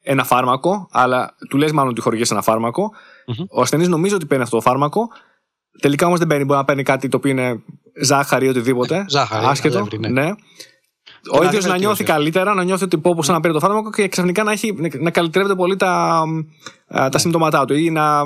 ένα 0.02 0.24
φάρμακο, 0.24 0.88
αλλά 0.92 1.36
του 1.50 1.58
λες 1.58 1.72
μάλλον 1.72 1.92
ότι 1.92 2.02
χορηγείς 2.02 2.32
ένα 2.32 2.42
φάρμακο, 2.42 2.92
mm-hmm. 2.94 3.46
ο 3.50 3.62
ασθενής 3.62 3.88
νομίζει 3.88 4.14
ότι 4.14 4.26
παίρνει 4.26 4.44
αυτό 4.44 4.56
το 4.56 4.62
φάρμακο, 4.62 5.08
τελικά 5.82 6.06
όμως 6.06 6.20
δεν 6.20 6.28
παίρνει, 6.28 6.46
μπορεί 6.46 6.60
να 6.60 6.66
παίρνει 6.66 6.84
κάτι 6.84 7.08
το 7.08 7.18
οποίο 7.18 7.32
είναι 7.32 7.64
ζάχαρη 8.02 8.46
ή 8.46 8.50
οτιδήποτε, 8.50 9.06
ζάχαρη, 9.08 9.46
άσχετο, 9.46 9.88
ναι. 10.00 10.10
ναι 10.10 10.32
ο 11.30 11.44
ίδιος 11.44 11.66
να 11.66 11.78
νιώθει 11.78 12.04
καλύτερα, 12.04 12.54
να 12.54 12.64
νιώθει 12.64 12.84
ότι 12.84 12.98
πω 12.98 13.16
πώ 13.16 13.32
να 13.32 13.40
πήρε 13.40 13.54
το 13.54 13.60
φάρμακο 13.60 13.90
και 13.90 14.08
ξαφνικά 14.08 14.44
να, 14.44 14.52
έχει, 14.52 14.76
να 15.00 15.12
καλυτρεύεται 15.12 15.56
πολύ 15.56 15.76
τα, 15.76 16.24
τα 16.88 17.10
ναι. 17.14 17.20
συμπτώματά 17.20 17.66
του 17.66 17.74
ή 17.74 17.90
να 17.90 18.22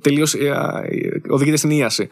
τελείως 0.00 0.34
οδηγείται 1.28 1.56
στην 1.56 1.70
ίαση. 1.70 2.08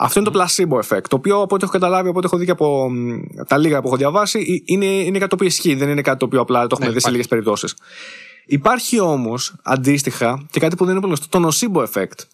Αυτό 0.00 0.20
είναι 0.20 0.30
το 0.30 0.40
placebo 0.40 0.78
effect, 0.78 1.02
το 1.08 1.16
οποίο 1.16 1.40
από 1.40 1.54
ό,τι 1.54 1.64
έχω 1.64 1.72
καταλάβει, 1.72 2.08
από 2.08 2.18
ό,τι 2.18 2.26
έχω 2.26 2.36
δει 2.36 2.44
και 2.44 2.50
από 2.50 2.90
τα 3.46 3.58
λίγα 3.58 3.80
που 3.80 3.86
έχω 3.86 3.96
διαβάσει, 3.96 4.62
είναι, 4.64 4.86
είναι 4.86 5.18
κάτι 5.18 5.28
το 5.28 5.34
οποίο 5.34 5.46
ισχύει, 5.46 5.74
δεν 5.74 5.88
είναι 5.88 6.02
κάτι 6.02 6.18
το 6.18 6.24
οποίο 6.24 6.40
απλά 6.40 6.60
το 6.60 6.68
έχουμε 6.70 6.86
ναι, 6.86 6.92
δει 6.92 7.00
σε 7.00 7.10
λίγες 7.10 7.28
περιπτώσεις. 7.28 7.74
Υπάρχει 8.46 9.00
όμως 9.00 9.56
αντίστοιχα 9.62 10.46
και 10.50 10.60
κάτι 10.60 10.76
που 10.76 10.84
δεν 10.84 10.92
είναι 10.92 11.02
πολύ 11.02 11.14
γνωστό, 11.14 11.40
το 11.40 11.48
nocebo 11.48 11.82
effect. 11.82 12.26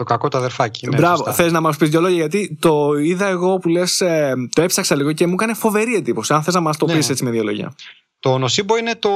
Το 0.00 0.06
κακό 0.06 0.28
το 0.28 0.38
αδερφάκι. 0.38 0.88
Ναι, 0.88 0.96
Μπράβο. 0.96 1.32
Θες 1.32 1.52
να 1.52 1.60
μας 1.60 1.76
πεις 1.76 1.88
δύο 1.88 2.00
λόγια, 2.00 2.16
γιατί 2.16 2.56
το 2.60 2.92
είδα 2.98 3.26
εγώ 3.26 3.58
που 3.58 3.68
λες, 3.68 4.00
ε, 4.00 4.34
το 4.52 4.62
έψαξα 4.62 4.96
λίγο 4.96 5.12
και 5.12 5.26
μου 5.26 5.32
έκανε 5.32 5.54
φοβερή 5.54 5.94
εντύπωση. 5.94 6.34
Αν 6.34 6.42
θες 6.42 6.54
να 6.54 6.60
μας 6.60 6.76
το 6.76 6.86
ναι. 6.86 6.94
πεις 6.94 7.08
έτσι 7.08 7.24
με 7.24 7.30
δύο 7.30 7.42
λόγια. 7.42 7.74
Το 8.20 8.38
νοσίμπο 8.38 8.76
είναι 8.76 8.94
το, 8.94 9.10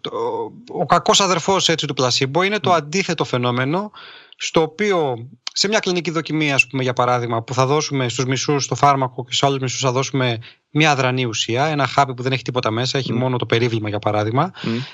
το 0.00 0.10
ο 0.68 0.86
κακός 0.86 1.20
αδερφός 1.20 1.68
έτσι, 1.68 1.86
του 1.86 1.94
πλασίμπο, 1.94 2.42
είναι 2.42 2.58
το 2.58 2.72
αντίθετο 2.72 3.24
φαινόμενο 3.24 3.90
στο 4.36 4.62
οποίο 4.62 5.28
σε 5.52 5.68
μια 5.68 5.78
κλινική 5.78 6.10
δοκιμή, 6.10 6.52
ας 6.52 6.66
πούμε, 6.66 6.82
για 6.82 6.92
παράδειγμα, 6.92 7.42
που 7.42 7.54
θα 7.54 7.66
δώσουμε 7.66 8.08
στους 8.08 8.24
μισούς 8.24 8.66
το 8.66 8.74
φάρμακο 8.74 9.24
και 9.24 9.32
στους 9.32 9.42
άλλους 9.48 9.58
μισούς 9.58 9.80
θα 9.80 9.92
δώσουμε 9.92 10.38
μια 10.70 10.90
αδρανή 10.90 11.24
ουσία, 11.24 11.66
ένα 11.66 11.86
χάπι 11.86 12.14
που 12.14 12.22
δεν 12.22 12.32
έχει 12.32 12.42
τίποτα 12.42 12.70
μέσα, 12.70 12.98
έχει 12.98 13.12
μόνο 13.12 13.36
το 13.36 13.46
περίβλημα 13.46 13.88
για 13.88 13.98
παράδειγμα, 13.98 14.52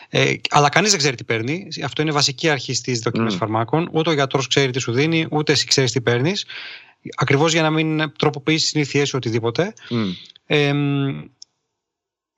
ε, 0.09 0.35
αλλά 0.51 0.69
κανείς 0.69 0.91
δεν 0.91 0.99
ξέρει 0.99 1.17
τι 1.17 1.25
παίρνει. 1.25 1.69
Αυτό 1.85 2.03
είναι 2.03 2.11
βασική 2.11 2.49
αρχή 2.49 2.75
στις 2.75 2.99
δοκιμές 3.01 3.35
φαρμάκων. 3.35 3.89
Ούτε 3.93 4.11
ο 4.11 4.13
γιατρός 4.13 4.47
ξέρει 4.47 4.73
τι 4.73 4.79
σου 4.81 4.93
δίνει, 4.93 5.27
ούτε 5.31 5.53
εσύ 5.53 5.67
ξέρεις 5.67 5.93
τι 5.93 6.01
παίρνεις. 6.01 6.47
Ακριβώς 7.17 7.53
για 7.53 7.63
να 7.63 7.71
μην 7.71 8.13
τροποποιήσεις 8.19 8.69
συνήθειές 8.69 9.11
ή 9.11 9.17
οτιδήποτε. 9.17 9.73
Ε, 10.47 10.73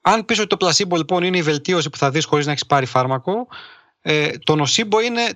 αν 0.00 0.24
πεις 0.24 0.38
ότι 0.38 0.48
το 0.48 0.56
πλασίμπο 0.56 0.96
λοιπόν 0.96 1.22
είναι 1.22 1.36
η 1.36 1.42
βελτίωση 1.42 1.90
που 1.90 1.98
θα 1.98 2.10
δεις 2.10 2.24
χωρίς 2.24 2.46
να 2.46 2.52
έχεις 2.52 2.66
πάρει 2.66 2.86
φάρμακο, 2.86 3.48
ε, 4.00 4.30
το 4.44 4.54
νοσίμπο 4.54 5.00
είναι 5.00 5.32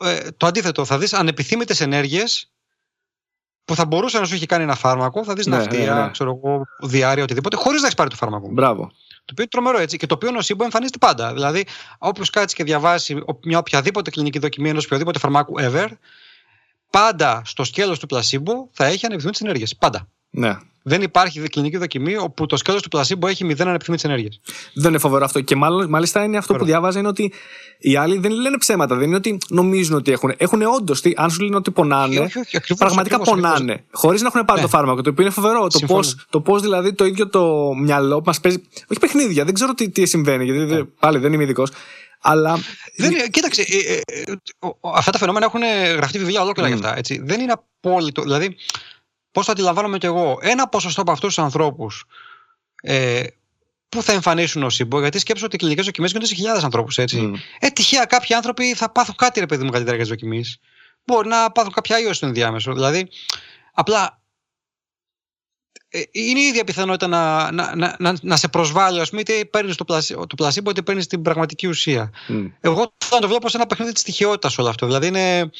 ε, 0.00 0.30
το 0.36 0.46
αντίθετο. 0.46 0.84
Θα 0.84 0.98
δεις 0.98 1.12
ανεπιθύμητες 1.12 1.80
ενέργειες 1.80 2.50
που 3.64 3.74
θα 3.74 3.86
μπορούσε 3.86 4.18
να 4.18 4.24
σου 4.24 4.34
έχει 4.34 4.46
κάνει 4.46 4.62
ένα 4.62 4.74
φάρμακο, 4.74 5.24
θα 5.24 5.34
δεις 5.34 5.46
ναι, 5.46 5.56
ναυτία, 5.56 5.94
ναι, 5.94 6.02
ναι. 6.02 6.10
ξέρω 6.10 6.40
εγώ, 6.42 6.62
διάρκεια, 6.80 7.22
οτιδήποτε, 7.22 7.56
χωρίς 7.56 7.80
να 7.80 7.84
έχεις 7.84 7.96
πάρει 7.96 8.10
το 8.10 8.16
φάρμακο. 8.16 8.48
Μπράβο. 8.50 8.82
Το 9.24 9.32
οποίο 9.32 9.44
είναι 9.44 9.46
τρομερό 9.46 9.78
έτσι. 9.78 9.96
Και 9.96 10.06
το 10.06 10.14
οποίο 10.14 10.30
νοσήμπο 10.30 10.64
εμφανίζεται 10.64 10.98
πάντα. 10.98 11.32
Δηλαδή, 11.32 11.66
όποιος 11.98 12.30
κάτσει 12.30 12.56
και 12.56 12.64
διαβάσει 12.64 13.22
μια 13.44 13.58
οποιαδήποτε 13.58 14.10
κλινική 14.10 14.38
δοκιμή 14.38 14.68
ενός 14.68 14.84
οποιοδήποτε 14.84 15.18
φαρμάκου 15.18 15.54
ever, 15.58 15.88
πάντα 16.90 17.42
στο 17.44 17.64
σκέλος 17.64 17.98
του 17.98 18.06
πλασίμπο 18.06 18.68
θα 18.72 18.84
έχει 18.84 19.06
ανεπιθύμητες 19.06 19.40
ενέργειες. 19.40 19.76
Πάντα. 19.76 20.08
Ναι. 20.30 20.58
Δεν 20.82 21.02
υπάρχει 21.02 21.40
κλινική 21.40 21.76
δοκιμή 21.76 22.16
όπου 22.16 22.46
το 22.46 22.56
σκέλος 22.56 22.82
του 22.82 22.88
πλασίμπο 22.88 23.26
έχει 23.26 23.44
μηδέν 23.44 23.68
ανεπτυμή 23.68 23.96
της 23.96 24.04
ενέργειας. 24.04 24.40
Δεν 24.74 24.88
είναι 24.88 24.98
φοβερό 24.98 25.24
αυτό. 25.24 25.40
Και 25.40 25.56
μάλιστα 25.88 26.24
είναι 26.24 26.36
αυτό 26.36 26.54
που 26.54 26.64
διάβαζα 26.64 26.98
είναι 26.98 27.08
ότι 27.08 27.32
οι 27.78 27.96
άλλοι 27.96 28.18
δεν 28.18 28.30
λένε 28.32 28.58
ψέματα. 28.58 28.96
Δεν 28.96 29.06
είναι 29.06 29.16
ότι 29.16 29.38
νομίζουν 29.48 29.96
ότι 29.96 30.12
έχουν. 30.12 30.34
Έχουν 30.36 30.62
όντως. 30.62 31.02
Αν 31.16 31.30
σου 31.30 31.42
λένε 31.42 31.56
ότι 31.56 31.70
πονάνε, 31.70 32.18
όχι, 32.18 32.38
όχι, 32.38 32.56
ακριβώς, 32.56 32.78
πραγματικά 32.78 33.16
ακριβώς, 33.16 33.40
πονάνε. 33.40 33.84
Χωρίς 33.92 34.20
να 34.22 34.26
έχουν 34.26 34.44
πάρει 34.44 34.60
ναι. 34.60 34.66
το 34.66 34.76
φάρμακο. 34.76 35.02
Το 35.02 35.10
οποίο 35.10 35.24
είναι 35.24 35.32
φοβερό. 35.32 35.66
Το 36.30 36.40
πώς 36.40 36.62
δηλαδή 36.62 36.92
το 36.92 37.04
ίδιο 37.04 37.28
το 37.28 37.72
μυαλό 37.74 38.22
μας 38.24 38.40
παίζει. 38.40 38.62
Όχι 38.90 39.00
παιχνίδια. 39.00 39.44
Δεν 39.44 39.54
ξέρω 39.54 39.74
τι, 39.74 39.90
τι 39.90 40.06
συμβαίνει. 40.06 40.44
Γιατί 40.44 40.74
ναι. 40.74 40.84
πάλι 40.84 41.18
δεν 41.18 41.32
είμαι 41.32 41.42
ειδικός. 41.42 41.70
Αλλά... 42.22 42.58
Δεν, 42.96 43.30
κοίταξε, 43.30 43.62
ε, 43.62 43.94
ε, 43.94 44.22
ε, 44.22 44.34
αυτά 44.94 45.10
τα 45.10 45.18
φαινόμενα 45.18 45.44
έχουν 45.44 45.60
γραφτεί 45.96 46.18
βιβλία 46.18 46.42
ολόκληρα 46.42 46.68
mm. 46.68 46.74
για 46.74 46.86
αυτά. 46.86 46.98
Έτσι. 46.98 47.20
Δεν 47.24 47.40
είναι 47.40 47.52
απόλυτο. 47.52 48.22
Δηλαδή, 48.22 48.56
πώς 49.32 49.46
το 49.46 49.52
αντιλαμβάνομαι 49.52 49.98
κι 49.98 50.06
εγώ, 50.06 50.38
ένα 50.40 50.68
ποσοστό 50.68 51.00
από 51.00 51.12
αυτούς 51.12 51.34
τους 51.34 51.44
ανθρώπους 51.44 52.04
ε, 52.82 53.22
που 53.88 54.02
θα 54.02 54.12
εμφανίσουν 54.12 54.62
ως 54.62 54.74
σύμπο, 54.74 55.00
γιατί 55.00 55.18
σκέψω 55.18 55.44
ότι 55.44 55.54
οι 55.54 55.58
κλινικές 55.58 55.84
δοκιμές 55.84 56.10
γίνονται 56.10 56.28
σε 56.28 56.34
χιλιάδες 56.34 56.64
ανθρώπους. 56.64 56.98
Έτσι. 56.98 57.32
Mm. 57.34 57.38
Ε, 57.58 57.68
τυχαία 57.68 58.04
κάποιοι 58.04 58.34
άνθρωποι 58.34 58.74
θα 58.74 58.90
πάθουν 58.90 59.14
κάτι, 59.14 59.40
ρε 59.40 59.46
παιδί 59.46 59.64
μου, 59.64 59.70
καλύτερα 59.70 59.96
για 59.96 60.04
τις 60.04 60.14
δοκιμές. 60.14 60.58
Μπορεί 61.04 61.28
να 61.28 61.50
πάθουν 61.50 61.72
κάποια 61.72 62.00
ίωση 62.00 62.14
στο 62.14 62.26
ενδιάμεσο. 62.26 62.72
Δηλαδή, 62.72 63.08
απλά 63.72 64.02
ε, 64.02 64.19
είναι 66.10 66.40
η 66.40 66.42
ίδια 66.42 66.64
πιθανότητα 66.64 67.06
να, 67.06 67.52
να, 67.52 67.94
να, 67.98 68.16
να 68.22 68.36
σε 68.36 68.48
προσβάλλει, 68.48 69.00
ας 69.00 69.08
πούμε, 69.08 69.20
είτε 69.20 69.44
παίρνεις 69.44 69.76
το, 69.76 69.84
πλασί, 69.84 70.14
το 70.14 70.34
πλασίμπο, 70.36 70.70
είτε 70.70 70.82
παίρνεις 70.82 71.06
την 71.06 71.22
πραγματική 71.22 71.66
ουσία. 71.66 72.10
Mm. 72.28 72.50
Εγώ 72.60 72.92
θα 72.98 73.18
το 73.18 73.28
βλέπω 73.28 73.48
σε 73.48 73.56
ένα 73.56 73.66
παιχνίδι 73.66 73.92
της 73.92 74.02
τυχαιότητα 74.02 74.54
όλο 74.58 74.68
αυτό. 74.68 74.86
Δηλαδή 74.86 75.06
είναι 75.06 75.50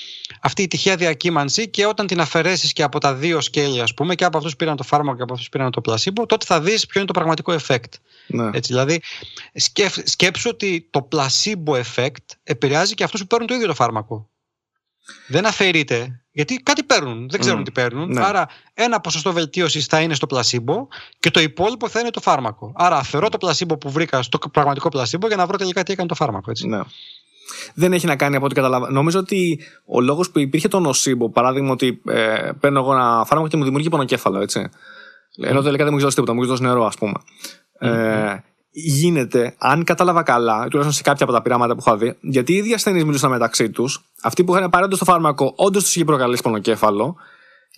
αυτή 0.40 0.62
η 0.62 0.68
τυχαία 0.68 0.96
διακύμανση 0.96 1.68
και 1.68 1.86
όταν 1.86 2.06
την 2.06 2.20
αφαιρέσεις 2.20 2.72
και 2.72 2.82
από 2.82 2.98
τα 2.98 3.14
δύο 3.14 3.40
σκέλη, 3.40 3.80
ας 3.80 3.94
πούμε, 3.94 4.14
και 4.14 4.24
από 4.24 4.38
αυτούς 4.38 4.56
πήραν 4.56 4.76
το 4.76 4.82
φάρμακο 4.82 5.16
και 5.16 5.22
από 5.22 5.32
αυτούς 5.32 5.48
πήραν 5.48 5.70
το 5.70 5.80
πλασίμπο, 5.80 6.26
τότε 6.26 6.46
θα 6.46 6.60
δεις 6.60 6.86
ποιο 6.86 7.00
είναι 7.00 7.08
το 7.08 7.14
πραγματικό 7.18 7.56
effect. 7.66 7.92
Ναι. 8.26 8.50
Έτσι, 8.52 8.72
δηλαδή, 8.72 9.00
σκέφ, 9.54 9.96
σκέψου 10.04 10.50
ότι 10.52 10.88
το 10.90 11.08
placebo 11.12 11.82
effect 11.82 12.26
επηρεάζει 12.42 12.94
και 12.94 13.04
αυτούς 13.04 13.20
που 13.20 13.26
παίρνουν 13.26 13.46
το 13.46 13.54
ίδιο 13.54 13.66
το 13.66 13.74
φάρμακο. 13.74 14.28
Δεν 15.26 15.46
αφαιρείται 15.46 16.19
γιατί 16.32 16.56
κάτι 16.56 16.82
παίρνουν, 16.82 17.28
δεν 17.30 17.40
ξέρουν 17.40 17.64
τι 17.64 17.70
παίρνουν. 17.70 18.12
Ναι. 18.12 18.24
Άρα 18.24 18.48
ένα 18.74 19.00
ποσοστό 19.00 19.32
βελτίωσης 19.32 19.86
θα 19.86 20.00
είναι 20.00 20.14
στο 20.14 20.26
πλασίμπο 20.26 20.86
και 21.18 21.30
το 21.30 21.40
υπόλοιπο 21.40 21.88
θα 21.88 22.00
είναι 22.00 22.10
το 22.10 22.20
φάρμακο. 22.20 22.72
Άρα 22.76 22.96
αφαιρώ 22.96 23.28
το 23.28 23.38
πλασίμπο 23.38 23.76
που 23.76 23.90
βρήκα 23.90 24.22
στο 24.22 24.38
πραγματικό 24.52 24.88
πλασίμπο 24.88 25.26
για 25.26 25.36
να 25.36 25.46
βρω 25.46 25.56
τελικά 25.56 25.82
τι 25.82 25.92
έκανε 25.92 26.08
το 26.08 26.14
φάρμακο. 26.14 26.50
Έτσι. 26.50 26.66
Ναι. 26.66 26.80
Δεν 27.74 27.92
έχει 27.92 28.06
να 28.06 28.16
κάνει 28.16 28.36
από 28.36 28.44
ό,τι 28.44 28.54
καταλαβαίνω. 28.54 28.92
Νομίζω 28.92 29.18
ότι 29.18 29.60
ο 29.84 30.00
λόγος 30.00 30.30
που 30.30 30.38
υπήρχε 30.38 30.68
το 30.68 30.80
νοσίμπο, 30.80 31.30
παράδειγμα 31.30 31.70
ότι 31.70 32.02
ε, 32.08 32.50
παίρνω 32.60 32.78
εγώ 32.78 32.92
ένα 32.92 33.24
φάρμακο 33.26 33.48
και 33.48 33.56
μου 33.56 33.64
δημιουργεί 33.64 33.88
πονοκέφαλο, 33.88 34.40
έτσι. 34.40 34.68
Ενώ 35.36 35.62
τελικά 35.62 35.84
δεν 35.84 35.92
μου 35.92 35.94
έχει 35.94 36.04
δώσει 36.04 36.14
τίποτα, 36.14 36.32
μου 36.34 36.40
έχει 36.40 36.50
δώσει 36.50 36.62
νερό, 36.62 36.86
ας 36.86 36.96
πούμε. 36.96 37.12
Ε, 37.78 38.36
γίνεται, 38.70 39.54
αν 39.58 39.84
κατάλαβα 39.84 40.22
καλά, 40.22 40.54
τουλάχιστον 40.54 40.92
σε 40.92 41.02
κάποια 41.02 41.24
από 41.24 41.34
τα 41.34 41.42
πειράματα 41.42 41.74
που 41.74 41.82
είχα 41.86 41.96
δει, 41.96 42.16
γιατί 42.20 42.52
οι 42.52 42.56
ίδιοι 42.56 42.74
ασθενείς 42.74 43.04
μιλούσαν 43.04 43.30
μεταξύ 43.30 43.70
τους, 43.70 44.04
αυτοί 44.22 44.44
που 44.44 44.56
είχαν 44.56 44.70
πάρει 44.70 44.88
το 44.88 45.04
φάρμακο, 45.04 45.52
όντως 45.56 45.82
τους 45.82 45.94
είχε 45.94 46.04
προκαλέσει 46.04 46.42
πονοκέφαλο. 46.42 47.16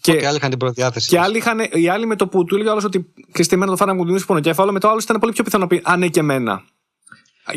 Και, 0.01 0.17
και 0.17 0.27
άλλοι 0.27 0.37
είχαν 0.37 0.51
την 0.51 0.59
προδιάθεση. 0.59 1.09
Και 1.09 1.19
άλλοι 1.19 1.37
είχαν, 1.37 1.59
οι 1.73 1.89
άλλοι 1.89 2.07
με 2.07 2.17
το 2.17 2.29
που 2.29 2.45
του 2.45 2.55
έλεγε 2.55 2.71
άλλος 2.71 2.85
ότι 2.85 3.13
εμένα 3.51 3.71
το 3.71 3.77
φάρμακο 3.77 3.99
μου 3.99 4.03
δημιουργήσει 4.03 4.27
πονοκέφαλο, 4.27 4.73
με 4.73 4.81
το 4.81 4.89
άλλο 4.89 5.01
ήταν 5.03 5.19
πολύ 5.19 5.33
πιο 5.33 5.45
πιθανό 5.45 5.63
να 5.63 5.69
πει 5.69 5.81
Α, 5.85 5.97
ναι, 5.97 6.09
και 6.09 6.21
εμένα. 6.21 6.65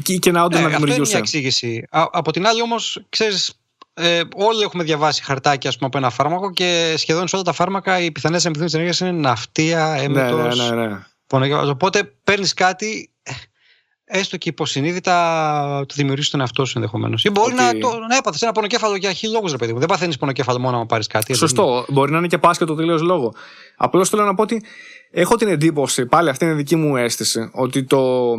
Και, 0.04 0.16
και 0.16 0.32
να 0.32 0.44
όντως 0.44 0.60
ε, 0.60 0.64
να 0.64 0.70
δημιουργούσε. 0.70 1.02
Αυτό 1.02 1.10
είναι 1.10 1.10
μια 1.10 1.20
εξήγηση. 1.20 1.88
Α, 1.90 2.06
από 2.12 2.32
την 2.32 2.48
άλλη 2.48 2.62
όμως, 2.62 3.06
ξέρεις, 3.10 3.54
ε, 3.94 4.22
όλοι 4.36 4.62
έχουμε 4.62 4.84
διαβάσει 4.84 5.24
χαρτάκια 5.24 5.70
ας 5.70 5.76
πούμε, 5.76 5.88
από 5.88 5.98
ένα 5.98 6.10
φάρμακο 6.10 6.52
και 6.52 6.94
σχεδόν 6.98 7.28
σε 7.28 7.36
όλα 7.36 7.46
τα 7.46 7.54
φάρμακα 7.54 8.00
οι 8.00 8.12
πιθανές 8.12 8.46
εμπιθύνσει 8.46 8.78
της 8.78 8.82
ενέργειας 8.82 9.00
είναι 9.00 9.28
ναυτία, 9.28 9.96
έμετο. 9.96 10.38
Ναι, 10.38 10.56
ναι, 10.56 10.70
ναι, 10.70 10.88
ναι. 10.88 11.06
Οπότε 11.70 12.04
παίρνεις 12.24 12.54
κάτι 12.54 13.10
έστω 14.06 14.38
και 14.38 14.50
υποσυνείδητα 14.50 15.86
το 15.88 15.94
δημιουργήσει 15.98 16.32
τον 16.32 16.40
εαυτό 16.40 16.66
σου 16.66 16.74
ενδεχομένως. 16.76 17.24
Ή 17.24 17.30
μπορεί 17.30 17.54
να, 17.54 17.78
το, 17.78 18.00
να 18.10 18.16
έπαθες 18.16 18.42
ένα 18.42 18.52
πονοκέφαλο 18.52 18.96
για 18.96 19.14
χίλιου 19.14 19.34
λόγου, 19.34 19.48
ρε 19.48 19.58
παιδί 19.58 19.74
μου. 19.74 19.80
Δεν 19.80 19.88
παθαίνεις 19.88 20.18
πονοκέφαλο 20.18 20.60
μόνο 20.60 20.78
να 20.78 20.86
πάρεις 20.86 21.08
κάτι. 21.08 21.34
Σωστό. 21.34 21.86
Μπορεί 21.90 22.12
να 22.12 22.18
είναι 22.18 22.28
και 22.28 22.38
πάσχετο 22.38 22.76
τελείως 22.76 23.02
λόγο. 23.02 23.34
Απλώς 23.78 24.10
θέλω 24.10 24.24
να 24.24 24.36
πω 24.36 24.42
ότι 24.42 24.64
έχω 25.12 25.36
την 25.36 25.48
εντύπωση, 25.48 26.06
πάλι 26.06 26.30
αυτή 26.30 26.46
είναι 26.46 26.54
η 26.54 26.58
δική 26.58 26.76
μου 26.76 26.96
αίσθηση, 26.96 27.50
ότι 27.54 27.84
το, 27.84 28.34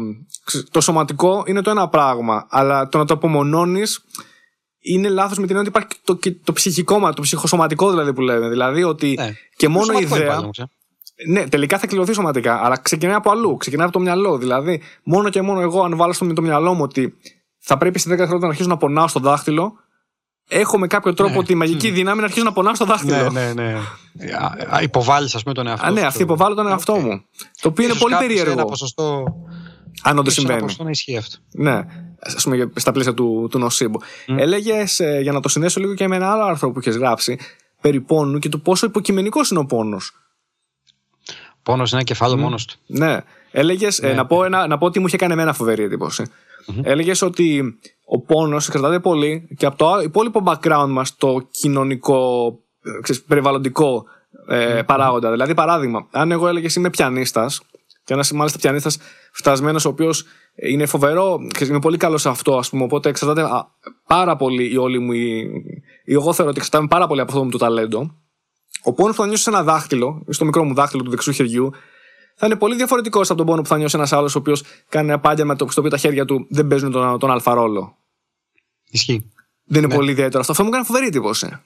το 0.70 0.80
σωματικό 0.80 1.44
είναι 1.46 1.62
το 1.62 1.70
ένα 1.70 1.88
πράγμα, 1.88 2.46
αλλά 2.50 2.88
το 2.88 2.98
να 2.98 3.04
το 3.04 3.14
απομονώνεις 3.14 4.04
είναι 4.78 5.08
λάθος 5.08 5.38
με 5.38 5.46
την 5.46 5.56
έννοια 5.56 5.72
ότι 5.76 5.84
υπάρχει 6.04 6.22
το, 6.22 6.38
το 6.44 6.52
ψυχικό 6.52 6.98
μα, 6.98 7.12
το 7.12 7.22
ψυχοσωματικό 7.22 7.90
δηλαδή 7.90 8.12
που 8.12 8.20
λέμε. 8.20 8.48
Δηλαδή 8.48 8.82
ότι 8.82 9.14
ναι. 9.18 9.34
και 9.56 9.68
μόνο 9.68 9.98
η 9.98 10.02
ιδέα. 10.02 10.50
Ναι, 11.28 11.48
τελικά 11.48 11.78
θα 11.78 11.86
κληρωθεί 11.86 12.12
σωματικά, 12.12 12.64
αλλά 12.64 12.76
ξεκινάει 12.76 13.14
από 13.14 13.30
αλλού, 13.30 13.56
ξεκινάει 13.56 13.86
από 13.86 13.96
το 13.96 14.02
μυαλό. 14.02 14.38
Δηλαδή, 14.38 14.82
μόνο 15.02 15.28
και 15.28 15.42
μόνο 15.42 15.60
εγώ, 15.60 15.82
αν 15.82 15.96
βάλω 15.96 16.12
στο 16.12 16.32
το 16.32 16.42
μυαλό 16.42 16.74
μου 16.74 16.82
ότι 16.82 17.14
θα 17.58 17.76
πρέπει 17.76 17.98
σε 17.98 18.14
10 18.14 18.16
χρόνια 18.16 18.38
να 18.38 18.46
αρχίσω 18.46 18.68
να 18.68 18.76
πονάω 18.76 19.08
στο 19.08 19.20
δάχτυλο, 19.20 19.72
έχω 20.48 20.78
με 20.78 20.86
κάποιο 20.86 21.14
τρόπο 21.14 21.40
ναι. 21.40 21.44
τη 21.44 21.54
μαγική 21.54 21.90
δύναμη 21.90 22.18
να 22.18 22.24
αρχίσω 22.24 22.44
να 22.44 22.52
πονάω 22.52 22.74
στο 22.74 22.84
δάχτυλο. 22.84 23.30
Ναι, 23.30 23.52
ναι, 23.52 23.52
ναι. 23.52 23.80
Υποβάλλεις, 24.82 25.34
ας 25.34 25.42
πούμε, 25.42 25.54
τον 25.54 25.66
εαυτό 25.66 25.86
Α, 25.86 25.90
ναι, 25.90 26.00
αυτή 26.00 26.22
υποβάλλω 26.22 26.54
τον 26.54 26.66
εαυτό 26.68 26.94
μου. 26.94 27.22
Το 27.60 27.68
οποίο 27.68 27.84
είναι 27.84 27.94
πολύ 27.94 28.14
περίεργο. 28.18 28.52
Ένα 28.52 28.64
ποσοστό. 28.64 29.24
Αν 30.02 30.18
όντως 30.18 30.32
συμβαίνει. 30.32 30.58
Ένα 30.58 30.84
να 30.84 30.90
ισχύει 30.90 31.16
αυτό. 31.16 31.36
Ναι, 31.52 31.80
ας 32.20 32.42
πούμε, 32.44 32.70
στα 32.74 32.92
πλαίσια 32.92 33.14
του, 33.14 33.48
του 33.50 33.58
νοσήμπου. 33.58 34.00
Mm. 34.00 34.34
Έλεγες, 34.38 35.00
ε, 35.00 35.18
για 35.22 35.32
να 35.32 35.40
το 35.40 35.48
συνδέσω 35.48 35.80
λίγο 35.80 35.94
και 35.94 36.08
με 36.08 36.16
ένα 36.16 36.32
άλλο 36.32 36.42
άρθρο 36.42 36.70
που 36.70 36.78
έχει 36.78 36.90
γράψει, 36.90 37.38
περί 37.80 38.00
πόνου 38.00 38.38
και 38.38 38.48
το 38.48 38.58
πόσο 38.58 38.86
υποκειμενικός 38.86 39.50
είναι 39.50 39.60
ο 39.60 39.66
πόνος. 39.66 40.12
Πόνος 41.66 41.90
είναι 41.90 42.00
ένα 42.00 42.08
κεφάλαιο 42.08 42.38
mm. 42.38 42.42
μόνος 42.42 42.64
του. 42.64 42.76
Ναι. 42.86 43.20
Έλεγες, 43.50 43.98
ε, 43.98 44.06
ναι. 44.06 44.14
να, 44.14 44.26
πω 44.26 44.48
να 44.48 44.78
πω 44.78 44.86
ότι 44.86 44.98
μου 44.98 45.06
είχε 45.06 45.16
κάνει 45.16 45.32
εμένα 45.32 45.52
φοβερή 45.52 45.82
εντύπωση. 45.82 46.24
Mm-hmm. 46.26 46.80
Έλεγες 46.82 47.22
ότι 47.22 47.78
ο 48.04 48.20
πόνος 48.20 48.66
εξαρτάται 48.66 49.00
πολύ 49.00 49.48
και 49.56 49.66
από 49.66 49.76
το 49.76 50.00
υπόλοιπο 50.02 50.42
background 50.46 50.88
μας, 50.88 51.16
το 51.16 51.48
κοινωνικό, 51.50 52.48
ε, 52.82 53.00
ξέρεις, 53.00 53.22
περιβαλλοντικό 53.22 54.04
ε, 54.48 54.78
mm-hmm. 54.78 54.86
παράγοντα. 54.86 55.30
Δηλαδή, 55.30 55.54
παράδειγμα, 55.54 56.06
αν 56.10 56.30
εγώ 56.30 56.48
έλεγες 56.48 56.74
είμαι 56.74 56.90
πιανίστας, 56.90 57.60
και 58.04 58.12
ένας 58.12 58.32
μάλιστα 58.32 58.58
πιανίστας 58.58 58.98
φτασμένος, 59.32 59.84
ο 59.84 59.88
οποίος 59.88 60.24
είναι 60.54 60.86
φοβερό, 60.86 61.38
είμαι 61.68 61.78
πολύ 61.78 61.96
καλός 61.96 62.20
σε 62.20 62.28
αυτό, 62.28 62.56
ας 62.56 62.70
πούμε. 62.70 62.82
Οπότε 62.82 63.08
εξαρτάται 63.08 63.48
πάρα 64.06 64.36
πολύ 64.36 64.72
η 64.72 64.76
όλη 64.76 64.98
μου. 64.98 65.12
Η, 65.12 65.38
η 66.04 66.12
εγώ 66.12 66.32
θεωρώ 66.32 66.50
ότι 66.50 66.58
εξαρτάται 66.58 66.86
πάρα 66.88 67.06
πολύ 67.06 67.20
από 67.20 67.32
αυτό 67.32 67.44
μου 67.44 67.50
το 67.50 67.58
ταλέντο. 67.58 68.14
Ο 68.88 68.92
πόνος 68.92 69.16
που 69.16 69.20
θα 69.20 69.26
νιώσεις 69.26 69.44
σε 69.44 69.50
ένα 69.50 69.62
δάχτυλο, 69.62 70.24
στο 70.28 70.44
μικρό 70.44 70.64
μου 70.64 70.74
δάχτυλο 70.74 71.02
του 71.02 71.10
δεξιού 71.10 71.32
χεριού, 71.32 71.72
θα 72.34 72.46
είναι 72.46 72.56
πολύ 72.56 72.74
διαφορετικός 72.76 73.28
από 73.28 73.38
τον 73.38 73.46
πόνο 73.46 73.62
που 73.62 73.68
θα 73.68 73.76
νιώσει 73.76 73.96
ένας 73.96 74.12
άλλος 74.12 74.34
ο 74.34 74.38
οποίος 74.38 74.62
κάνει 74.88 75.06
ένα 75.06 75.14
επάγγελμα 75.14 75.54
στο 75.54 75.66
οποίο 75.76 75.90
τα 75.90 75.96
χέρια 75.96 76.24
του 76.24 76.46
δεν 76.50 76.66
παίζουν 76.66 76.90
τον, 76.90 77.18
τον 77.18 77.30
αλφαρόλο. 77.30 77.96
Ισχύει. 78.90 79.30
Δεν 79.64 79.78
είναι 79.78 79.86
ναι. 79.86 79.94
πολύ 79.94 80.10
ιδιαίτερο 80.10 80.38
αυτό. 80.40 80.52
Αυτό 80.52 80.64
μου 80.64 80.70
κάνει 80.70 80.84
φοβερή 80.84 81.06
εντύπωση. 81.06 81.60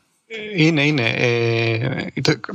Είναι, 0.56 0.86
είναι. 0.86 1.08
Ε, 1.16 2.06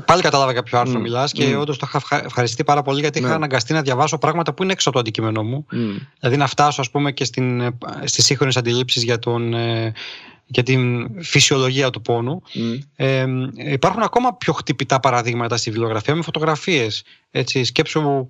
πάλι 0.06 0.22
κατάλαβα 0.22 0.54
κάποιο 0.54 0.80
άρθρο 0.80 1.00
mm. 1.00 1.02
μιλάς 1.02 1.32
και 1.32 1.56
mm. 1.56 1.60
όντως 1.60 1.78
το 1.78 1.88
είχα 1.90 2.22
ευχαριστεί 2.26 2.64
πάρα 2.64 2.82
πολύ 2.82 3.00
γιατί 3.00 3.20
είχα 3.20 3.28
ναι. 3.28 3.34
αναγκαστεί 3.34 3.74
να 3.74 3.82
διαβάσω 3.82 4.18
πράγματα 4.18 4.54
που 4.54 4.64
είναι 4.64 4.72
έξω 4.72 4.90
από 4.90 4.98
το 4.98 5.04
αντικείμενό 5.04 5.44
μου. 5.44 5.66
Mm. 5.72 5.76
Δηλαδή 6.20 6.38
να 6.38 6.48
φτάσω, 6.48 6.82
ας 6.82 6.90
πούμε, 6.90 7.12
και 7.12 7.26
στις 8.04 8.26
σύγχρονες 8.26 8.58
αντιλήψεις 8.58 9.04
για 9.04 9.20
τον. 9.20 9.54
Ε, 10.46 10.52
για 10.52 10.64
την 10.64 11.10
φυσιολογία 11.24 11.90
του 11.90 12.02
πόνου. 12.02 12.42
Mm. 12.54 12.80
Ε, 12.96 13.26
υπάρχουν 13.56 14.02
ακόμα 14.02 14.36
πιο 14.36 14.54
χτυπητά 14.54 15.00
παραδείγματα 15.00 15.58
στη 15.58 15.70
βιβλιογραφία 15.70 16.16
με 16.16 16.22
φωτογραφίες. 16.22 17.04
Σκέψου, 17.64 18.28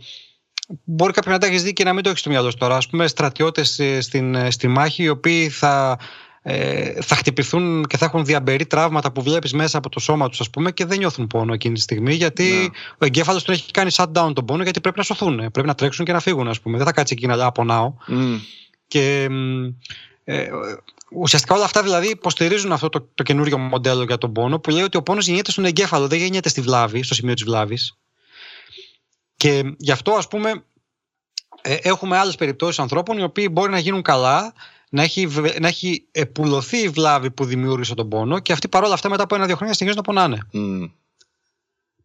μπορεί 0.83 1.13
κάποιος 1.13 1.33
να 1.33 1.39
τα 1.39 1.47
έχεις 1.47 1.63
δει 1.63 1.73
και 1.73 1.83
να 1.83 1.93
μην 1.93 2.03
το 2.03 2.09
έχεις 2.09 2.21
στο 2.21 2.29
μυαλό 2.29 2.49
σου 2.49 2.57
τώρα. 2.57 2.75
Α 2.75 2.81
πούμε, 2.89 3.07
στρατιώτες 3.07 3.79
ε, 3.79 4.01
στην, 4.01 4.35
ε, 4.35 4.51
στη 4.51 4.67
μάχη, 4.67 5.03
οι 5.03 5.09
οποίοι 5.09 5.49
θα, 5.49 5.99
ε, 6.41 7.01
θα 7.01 7.15
χτυπηθούν 7.15 7.85
και 7.85 7.97
θα 7.97 8.05
έχουν 8.05 8.25
διαμπερεί 8.25 8.65
τραύματα 8.65 9.11
που 9.11 9.21
βλέπεις 9.21 9.53
μέσα 9.53 9.77
από 9.77 9.89
το 9.89 9.99
σώμα 9.99 10.29
τους, 10.29 10.39
ας 10.39 10.49
πούμε, 10.49 10.71
και 10.71 10.85
δεν 10.85 10.97
νιώθουν 10.97 11.27
πόνο 11.27 11.53
εκείνη 11.53 11.73
τη 11.73 11.81
στιγμή, 11.81 12.13
γιατί 12.13 12.43
ναι. 12.43 12.65
ο 12.97 13.05
εγκέφαλος 13.05 13.43
του 13.43 13.51
έχει 13.51 13.71
κάνει 13.71 13.91
shutdown 13.93 14.31
τον 14.35 14.45
πόνο, 14.45 14.63
γιατί 14.63 14.81
πρέπει 14.81 14.97
να 14.97 15.03
σωθούν. 15.03 15.35
Πρέπει 15.35 15.67
να 15.67 15.75
τρέξουν 15.75 16.05
και 16.05 16.11
να 16.11 16.19
φύγουν, 16.19 16.47
ας 16.47 16.61
πούμε. 16.61 16.77
Δεν 16.77 16.85
θα 16.85 16.91
κάτσει 16.91 17.13
εκεί 17.17 17.27
να 17.27 17.35
λέει 17.35 17.45
Απονάω. 17.45 17.93
Mm. 18.07 18.39
Και 18.87 19.27
ε, 20.27 20.49
ουσιαστικά 21.11 21.55
όλα 21.55 21.63
αυτά 21.63 21.83
δηλαδή 21.83 22.09
υποστηρίζουν 22.09 22.71
αυτό 22.71 22.89
το, 22.89 23.09
το 23.15 23.23
καινούριο 23.23 23.57
μοντέλο 23.57 24.03
για 24.03 24.17
τον 24.17 24.33
πόνο 24.33 24.59
που 24.59 24.69
λέει 24.69 24.83
ότι 24.83 24.97
ο 24.97 25.03
πόνος 25.03 25.25
γεννιέται 25.25 25.51
στον 25.51 25.65
εγκέφαλο, 25.65 26.07
δεν 26.07 26.19
γεννιέται 26.19 26.49
στη 26.49 26.61
βλάβη, 26.61 27.03
στο 27.03 27.13
σημείο 27.13 27.33
της 27.33 27.43
βλάβης. 27.43 27.97
Και 29.37 29.75
γι' 29.77 29.91
αυτό 29.91 30.11
ας 30.11 30.27
πούμε 30.27 30.63
ε, 31.61 31.77
έχουμε 31.81 32.17
άλλες 32.17 32.35
περιπτώσεις 32.35 32.79
ανθρώπων 32.79 33.17
οι 33.17 33.23
οποίοι 33.23 33.47
μπορεί 33.51 33.71
να 33.71 33.79
γίνουν 33.79 34.01
καλά, 34.01 34.53
να 34.89 35.03
έχει, 35.03 35.27
να 35.59 35.67
έχει 35.67 36.07
επουλωθεί 36.11 36.77
η 36.77 36.89
βλάβη 36.89 37.31
που 37.31 37.45
δημιούργησε 37.45 37.93
τον 37.93 38.09
πόνο 38.09 38.39
και 38.39 38.53
αυτοί 38.53 38.67
παρόλα 38.67 38.93
αυτά 38.93 39.09
μετά 39.09 39.23
από 39.23 39.35
ένα-δύο 39.35 39.55
χρόνια 39.55 39.75
συνεχίζουν 39.75 40.03
να 40.05 40.13
πονάνε. 40.13 40.47
Mm. 40.53 40.91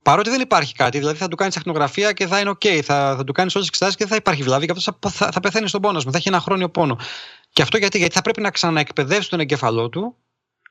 Παρότι 0.03 0.31
δεν 0.31 0.41
υπάρχει 0.41 0.75
κάτι, 0.75 0.99
δηλαδή 0.99 1.17
θα 1.17 1.29
του 1.29 1.37
κάνεις 1.37 1.55
τεχνογραφία 1.55 2.13
και 2.13 2.27
θα 2.27 2.41
είναι 2.41 2.51
OK, 2.51 2.81
θα, 2.83 3.15
θα 3.17 3.25
του 3.25 3.33
κάνεις 3.33 3.55
όλες 3.55 3.69
τις 3.69 3.79
εξετάσεις 3.79 3.97
και 3.97 4.05
δεν 4.05 4.13
θα 4.13 4.17
υπάρχει 4.17 4.43
βλάβη 4.43 4.67
και 4.67 4.73
αυτό 4.77 4.99
θα, 5.01 5.11
θα, 5.11 5.31
θα 5.33 5.41
πεθαίνεις 5.41 5.69
στον 5.69 5.81
πόνος 5.81 6.05
μου, 6.05 6.11
θα 6.11 6.19
έχει 6.19 6.29
ένα 6.29 6.41
χρόνιο 6.41 6.69
πόνο. 6.69 6.99
Και 7.53 7.63
αυτό 7.63 7.77
γιατί, 7.77 7.99
γιατί 7.99 8.15
θα 8.15 8.23
πρέπει 8.23 8.41
να 8.41 8.51
ξαναεκπαιδεύσει 8.51 9.31
τον 9.31 9.41
εγκέφαλό 9.41 9.89
του. 9.89 10.17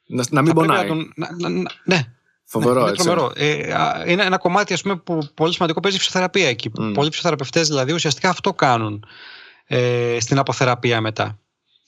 Να, 0.06 0.24
να 0.30 0.42
μην 0.42 0.54
πονάει. 0.54 0.82
Να 0.82 0.88
τον, 0.88 1.14
να, 1.16 1.50
να, 1.50 1.70
ναι. 1.84 2.04
Φοβερό, 2.44 2.80
είναι 2.80 2.90
έτσι. 2.90 3.04
τρομερό. 3.04 3.32
Ε, 3.36 4.12
είναι 4.12 4.24
ένα 4.24 4.38
κομμάτι 4.38 4.74
ας 4.74 4.82
πούμε, 4.82 4.96
που 4.96 5.30
πολύ 5.34 5.54
σημαντικό 5.54 5.80
παίζει 5.80 5.98
η 5.98 6.00
φυσιοθεραπεία 6.00 6.50
εκεί. 6.50 6.72
Mm. 6.80 6.92
Πολλοί 6.94 7.10
φυσιοθεραπευτές 7.10 7.68
δηλαδή 7.68 7.92
ουσιαστικά 7.94 8.30
αυτό 8.30 8.54
κάνουν 8.54 9.06
ε, 9.66 10.18
στην 10.20 10.38
αποθεραπεία 10.38 11.02
μετά. 11.02 11.40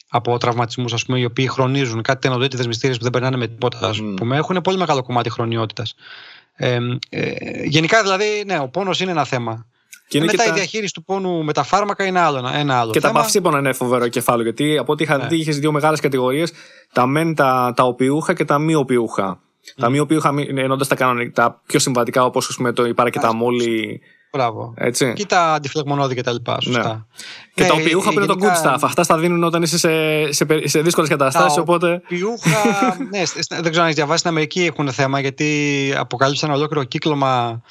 Από 0.10 0.38
τραυματισμούς, 0.38 0.94
ας 0.94 1.06
πούμε, 1.06 1.20
οι 1.20 1.26
οποίοι 1.26 1.48
χρονίζουν 1.48 2.02
κάτι 2.02 2.22
τενοδόητε 2.22 2.68
μυστήρε 2.68 2.94
που 2.94 3.02
δεν 3.02 3.12
περνάνε 3.12 3.38
με 3.38 3.48
τίποτα, 3.48 3.88
ας 3.88 4.00
mm. 4.02 4.14
πούμε, 4.16 4.38
έχουν 4.38 4.62
πολύ 4.62 4.78
μεγάλο 4.78 5.04
κομμάτι 5.04 5.30
χρονιότητας. 5.30 5.96
Ε, 6.64 6.80
ε, 7.10 7.34
γενικά 7.64 8.02
δηλαδή, 8.02 8.44
ναι, 8.46 8.60
ο 8.60 8.68
πόνος 8.68 9.00
είναι 9.00 9.12
ένα 9.12 9.26
θέμα. 9.26 9.66
Και, 10.08 10.20
και 10.20 10.26
μετά 10.26 10.44
τα... 10.44 10.50
η 10.50 10.54
διαχείριση 10.54 10.94
του 10.94 11.04
πόνου 11.04 11.44
με 11.44 11.54
τα 11.54 11.64
φάρμακα 11.64 12.06
είναι 12.06 12.20
άλλο, 12.20 12.52
ένα 12.54 12.80
άλλο. 12.80 12.92
Και 12.92 13.00
θέμα. 13.00 13.14
τα 13.14 13.20
παυσίπονα 13.20 13.60
είναι 13.60 13.74
φοβερό 13.74 14.08
κεφάλαιο. 14.08 14.44
Γιατί 14.44 14.78
από 14.78 14.92
ό,τι 14.92 15.04
είχα 15.04 15.18
ναι. 15.18 15.28
δει, 15.28 15.38
είχες 15.38 15.60
δύο 15.60 15.72
μεγάλες 15.72 16.00
κατηγορίες. 16.00 16.52
Τα 16.94 17.06
μεν, 17.06 17.36
τα, 17.36 17.74
τα 17.76 17.84
οπιούχα 17.84 18.34
και 18.34 18.46
τα 18.46 18.60
μη 18.60 18.76
οπιούχα. 18.76 19.36
Mm. 19.36 19.74
Τα 19.76 19.90
μη 19.90 20.00
οπιούχα 20.00 20.34
ενώντα 20.56 20.88
τα, 20.88 21.14
τα 21.34 21.62
πιο 21.66 21.80
συμβατικά, 21.80 22.26
όπως 22.26 22.60
το 22.74 22.86
η 22.86 22.94
παρακεταμόλη. 22.94 24.02
Μπράβο. 24.32 24.74
Έτσι. 24.78 25.14
Και 25.14 25.26
τα 25.26 25.54
αντιφλεγμονώδη 25.54 26.16
και 26.16 26.22
τα 26.22 26.32
λοιπά. 26.32 26.62
Σωστά. 26.62 26.94
Ναι. 26.94 27.02
Και 27.54 27.62
ναι, 27.64 27.70
τα 27.70 27.76
οπιούχα 27.76 28.12
που 28.12 28.20
είναι 28.20 28.26
το 28.26 28.38
good 28.40 28.66
stuff. 28.66 28.78
Αυτά 28.82 29.04
στα 29.04 29.18
δίνουν 29.18 29.44
όταν 29.44 29.62
είσαι 29.62 29.78
σε, 29.78 30.32
σε, 30.32 30.68
σε 30.68 30.82
δύσκολες 30.82 31.10
καταστάσεις. 31.10 31.58
Οπότε... 31.58 31.94
Οπιούχα. 31.94 32.50
ναι, 33.12 33.24
δεν 33.50 33.62
ξέρω 33.62 33.80
αν 33.80 33.84
έχεις 33.84 33.96
διαβάσει 33.96 34.18
στην 34.18 34.30
Αμερική 34.30 34.66
έχουν 34.66 34.92
θέμα 34.92 35.20
γιατί 35.20 35.94
αποκαλύψαν 35.98 36.52
ολόκληρο 36.52 36.84
κύκλωμα 36.84 37.62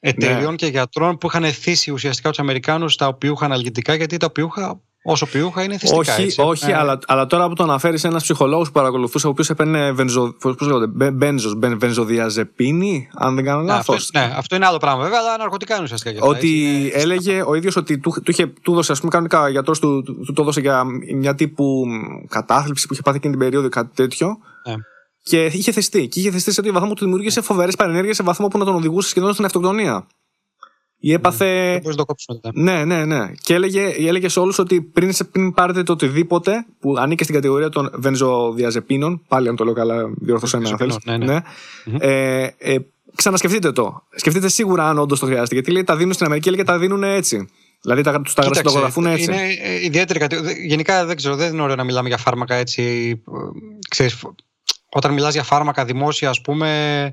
εταιριών 0.00 0.50
ναι. 0.50 0.56
και 0.56 0.66
γιατρών 0.66 1.18
που 1.18 1.26
είχαν 1.26 1.44
θύσει 1.44 1.90
ουσιαστικά 1.90 2.28
τους 2.28 2.38
Αμερικάνους 2.38 2.96
τα 2.96 3.06
οπιούχα 3.06 3.44
αναλγητικά 3.44 3.94
γιατί 3.94 4.16
τα 4.16 4.26
οπιούχα 4.26 4.80
όσο 5.06 5.26
ποιούχα 5.26 5.62
είναι 5.62 5.78
θυστικά. 5.78 6.12
Όχι, 6.12 6.22
έτσι. 6.22 6.40
όχι 6.40 6.70
ε. 6.70 6.74
αλλά, 6.74 6.98
αλλά 7.06 7.26
τώρα 7.26 7.48
που 7.48 7.54
το 7.54 7.62
αναφέρεις 7.62 8.04
ένας 8.04 8.22
ψυχολόγος 8.22 8.66
που 8.66 8.72
παρακολουθούσε, 8.72 9.26
ο 9.26 9.30
οποίος 9.30 9.50
έπαιρνε 9.50 9.92
βενζο, 9.92 10.36
πώς 10.40 10.60
λέγονται, 10.60 11.10
μπένζος, 11.10 11.54
βενζοδιαζεπίνη, 11.58 13.08
αν 13.14 13.34
δεν 13.34 13.44
κάνω 13.44 13.62
λάθος. 13.62 14.10
Ναι, 14.12 14.34
αυτό 14.36 14.56
είναι 14.56 14.66
άλλο 14.66 14.78
πράγμα 14.78 15.02
βέβαια, 15.02 15.18
αλλά 15.18 15.36
ναρκωτικά 15.36 15.74
είναι 15.74 15.84
ουσιαστικά. 15.84 16.24
Ότι 16.24 16.66
έτσι, 16.86 17.00
έλεγε 17.00 17.42
ο 17.46 17.54
ίδιος 17.54 17.76
ότι 17.76 17.98
του, 17.98 18.10
του, 18.24 18.30
είχε, 18.30 18.46
του 18.46 18.72
έδωσε, 18.72 18.92
ας 18.92 18.98
πούμε, 18.98 19.10
κανονικά 19.10 19.48
γιατρός 19.48 19.78
του, 19.78 20.02
του, 20.02 20.22
του, 20.26 20.32
το 20.32 20.42
έδωσε 20.42 20.60
για 20.60 20.84
μια 21.14 21.34
τύπου 21.34 21.84
κατάθλιψη 22.28 22.86
που 22.86 22.92
είχε 22.92 23.02
πάθει 23.02 23.16
εκείνη 23.16 23.32
την 23.32 23.42
περίοδο, 23.42 23.68
κάτι 23.68 23.94
τέτοιο. 23.94 24.38
Ναι. 24.68 24.74
Και 25.22 25.44
είχε 25.44 25.72
θεστεί. 25.72 26.08
Και 26.08 26.20
είχε 26.20 26.30
θεστεί 26.30 26.50
σε 26.50 26.56
τέτοιο 26.56 26.72
βαθμό 26.72 26.88
που 26.88 26.94
του 26.94 27.04
δημιούργησε 27.04 27.40
ναι. 27.40 27.46
φοβερές 27.46 27.76
παρενέργειες 27.76 28.16
σε 28.16 28.22
βαθμό 28.22 28.48
που 28.48 28.58
να 28.58 28.64
τον 28.64 28.74
οδηγούσε 28.74 29.08
σχεδόν 29.08 29.32
στην 29.32 29.44
αυτοκτονία. 29.44 30.06
Ή 31.06 31.12
έπαθε. 31.12 31.80
Mm, 31.84 31.94
το 31.94 32.04
κόψουμε 32.04 32.40
Ναι, 32.52 32.84
ναι, 32.84 33.04
ναι. 33.04 33.30
Και 33.42 33.54
έλεγε, 33.54 33.94
έλεγε 34.08 34.28
σε 34.28 34.40
όλους 34.40 34.58
ότι 34.58 34.80
πριν, 34.80 35.12
πριν 35.32 35.54
πάρετε 35.54 35.82
το 35.82 35.92
οτιδήποτε 35.92 36.66
που 36.80 36.94
ανήκει 36.98 37.22
στην 37.22 37.34
κατηγορία 37.34 37.68
των 37.68 37.90
βενζοδιαζεπίνων, 37.94 39.22
πάλι 39.28 39.48
αν 39.48 39.56
το 39.56 39.64
λέω 39.64 39.72
καλά, 39.72 40.12
διορθώσω 40.20 40.56
ένα 40.56 40.68
αν 40.68 40.76
θέλεις. 40.76 40.96
Ναι, 41.04 41.16
ναι. 41.16 41.24
ναι. 41.24 41.40
Mm-hmm. 41.86 42.00
Ε, 42.00 42.46
ε, 42.58 42.76
ξανασκεφτείτε 43.14 43.72
το. 43.72 44.02
Σκεφτείτε 44.14 44.48
σίγουρα 44.48 44.88
αν 44.88 44.98
όντως 44.98 45.18
το 45.18 45.26
χρειάζεται. 45.26 45.54
Γιατί 45.54 45.70
λέει 45.70 45.84
τα 45.84 45.96
δίνουν 45.96 46.12
στην 46.12 46.26
Αμερική 46.26 46.54
και 46.54 46.64
τα 46.64 46.78
δίνουν 46.78 47.02
έτσι. 47.02 47.48
Δηλαδή 47.82 48.02
τα, 48.02 48.20
τους 48.20 48.34
τα 48.34 48.42
γραφτογραφούν 48.42 49.06
έτσι. 49.06 49.24
Είναι 49.24 49.42
ε, 49.62 49.84
ιδιαίτερη 49.84 50.18
κατηγορία. 50.18 50.52
Γενικά 50.52 51.06
δεν 51.06 51.16
ξέρω, 51.16 51.36
δεν 51.36 51.52
είναι 51.52 51.62
ωραίο 51.62 51.76
να 51.76 51.84
μιλάμε 51.84 52.08
για 52.08 52.16
φάρμακα 52.16 52.54
έτσι. 52.54 52.82
Ε, 53.28 53.40
ξέρεις, 53.88 54.22
όταν 54.88 55.12
μιλάς 55.12 55.32
για 55.32 55.42
φάρμακα 55.42 55.84
δημόσια, 55.84 56.28
ας 56.28 56.40
πούμε, 56.40 57.00
ε, 57.02 57.12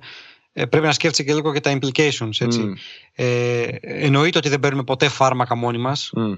πρέπει 0.54 0.86
να 0.86 0.92
σκέφτεσαι 0.92 1.24
και 1.24 1.34
λίγο 1.34 1.54
και 1.54 1.60
τα 1.60 1.78
implications. 1.78 2.40
Έτσι. 2.40 2.62
Mm. 2.64 2.78
Ε, 3.14 3.66
εννοείται 3.82 4.38
ότι 4.38 4.50
δεν 4.50 4.60
παίρνουμε 4.60 4.84
ποτέ 4.84 5.08
φάρμακα 5.08 5.56
μόνοι 5.56 5.78
μας. 5.78 6.12
Mm. 6.18 6.38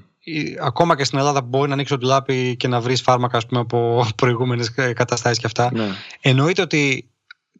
Ακόμα 0.61 0.95
και 0.95 1.03
στην 1.03 1.17
Ελλάδα 1.19 1.41
μπορεί 1.41 1.67
να 1.67 1.73
ανοίξει 1.73 1.93
το 1.93 1.99
ντουλάπι 1.99 2.55
και 2.55 2.67
να 2.67 2.81
βρεις 2.81 3.01
φάρμακα 3.01 3.37
ας 3.37 3.45
πούμε, 3.45 3.59
από 3.59 4.05
προηγούμενες 4.21 4.71
καταστάσεις 4.71 5.39
και 5.39 5.45
αυτά. 5.45 5.71
Mm. 5.73 5.79
Εννοείται 6.21 6.61
ότι 6.61 7.07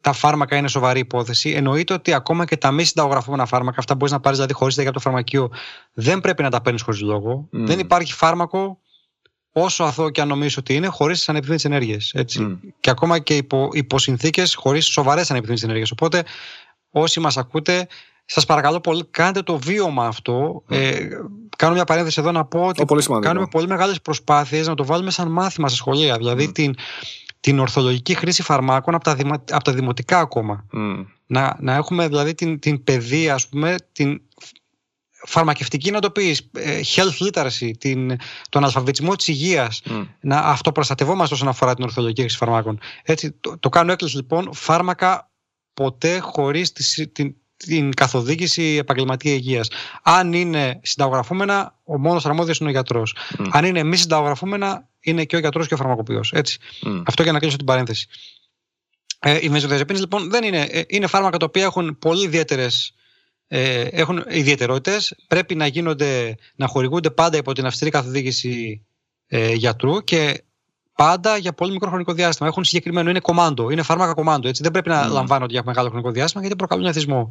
τα 0.00 0.12
φάρμακα 0.12 0.56
είναι 0.56 0.68
σοβαρή 0.68 0.98
υπόθεση. 0.98 1.50
Εννοείται 1.50 1.92
ότι 1.92 2.12
ακόμα 2.12 2.44
και 2.44 2.56
τα 2.56 2.70
μη 2.70 2.84
συνταγογραφούμενα 2.84 3.46
φάρμακα, 3.46 3.76
αυτά 3.78 3.94
μπορείς 3.94 4.12
να 4.12 4.20
πάρεις 4.20 4.38
δηλαδή 4.38 4.54
χωρίς 4.54 4.78
από 4.78 4.92
το 4.92 5.00
φαρμακείο, 5.00 5.50
δεν 5.92 6.20
πρέπει 6.20 6.42
να 6.42 6.50
τα 6.50 6.60
παίρνεις 6.60 6.82
χωρίς 6.82 7.00
λόγο. 7.00 7.48
Mm. 7.52 7.58
Δεν 7.58 7.78
υπάρχει 7.78 8.12
φάρμακο 8.12 8.78
όσο 9.56 9.84
αθώο 9.84 10.10
και 10.10 10.20
αν 10.20 10.28
νομίζω 10.28 10.56
ότι 10.58 10.74
είναι, 10.74 10.86
χωρίς 10.86 11.18
τις 11.18 11.28
ανεπιθύμητες 11.28 11.64
ενέργειες. 11.64 12.14
Mm. 12.38 12.58
Και 12.80 12.90
ακόμα 12.90 13.18
και 13.18 13.36
υπό, 13.36 13.68
υπό 13.72 13.98
συνθήκε 13.98 14.42
χωρίς 14.54 14.86
σοβαρές 14.86 15.30
ανεπιθύμητες 15.30 15.64
ενέργειες. 15.64 15.90
Οπότε, 15.90 16.22
όσοι 16.90 17.20
μας 17.20 17.36
ακούτε, 17.36 17.86
σας 18.24 18.46
παρακαλώ 18.46 18.80
πολύ, 18.80 19.04
κάντε 19.10 19.42
το 19.42 19.58
βίωμα 19.58 20.06
αυτό. 20.06 20.62
Mm. 20.68 20.74
Ε, 20.74 21.08
κάνω 21.56 21.74
μια 21.74 21.84
παρένθεση 21.84 22.20
εδώ 22.20 22.32
να 22.32 22.44
πω 22.44 22.66
ότι 22.66 22.84
πολύ 22.84 23.04
κάνουμε 23.20 23.46
πολύ 23.46 23.66
μεγάλες 23.66 24.00
προσπάθειες 24.00 24.66
να 24.66 24.74
το 24.74 24.84
βάλουμε 24.84 25.10
σαν 25.10 25.28
μάθημα 25.28 25.68
στα 25.68 25.76
σχολεία. 25.76 26.16
Δηλαδή, 26.16 26.46
mm. 26.48 26.54
την, 26.54 26.74
την 27.40 27.58
ορθολογική 27.58 28.14
χρήση 28.14 28.42
φαρμάκων 28.42 28.94
από 28.94 29.04
τα,ημα, 29.04 29.44
από 29.50 29.64
τα 29.64 29.72
δημοτικά 29.72 30.18
ακόμα. 30.18 30.64
Mm. 30.72 31.04
Να, 31.26 31.56
να 31.60 31.74
έχουμε 31.74 32.08
δηλαδή 32.08 32.34
την, 32.34 32.58
την 32.58 32.84
παιδεία, 32.84 33.34
ας 33.34 33.48
πούμε, 33.48 33.74
την 33.92 34.20
φαρμακευτική 35.26 35.90
να 35.90 36.00
το 36.00 36.10
πει, 36.10 36.36
ε, 36.52 36.80
health 36.94 37.26
literacy, 37.26 37.70
την, 37.78 38.16
τον 38.48 38.64
αλφαβητισμό 38.64 39.16
της 39.16 39.28
υγείας, 39.28 39.82
mm. 39.84 40.06
να 40.20 40.38
αυτοπροστατευόμαστε 40.38 41.34
όσον 41.34 41.48
αφορά 41.48 41.74
την 41.74 41.84
ορθολογική 41.84 42.20
χρήση 42.20 42.36
φαρμάκων. 42.36 42.78
Έτσι, 43.02 43.32
το, 43.32 43.58
το 43.58 43.68
κάνω 43.68 43.92
έκκληση 43.92 44.16
λοιπόν, 44.16 44.48
φάρμακα 44.52 45.30
ποτέ 45.74 46.18
χωρίς 46.18 46.72
την, 47.12 47.34
την 47.56 47.94
καθοδήγηση 47.94 48.62
επαγγελματία 48.62 49.34
υγείας. 49.34 49.68
Αν 50.02 50.32
είναι 50.32 50.80
συνταγογραφούμενα, 50.82 51.78
ο 51.84 51.98
μόνος 51.98 52.26
αρμόδιος 52.26 52.58
είναι 52.58 52.68
ο 52.68 52.72
γιατρός. 52.72 53.16
Mm. 53.38 53.48
Αν 53.50 53.64
είναι 53.64 53.82
μη 53.82 53.96
συνταγογραφούμενα, 53.96 54.88
είναι 55.00 55.24
και 55.24 55.36
ο 55.36 55.38
γιατρός 55.38 55.68
και 55.68 55.74
ο 55.74 55.76
φαρμακοποιός. 55.76 56.34
Mm. 56.34 57.02
Αυτό 57.06 57.22
για 57.22 57.32
να 57.32 57.38
κλείσω 57.38 57.56
την 57.56 57.66
παρένθεση. 57.66 58.06
Ε, 59.18 59.38
οι 59.42 59.48
μεζοδιαζεπίνε 59.48 59.98
λοιπόν 59.98 60.30
δεν 60.30 60.44
είναι, 60.44 60.60
ε, 60.60 60.82
είναι 60.86 61.06
φάρμακα 61.06 61.36
τα 61.36 61.44
οποία 61.44 61.64
έχουν 61.64 61.98
πολύ 61.98 62.24
ιδιαίτερες 62.24 62.94
ε, 63.56 63.80
έχουν 63.80 64.24
ιδιαιτερότητες. 64.28 65.14
Πρέπει 65.26 65.54
να 65.54 65.66
γίνονται, 65.66 66.34
να 66.54 66.66
χορηγούνται 66.66 67.10
πάντα 67.10 67.36
υπό 67.36 67.52
την 67.52 67.66
αυστηρή 67.66 67.90
καθοδήγηση 67.90 68.84
ε, 69.26 69.52
γιατρού 69.52 70.04
και 70.04 70.42
πάντα 70.94 71.36
για 71.36 71.52
πολύ 71.52 71.72
μικρό 71.72 71.88
χρονικό 71.88 72.12
διάστημα. 72.12 72.48
Έχουν 72.48 72.64
συγκεκριμένο, 72.64 73.10
είναι 73.10 73.20
κομμάντο, 73.20 73.70
είναι 73.70 73.82
φάρμακα 73.82 74.14
κομμάντο. 74.14 74.48
Έτσι. 74.48 74.62
Δεν 74.62 74.72
πρέπει 74.72 74.88
να 74.88 75.08
mm. 75.08 75.12
λαμβάνονται 75.12 75.52
για 75.52 75.62
μεγάλο 75.64 75.88
χρονικό 75.88 76.10
διάστημα 76.10 76.42
γιατί 76.42 76.56
προκαλούν 76.56 76.84
εθισμό. 76.84 77.28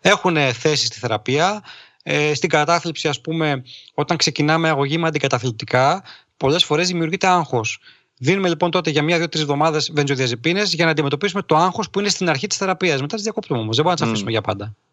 Έχουν 0.00 0.36
θέση 0.52 0.86
στη 0.86 0.98
θεραπεία. 0.98 1.62
Ε, 2.02 2.34
στην 2.34 2.48
κατάθλιψη, 2.48 3.08
ας 3.08 3.20
πούμε, 3.20 3.62
όταν 3.94 4.16
ξεκινάμε 4.16 4.68
αγωγή 4.68 4.98
με 4.98 5.06
αντικαταθλιπτικά, 5.06 6.04
πολλές 6.36 6.64
φορές 6.64 6.88
δημιουργείται 6.88 7.26
άγχος. 7.26 7.80
Δίνουμε 8.18 8.48
λοιπόν 8.48 8.70
τότε 8.70 8.90
για 8.90 9.02
μία-δύο-τρει 9.02 9.40
εβδομάδες 9.40 9.90
βεντζοδιαζεπίνε 9.94 10.62
για 10.62 10.84
να 10.84 10.90
αντιμετωπίσουμε 10.90 11.42
το 11.42 11.56
άγχος 11.56 11.90
που 11.90 12.00
είναι 12.00 12.08
στην 12.08 12.28
αρχή 12.28 12.46
της 12.46 12.56
θεραπείας. 12.56 13.00
Μετά 13.00 13.14
τις 13.14 13.24
διακόπτουμε 13.24 13.58
όμως. 13.58 13.76
Δεν 13.76 13.84
μπορούμε 13.84 14.04
να 14.04 14.06
τις 14.06 14.22
αφήσουμε 14.22 14.30
mm. 14.30 14.42
για 14.42 14.54
πάντα. 14.54 14.87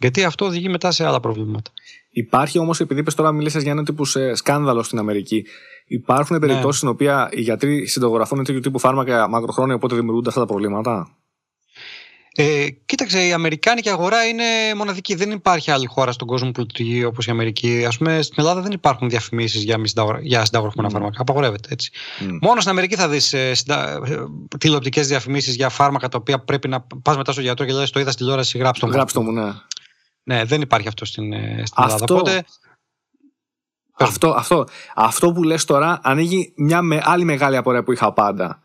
Γιατί 0.00 0.24
αυτό 0.24 0.44
οδηγεί 0.44 0.68
μετά 0.68 0.90
σε 0.90 1.06
άλλα 1.06 1.20
προβλήματα. 1.20 1.70
Υπάρχει 2.10 2.58
όμως, 2.58 2.80
επειδή 2.80 3.00
είπες 3.00 3.14
τώρα 3.14 3.32
μιλήσει 3.32 3.60
για 3.60 3.70
ένα 3.70 3.82
τύπου 3.82 4.04
σκάνδαλο 4.34 4.82
στην 4.82 4.98
Αμερική, 4.98 5.46
υπάρχουν 5.86 6.36
ναι. 6.36 6.46
περιπτώσεις 6.46 6.76
στην 6.76 6.88
οποία 6.88 7.28
οι 7.32 7.40
γιατροί 7.40 7.86
συντογραφούν 7.86 8.44
τέτοιου 8.44 8.60
τύπου 8.60 8.78
φάρμακα 8.78 9.28
μακροχρόνια, 9.28 9.74
οπότε 9.74 9.94
δημιουργούνται 9.94 10.28
αυτά 10.28 10.40
τα 10.40 10.46
προβλήματα; 10.46 11.16
Ε, 12.34 12.66
κοίταξε, 12.86 13.26
η 13.26 13.32
Αμερικάνικη 13.32 13.88
αγορά 13.88 14.24
είναι 14.24 14.44
μοναδική. 14.76 15.14
Δεν 15.14 15.30
υπάρχει 15.30 15.70
άλλη 15.70 15.86
χώρα 15.86 16.12
στον 16.12 16.26
κόσμο 16.28 16.50
που 16.50 16.60
λειτουργεί 16.60 17.04
όπως 17.04 17.26
η 17.26 17.30
Αμερική. 17.30 17.84
Α 17.84 17.92
πούμε, 17.98 18.22
στην 18.22 18.36
Ελλάδα 18.38 18.60
δεν 18.60 18.72
υπάρχουν 18.72 19.08
διαφημίσεις 19.08 19.62
για, 19.62 19.80
για 20.20 20.44
συνταγογραφημένα 20.44 20.88
mm. 20.88 20.92
φάρμακα. 20.92 21.20
Απαγορεύεται 21.20 21.68
έτσι. 21.72 21.90
Mm. 22.20 22.38
Μόνο 22.40 22.60
στην 22.60 22.72
Αμερική 22.72 22.94
θα 22.94 23.08
δεις 23.08 23.32
ε, 23.32 23.54
συντα... 23.54 24.00
Ε, 24.06 24.16
τηλεοπτικές 24.58 25.08
διαφημίσεις 25.08 25.54
για 25.54 25.68
φάρμακα 25.68 26.08
τα 26.08 26.18
οποία 26.20 26.38
πρέπει 26.38 26.68
να 26.68 26.80
πας 27.02 27.16
μετά 27.16 27.32
στο 27.32 27.40
γιατρό 27.40 27.66
και 27.66 27.72
λες: 27.72 27.90
Το 27.90 28.00
είδα 28.00 28.10
στη 28.10 28.20
τηλεόραση, 28.20 28.58
γράψτε 28.58 28.86
μου. 28.86 28.92
Γράψτε 28.92 29.20
μου, 29.20 29.32
ναι. 29.32 29.52
Ναι, 30.22 30.44
δεν 30.44 30.60
υπάρχει 30.60 30.88
αυτό 30.88 31.04
στην, 31.04 31.32
ε, 31.32 31.62
στην 31.64 31.82
αυτό, 31.82 31.94
Ελλάδα. 31.94 32.14
Οπότε, 32.14 32.44
αυτό, 33.98 34.30
αυτό, 34.30 34.66
αυτό 34.94 35.32
που 35.32 35.42
λες 35.42 35.64
τώρα 35.64 36.00
ανοίγει 36.02 36.52
μια 36.56 36.82
με, 36.82 37.00
άλλη 37.04 37.24
μεγάλη 37.24 37.56
απορία 37.56 37.82
που 37.82 37.92
είχα 37.92 38.12
πάντα. 38.12 38.62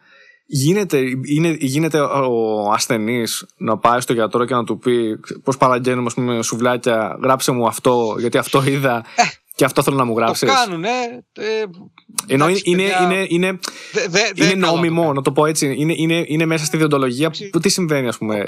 Γίνεται, 0.47 0.97
είναι, 1.23 1.55
γίνεται 1.59 1.99
ο 1.99 2.71
ασθενής 2.71 3.45
να 3.57 3.77
πάει 3.77 3.99
στο 3.99 4.13
γιατρό 4.13 4.45
και 4.45 4.53
να 4.53 4.63
του 4.63 4.77
πει 4.77 5.19
πώς 5.43 5.57
παραγγέλνουμε 5.57 6.09
πούμε, 6.15 6.41
σουβλάκια, 6.41 7.17
γράψε 7.21 7.51
μου 7.51 7.67
αυτό, 7.67 8.15
γιατί 8.19 8.37
αυτό 8.37 8.63
είδα 8.63 9.05
ε, 9.15 9.23
και 9.55 9.65
αυτό 9.65 9.83
θέλω 9.83 9.95
να 9.95 10.03
μου 10.03 10.17
γράψεις. 10.17 10.49
Το 10.49 10.55
κάνουν, 10.55 10.83
ε. 10.83 10.89
ε 11.33 11.63
Ενώ 12.27 12.47
είναι, 12.49 12.59
είναι, 12.63 12.83
είναι, 13.01 13.25
είναι, 13.27 13.59
δε, 13.93 14.07
δε, 14.35 14.45
είναι 14.45 14.53
νόμιμο, 14.53 15.13
να 15.13 15.21
το 15.21 15.31
πω 15.31 15.45
έτσι. 15.45 15.75
Είναι, 15.77 15.93
είναι, 15.97 16.23
είναι 16.27 16.45
μέσα 16.45 16.65
στη 16.65 16.77
διοντολογία. 16.77 17.31
Που, 17.51 17.59
τι 17.59 17.69
συμβαίνει, 17.69 18.07
ας 18.07 18.17
πούμε. 18.17 18.45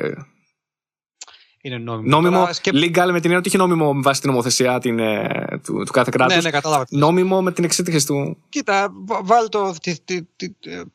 Είναι 1.67 1.77
νόμιμο. 1.77 2.09
Νόμιμο, 2.09 2.39
Τώρα, 2.39 2.53
σκέπ... 2.53 2.75
legal 2.75 2.81
με 2.81 2.93
την 2.93 3.23
έννοια 3.23 3.37
ότι 3.37 3.47
έχει 3.47 3.57
νόμιμο 3.57 3.93
με 3.93 4.01
βάση 4.01 4.21
την 4.21 4.29
νομοθεσία 4.29 4.79
την, 4.79 4.99
ε, 4.99 5.59
του, 5.63 5.83
του 5.85 5.91
κάθε 5.91 6.11
κράτους. 6.13 6.35
Ναι, 6.35 6.41
ναι, 6.41 6.49
κατάλαβα. 6.49 6.85
Νόμιμο 6.89 7.41
με 7.41 7.51
την 7.51 7.63
εξήτηση 7.63 8.05
του. 8.05 8.37
Κοίτα, 8.49 8.93
βάλει 9.23 9.49
το. 9.49 9.75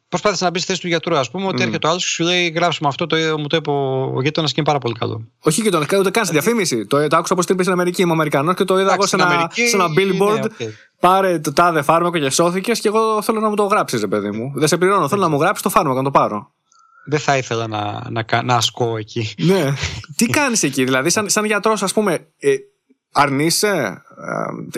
Προσπάθησε 0.09 0.45
να 0.45 0.51
μπεις 0.51 0.63
στη 0.63 0.71
θέση 0.71 0.83
του 0.83 0.89
γιατρού, 0.89 1.17
ας 1.17 1.31
πούμε, 1.31 1.47
ότι 1.47 1.63
mm. 1.63 1.67
έρχεται 1.67 1.87
ο 1.87 1.91
άλλος 1.91 2.05
και 2.05 2.11
σου 2.11 2.25
λέει: 2.25 2.49
Γράψε 2.49 2.79
με 2.83 2.89
αυτό, 2.89 3.07
το, 3.07 3.17
μου 3.39 3.47
το 3.47 3.57
είπε 3.57 3.71
ο 3.71 4.23
γείτονας 4.23 4.51
και 4.51 4.61
είναι 4.61 4.67
πάρα 4.67 4.79
πολύ 4.79 4.95
καλό. 4.95 5.29
Όχι 5.41 5.61
γείτονα, 5.63 5.87
ούτε 5.99 6.11
καν 6.11 6.25
στη 6.25 6.35
διαφήμιση. 6.35 6.87
το, 6.87 7.07
το 7.07 7.17
άκουσα 7.17 7.35
πώ 7.35 7.45
την 7.45 7.55
είπε 7.55 7.63
στην 7.63 7.75
Αμερική. 7.75 8.03
Είμαι 8.03 8.13
Αμερικανός 8.13 8.55
και 8.55 8.65
το 8.65 8.79
είδα 8.79 8.93
εγώ 8.93 9.07
σε 9.07 9.17
ένα, 9.17 9.51
σε 9.53 9.77
ένα 9.77 9.87
billboard. 9.87 10.35
Ναι, 10.35 10.43
okay. 10.59 10.71
Πάρε 11.01 11.39
το 11.39 11.53
τάδε 11.53 11.83
φάρμακο 11.83 12.19
και 12.19 12.31
σώθηκες 12.31 12.81
και 12.81 12.89
εγώ 12.89 13.23
θέλω 13.23 13.41
να 13.41 13.49
μου 13.49 13.55
το 13.55 13.65
γράψεις, 13.65 14.09
παιδί 14.09 14.31
μου. 14.31 14.53
Δεν 14.55 14.69
σε 14.69 14.77
πληρώνω, 14.77 15.09
θέλω 15.09 15.23
να 15.23 15.29
μου 15.29 15.41
γράψεις 15.41 15.63
το 15.63 15.71
φάρμακο 15.71 15.97
να 15.97 16.03
το 16.03 16.11
πάρω. 16.11 16.53
Δεν 17.05 17.19
θα 17.19 17.37
ήθελα 17.37 17.67
να, 17.67 18.11
να, 18.11 18.43
να 18.43 18.55
ασκώ 18.57 18.97
εκεί. 18.97 19.35
Ναι. 19.39 19.73
τι 20.17 20.27
κάνεις 20.27 20.63
εκεί, 20.63 20.85
δηλαδή, 20.85 21.11
σαν, 21.11 21.29
σαν 21.31 21.45
γιατρός, 21.45 21.83
ας 21.83 21.93
πούμε, 21.93 22.29
ε, 22.39 22.57
αρνείσαι, 23.13 24.03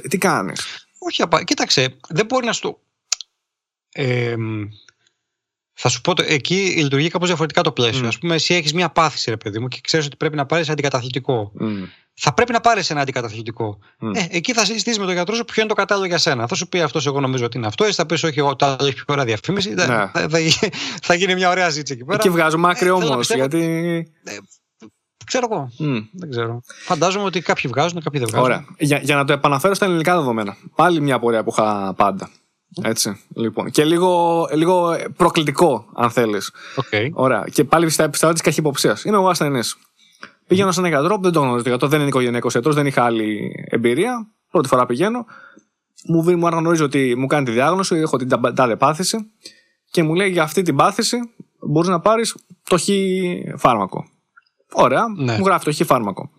ε, 0.03 0.09
τι 0.09 0.19
κάνεις; 0.19 0.87
Όχι, 0.99 1.23
απα... 1.23 1.45
κοίταξε, 1.45 1.97
δεν 2.09 2.27
μπορεί 2.27 2.47
να 2.47 2.53
στο. 2.53 2.81
Ε, 3.93 4.35
θα 5.75 5.89
σου 5.89 6.01
πω, 6.01 6.13
εκεί 6.27 6.75
λειτουργεί 6.77 7.09
κάπως 7.09 7.27
διαφορετικά 7.29 7.63
το 7.63 7.73
πλαίσιο. 7.73 8.07
Mm. 8.07 8.11
Α 8.15 8.19
πούμε, 8.19 8.35
εσύ 8.35 8.55
έχεις 8.55 8.73
μια 8.73 8.89
πάθηση, 8.89 9.31
ρε 9.31 9.37
παιδί 9.37 9.59
μου, 9.59 9.69
και 9.69 9.79
ξέρεις 9.83 10.07
ότι 10.07 10.17
πρέπει 10.17 10.37
να 10.37 10.47
πάρεις 10.47 10.69
αντικαταθλιπτικό. 10.69 11.53
Mm. 11.61 11.65
Θα 12.15 12.35
πρέπει 12.35 12.53
να 12.53 12.61
πάρεις 12.61 12.91
ένα 12.91 13.01
αντικαταθλιπτικό. 13.01 13.79
Mm. 14.01 14.11
Ε, 14.15 14.27
εκεί 14.31 14.53
θα 14.53 14.65
συζητήσεις 14.65 14.99
με 14.99 15.05
τον 15.05 15.15
γιατρό 15.15 15.35
σου 15.35 15.45
ποιο 15.45 15.63
είναι 15.63 15.71
το 15.71 15.77
κατάλληλο 15.77 16.07
για 16.07 16.19
σένα. 16.19 16.47
Θα 16.47 16.55
σου 16.55 16.69
πει 16.69 16.81
αυτός, 16.81 17.07
εγώ 17.07 17.21
νομίζω 17.21 17.45
ότι 17.45 17.57
είναι 17.57 17.67
αυτό. 17.67 17.85
Εσύ 17.85 17.95
θα 17.95 18.07
πεις, 18.07 18.23
Όχι, 18.23 18.39
εγώ 18.39 18.57
τα 18.57 18.77
έχει 18.81 18.95
πιο 18.95 19.05
ωραία 19.09 19.25
διαφήμιση. 19.25 19.71
Ναι. 19.71 19.85
Θα, 19.85 20.11
θα, 20.13 20.39
θα, 21.03 21.15
γίνει 21.15 21.35
μια 21.35 21.51
ωραία 21.51 21.69
ζήτηση 21.69 21.93
εκεί 21.93 22.05
πέρα. 22.05 22.19
Εκεί 22.19 22.31
βγάζω 22.31 22.59
άκρη 22.65 22.89
ε, 22.89 22.91
όμως. 22.91 23.31
Γιατί. 23.31 23.59
Ε, 24.25 24.37
ξέρω 25.27 25.49
εγώ. 25.51 25.71
Mm. 25.79 26.09
Δεν 26.13 26.31
ξέρω. 26.31 26.63
Φαντάζομαι 26.85 27.25
ότι 27.25 27.41
κάποιοι 27.41 27.71
βγάζουν, 27.71 28.03
κάποιοι 28.03 28.21
δεν 28.21 28.29
βγάζουν. 28.29 28.47
Ωραία. 28.47 28.65
Για, 28.79 28.99
για 28.99 29.17
να 29.17 29.25
το 29.25 29.33
επαναφέρω 29.33 29.75
στα 29.75 29.85
ελληνικά 29.85 30.17
δεδομένα. 30.17 30.57
Πάλι 30.75 31.01
μια 31.01 31.19
πορεία 31.19 31.45
που 31.45 31.55
είχα 31.57 31.95
πάντα. 31.97 32.31
Έτσι, 32.83 33.21
λοιπόν. 33.35 33.71
Και 33.71 33.85
λίγο, 33.85 34.45
λίγο 34.53 34.97
προκλητικό, 35.17 35.87
αν 35.95 36.11
θέλεις. 36.11 36.53
Okay. 36.77 37.09
Ωραία. 37.13 37.45
Και 37.53 37.65
πάλι 37.65 37.91
στα 37.91 38.05
επιστροφή 38.05 38.35
της 38.35 38.43
καχυποψίας. 38.43 39.05
Είμαι 39.05 39.17
εγώ 39.17 39.29
ασθενή. 39.29 39.61
Πηγαίνω 40.47 40.73
σε 40.73 40.81
έναν 40.81 40.93
γιατρό 40.93 41.17
που 41.17 41.23
δεν 41.23 41.33
το 41.33 41.41
γνωρίζω 41.41 41.69
γιατρό, 41.69 41.89
δεν 41.89 41.99
είναι 41.99 42.09
οικογενειακός 42.09 42.53
γιατρός, 42.53 42.75
δεν 42.75 42.87
είχα 42.87 43.05
άλλη 43.05 43.53
εμπειρία. 43.69 44.29
Πρώτη 44.51 44.69
φορά 44.69 44.87
πηγαίνω. 44.87 45.27
Μου, 46.07 46.37
μου 46.37 46.47
αναγνωρίζει 46.47 46.83
ότι 46.83 47.15
μου 47.17 47.27
κάνει 47.27 47.45
τη 47.45 47.51
διάγνωση, 47.51 47.97
έχω 47.97 48.17
την 48.17 48.29
τάδε 48.55 48.77
πάθηση 48.77 49.31
και 49.91 50.03
μου 50.03 50.15
λέει 50.15 50.31
για 50.31 50.43
αυτή 50.43 50.63
την 50.63 50.77
πάθηση 50.77 51.19
μπορείς 51.69 51.89
να 51.89 52.01
πάρεις 52.01 52.37
το 52.63 52.79
χ 52.79 52.89
φάρμακο. 53.57 54.05
Ωραία, 54.73 55.05
ναι. 55.17 55.39
μου 55.39 55.47
γράφει 55.47 55.65
το 55.65 55.73
χ 55.73 55.87
φάρμακο. 55.87 56.31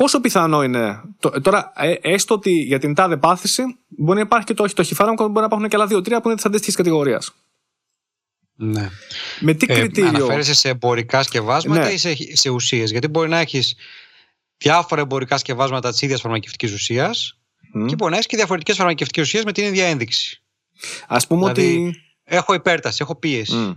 Πόσο 0.00 0.20
πιθανό 0.20 0.62
είναι. 0.62 1.00
Τώρα, 1.42 1.72
ε, 1.76 1.94
έστω 2.00 2.34
ότι 2.34 2.50
για 2.50 2.78
την 2.78 2.94
τάδε 2.94 3.16
πάθηση 3.16 3.62
μπορεί 3.88 4.18
να 4.18 4.24
υπάρχει 4.24 4.46
και 4.46 4.54
το 4.54 4.62
όχι 4.62 4.74
το 4.74 4.82
χιφάρμακο, 4.82 5.26
μπορεί 5.26 5.40
να 5.40 5.44
υπάρχουν 5.44 5.68
και 5.68 5.76
άλλα 5.76 5.86
δύο-τρία 5.86 6.20
που 6.20 6.26
είναι 6.26 6.36
της 6.36 6.44
αντίστοιχης 6.44 6.76
κατηγορίας. 6.76 7.34
Ναι. 8.54 8.88
Με 9.40 9.54
τι 9.54 9.66
ε, 9.68 9.74
κριτήριο; 9.74 10.08
Αναφέρεσαι 10.08 10.54
σε 10.54 10.68
εμπορικά 10.68 11.22
σκευάσματα 11.22 11.84
ναι. 11.84 11.92
ή 11.92 11.96
σε, 11.96 12.16
σε 12.32 12.50
ουσίες; 12.50 12.90
Γιατί 12.90 13.08
μπορεί 13.08 13.28
να 13.28 13.38
έχεις 13.38 13.74
διάφορα 14.56 15.00
εμπορικά 15.00 15.38
σκευάσματα 15.38 15.90
της 15.90 16.02
ίδιας 16.02 16.20
φαρμακευτικής 16.20 16.72
ουσίας 16.72 17.38
mm. 17.76 17.86
και 17.86 17.94
μπορεί 17.94 18.10
να 18.10 18.16
έχεις 18.16 18.26
και 18.26 18.36
διαφορετικές 18.36 18.76
φαρμακευτικές 18.76 19.24
ουσίες 19.24 19.44
με 19.44 19.52
την 19.52 19.64
ίδια 19.64 19.86
ένδειξη. 19.86 20.42
Α 21.06 21.26
πούμε 21.26 21.52
δηλαδή, 21.52 21.86
ότι. 21.86 22.02
Έχω 22.24 22.54
υπέρταση, 22.54 22.98
έχω 23.00 23.14
πίεση. 23.14 23.52
Mm. 23.56 23.76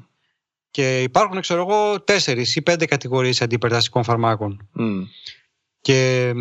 Και 0.71 1.01
υπάρχουν, 1.01 1.41
ξέρω 1.41 1.61
εγώ, 1.61 2.01
τέσσερις 2.01 2.55
ή 2.55 2.61
πέντε 2.61 2.85
κατηγορίες 2.85 3.41
αντιπερταστικών 3.41 4.03
φαρμάκων. 4.03 4.69
Mm 4.79 5.03
και 5.83 6.33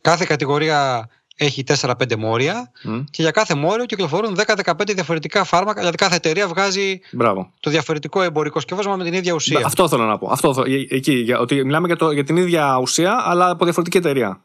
κάθε 0.00 0.24
κατηγορία 0.24 1.08
έχει 1.36 1.64
4-5 1.66 2.16
μόρια 2.16 2.70
και 3.10 3.22
για 3.22 3.30
κάθε 3.30 3.54
μόριο 3.54 3.84
κυκλοφορούν 3.84 4.38
10-15 4.46 4.72
διαφορετικά 4.86 5.44
φάρμακα. 5.44 5.78
Δηλαδή 5.78 5.96
κάθε 5.96 6.16
εταιρεία 6.16 6.48
βγάζει 6.48 7.00
Μπράβο. 7.12 7.52
το 7.60 7.70
διαφορετικό 7.70 8.22
εμπορικό 8.22 8.60
σκευάσμα 8.60 8.96
με 8.96 9.04
την 9.04 9.12
ίδια 9.12 9.32
ουσία. 9.32 9.62
Αυτό 9.64 9.88
θέλω 9.88 10.04
να 10.04 10.18
πω. 10.18 10.28
Αυτό, 10.30 10.64
ε, 10.66 10.94
εκεί, 10.96 11.12
για, 11.12 11.38
ότι 11.38 11.64
μιλάμε 11.64 11.86
για, 11.86 11.96
το, 11.96 12.10
για 12.10 12.24
την 12.24 12.36
ίδια 12.36 12.78
ουσία, 12.78 13.22
αλλά 13.24 13.50
από 13.50 13.64
διαφορετική 13.64 13.96
εταιρεία. 13.96 14.40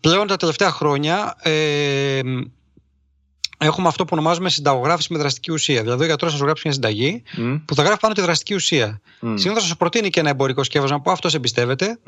Πλέον 0.00 0.26
τα 0.26 0.36
τελευταία 0.36 0.70
χρόνια 0.70 1.36
ε, 1.42 2.20
έχουμε 3.58 3.88
αυτό 3.88 4.04
που 4.04 4.10
ονομάζουμε 4.12 4.48
συνταγογράφηση 4.48 5.12
με 5.12 5.18
δραστική 5.18 5.52
ουσία. 5.52 5.82
Δηλαδή, 5.82 6.02
ο 6.02 6.06
γιατρός 6.06 6.30
θα 6.32 6.38
σου 6.38 6.44
γράψει 6.44 6.62
μια 6.64 6.74
συνταγή 6.74 7.22
που 7.64 7.74
θα 7.74 7.82
γράφει 7.82 8.00
πάνω 8.00 8.14
τη 8.14 8.20
δραστική 8.20 8.54
ουσία. 8.54 9.00
Mm. 9.04 9.34
Συνήθως 9.34 9.62
θα 9.62 9.68
σου 9.68 9.76
προτείνει 9.76 10.10
και 10.10 10.20
ένα 10.20 10.28
εμπορικό 10.28 10.64
σκεύασμα 10.64 11.00
που 11.00 11.10
αυτός 11.10 11.34
εμπιστεύεται. 11.34 11.98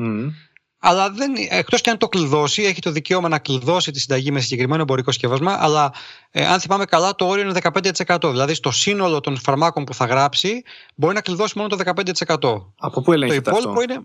Αλλά 0.79 1.11
δεν, 1.11 1.33
εκτός 1.49 1.81
και 1.81 1.91
αν 1.91 1.99
το 1.99 2.09
κλειδώσει, 2.09 2.63
έχει 2.63 2.81
το 2.81 2.91
δικαίωμα 2.91 3.29
να 3.29 3.39
κλειδώσει 3.39 3.91
τη 3.91 4.01
συνταγή 4.01 4.31
με 4.31 4.41
συγκεκριμένο 4.41 4.83
εμπορικό 4.83 5.13
σκευάσμα. 5.13 5.57
Αλλά 5.61 5.93
ε, 6.31 6.47
αν 6.47 6.61
θυμάμαι 6.61 6.85
καλά, 6.85 7.15
το 7.15 7.27
όριο 7.27 7.45
είναι 7.49 7.61
15%. 8.07 8.19
Δηλαδή 8.23 8.55
στο 8.55 8.71
σύνολο 8.71 9.21
των 9.21 9.39
φαρμάκων 9.39 9.85
που 9.85 9.95
θα 9.95 10.05
γράψει, 10.05 10.63
μπορεί 10.95 11.15
να 11.15 11.21
κλειδώσει 11.21 11.53
μόνο 11.57 11.69
το 11.69 11.77
15%. 12.27 12.73
Από 12.79 13.03
πού 13.03 13.13
ελέγχεται 13.13 13.51
Το 13.51 13.57
υπόλοιπο 13.57 13.83
είναι 13.83 14.01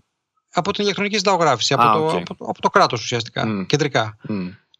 από 0.52 0.72
την 0.72 0.82
ηλεκτρονική 0.84 1.16
συνταγογράφηση, 1.16 1.74
από, 1.74 1.82
το, 1.82 2.16
από, 2.16 2.34
το, 2.34 2.44
από 2.48 2.60
το 2.60 2.68
κράτος 2.68 3.02
ουσιαστικά, 3.02 3.64
κεντρικά. 3.66 4.16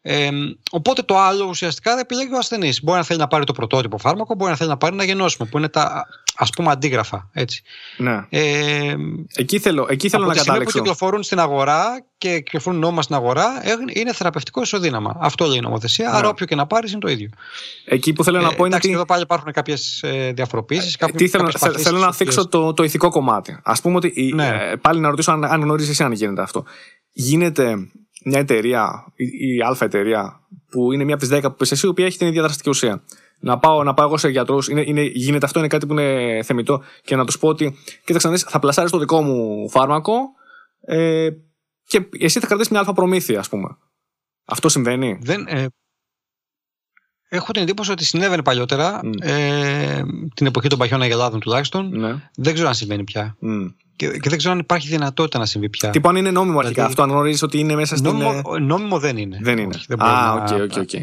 Ε, 0.05 0.29
οπότε 0.71 1.01
το 1.01 1.17
άλλο 1.17 1.45
ουσιαστικά 1.45 1.91
δεν 1.91 1.99
επιλέγει 1.99 2.33
ο 2.33 2.37
ασθενής. 2.37 2.83
Μπορεί 2.83 2.97
να 2.97 3.03
θέλει 3.03 3.19
να 3.19 3.27
πάρει 3.27 3.43
το 3.45 3.53
πρωτότυπο 3.53 3.97
φάρμακο, 3.97 4.35
μπορεί 4.35 4.51
να 4.51 4.57
θέλει 4.57 4.69
να 4.69 4.77
πάρει 4.77 4.93
ένα 4.93 5.03
γενώσιμο, 5.03 5.49
που 5.51 5.57
είναι 5.57 5.69
τα 5.69 6.05
ας 6.35 6.49
πούμε 6.49 6.71
αντίγραφα. 6.71 7.29
Έτσι. 7.33 7.63
Ναι. 7.97 8.25
Ε, 8.29 8.95
εκεί 9.35 9.59
θέλω, 9.59 9.87
εκεί 9.89 10.09
θέλω 10.09 10.23
από 10.23 10.31
να 10.31 10.37
καταλήξω. 10.37 10.77
που 10.77 10.83
κυκλοφορούν 10.83 11.23
στην 11.23 11.39
αγορά 11.39 12.05
και 12.17 12.39
κυκλοφορούν 12.39 12.79
νόμα 12.79 13.01
στην 13.01 13.15
αγορά 13.15 13.45
είναι 13.93 14.13
θεραπευτικό 14.13 14.61
ισοδύναμα. 14.61 15.17
Αυτό 15.19 15.45
λέει 15.45 15.57
η 15.57 15.61
νομοθεσία. 15.61 16.09
Ναι. 16.09 16.17
Άρα 16.17 16.29
όποιο 16.29 16.45
και 16.45 16.55
να 16.55 16.67
πάρεις 16.67 16.91
είναι 16.91 16.99
το 16.99 17.07
ίδιο. 17.07 17.29
Εκεί 17.85 18.13
που 18.13 18.23
θέλω 18.23 18.41
να 18.41 18.49
ε, 18.49 18.55
πω 18.55 18.65
είναι. 18.65 18.75
ότι... 18.75 18.91
Εδώ 18.91 19.05
πάλι 19.05 19.21
υπάρχουν 19.21 19.51
κάποιες 19.51 20.03
διαφοροποιήσει. 20.33 20.97
Ε, 20.99 21.05
τι 21.05 21.27
θέλω, 21.27 21.51
θέλω 21.77 21.99
να 21.99 22.13
θίξω 22.13 22.47
το, 22.47 22.73
το 22.73 22.83
ηθικό 22.83 23.09
κομμάτι. 23.09 23.59
Α 23.63 23.73
πούμε 23.81 23.95
ότι. 23.95 24.31
Ναι. 24.35 24.47
Ε, 24.47 24.75
πάλι 24.75 24.99
να 24.99 25.09
ρωτήσω 25.09 25.31
αν, 25.31 25.45
αν 25.45 25.61
γνωρίζεις 25.61 25.89
εσύ 25.89 26.03
αν 26.03 26.11
γίνεται 26.11 26.41
αυτό. 26.41 26.63
Γίνεται 27.11 27.75
μια 28.23 28.39
εταιρεία, 28.39 29.05
η, 29.15 29.25
η 29.55 29.61
Α 29.61 29.77
εταιρεία, 29.79 30.41
που 30.69 30.91
είναι 30.91 31.03
μια 31.03 31.15
από 31.15 31.27
τις 31.27 31.37
10 31.37 31.41
που 31.43 31.55
εσύ, 31.59 31.85
η 31.85 31.89
οποία 31.89 32.05
έχει 32.05 32.17
την 32.17 32.27
ίδια 32.27 32.41
δραστική 32.41 32.69
ουσία. 32.69 33.03
Να 33.43 33.59
πάω, 33.59 33.83
να 33.83 33.93
πάω 33.93 34.05
εγώ 34.05 34.17
σε 34.17 34.29
γιατρούς, 34.29 34.67
είναι, 34.67 34.83
είναι, 34.85 35.01
γίνεται 35.01 35.45
αυτό, 35.45 35.59
είναι 35.59 35.67
κάτι 35.67 35.85
που 35.85 35.93
είναι 35.93 36.39
θεμητό 36.43 36.83
και 37.03 37.15
να 37.15 37.25
τους 37.25 37.39
πω 37.39 37.47
ότι, 37.47 37.75
κοίταξε 38.05 38.27
να 38.27 38.33
δεις, 38.33 38.43
θα 38.43 38.59
πλασάρεις 38.59 38.91
το 38.91 38.97
δικό 38.97 39.21
μου 39.21 39.69
φάρμακο 39.69 40.13
ε, 40.81 41.29
και 41.83 42.09
εσύ 42.19 42.39
θα 42.39 42.47
κρατήσεις 42.47 42.71
μια 42.71 42.79
αλφα 42.79 42.93
προμήθεια, 42.93 43.39
ας 43.39 43.49
πούμε. 43.49 43.77
Αυτό 44.45 44.69
συμβαίνει; 44.69 45.19
Δεν, 45.21 45.45
ε, 45.47 45.65
Έχω 47.33 47.51
την 47.51 47.61
εντύπωση 47.61 47.91
ότι 47.91 48.05
συνέβαινε 48.05 48.41
παλιότερα, 48.41 48.99
mm. 49.03 49.21
ε, 49.21 50.03
την 50.35 50.45
εποχή 50.45 50.67
των 50.67 50.77
παχιών 50.77 51.01
αγελάδων 51.01 51.39
τουλάχιστον. 51.39 51.89
Ναι. 51.99 52.29
Δεν 52.35 52.53
ξέρω 52.53 52.67
αν 52.67 52.75
συμβαίνει 52.75 53.03
πια. 53.03 53.37
Mm. 53.41 53.73
Και, 53.95 54.07
και, 54.07 54.29
δεν 54.29 54.37
ξέρω 54.37 54.53
αν 54.53 54.59
υπάρχει 54.59 54.87
δυνατότητα 54.87 55.39
να 55.39 55.45
συμβεί 55.45 55.69
πια. 55.69 55.89
Τι 55.89 55.99
αν 56.03 56.15
είναι 56.15 56.31
νόμιμο 56.31 56.59
αρχικά 56.59 56.73
δηλαδή, 56.73 56.91
αυτό, 56.91 57.03
αν 57.03 57.09
γνωρίζεις 57.09 57.41
ότι 57.41 57.59
είναι 57.59 57.75
μέσα 57.75 57.95
στην. 57.95 58.17
Νόμιμο, 58.17 58.57
νόμιμο 58.59 58.99
δεν 58.99 59.17
είναι. 59.17 59.37
Δεν 59.41 59.57
είναι. 59.57 59.75
Όχι, 59.75 59.85
δεν 59.87 60.01
Α, 60.01 60.33
οκ, 60.33 60.61
οκ, 60.61 60.77
οκ. 60.77 60.93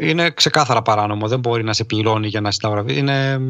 Είναι 0.00 0.30
ξεκάθαρα 0.30 0.82
παράνομο. 0.82 1.28
Δεν 1.28 1.38
μπορεί 1.38 1.64
να 1.64 1.72
σε 1.72 1.84
πληρώνει 1.84 2.28
για 2.28 2.40
να 2.40 2.50
συνταγογραφεί. 2.50 2.98
Είναι... 2.98 3.40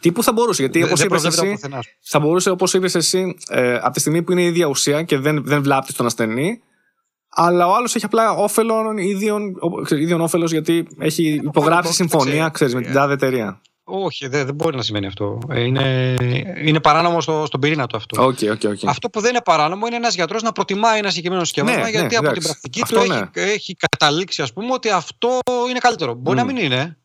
Τι 0.00 0.12
που 0.12 0.22
θα 0.22 0.32
μπορούσε, 0.32 0.62
γιατί 0.62 0.82
όπως 0.82 1.02
είπες 1.02 1.24
εσύ. 1.24 1.58
Θα 2.00 2.20
μπορούσε, 2.20 2.50
όπως 2.50 2.74
είπες 2.74 2.94
εσύ, 2.94 3.36
ε, 3.48 3.74
από 3.74 3.90
τη 3.90 4.00
στιγμή 4.00 4.22
που 4.22 4.32
είναι 4.32 4.42
η 4.42 4.46
ίδια 4.46 4.66
ουσία 4.66 5.02
και 5.02 5.18
δεν, 5.18 5.44
δεν 5.44 5.62
βλάπτει 5.62 5.92
τον 5.92 6.06
ασθενή, 6.06 6.60
αλλά 7.28 7.68
ο 7.68 7.74
άλλος 7.74 7.94
έχει 7.94 8.04
απλά 8.04 8.30
όφελον, 8.30 8.96
ίδιον, 8.96 9.54
ίδιον 9.90 10.20
όφελος 10.20 10.50
γιατί 10.50 10.86
έχει 10.98 11.40
υπογράψει 11.44 11.92
συμφωνία, 11.92 12.48
ξέρεις, 12.48 12.74
με 12.74 12.80
την 12.80 12.92
τάδε 12.92 13.12
εταιρεία. 13.12 13.60
Όχι, 13.94 14.28
δεν, 14.28 14.46
δεν 14.46 14.54
μπορεί 14.54 14.76
να 14.76 14.82
σημαίνει 14.82 15.06
αυτό. 15.06 15.38
Ε, 15.48 15.60
είναι, 15.60 16.14
είναι 16.64 16.80
παράνομο 16.80 17.20
στο, 17.20 17.44
στον 17.46 17.60
πυρήνα 17.60 17.86
του 17.86 17.96
αυτό. 17.96 18.24
Okay, 18.24 18.44
okay, 18.44 18.66
okay. 18.66 18.86
Αυτό 18.86 19.10
που 19.10 19.20
δεν 19.20 19.30
είναι 19.30 19.42
παράνομο 19.44 19.86
είναι 19.86 19.96
ένας 19.96 20.14
γιατρός 20.14 20.42
να 20.42 20.52
προτιμάει 20.52 20.98
ένα 20.98 21.08
συγκεκριμένο 21.08 21.44
σκεύασμα 21.44 21.82
ναι, 21.82 21.90
γιατί 21.90 22.06
ναι, 22.06 22.26
από 22.26 22.32
την 22.32 22.42
πρακτική 22.42 22.80
αυτό 22.82 23.00
του 23.00 23.06
ναι. 23.06 23.14
έχει, 23.14 23.50
έχει 23.52 23.76
καταλήξει 23.88 24.42
ας 24.42 24.52
πούμε, 24.52 24.72
ότι 24.72 24.90
αυτό 24.90 25.38
είναι 25.68 25.78
καλύτερο. 25.78 26.14
Μπορεί 26.14 26.38
mm. 26.38 26.46
να 26.46 26.52
μην 26.52 26.56
είναι. 26.56 26.96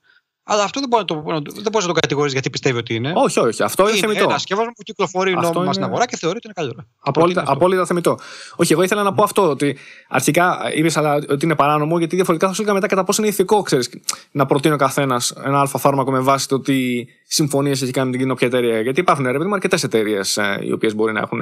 Αλλά 0.50 0.64
αυτό 0.64 0.80
δεν 0.80 0.90
μπορεί 0.90 1.06
να 1.26 1.42
το, 1.42 1.52
δεν 1.54 1.72
μπορείς 1.72 1.88
να 1.88 1.94
το 1.94 2.00
κατηγορήσει 2.00 2.34
γιατί 2.34 2.50
πιστεύει 2.50 2.78
ότι 2.78 2.96
είναι. 2.96 3.14
Όχι, 3.16 3.40
όχι. 3.40 3.64
Αυτό 3.64 3.84
είναι, 3.84 3.92
είναι 3.98 4.08
θεμητό. 4.08 4.24
ένα 4.24 4.38
σκεύασμα 4.38 4.72
που 4.76 4.84
κυκλοφορεί 4.84 5.34
νόμιμα 5.34 5.64
είναι... 5.64 5.74
στην 5.74 5.84
αγορά 5.84 6.06
και 6.06 6.18
θεωρεί 6.18 6.38
ότι 6.38 6.46
είναι 6.46 6.56
καλύτερο. 6.56 6.88
Απόλυτα, 7.00 7.44
απόλυτα 7.48 7.86
θεμητό. 7.86 8.18
Όχι, 8.56 8.74
εγώ 8.74 8.84
ήθελα 8.84 9.04
να 9.04 9.14
πω 9.14 9.24
αυτό. 9.24 9.50
Ότι 9.50 9.78
αρχικά 10.08 10.72
είπες 10.76 10.98
ότι 11.30 11.46
είναι 11.46 11.56
παράνομο 11.56 11.98
γιατί 11.98 12.16
διαφορετικά 12.16 12.50
θα 12.50 12.56
σου 12.56 12.62
έλεγα 12.62 12.76
μετά 12.76 12.88
κατά 12.88 13.04
πόσο 13.04 13.22
είναι 13.22 13.32
ηθικό 13.32 13.62
ξέρεις, 13.62 13.90
να 14.32 14.46
προτείνει 14.46 14.74
ο 14.74 14.78
καθένας 14.78 15.32
ένα 15.44 15.60
αλφα 15.60 15.78
φάρμακο 15.78 16.12
με 16.12 16.20
βάση 16.20 16.48
το 16.48 16.56
ότι 16.56 17.08
συμφωνίες 17.28 17.82
έχει 17.82 17.92
κάνει 17.92 18.10
με 18.10 18.18
την 18.18 18.28
κοινή 18.28 18.38
εταιρεία. 18.40 18.82
Γιατί 18.82 19.00
υπάρχουν 19.00 19.26
ρε 19.26 19.38
παιδί 19.38 19.50
αρκετές 19.54 19.84
εταιρείες 19.84 20.38
ε, 20.38 20.60
οι 20.62 20.72
οποίες 20.72 20.96
μπορεί 20.96 21.14
να 21.14 21.20
έχουν. 21.20 21.42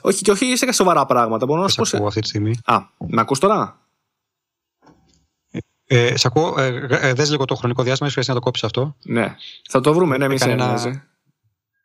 Όχι, 0.00 0.22
και 0.22 0.30
όχι 0.30 0.56
σε 0.56 0.72
σοβαρά 0.72 1.06
πράγματα. 1.06 1.46
Μπορώ 1.46 1.60
να 1.60 1.68
σου 1.68 1.82
πω. 1.98 2.06
αυτή 2.06 2.20
τη 2.20 2.28
στιγμή; 2.28 2.60
Α, 2.64 2.78
με 2.96 3.20
ακούς 3.20 3.38
τώρα; 3.38 3.83
Ε, 5.86 6.16
σ' 6.16 6.24
ακούω, 6.24 6.60
ε, 6.60 6.86
ε, 6.90 7.12
δες 7.12 7.30
λίγο 7.30 7.44
το 7.44 7.54
χρονικό 7.54 7.82
διάστημα, 7.82 8.10
χρειάζεται 8.10 8.34
να 8.34 8.40
το 8.40 8.44
κόψεις 8.44 8.64
αυτό. 8.64 8.96
Ναι. 9.02 9.36
Θα 9.68 9.80
το 9.80 9.94
βρούμε, 9.94 10.16
ναι, 10.16 10.28
μη 10.28 10.38
σε 10.38 10.50
ένα... 10.50 11.02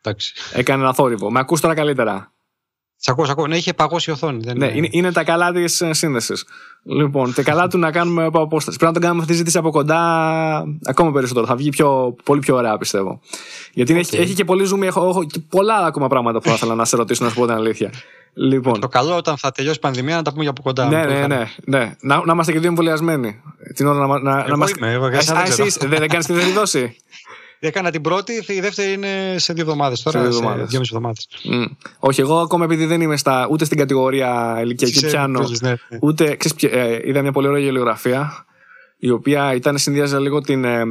Εντάξει. 0.02 0.34
Έκανε 0.54 0.84
ένα 0.84 0.94
θόρυβο. 0.94 1.32
Με 1.32 1.40
ακούς 1.40 1.62
τώρα 1.62 1.74
καλύτερα. 1.74 2.34
Σ' 3.02 3.10
ακούω, 3.10 3.26
σ' 3.26 3.30
ακούω. 3.30 3.48
Ναι, 3.48 3.56
είχε 3.56 3.74
παγώσει 3.74 4.10
η 4.10 4.14
οθόνη. 4.14 4.40
Δεν 4.44 4.58
ναι, 4.58 4.72
είναι... 4.76 4.88
είναι 4.92 5.12
τα 5.12 5.24
καλά 5.24 5.52
της 5.52 5.82
ε, 5.82 5.94
σύνδεσης. 5.94 6.46
Λοιπόν, 6.84 7.34
τα 7.34 7.44
καλά 7.44 7.68
του 7.68 7.78
να 7.78 7.92
κάνουμε 7.92 8.24
από 8.24 8.42
απόσταση. 8.42 8.78
Πρέπει 8.78 8.94
να 8.94 9.00
τον 9.00 9.02
κάνουμε 9.02 9.22
αυτή 9.22 9.34
τη 9.34 9.38
ζήτηση 9.38 9.58
από 9.58 9.72
κοντά 9.72 10.00
ακόμα 10.86 11.12
περισσότερο. 11.12 11.46
Θα 11.46 11.56
βγει 11.56 11.70
πιο, 11.70 12.16
πολύ 12.24 12.40
πιο 12.40 12.56
ωραία, 12.56 12.78
πιστεύω. 12.78 13.20
Γιατί 13.74 13.94
okay. 13.94 13.98
έχει, 13.98 14.18
έχει 14.18 14.34
και 14.34 14.46
πολύ 14.46 14.70
zoom. 14.74 14.82
Έχω, 14.82 15.10
έχω 15.10 15.24
και 15.24 15.40
πολλά 15.50 15.86
ακόμα 15.86 16.08
πράγματα 16.08 16.40
που 16.40 16.48
θα 16.48 16.54
ήθελα 16.54 16.76
να 16.76 16.86
σε 16.86 16.96
ρωτήσω, 16.96 17.24
να 17.24 17.30
σου 17.30 17.36
πω 17.36 17.46
την 17.46 17.56
αλήθεια. 17.56 17.92
Λοιπόν. 18.34 18.80
Το 18.80 18.88
καλό 18.88 19.16
όταν 19.16 19.38
θα 19.38 19.52
τελειώσει 19.52 19.78
η 19.78 19.82
πανδημία 19.82 20.16
να 20.16 20.22
τα 20.22 20.32
πούμε 20.32 20.42
για 20.42 20.52
από 20.52 20.62
κοντά. 20.62 20.88
Ναι, 20.88 21.06
ναι, 21.06 21.28
ναι, 21.28 21.44
ναι. 21.66 21.96
Να, 22.02 22.26
να 22.26 22.34
είμαστε 22.34 22.52
και 22.52 22.60
δύο 22.60 22.70
εμβολιασμένοι. 22.70 23.42
Την 23.76 23.88
ώρα 23.88 24.08
να, 24.08 24.20
να, 24.20 24.32
εγώ 24.32 24.48
να 24.48 24.54
είμαστε. 24.54 24.78
Είμαι, 24.78 24.92
εγώ, 24.92 25.10
δεν, 25.10 25.90
δεν 25.90 26.08
κάνεις 26.08 26.26
τη 26.26 26.52
δόση. 26.54 26.96
Έκανα 27.60 27.92
την 27.92 28.02
πρώτη, 28.02 28.44
η 28.48 28.60
δεύτερη 28.60 28.94
είναι 28.94 29.36
σε 29.38 29.54
δύο 29.54 29.64
εβδομάδες 29.64 30.02
τώρα. 30.02 30.32
Σε 30.32 30.40
δύο 30.66 30.80
εβδομάδες. 30.80 31.28
Mm. 31.52 31.66
Όχι, 32.00 32.22
εγώ 32.22 32.40
ακόμα 32.40 32.64
επειδή 32.64 32.86
δεν 32.86 33.02
είμαι 33.02 33.18
στα, 33.18 33.48
ούτε 33.50 33.66
στην 33.66 33.78
κατηγορία 33.78 34.60
ηλικιακή 34.62 35.06
πιάνω, 35.06 35.50
ναι, 35.62 35.70
ναι. 35.70 35.76
ούτε. 36.02 36.36
Ξέρεις, 36.36 36.78
ε, 36.78 37.02
είδα 37.04 37.22
μια 37.22 37.32
πολύ 37.32 37.48
ωραία 37.48 37.62
γελιογραφία 37.64 38.46
η 39.02 39.10
οποία 39.10 39.54
ήταν 39.54 39.78
συνδυάζε 39.78 40.20
λίγο 40.20 40.42
την, 40.42 40.64
ε, 40.64 40.84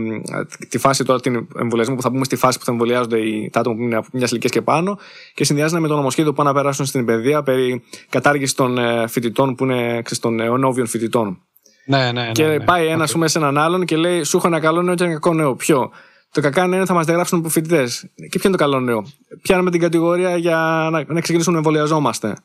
τη 0.69 0.79
φάση 0.79 1.05
τώρα, 1.05 1.21
την 1.21 1.49
εμβολιασμό 1.59 1.95
που 1.95 2.03
θα 2.03 2.11
πούμε 2.11 2.25
στη 2.25 2.37
φάση 2.37 2.59
που 2.59 2.65
θα 2.65 2.73
εμβολιάζονται 2.73 3.19
οι, 3.19 3.51
τα 3.53 3.61
άτομα 3.61 3.77
που 3.77 3.83
είναι 3.83 3.97
από 3.97 4.07
μιας 4.13 4.31
ηλικίας 4.31 4.53
και 4.53 4.63
πάνω 4.63 4.99
και 5.35 5.45
συνδυάζανε 5.45 5.81
με 5.81 5.89
το 5.89 5.95
νομοσχέδιο 5.95 6.31
που 6.31 6.37
πάνε 6.37 6.49
να 6.49 6.55
περάσουν 6.55 6.87
στην 6.87 7.05
παιδεία 7.05 7.43
περί 7.43 7.83
κατάργησης 8.09 8.55
των 8.55 8.79
ε, 8.79 9.07
φοιτητών 9.07 9.55
που 9.55 9.65
είναι 9.65 10.03
των 10.21 10.41
ενόβιων 10.41 10.87
φοιτητών. 10.87 11.43
Ναι, 11.87 12.13
ναι, 12.13 12.23
ναι, 12.23 12.33
και 12.33 12.45
ναι, 12.45 12.61
πάει 12.61 12.87
ένας 12.87 13.17
okay. 13.17 13.23
σε 13.25 13.39
έναν 13.39 13.59
άλλον 13.59 13.85
και 13.85 13.97
λέει: 13.97 14.23
Σου 14.23 14.37
έχω 14.37 14.47
ένα 14.47 14.61
καλό 14.61 14.83
νέο 14.83 14.95
και 14.95 15.05
ένα 15.05 15.13
κακό 15.13 15.35
νέο. 15.35 15.55
Ποιο; 15.55 15.91
Το 16.33 16.41
κακά 16.41 16.67
νέο 16.67 16.87
θα 16.87 16.95
μα 16.95 17.03
διαγράψουν 17.03 17.39
από 17.39 17.49
φοιτητέ. 17.49 17.89
Και 18.15 18.39
ποιο 18.39 18.49
είναι 18.49 18.57
το 18.57 18.65
καλό 18.65 18.81
νέο. 18.81 19.07
Πιάνουμε 19.43 19.71
την 19.71 19.81
κατηγορία 19.81 20.37
για 20.37 20.89
να, 20.91 21.05
να 21.07 21.21
ξεκινήσουμε 21.21 21.53
να 21.53 21.59
εμβολιαζόμαστε. 21.59 22.37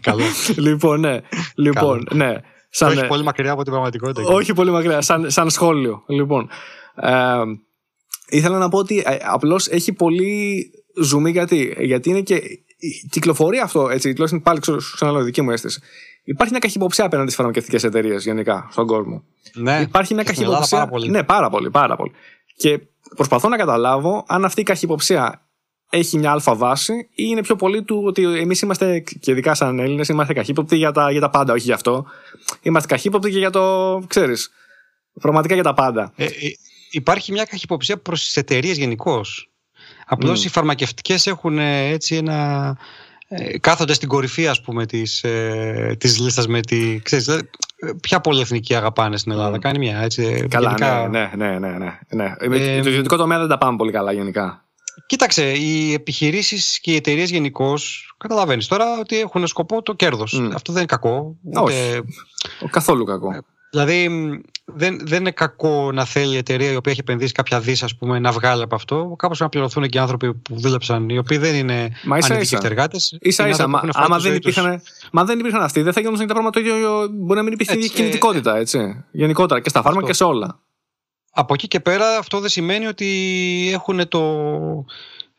Καλό. 0.00 0.24
λοιπόν, 0.56 1.00
ναι. 1.00 1.20
Λοιπόν, 1.54 2.06
ναι. 2.12 2.34
Σαν, 2.70 2.88
όχι 2.88 3.06
πολύ 3.06 3.22
μακριά 3.22 3.52
από 3.52 3.62
την 3.62 3.72
πραγματικότητα. 3.72 4.28
Όχι 4.28 4.52
πολύ 4.52 4.70
μακριά, 4.70 5.00
σαν, 5.00 5.30
σαν 5.30 5.50
σχόλιο. 5.50 6.04
Λοιπόν, 6.06 6.48
ε, 6.94 7.42
ήθελα 8.28 8.58
να 8.58 8.68
πω 8.68 8.78
ότι 8.78 9.02
ε, 9.06 9.16
απλώ 9.22 9.66
έχει 9.70 9.92
πολύ 9.92 10.64
ζουμί 11.02 11.30
γιατί, 11.30 11.76
γιατί 11.78 12.10
είναι 12.10 12.20
και 12.20 12.42
κυκλοφορεί 13.10 13.58
αυτό, 13.58 13.88
έτσι, 13.88 14.12
τουλάχιστον 14.12 14.42
πάλι 14.42 14.60
ξαναλέω 14.94 15.22
δική 15.22 15.42
μου 15.42 15.50
αίσθηση. 15.50 15.80
Υπάρχει 16.30 16.52
μια 16.52 16.60
καχυποψία 16.60 17.04
απέναντι 17.04 17.26
στις 17.26 17.36
φαρμακευτικές 17.36 17.84
εταιρείες 17.84 18.24
γενικά 18.24 18.68
στον 18.70 18.86
κόσμο. 18.86 19.22
Ναι, 19.54 19.80
Υπάρχει 19.80 20.14
μια 20.14 20.22
καχυποψία. 20.22 20.78
Πάρα 20.78 20.90
πολύ. 20.90 21.08
Ναι, 21.08 21.22
πάρα 21.22 21.50
πολύ, 21.50 21.70
πάρα 21.70 21.96
πολύ. 21.96 22.12
Και 22.56 22.80
προσπαθώ 23.16 23.48
να 23.48 23.56
καταλάβω 23.56 24.24
αν 24.28 24.44
αυτή 24.44 24.60
η 24.60 24.64
καχυποψία 24.64 25.46
έχει 25.90 26.18
μια 26.18 26.30
αλφα 26.30 26.54
βάση 26.54 26.92
ή 26.92 27.08
είναι 27.14 27.42
πιο 27.42 27.56
πολύ 27.56 27.82
του 27.82 28.02
ότι 28.06 28.38
εμείς 28.38 28.60
είμαστε, 28.60 28.98
και 28.98 29.30
ειδικά 29.30 29.54
σαν 29.54 29.78
Έλληνες, 29.78 30.08
είμαστε 30.08 30.32
καχύποπτοι 30.32 30.76
για 30.76 30.92
τα, 30.92 31.10
για 31.10 31.20
τα 31.20 31.30
πάντα, 31.30 31.52
όχι 31.52 31.64
γι' 31.64 31.72
αυτό. 31.72 32.06
Είμαστε 32.62 32.88
καχύποπτοι 32.88 33.30
και 33.30 33.38
για 33.38 33.50
το, 33.50 33.98
ξέρεις, 34.06 34.50
πραγματικά 35.20 35.54
για 35.54 35.62
τα 35.62 35.74
πάντα. 35.74 36.12
Ε, 36.16 36.24
ε, 36.24 36.30
υπάρχει 36.90 37.32
μια 37.32 37.44
καχυποψία 37.44 37.98
προς 37.98 38.24
τις 38.24 38.36
εταιρείες 38.36 38.76
γενικώς. 38.76 39.50
Απλώς 40.06 40.42
mm. 40.42 40.44
οι 40.44 40.48
φαρμακευτικές 40.48 41.26
έχουν 41.26 41.58
ε, 41.58 41.88
έτσι 41.88 42.16
ένα. 42.16 42.78
Ε, 43.32 43.58
κάθονται 43.58 43.92
στην 43.92 44.08
κορυφή 44.08 44.46
ας 44.48 44.60
πούμε 44.60 44.86
της, 44.86 45.24
ε, 45.24 45.96
της 45.98 46.18
λίστας 46.18 46.46
με 46.46 46.60
τη... 46.60 47.00
Ξέρεις, 47.02 47.24
δηλαδή, 47.24 47.50
ποια 48.00 48.20
πολυεθνική 48.20 48.74
αγαπάνε 48.74 49.16
στην 49.16 49.32
Ελλάδα. 49.32 49.56
Mm. 49.56 49.60
Κάνει 49.60 49.78
μια 49.78 49.98
έτσι. 49.98 50.46
Καλά, 50.50 50.68
γενικά... 50.68 51.08
ναι, 51.08 51.30
ναι, 51.36 51.58
ναι, 51.58 51.68
ναι, 51.68 51.98
ναι. 52.08 52.34
Ε, 52.38 52.80
το 52.80 52.88
ιδιωτικό 52.88 53.16
τομέα 53.16 53.38
δεν 53.38 53.48
τα 53.48 53.58
πάμε 53.58 53.76
πολύ 53.76 53.92
καλά 53.92 54.12
γενικά. 54.12 54.64
Κοίταξε, 55.06 55.52
οι 55.52 55.92
επιχειρήσεις 55.92 56.80
και 56.80 56.92
οι 56.92 56.96
εταιρείες 56.96 57.30
γενικώς 57.30 58.14
καταλαβαίνεις 58.18 58.66
τώρα 58.66 58.98
ότι 59.00 59.20
έχουν 59.20 59.46
σκοπό 59.46 59.82
το 59.82 59.94
κέρδος. 59.94 60.50
Αυτό 60.54 60.72
δεν 60.72 60.82
είναι 60.82 60.90
κακό. 60.90 61.36
Ούτε... 61.42 61.60
Όχι. 61.60 62.02
Καθόλου 62.70 63.04
κακό. 63.04 63.44
Δηλαδή, 63.70 64.08
δεν, 64.64 65.00
δεν 65.02 65.20
είναι 65.20 65.30
κακό 65.30 65.92
να 65.92 66.04
θέλει 66.04 66.34
η 66.34 66.36
εταιρεία 66.36 66.72
η 66.72 66.76
οποία 66.76 66.92
έχει 66.92 67.00
επενδύσει 67.00 67.32
κάποια 67.32 67.60
δις, 67.60 67.84
να 68.00 68.32
βγάλει 68.32 68.62
από 68.62 68.74
αυτό. 68.74 69.14
Κάπως 69.18 69.40
να 69.40 69.48
πληρωθούν 69.48 69.88
και 69.88 69.98
οι 69.98 70.00
άνθρωποι 70.00 70.34
που 70.34 70.60
δούλεψαν, 70.60 71.08
οι 71.08 71.18
οποίοι 71.18 71.38
δεν 71.38 71.54
είναι 71.54 71.90
ανετικοί 72.08 72.56
εργάτε. 72.62 72.98
σα 72.98 73.48
ίσα. 73.48 73.68
Μα, 73.68 73.80
άμα 73.92 74.18
δεν 74.18 74.34
υπήρχαν, 74.34 74.82
μα 75.12 75.24
δεν 75.24 75.38
υπήρχαν 75.38 75.62
αυτοί, 75.62 75.82
δεν 75.82 75.92
θα 75.92 76.00
γινόταν 76.00 76.26
τα 76.26 76.32
πράγματα 76.32 76.60
το 76.60 76.66
ίδιο. 76.66 77.08
Μπορεί 77.12 77.36
να 77.36 77.42
μην 77.42 77.52
υπήρχε 77.52 77.78
η 77.78 77.88
κινητικότητα, 77.88 78.56
έτσι. 78.56 79.04
Γενικότερα 79.10 79.60
και 79.60 79.68
στα 79.68 79.82
φάρμακα 79.82 80.06
και 80.06 80.12
σε 80.12 80.24
όλα. 80.24 80.58
Από 81.32 81.54
εκεί 81.54 81.68
και 81.68 81.80
πέρα 81.80 82.18
αυτό 82.18 82.40
δεν 82.40 82.48
σημαίνει 82.48 82.86
ότι 82.86 83.70
έχουν 83.72 84.08
το... 84.08 84.22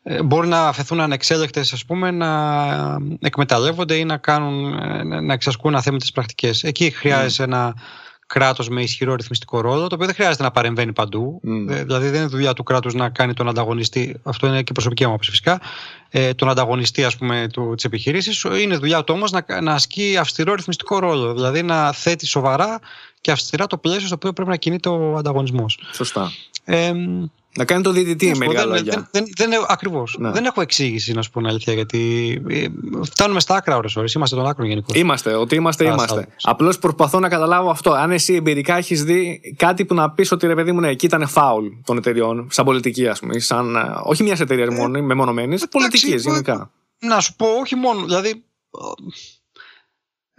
Ε, 0.02 0.22
μπορεί 0.22 0.48
να 0.48 0.68
αφαιθούν 0.68 1.00
ανεξέλεκτες 1.00 1.72
ας 1.72 1.84
πούμε 1.84 2.10
να 2.10 2.96
εκμεταλλεύονται 3.20 3.94
ή 3.94 4.04
να, 4.04 4.16
κάνουν, 4.16 4.74
ε, 4.74 5.20
να 5.20 5.32
εξασκούν 5.32 5.74
αθέμητες 5.74 6.12
πρακτικές. 6.12 6.64
Εκεί 6.64 6.90
χρειάζεται 6.90 7.42
mm. 7.42 7.46
ένα 7.46 7.74
κράτος 8.32 8.68
με 8.68 8.82
ισχυρό 8.82 9.14
ρυθμιστικό 9.14 9.60
ρόλο, 9.60 9.86
το 9.86 9.94
οποίο 9.94 10.06
δεν 10.06 10.14
χρειάζεται 10.14 10.42
να 10.42 10.50
παρεμβαίνει 10.50 10.92
παντού. 10.92 11.40
Mm. 11.44 11.66
Δηλαδή 11.68 12.08
δεν 12.08 12.20
είναι 12.20 12.28
δουλειά 12.28 12.52
του 12.52 12.62
κράτους 12.62 12.94
να 12.94 13.08
κάνει 13.08 13.34
τον 13.34 13.48
ανταγωνιστή, 13.48 14.20
αυτό 14.22 14.46
είναι 14.46 14.62
και 14.62 14.72
προσωπική 14.72 15.06
μου 15.06 15.18
φυσικά, 15.22 15.60
ε, 16.10 16.34
τον 16.34 16.48
ανταγωνιστή 16.48 17.04
ας 17.04 17.16
πούμε 17.16 17.46
του, 17.52 17.72
της 17.74 17.84
επιχειρήσης. 17.84 18.44
Είναι 18.60 18.76
δουλειά 18.76 19.04
του 19.04 19.14
όμως 19.16 19.30
να, 19.30 19.60
να 19.60 19.72
ασκεί 19.72 20.16
αυστηρό 20.20 20.54
ρυθμιστικό 20.54 20.98
ρόλο, 20.98 21.34
δηλαδή 21.34 21.62
να 21.62 21.92
θέτει 21.92 22.26
σοβαρά 22.26 22.80
και 23.20 23.30
αυστηρά 23.30 23.66
το 23.66 23.78
πλαίσιο 23.78 24.06
στο 24.06 24.14
οποίο 24.14 24.32
πρέπει 24.32 24.50
να 24.50 24.56
κινείται 24.56 24.88
ο 24.88 25.16
ανταγωνισμός. 25.16 25.78
Σωστά. 25.92 26.32
Ε, 26.64 26.92
να 27.56 27.64
κάνει 27.64 27.82
το 27.82 27.90
διαιτητή 27.90 28.36
με 28.36 28.46
λίγα 28.46 28.64
λόγια. 28.64 29.08
Δεν, 29.10 29.26
δεν, 29.36 29.50
δεν, 29.50 29.64
Ακριβώς. 29.68 30.16
Ναι. 30.18 30.30
Δεν 30.30 30.44
έχω 30.44 30.60
εξήγηση, 30.60 31.12
να 31.12 31.22
σου 31.22 31.30
πω 31.30 31.38
την 31.38 31.48
αλήθεια, 31.48 31.72
γιατί 31.72 32.42
ε, 32.48 32.66
φτάνουμε 33.04 33.40
στα 33.40 33.54
άκρα 33.54 33.76
ώρες 33.76 33.96
ώρες. 33.96 34.12
Είμαστε 34.12 34.36
των 34.36 34.46
άκρων 34.46 34.68
γενικώς. 34.68 34.96
Είμαστε, 34.96 35.34
ότι 35.34 35.54
είμαστε, 35.54 35.84
είμαστε. 35.84 36.28
Απλώς 36.42 36.78
προσπαθώ 36.78 37.18
να 37.20 37.28
καταλάβω 37.28 37.70
αυτό. 37.70 37.92
Αν 37.92 38.10
εσύ 38.10 38.34
εμπειρικά 38.34 38.76
έχεις 38.76 39.04
δει 39.04 39.40
κάτι 39.56 39.84
που 39.84 39.94
να 39.94 40.10
πεις 40.10 40.32
ότι 40.32 40.46
ρε 40.46 40.54
παιδί 40.54 40.72
μου, 40.72 40.80
ναι, 40.80 40.88
εκεί 40.88 41.06
ήταν 41.06 41.28
φάουλ 41.28 41.66
των 41.84 41.96
εταιριών, 41.96 42.48
σαν 42.50 42.64
πολιτική, 42.64 43.08
ας 43.08 43.20
πούμε, 43.20 43.38
σαν, 43.38 43.76
ε, 43.76 43.80
όχι 44.02 44.22
μιας 44.22 44.40
εταιρείας 44.40 44.68
ε, 44.68 44.76
μόνο, 44.76 45.02
μεμονωμένη, 45.02 45.58
πολιτικής 45.70 46.24
γενικά. 46.24 46.70
Να 46.98 47.20
σου 47.20 47.36
πω, 47.36 47.46
όχι 47.60 47.76
μόνο. 47.76 48.04
Δηλαδή, 48.04 48.44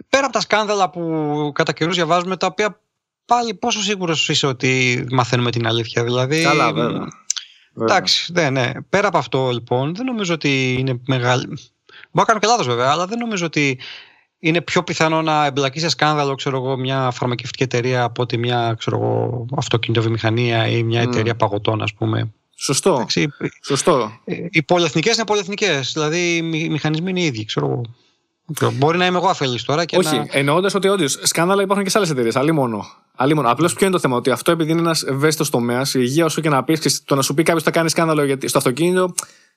πέρα 0.08 0.24
από 0.24 0.32
τα 0.32 0.40
σκάνδαλα 0.40 0.90
που 0.90 1.50
κατά 1.54 1.72
καιρούς 1.72 1.94
διαβάζουμε, 1.94 2.36
τα 2.36 2.46
οποία 2.46 2.80
πάλι 3.24 3.54
πόσο 3.54 3.82
σίγουρος 3.82 4.28
είσαι 4.28 4.46
ότι 4.46 5.04
μαθαίνουμε 5.10 5.50
την 5.50 5.66
αλήθεια. 5.66 6.04
Δηλαδή, 6.04 6.42
Καλά, 6.42 6.72
βέβαια. 6.72 7.08
Εντάξει, 7.80 8.32
ναι, 8.32 8.50
ναι. 8.50 8.72
Πέρα 8.88 9.08
από 9.08 9.18
αυτό 9.18 9.50
λοιπόν, 9.50 9.94
δεν 9.94 10.06
νομίζω 10.06 10.34
ότι 10.34 10.76
είναι 10.78 11.00
μεγάλη. 11.06 11.46
Μπορώ 11.46 11.58
να 12.12 12.24
κάνω 12.24 12.38
και 12.38 12.46
λάθος 12.46 12.66
βέβαια, 12.66 12.90
αλλά 12.90 13.06
δεν 13.06 13.18
νομίζω 13.18 13.46
ότι 13.46 13.78
είναι 14.38 14.60
πιο 14.60 14.82
πιθανό 14.82 15.22
να 15.22 15.44
εμπλακείς 15.44 15.82
σε 15.82 15.88
σκάνδαλο 15.88 16.34
ξέρω 16.34 16.56
εγώ, 16.56 16.76
μια 16.76 17.10
φαρμακευτική 17.10 17.62
εταιρεία 17.62 18.02
από 18.02 18.22
ότι 18.22 18.36
μια 18.36 18.74
ξέρω 18.78 18.96
εγώ, 18.96 19.46
αυτοκινητοβιομηχανία 19.56 20.68
ή 20.68 20.82
μια 20.82 21.00
εταιρεία 21.00 21.32
mm. 21.32 21.38
παγωτών, 21.38 21.82
ας 21.82 21.94
πούμε. 21.94 22.32
Σωστό. 22.56 22.94
Εντάξει, 22.94 23.28
Σωστό. 23.62 24.12
Οι 24.50 24.62
πολυεθνικές 24.62 25.14
είναι 25.14 25.24
πολυεθνικές. 25.24 25.92
Δηλαδή 25.92 26.36
οι 26.36 26.68
μηχανισμοί 26.68 27.10
είναι 27.10 27.20
οι 27.20 27.24
ίδιοι. 27.24 27.44
Ξέρω 27.44 27.66
εγώ. 27.66 27.82
Μπορεί 28.72 28.98
να 28.98 29.06
είμαι 29.06 29.16
εγώ 29.16 29.28
αφελής 29.28 29.64
τώρα 29.64 29.84
και 29.84 29.96
Όχι, 29.96 30.16
να... 30.16 30.26
εννοώντας 30.30 30.74
ότι 30.74 30.88
όντως 30.88 31.18
σκάνδαλα 31.22 31.62
υπάρχουν 31.62 31.84
και 31.84 31.90
σε 31.90 31.98
άλλες 31.98 32.10
εταιρείες. 32.10 32.36
Αλλή 32.36 32.52
μόνο. 32.52 32.84
Μόνο. 33.34 33.50
Απλώς 33.50 33.72
ποιο 33.74 33.86
είναι 33.86 33.94
το 33.94 34.00
θέμα, 34.00 34.16
ότι 34.16 34.30
αυτό 34.30 34.50
επειδή 34.50 34.70
είναι 34.70 34.80
ένας 34.80 35.02
ευαίσθητος 35.02 35.50
τομέας, 35.50 35.94
η 35.94 35.98
υγεία 36.02 36.24
όσο 36.24 36.40
και 36.40 36.48
να 36.48 36.64
πεις, 36.64 37.02
το 37.04 37.14
να 37.14 37.22
σου 37.22 37.34
πει 37.34 37.42
κάποιος 37.42 37.62
θα 37.62 37.70
κάνει 37.70 37.88
σκάνδαλο 37.88 38.24
γιατί, 38.24 38.48
στο 38.48 38.58
αυτοκίνητο 38.58 39.14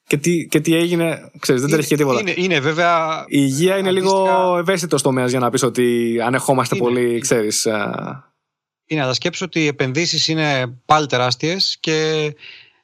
και 0.07 0.17
τι, 0.17 0.47
και 0.47 0.59
τι 0.59 0.75
έγινε, 0.75 1.31
ξέρεις, 1.39 1.61
δεν 1.61 1.71
τρέχει 1.71 1.87
και 1.87 1.95
τίποτα. 1.95 2.19
Είναι, 2.19 2.33
είναι 2.35 2.59
βέβαια. 2.59 3.19
Η 3.27 3.39
υγεία 3.39 3.77
είναι 3.77 3.89
αντίστοιχα... 3.89 4.15
λίγο 4.15 4.57
ευαίσθητος 4.57 5.01
τομέας 5.01 5.29
για 5.29 5.39
να 5.39 5.49
πεις 5.49 5.63
ότι 5.63 6.17
ανεχόμαστε 6.25 6.75
είναι. 6.75 6.85
πολύ, 6.85 7.19
ξέρεις. 7.19 7.67
Είναι, 8.85 9.01
αλλά 9.01 9.13
σκέψω 9.13 9.45
ότι 9.45 9.59
οι 9.59 9.67
επενδύσεις 9.67 10.27
είναι 10.27 10.77
πάλι 10.85 11.05
τεράστιες 11.05 11.77
και 11.79 12.33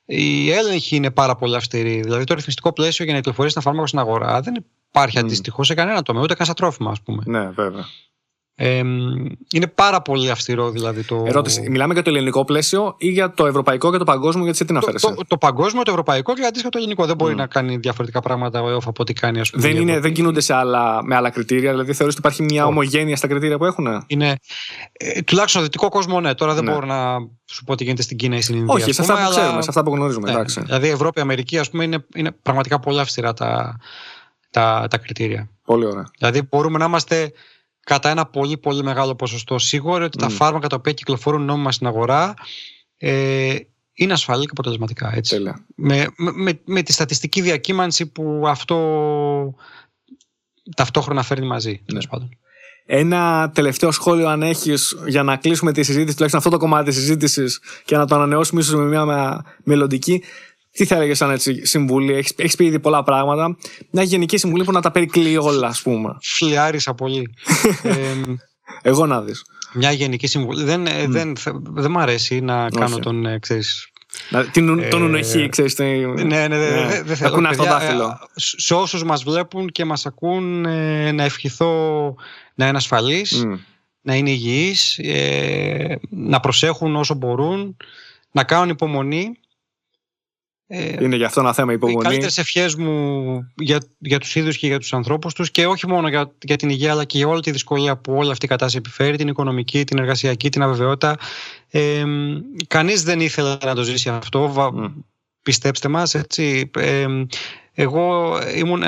η 0.06 0.52
έλεγχη 0.52 0.96
είναι 0.96 1.12
πάρα 1.12 1.36
πολύ 1.36 1.56
αυστηρή. 1.56 2.02
Δηλαδή 2.02 2.24
το 2.24 2.34
ρυθμιστικό 2.34 2.74
πλαίσιο 2.74 3.06
για 3.06 3.14
να 3.14 3.20
κυκλοφορήσει 3.20 3.54
ένα 3.58 3.66
φάρμακο 3.66 3.88
στην 3.88 4.00
αγορά 4.00 4.42
δεν 4.42 4.66
υπάρχει 4.90 5.18
mm. 5.20 5.24
αντιστοιχώ 5.24 5.64
σε 5.64 5.74
κανένα 5.74 6.02
τομέα, 6.02 6.24
ούτε 6.24 6.34
καν 6.34 6.46
στα 6.46 6.56
τρόφιμα, 6.56 6.92
ας 6.92 7.02
πούμε. 7.02 7.24
Ναι, 7.26 7.50
βέβαια. 7.50 7.86
Ε, 8.56 8.78
είναι 9.54 9.68
πάρα 9.76 10.02
πολύ 10.02 10.30
αυστηρό 10.30 10.70
δηλαδή 10.70 11.04
το. 11.04 11.24
Ερώτηση. 11.28 11.70
Μιλάμε 11.70 11.94
για 11.94 12.02
το 12.02 12.10
ελληνικό 12.10 12.46
πλαίσιο 12.46 12.96
ή 12.98 13.08
για 13.10 13.32
το 13.32 13.46
ευρωπαϊκό 13.46 13.92
και 13.92 13.98
το 13.98 14.04
παγκόσμιο, 14.04 14.44
γιατί 14.44 14.58
σε 14.58 14.66
τι 14.66 14.74
να 14.74 14.80
Το, 14.80 14.92
το, 14.92 15.16
το, 15.28 15.38
παγκόσμιο, 15.38 15.84
το 15.84 15.92
ευρωπαϊκό 15.92 16.34
και 16.34 16.42
αντίστοιχα 16.42 16.70
το 16.70 16.78
ελληνικό. 16.78 17.06
Δεν 17.06 17.16
μπορεί 17.16 17.34
mm. 17.34 17.38
να 17.38 17.48
κάνει 17.48 17.78
διαφορετικά 17.78 18.20
πράγματα 18.20 18.62
ο 18.62 18.70
ΕΟΦ 18.70 18.88
από 18.88 19.02
ό,τι 19.02 19.14
κάνει, 19.14 19.40
ας 19.40 19.50
πούμε. 19.50 19.68
Δεν, 19.68 19.76
είναι, 19.76 20.00
δεν 20.00 20.14
κινούνται 20.14 20.42
σε 20.42 20.54
άλλα, 20.54 21.04
με 21.04 21.16
άλλα 21.16 21.30
κριτήρια, 21.30 21.72
δηλαδή 21.72 21.94
θεωρείς 21.94 22.16
ότι 22.16 22.28
υπάρχει 22.28 22.44
μια 22.44 22.66
oh. 22.66 22.68
ομογένεια 22.68 23.16
στα 23.16 23.28
κριτήρια 23.28 23.58
που 23.58 23.66
έχουν. 23.66 24.04
Είναι, 24.08 24.36
ε, 24.92 25.22
τουλάχιστον 25.22 25.48
στο 25.48 25.62
δυτικό 25.62 25.90
κόσμο, 25.90 26.22
ναι. 26.22 26.36
Τώρα 26.36 26.54
δεν 26.54 26.64
ναι. 26.64 26.72
μπορώ 26.72 26.86
να 26.86 27.18
σου 27.46 27.64
πω 27.64 27.76
τι 27.76 27.84
γίνεται 27.84 28.02
στην 28.02 28.18
Κίνα 28.18 28.36
ή 28.36 28.42
στην 28.42 28.56
Ινδία. 28.56 28.74
Όχι, 28.74 28.92
σε 28.92 29.02
αυτά 29.02 29.24
που 29.24 29.30
ξέρουμε, 29.30 29.62
σε 29.62 29.70
αυτά 29.70 29.84
που 29.84 29.96
γνωρίζουμε. 29.96 30.32
Ναι, 30.32 30.44
δηλαδή 30.64 30.88
Ευρώπη, 30.88 31.22
Αμερική, 31.22 31.58
ας 31.58 31.70
πούμε, 31.70 31.84
είναι, 31.84 32.06
είναι 32.16 32.32
πραγματικά 32.32 32.80
πολύ 32.80 33.00
αυστηρά 33.00 33.34
τα, 33.34 33.78
τα, 34.50 34.88
τα 34.90 34.98
κριτήρια. 34.98 35.50
Πολύ 35.66 35.86
ωραία. 35.86 36.12
Δηλαδή 36.18 36.42
μπορούμε 36.50 36.78
να 36.78 36.86
είμαστε 36.86 37.32
κατά 37.84 38.10
ένα 38.10 38.26
πολύ 38.26 38.58
πολύ 38.58 38.84
μεγάλο 38.84 39.16
ποσοστό 39.16 39.60
σίγουροι 39.60 40.04
ότι 40.04 40.18
τα 40.18 40.30
φάρμακα 40.30 40.68
τα 40.68 40.76
οποία 40.76 40.94
κυκλοφορούν 40.94 41.46
νόμιμα 41.46 41.72
στην 41.72 41.88
αγορά 41.88 42.34
ε, 42.98 43.56
είναι 43.94 44.14
ασφαλή 44.14 44.44
και 44.44 44.52
αποτελεσματικά. 44.52 45.12
Έτσι. 45.16 45.42
Με, 45.76 46.08
με, 46.16 46.60
με, 46.66 46.82
τη 46.82 46.94
στατιστική 46.94 47.42
διακύμανση 47.42 48.06
που 48.06 48.44
αυτό 48.48 49.56
ταυτόχρονα 50.76 51.24
φέρνει 51.24 51.46
μαζί. 51.46 51.82
Ναι. 51.94 52.00
Ένα 52.86 53.52
τελευταίο 53.54 53.92
σχόλιο, 53.92 54.28
αν 54.28 54.42
έχεις, 54.42 54.96
για 55.08 55.24
να 55.24 55.38
κλείσουμε 55.38 55.72
τη 55.72 55.84
συζήτηση, 55.84 56.14
τουλάχιστον 56.14 56.38
αυτό 56.40 56.50
το 56.50 56.58
κομμάτι 56.58 56.86
της 56.86 56.96
συζήτησης 56.96 57.62
και 57.86 57.98
να 57.98 58.08
το 58.08 58.16
ανανεώσουμε 58.16 58.62
ίσως 58.62 58.76
με 58.76 58.84
μια 58.84 59.44
μελλοντική. 59.64 60.24
Τι 60.74 60.86
θα 60.86 60.96
έλεγες 60.96 61.18
σαν 61.18 61.32
έτσι 61.32 61.66
συμβουλή, 61.66 62.14
έχεις 62.14 62.34
έχεις 62.36 62.56
πει 62.56 62.66
ήδη 62.66 62.80
πολλά 62.80 63.04
πράγματα. 63.04 63.58
Μια 63.90 64.04
γενική 64.04 64.38
συμβουλή 64.38 64.64
που 64.64 64.72
να 64.72 64.82
τα 64.82 64.92
περικλεί 64.92 65.38
όλα, 65.38 65.68
ας 65.68 65.82
πούμε. 65.82 66.18
Φλιάρισα 66.22 66.94
πολύ. 66.94 67.34
ε, 67.84 67.94
Εγώ 68.82 69.06
να 69.06 69.22
δεις. 69.22 69.46
Μια 69.74 69.92
γενική 69.92 70.28
συμβουλή. 70.28 70.64
Δεν, 70.64 70.88
mm. 70.88 71.06
δεν, 71.08 71.36
δεν 71.74 71.92
μ' 71.92 72.00
αρέσει 72.00 72.40
να 72.42 72.70
κάνω 72.70 73.00
τον. 73.00 73.26
Ε, 73.26 73.40
ξέρεις, 73.40 73.94
την, 74.52 74.90
τον 74.90 75.02
ουνοχή, 75.02 75.50
ξέρεις. 75.50 75.78
Ναι, 75.78 76.24
ναι, 76.24 76.48
ναι. 76.48 77.02
Δεν 77.06 77.16
θέλω. 77.16 77.30
Ακούνε 77.30 77.48
αυτό 77.48 77.64
δάχτυλο. 77.64 78.20
Σε 78.36 78.74
όσους 78.74 79.04
μας 79.04 79.24
βλέπουν 79.24 79.70
και 79.70 79.86
μας 79.86 80.06
ακούν, 80.06 80.62
να 81.16 81.24
ευχηθώ 81.24 82.16
να 82.56 82.68
είναι 82.68 82.78
ασφαλής, 82.78 83.46
να 84.02 84.16
είναι 84.16 84.30
υγιείς, 84.30 85.00
να 86.10 86.40
προσέχουν 86.40 86.96
όσο 86.96 87.14
μπορούν, 87.14 87.78
να 88.32 88.44
κάνουν 88.44 88.70
υπομονή 88.70 89.38
ε, 90.68 91.04
είναι 91.04 91.16
γι' 91.16 91.24
αυτό 91.24 91.40
ένα 91.40 91.54
θέμα 91.54 91.74
υπομονή. 91.74 92.00
Οι 92.00 92.04
καλύτερες 92.04 92.38
ευχές 92.38 92.76
μου 92.76 93.34
για, 93.56 93.84
για 93.98 94.20
τους 94.20 94.36
ίδιου 94.36 94.52
και 94.52 94.68
για 94.68 94.80
τους 94.80 94.94
ανθρώπους 94.94 95.34
τους 95.34 95.52
και 95.52 95.66
όχι 95.66 95.88
μόνο 95.88 96.08
για, 96.08 96.32
για 96.42 96.56
την 96.56 96.70
υγεία, 96.70 96.92
αλλά 96.92 97.06
και 97.06 97.18
για 97.18 97.28
όλη 97.28 97.42
τη 97.42 97.52
δυσκολία 97.52 97.98
που 97.98 98.14
όλη 98.14 98.32
αυτή 98.32 98.46
η 98.46 98.48
κατάσταση 98.48 98.78
επιφέρει, 98.78 99.18
την 99.18 99.28
οικονομική, 99.28 99.84
την 99.84 99.98
εργασιακή, 99.98 100.50
την 100.50 100.62
αβεβαιότητα. 100.62 101.18
Ε, 101.70 102.04
Κανείς 102.68 103.04
δεν 103.04 103.20
ήθελε 103.20 103.58
να 103.64 103.76
το 103.76 103.84
ζήσει 103.84 104.10
αυτό. 104.10 104.54
Mm. 104.56 104.94
Πιστέψτε 105.44 105.88
μας, 105.88 106.16
έτσι. 106.16 106.72
Ε, 106.78 107.06
εγώ 107.74 108.38
ήμουν 108.56 108.84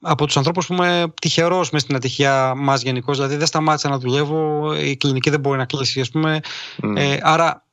από 0.00 0.26
τους 0.26 0.36
ανθρώπους 0.36 0.66
που 0.66 0.72
είμαι 0.72 1.12
τυχερός 1.20 1.70
μες 1.70 1.82
στην 1.82 1.94
ατυχία 1.94 2.54
μας 2.56 2.82
γενικώς. 2.82 3.16
Δηλαδή 3.16 3.36
δεν 3.36 3.46
σταμάτησα 3.46 3.88
να 3.88 3.98
δουλεύω, 3.98 4.74
η 4.74 4.96
κλινική 4.96 5.30
δεν 5.30 5.40
μπορεί 5.40 5.58
να 5.58 5.64
κλείσει, 5.64 6.00
ας 6.00 6.10
πούμε. 6.10 6.40
Mm. 6.82 6.94
Ε, 6.96 7.18
άρα 7.22 7.66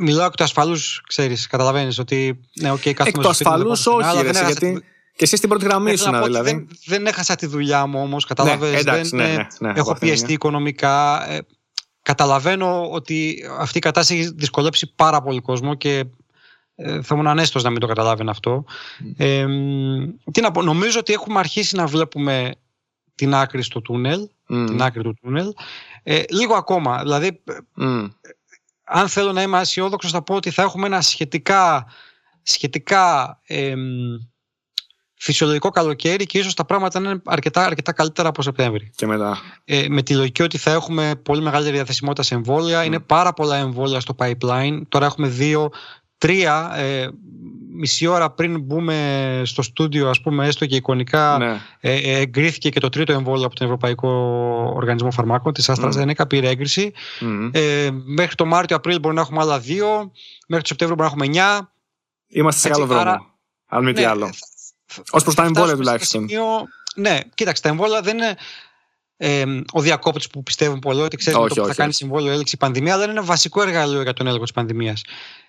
μιλάω 0.00 0.26
εκ 0.26 0.34
του 0.34 0.44
ασφαλούς, 0.44 1.02
ξέρεις, 1.06 1.46
καταλαβαίνεις 1.46 1.98
ότι. 1.98 2.40
Ναι, 2.60 2.72
okay, 2.72 2.86
εκ 2.86 3.18
του 3.18 3.28
ασφαλούς, 3.28 3.86
όχι, 3.86 4.22
ρε, 4.22 4.30
γιατί. 4.30 4.84
Και 5.16 5.24
εσύ 5.24 5.36
στην 5.36 5.48
πρώτη 5.48 5.64
γραμμή 5.64 5.96
σου, 5.96 6.10
δηλαδή. 6.22 6.50
Δεν, 6.50 6.68
δεν 6.84 7.06
έχασα 7.06 7.34
τη 7.34 7.46
δουλειά 7.46 7.86
μου 7.86 8.00
όμως, 8.02 8.24
κατάλαβες. 8.24 8.84
Ναι, 8.84 8.92
δεν, 8.92 9.08
ναι, 9.12 9.24
ναι, 9.24 9.46
ναι, 9.58 9.72
έχω 9.76 9.96
πιεστεί 9.98 10.32
οικονομικά. 10.32 11.28
Ε, 11.30 11.38
καταλαβαίνω 12.02 12.90
ότι 12.90 13.44
αυτή 13.58 13.78
η 13.78 13.80
κατάσταση 13.80 14.20
έχει 14.20 14.32
δυσκολέψει 14.34 14.92
πάρα 14.94 15.22
πολύ 15.22 15.40
κόσμο 15.40 15.74
και 15.74 16.04
ε, 16.74 17.02
θα 17.02 17.14
ήμουν 17.14 17.26
ανέστο 17.26 17.60
να 17.60 17.70
μην 17.70 17.80
το 17.80 17.86
καταλάβαινε 17.86 18.30
αυτό. 18.30 18.64
Ε, 19.16 19.46
τι 20.32 20.40
να 20.40 20.50
πω, 20.50 20.62
νομίζω 20.62 20.98
ότι 20.98 21.12
έχουμε 21.12 21.38
αρχίσει 21.38 21.76
να 21.76 21.86
βλέπουμε 21.86 22.50
την 23.14 23.34
άκρη 23.34 23.62
στο 23.62 23.80
τούνελ, 23.80 24.28
την 24.46 24.82
άκρη 24.82 25.02
του 25.02 25.14
τούνελ. 25.22 25.52
Ε, 26.02 26.22
λίγο 26.30 26.54
ακόμα, 26.54 27.02
δηλαδή 27.02 27.42
αν 28.92 29.08
θέλω 29.08 29.32
να 29.32 29.42
είμαι 29.42 29.60
αισιόδοξος, 29.60 30.10
θα 30.10 30.22
πω 30.22 30.34
ότι 30.34 30.50
θα 30.50 30.62
έχουμε 30.62 30.86
ένα 30.86 31.00
σχετικά, 31.00 31.86
σχετικά 32.42 33.38
φυσιολογικό 35.22 35.70
καλοκαίρι 35.70 36.26
και 36.26 36.38
ίσως 36.38 36.54
τα 36.54 36.64
πράγματα 36.64 36.98
είναι 36.98 37.20
αρκετά, 37.24 37.64
αρκετά 37.64 37.92
καλύτερα 37.92 38.28
από 38.28 38.42
Σεπτέμβρη. 38.42 38.90
Και 38.94 39.06
μετά. 39.06 39.38
Ε, 39.64 39.86
με 39.88 40.02
τη 40.02 40.14
λογική 40.14 40.42
ότι 40.42 40.58
θα 40.58 40.70
έχουμε 40.70 41.14
πολύ 41.22 41.42
μεγαλύτερη 41.42 41.76
διαθεσιμότητα 41.76 42.22
σε 42.22 42.34
εμβόλια. 42.34 42.84
Είναι 42.84 43.00
πάρα 43.00 43.32
πολλά 43.32 43.56
εμβόλια 43.56 44.00
στο 44.00 44.14
pipeline. 44.18 44.80
Τώρα 44.88 45.06
έχουμε 45.06 45.28
δύο, 45.28 45.70
τρία. 46.18 46.72
Ε, 46.76 47.08
μισή 47.74 48.06
ώρα 48.06 48.30
πριν 48.30 48.60
μπούμε 48.60 49.42
στο 49.44 49.62
στούντιο, 49.62 50.08
ας 50.08 50.20
πούμε, 50.20 50.46
έστω 50.46 50.66
και 50.66 50.76
εικονικά, 50.76 51.38
ναι. 51.38 51.60
ε, 51.80 51.94
ε, 51.94 52.20
εγκρίθηκε 52.20 52.70
και 52.70 52.80
το 52.80 52.88
τρίτο 52.88 53.12
εμβόλιο 53.12 53.46
από 53.46 53.54
τον 53.54 53.66
Ευρωπαϊκό 53.66 54.08
Οργανισμό 54.74 55.10
Φαρμάκων, 55.10 55.52
της 55.52 55.70
AstraZeneca, 55.70 56.22
mm. 56.22 56.28
πήρε 56.28 56.48
έγκριση. 56.48 56.92
Ε, 57.52 57.90
μέχρι 58.04 58.34
το 58.34 58.44
Μάρτιο-Απρίλιο 58.44 58.98
μπορεί 58.98 59.14
να 59.14 59.20
έχουμε 59.20 59.40
άλλα 59.40 59.58
δύο, 59.58 60.12
μέχρι 60.46 60.62
το 60.62 60.68
Σεπτέμβριο 60.68 60.96
μπορεί 60.96 61.00
να 61.00 61.06
έχουμε 61.06 61.24
εννιά. 61.24 61.72
Είμαστε 62.26 62.60
σε 62.60 62.68
καλό 62.68 62.86
δρόμο, 62.86 63.26
αν 63.66 63.84
μη 63.84 63.92
τι 63.92 64.00
ναι, 64.00 64.06
άλλο. 64.06 64.30
Ω 65.10 65.22
προς 65.22 65.34
τα 65.34 65.44
εμβόλια 65.44 65.76
τουλάχιστον. 65.76 66.26
ναι, 66.96 67.18
κοίταξε, 67.34 67.62
τα 67.62 67.68
εμβόλια 67.68 68.00
δεν 68.00 68.18
είναι 68.18 68.36
ε, 69.24 69.44
ο 69.72 69.80
διακόπτη 69.80 70.26
που 70.32 70.42
πιστεύουν 70.42 70.78
πολύ 70.78 71.00
ότι 71.00 71.16
ξέρει 71.16 71.36
ότι 71.36 71.60
θα 71.60 71.74
κάνει 71.74 71.92
συμβόλαιο 71.92 72.32
έλεξη 72.32 72.56
πανδημία, 72.56 72.94
αλλά 72.94 73.02
είναι 73.02 73.12
ένα 73.12 73.22
βασικό 73.22 73.62
εργαλείο 73.62 74.02
για 74.02 74.12
τον 74.12 74.26
έλεγχο 74.26 74.44
της 74.44 74.52
πανδημίας. 74.52 75.02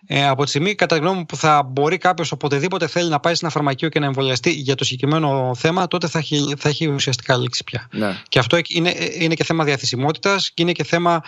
Ε, 0.07 0.27
από 0.27 0.43
τη 0.43 0.49
στιγμή, 0.49 0.75
κατά 0.75 0.97
γνώμη 0.97 1.17
μου, 1.17 1.25
που 1.25 1.35
θα 1.35 1.63
μπορεί 1.63 1.97
κάποιος 1.97 2.31
οποτεδήποτε 2.31 2.87
θέλει 2.87 3.09
να 3.09 3.19
πάει 3.19 3.33
σε 3.33 3.39
ένα 3.43 3.53
φαρμακείο 3.53 3.89
και 3.89 3.99
να 3.99 4.05
εμβολιαστεί 4.05 4.51
για 4.51 4.75
το 4.75 4.83
συγκεκριμένο 4.83 5.55
θέμα, 5.55 5.87
τότε 5.87 6.07
θα 6.07 6.19
έχει, 6.19 6.53
θα 6.57 6.69
έχει 6.69 6.87
ουσιαστικά 6.87 7.37
λήξει 7.37 7.63
πια. 7.63 7.87
Ναι. 7.91 8.17
Και 8.29 8.39
αυτό 8.39 8.57
είναι, 8.67 8.95
είναι 9.19 9.33
και 9.33 9.43
θέμα 9.43 9.63
διαθεσιμότητας 9.63 10.51
και 10.51 10.61
είναι 10.61 10.71
και 10.71 10.83
θέμα 10.83 11.21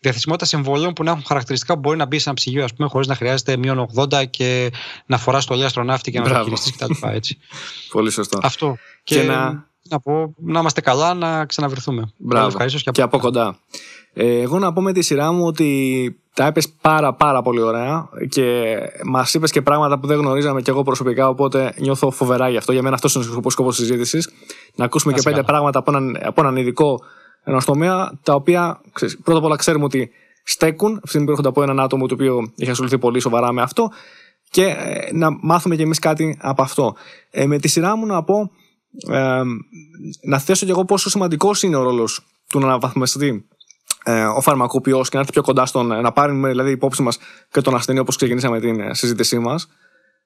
διαθεσιμότητας 0.00 0.52
εμβολίων 0.52 0.92
που 0.92 1.02
να 1.02 1.10
έχουν 1.10 1.22
χαρακτηριστικά 1.26 1.74
που 1.74 1.80
μπορεί 1.80 1.96
να 1.96 2.06
μπει 2.06 2.18
σε 2.18 2.28
ένα 2.28 2.34
ψυγείο, 2.36 2.64
ας 2.64 2.74
πούμε, 2.74 2.88
χωρίς 2.88 3.06
να 3.06 3.14
χρειάζεται 3.14 3.56
μείον 3.56 3.88
80 3.94 4.24
και 4.30 4.70
να 5.06 5.18
φοράς 5.18 5.44
το 5.44 5.54
αστροναύτη 5.54 6.10
και 6.10 6.20
να 6.20 6.28
το 6.28 6.42
χειριστεί 6.44 6.72
κτλ. 6.72 6.92
Πολύ 7.92 8.10
σωστό. 8.10 8.38
Αυτό. 8.42 8.76
Και, 9.02 9.14
και 9.14 9.22
να 9.22 9.70
να 9.92 10.00
πω 10.00 10.34
να 10.36 10.60
είμαστε 10.60 10.80
καλά, 10.80 11.14
να 11.14 11.46
ξαναβρεθούμε. 11.46 12.12
Μπράβο. 12.16 12.58
Και 12.58 12.64
από, 12.64 12.90
και 12.92 13.02
από 13.02 13.18
κοντά. 13.18 13.58
Ε, 14.12 14.40
εγώ 14.40 14.58
να 14.58 14.72
πω 14.72 14.80
με 14.80 14.92
τη 14.92 15.02
σειρά 15.02 15.32
μου 15.32 15.46
ότι 15.46 16.16
τα 16.34 16.46
έπες 16.46 16.68
πάρα 16.80 17.14
πάρα 17.14 17.42
πολύ 17.42 17.60
ωραία 17.60 18.08
και 18.28 18.76
μας 19.04 19.34
είπες 19.34 19.50
και 19.50 19.62
πράγματα 19.62 19.98
που 19.98 20.06
δεν 20.06 20.18
γνωρίζαμε 20.18 20.62
και 20.62 20.70
εγώ 20.70 20.82
προσωπικά. 20.82 21.28
Οπότε 21.28 21.74
νιώθω 21.76 22.10
φοβερά 22.10 22.48
γι' 22.48 22.56
αυτό. 22.56 22.72
Για 22.72 22.82
μένα 22.82 22.94
αυτός 22.94 23.14
είναι 23.14 23.24
ο 23.44 23.50
σκοπός 23.50 23.76
της 23.76 23.86
συζήτησης. 23.86 24.30
Να 24.74 24.84
ακούσουμε 24.84 25.12
και 25.12 25.22
πέντε 25.22 25.42
πράγματα 25.42 25.78
από 25.78 25.90
έναν, 25.96 26.18
από 26.22 26.40
έναν 26.40 26.56
ειδικό 26.56 27.00
ενό 27.44 27.60
τομέα, 27.64 28.12
τα 28.22 28.34
οποία 28.34 28.80
ξέρεις, 28.92 29.18
πρώτα 29.18 29.38
απ' 29.38 29.44
όλα 29.44 29.56
ξέρουμε 29.56 29.84
ότι 29.84 30.10
στέκουν. 30.44 31.00
Αυτή 31.04 31.18
την 31.18 31.28
έρχονται 31.28 31.48
από 31.48 31.62
έναν 31.62 31.80
άτομο 31.80 32.06
το 32.06 32.14
οποίο 32.14 32.52
έχει 32.56 32.70
ασχοληθεί 32.70 32.98
πολύ 32.98 33.20
σοβαρά 33.20 33.52
με 33.52 33.62
αυτό 33.62 33.90
και 34.50 34.64
ε, 34.64 35.12
να 35.12 35.30
μάθουμε 35.40 35.76
κι 35.76 35.82
εμείς 35.82 35.98
κάτι 35.98 36.38
από 36.40 36.62
αυτό. 36.62 36.94
Ε, 37.30 37.46
με 37.46 37.58
τη 37.58 37.68
σειρά 37.68 37.96
μου 37.96 38.06
να 38.06 38.22
πω 38.22 38.50
ε, 39.08 39.42
να 40.22 40.38
θέσω 40.38 40.64
κι 40.64 40.70
εγώ 40.70 40.84
πόσο 40.84 41.10
σημαντικός 41.10 41.62
είναι 41.62 41.76
ο 41.76 41.82
ρόλος 41.82 42.26
του 42.48 42.58
να 42.58 42.66
αναβαθμιστεί 42.66 43.46
ε, 44.04 44.24
ο 44.24 44.40
φαρμακοποιός 44.40 45.08
και 45.08 45.14
να 45.14 45.20
έρθει 45.20 45.32
πιο 45.32 45.42
κοντά 45.42 45.66
στον. 45.66 45.86
να 45.86 46.12
πάρουμε 46.12 46.48
δηλαδή 46.48 46.70
υπόψη 46.70 47.02
μας 47.02 47.18
και 47.50 47.60
τον 47.60 47.74
ασθενή 47.74 47.98
όπως 47.98 48.16
ξεκινήσαμε 48.16 48.60
την 48.60 48.80
ε, 48.80 48.94
συζήτησή 48.94 49.38
μας. 49.38 49.68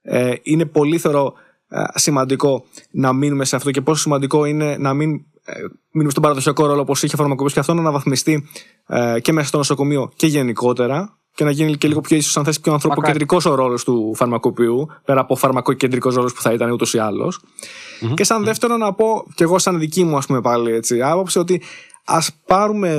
Ε, 0.02 0.32
είναι 0.42 0.64
πολύ 0.64 0.98
θεωρώ 0.98 1.34
ε, 1.68 1.82
σημαντικό 1.94 2.64
να 2.90 3.12
μείνουμε 3.12 3.44
σε 3.44 3.56
αυτό 3.56 3.70
και 3.70 3.80
πόσο 3.80 4.00
σημαντικό 4.00 4.44
είναι 4.44 4.76
να 4.78 4.94
μην 4.94 5.14
ε, 5.44 5.52
μείνουμε 5.90 6.10
στον 6.10 6.22
παραδοσιακό 6.22 6.66
ρόλο 6.66 6.80
όπως 6.80 7.02
είχε 7.02 7.14
ο 7.14 7.18
φαρμακοποιό 7.18 7.52
και 7.52 7.60
αυτό 7.60 7.74
να 7.74 7.80
αναβαθμιστεί 7.80 8.48
ε, 8.86 9.20
και 9.20 9.32
μέσα 9.32 9.46
στο 9.46 9.56
νοσοκομείο 9.56 10.12
και 10.16 10.26
γενικότερα 10.26 11.18
και 11.36 11.44
να 11.44 11.50
γίνει 11.50 11.76
και 11.76 11.88
λίγο 11.88 12.00
πιο 12.00 12.16
ίσως 12.16 12.36
αν 12.36 12.44
θέσει 12.44 12.60
πιο 12.60 12.72
ανθρωποκεντρικός 12.72 13.44
ο 13.44 13.54
ρόλος 13.54 13.84
του 13.84 14.14
φαρμακοποιού, 14.14 14.88
πέρα 15.04 15.20
από 15.20 15.36
φαρμακοκεντρικός 15.36 16.14
ρόλος 16.14 16.32
που 16.32 16.40
θα 16.40 16.52
ήταν 16.52 16.70
ούτως 16.70 16.94
ή 16.94 16.98
άλλως. 16.98 17.40
Mm-hmm. 17.40 18.14
Και 18.14 18.24
σαν 18.24 18.44
δεύτερο 18.44 18.76
να 18.76 18.92
πω, 18.92 19.26
και 19.34 19.42
εγώ 19.42 19.58
σαν 19.58 19.78
δική 19.78 20.04
μου, 20.04 20.16
ας 20.16 20.26
πούμε 20.26 20.40
πάλι 20.40 20.72
έτσι, 20.72 21.02
άποψη 21.02 21.38
ότι 21.38 21.62
ας 22.04 22.30
πάρουμε 22.46 22.98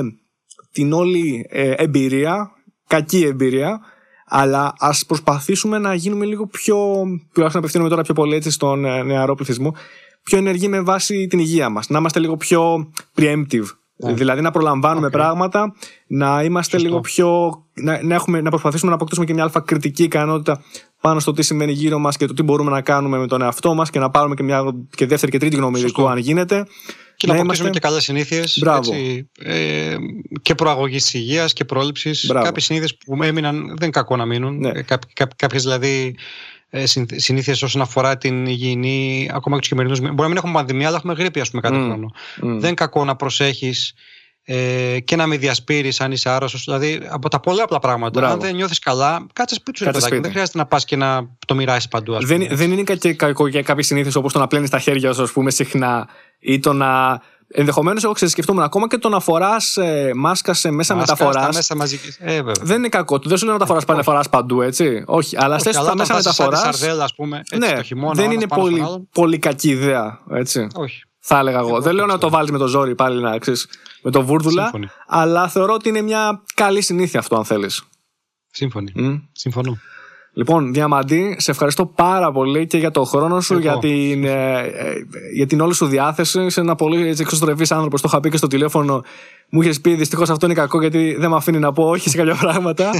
την 0.72 0.92
όλη 0.92 1.46
ε, 1.48 1.70
εμπειρία, 1.76 2.50
κακή 2.86 3.22
εμπειρία, 3.22 3.80
αλλά 4.26 4.74
ας 4.78 5.06
προσπαθήσουμε 5.06 5.78
να 5.78 5.94
γίνουμε 5.94 6.24
λίγο 6.24 6.46
πιο. 6.46 6.76
τουλάχιστον 7.32 7.62
απευθύνουμε 7.62 7.90
τώρα 7.90 8.02
πιο 8.02 8.14
πολύ 8.14 8.34
έτσι 8.34 8.50
στον 8.50 8.84
ε, 8.84 9.02
νεαρό 9.02 9.34
πληθυσμό, 9.34 9.74
πιο 10.22 10.38
ενεργοί 10.38 10.68
με 10.68 10.80
βάση 10.80 11.26
την 11.26 11.38
υγεία 11.38 11.68
μας. 11.68 11.88
Να 11.88 11.98
είμαστε 11.98 12.20
λίγο 12.20 12.36
πιο 12.36 12.92
preemptive 13.16 13.66
ναι. 13.98 14.12
Δηλαδή 14.12 14.40
να 14.40 14.50
προλαμβάνουμε 14.50 15.06
okay. 15.06 15.12
πράγματα, 15.12 15.74
να 16.06 16.42
είμαστε 16.42 16.78
Σωστό. 16.78 16.88
λίγο 16.88 17.00
πιο. 17.00 17.50
Να, 17.74 18.02
να, 18.02 18.14
έχουμε, 18.14 18.40
να 18.40 18.50
προσπαθήσουμε 18.50 18.90
να 18.90 18.96
αποκτήσουμε 18.96 19.26
και 19.26 19.34
μια 19.34 19.42
αλφα 19.42 19.60
κριτική 19.60 20.02
ικανότητα 20.02 20.62
πάνω 21.00 21.20
στο 21.20 21.32
τι 21.32 21.42
σημαίνει 21.42 21.72
γύρω 21.72 21.98
μας 21.98 22.16
και 22.16 22.26
το 22.26 22.34
τι 22.34 22.42
μπορούμε 22.42 22.70
να 22.70 22.80
κάνουμε 22.80 23.18
με 23.18 23.26
τον 23.26 23.42
εαυτό 23.42 23.74
μας 23.74 23.90
και 23.90 23.98
να 23.98 24.10
πάρουμε 24.10 24.34
και 24.34 24.42
μια 24.42 24.64
και 24.96 25.06
δεύτερη 25.06 25.32
και 25.32 25.38
τρίτη 25.38 25.56
γνώμη 25.56 25.80
ειδικού, 25.80 26.08
αν 26.08 26.18
γίνεται. 26.18 26.66
Και 27.16 27.26
να, 27.26 27.32
να 27.32 27.38
αποκτήσουμε 27.38 27.70
και 27.70 27.78
καλές 27.78 28.02
συνήθειες. 28.02 28.62
Ε, 29.38 29.96
και 30.42 30.54
προαγωγής 30.54 31.02
της 31.02 31.14
υγείας 31.14 31.52
και 31.52 31.64
πρόληψης. 31.64 32.32
Κάποιες 32.42 32.64
συνήθειες 32.64 32.96
που 32.96 33.22
έμειναν 33.22 33.56
δεν 33.56 33.76
είναι 33.80 33.90
κακό 33.90 34.16
να 34.16 34.26
μείνουν. 34.26 34.58
Ναι. 34.58 34.68
Ε, 34.68 34.84
Κάποιες 35.36 35.62
δηλαδή 35.62 36.16
ε, 36.16 36.20
συνήθειες 37.16 37.62
όσον 37.62 37.80
αφορά 37.80 38.18
την 38.18 38.46
υγιεινή, 38.46 39.30
ακόμα 39.32 39.54
και 39.54 39.60
τους 39.60 39.68
χειμερινούς 39.68 40.00
Μπορεί 40.00 40.14
να 40.16 40.28
μην 40.28 40.36
έχουμε 40.36 40.52
πανδημία, 40.52 40.86
αλλά 40.86 40.96
έχουμε 40.96 41.12
γρήπη, 41.12 41.40
ας 41.40 41.50
πούμε, 41.50 41.62
κάθε 41.62 41.76
mm. 41.76 41.84
χρόνο. 41.84 42.10
Mm. 42.14 42.42
Δεν 42.42 42.56
είναι 42.56 42.74
κακό 42.74 43.04
να 43.04 43.16
προσέχεις 43.16 43.94
ε, 44.50 45.00
και 45.00 45.16
να 45.16 45.26
μην 45.26 45.40
διασπείρεις 45.40 46.00
αν 46.00 46.12
είσαι 46.12 46.28
άρρωστος. 46.30 46.64
Δηλαδή 46.64 47.00
από 47.08 47.28
τα 47.28 47.40
πολλά 47.40 47.62
απλά 47.62 47.78
πράγματα. 47.78 48.20
Μπράβο. 48.20 48.34
Αν 48.34 48.40
δεν 48.40 48.54
νιώθεις 48.54 48.78
καλά, 48.78 49.26
κάτσε 49.32 49.54
σπίτι 49.54 49.78
σου. 49.78 49.90
Σπίτι. 49.94 50.18
Δεν 50.20 50.30
χρειάζεται 50.30 50.58
να 50.58 50.66
πας 50.66 50.84
και 50.84 50.96
να 50.96 51.36
το 51.46 51.54
μοιράσεις 51.54 51.88
παντού. 51.88 52.16
Ας 52.16 52.24
δεν, 52.24 52.46
δεν 52.50 52.72
είναι 52.72 52.82
και 52.82 53.14
κακό 53.14 53.46
για 53.46 53.62
κάποιες 53.62 53.86
συνήθειες 53.86 54.14
όπως 54.14 54.32
το 54.32 54.38
να 54.38 54.46
πλένεις 54.46 54.70
τα 54.70 54.78
χέρια 54.78 55.12
σου, 55.12 55.22
ας 55.22 55.32
πούμε, 55.32 55.50
συχνά 55.50 56.08
ή 56.38 56.58
το 56.58 56.72
να 56.72 57.20
Ενδεχομένως, 57.50 58.04
εγώ 58.04 58.12
ξεσκεφτόμουν 58.12 58.62
ακόμα 58.62 58.88
και 58.88 58.98
το 58.98 59.08
να 59.08 59.20
φοράς 59.20 59.76
ε, 59.76 60.12
μάσκα 60.14 60.54
σε 60.54 60.70
μέσα 60.70 60.94
μεταφοράς. 60.94 61.54
Μέσα 61.54 61.76
Ε, 62.18 62.42
δεν 62.60 62.76
είναι 62.76 62.88
κακό. 62.88 63.18
Δεν 63.18 63.36
σου 63.36 63.44
λέω 63.44 63.52
να 63.52 63.58
τα 63.58 63.66
φοράς 63.66 63.84
πάνε 63.84 64.02
φορά 64.02 64.20
παντού, 64.30 64.60
έτσι. 64.60 65.02
Όχι, 65.06 65.36
αλλά 65.36 65.58
στι 65.58 65.72
τα 65.72 65.96
μέσα 65.96 66.14
μεταφορά. 66.14 66.56
Σαρδέλα, 66.56 67.04
ας 67.04 67.14
πούμε. 67.14 67.38
Έτσι, 67.38 67.58
ναι, 67.58 67.76
το 67.76 67.82
χειμώνα, 67.82 68.14
δεν 68.14 68.30
είναι 68.30 68.46
πολύ, 68.46 69.08
πολύ 69.12 69.38
κακή 69.38 69.68
ιδέα. 69.68 70.20
Έτσι. 70.30 70.66
Όχι. 70.74 71.02
Θα 71.20 71.38
έλεγα 71.38 71.58
εγώ. 71.58 71.80
δεν 71.80 71.94
λέω 71.94 72.06
να 72.06 72.18
το 72.18 72.30
βάλεις 72.30 72.50
με 72.50 72.58
το 72.58 72.66
ζόρι 72.66 72.94
πάλι 72.94 73.20
να 73.20 73.38
ξέρεις 73.38 73.68
με 74.02 74.10
το 74.10 74.22
βούρδουλα. 74.22 74.62
Σύμφωνη. 74.62 74.88
Αλλά 75.06 75.48
θεωρώ 75.48 75.72
ότι 75.72 75.88
είναι 75.88 76.00
μια 76.00 76.42
καλή 76.54 76.82
συνήθεια 76.82 77.20
αυτό, 77.20 77.36
αν 77.36 77.44
θέλεις. 77.44 77.82
Σύμφωνοι. 78.50 78.92
Mm. 78.96 79.22
Συμφωνώ. 79.32 79.78
Λοιπόν, 80.38 80.72
Διαμαντή, 80.72 81.36
σε 81.38 81.50
ευχαριστώ 81.50 81.86
πάρα 81.86 82.32
πολύ 82.32 82.66
και 82.66 82.78
για 82.78 82.90
το 82.90 83.04
χρόνο 83.04 83.40
σου, 83.40 83.58
για 83.58 83.78
την, 83.78 84.24
ε, 84.24 84.58
ε, 84.58 84.92
για 85.34 85.46
την 85.46 85.60
όλη 85.60 85.74
σου 85.74 85.86
διάθεση. 85.86 86.44
Είσαι 86.44 86.60
ένα 86.60 86.74
πολύ 86.74 87.16
εξωστρεφής 87.18 87.72
άνθρωπος. 87.72 88.00
Το 88.00 88.08
είχα 88.10 88.20
πει 88.20 88.30
και 88.30 88.36
στο 88.36 88.46
τηλέφωνο. 88.46 89.02
Μου 89.50 89.62
είχες 89.62 89.80
πει 89.80 89.94
δυστυχώς 89.94 90.30
αυτό 90.30 90.46
είναι 90.46 90.54
κακό 90.54 90.80
γιατί 90.80 91.16
δεν 91.18 91.30
με 91.30 91.36
αφήνει 91.36 91.58
να 91.58 91.72
πω 91.72 91.88
όχι 91.88 92.08
σε 92.10 92.16
κάποια 92.16 92.34
πράγματα. 92.34 92.90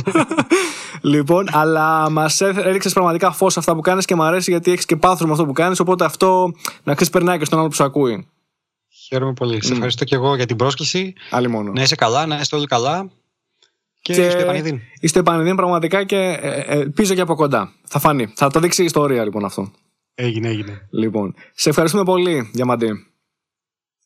λοιπόν, 1.12 1.48
αλλά 1.52 2.10
μας 2.10 2.40
έριξες 2.40 2.92
πραγματικά 2.92 3.32
φως 3.32 3.56
αυτά 3.56 3.74
που 3.74 3.80
κάνεις 3.80 4.04
και 4.04 4.14
μου 4.14 4.22
αρέσει 4.22 4.50
γιατί 4.50 4.72
έχεις 4.72 4.84
και 4.84 4.96
πάθο 4.96 5.26
με 5.26 5.32
αυτό 5.32 5.46
που 5.46 5.52
κάνεις. 5.52 5.80
Οπότε 5.80 6.04
αυτό 6.04 6.52
να 6.82 6.94
ξέρεις 6.94 7.12
περνάει 7.12 7.38
και 7.38 7.44
στον 7.44 7.58
άλλο 7.58 7.68
που 7.68 7.74
σου 7.74 7.84
ακούει. 7.84 8.26
Χαίρομαι 9.06 9.32
πολύ. 9.32 9.64
Σε 9.64 9.72
ευχαριστώ 9.72 10.04
και 10.04 10.14
εγώ 10.14 10.36
για 10.36 10.46
την 10.46 10.56
πρόσκληση. 10.56 11.12
Άλλη 11.30 11.48
μόνο. 11.48 11.72
Να 11.72 11.82
είσαι 11.82 11.94
καλά, 11.94 12.26
να 12.26 12.38
είστε 12.40 12.56
όλοι 12.56 12.66
καλά. 12.66 13.10
Και, 14.00 14.14
και 14.14 14.26
είστε 14.26 14.42
επανειδήν. 14.42 14.80
Είστε 15.00 15.18
επανειδήν 15.18 15.56
πραγματικά 15.56 16.04
και 16.04 16.16
ε, 16.16 16.60
ε, 16.60 16.78
ελπίζω 16.78 17.14
και 17.14 17.20
από 17.20 17.34
κοντά. 17.34 17.72
Θα 17.84 17.98
φανεί. 17.98 18.32
Θα 18.36 18.50
το 18.50 18.60
δείξει 18.60 18.82
η 18.82 18.84
ιστορία 18.84 19.24
λοιπόν 19.24 19.44
αυτό. 19.44 19.70
Έγινε, 20.14 20.48
έγινε. 20.48 20.88
Λοιπόν, 20.90 21.34
σε 21.52 21.68
ευχαριστούμε 21.68 22.04
πολύ, 22.04 22.50
Διαμαντή. 22.52 23.06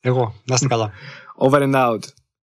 Εγώ. 0.00 0.34
Να 0.44 0.54
είστε 0.54 0.66
καλά. 0.66 0.92
Over 1.34 1.62
and 1.62 1.74
out. 1.74 2.00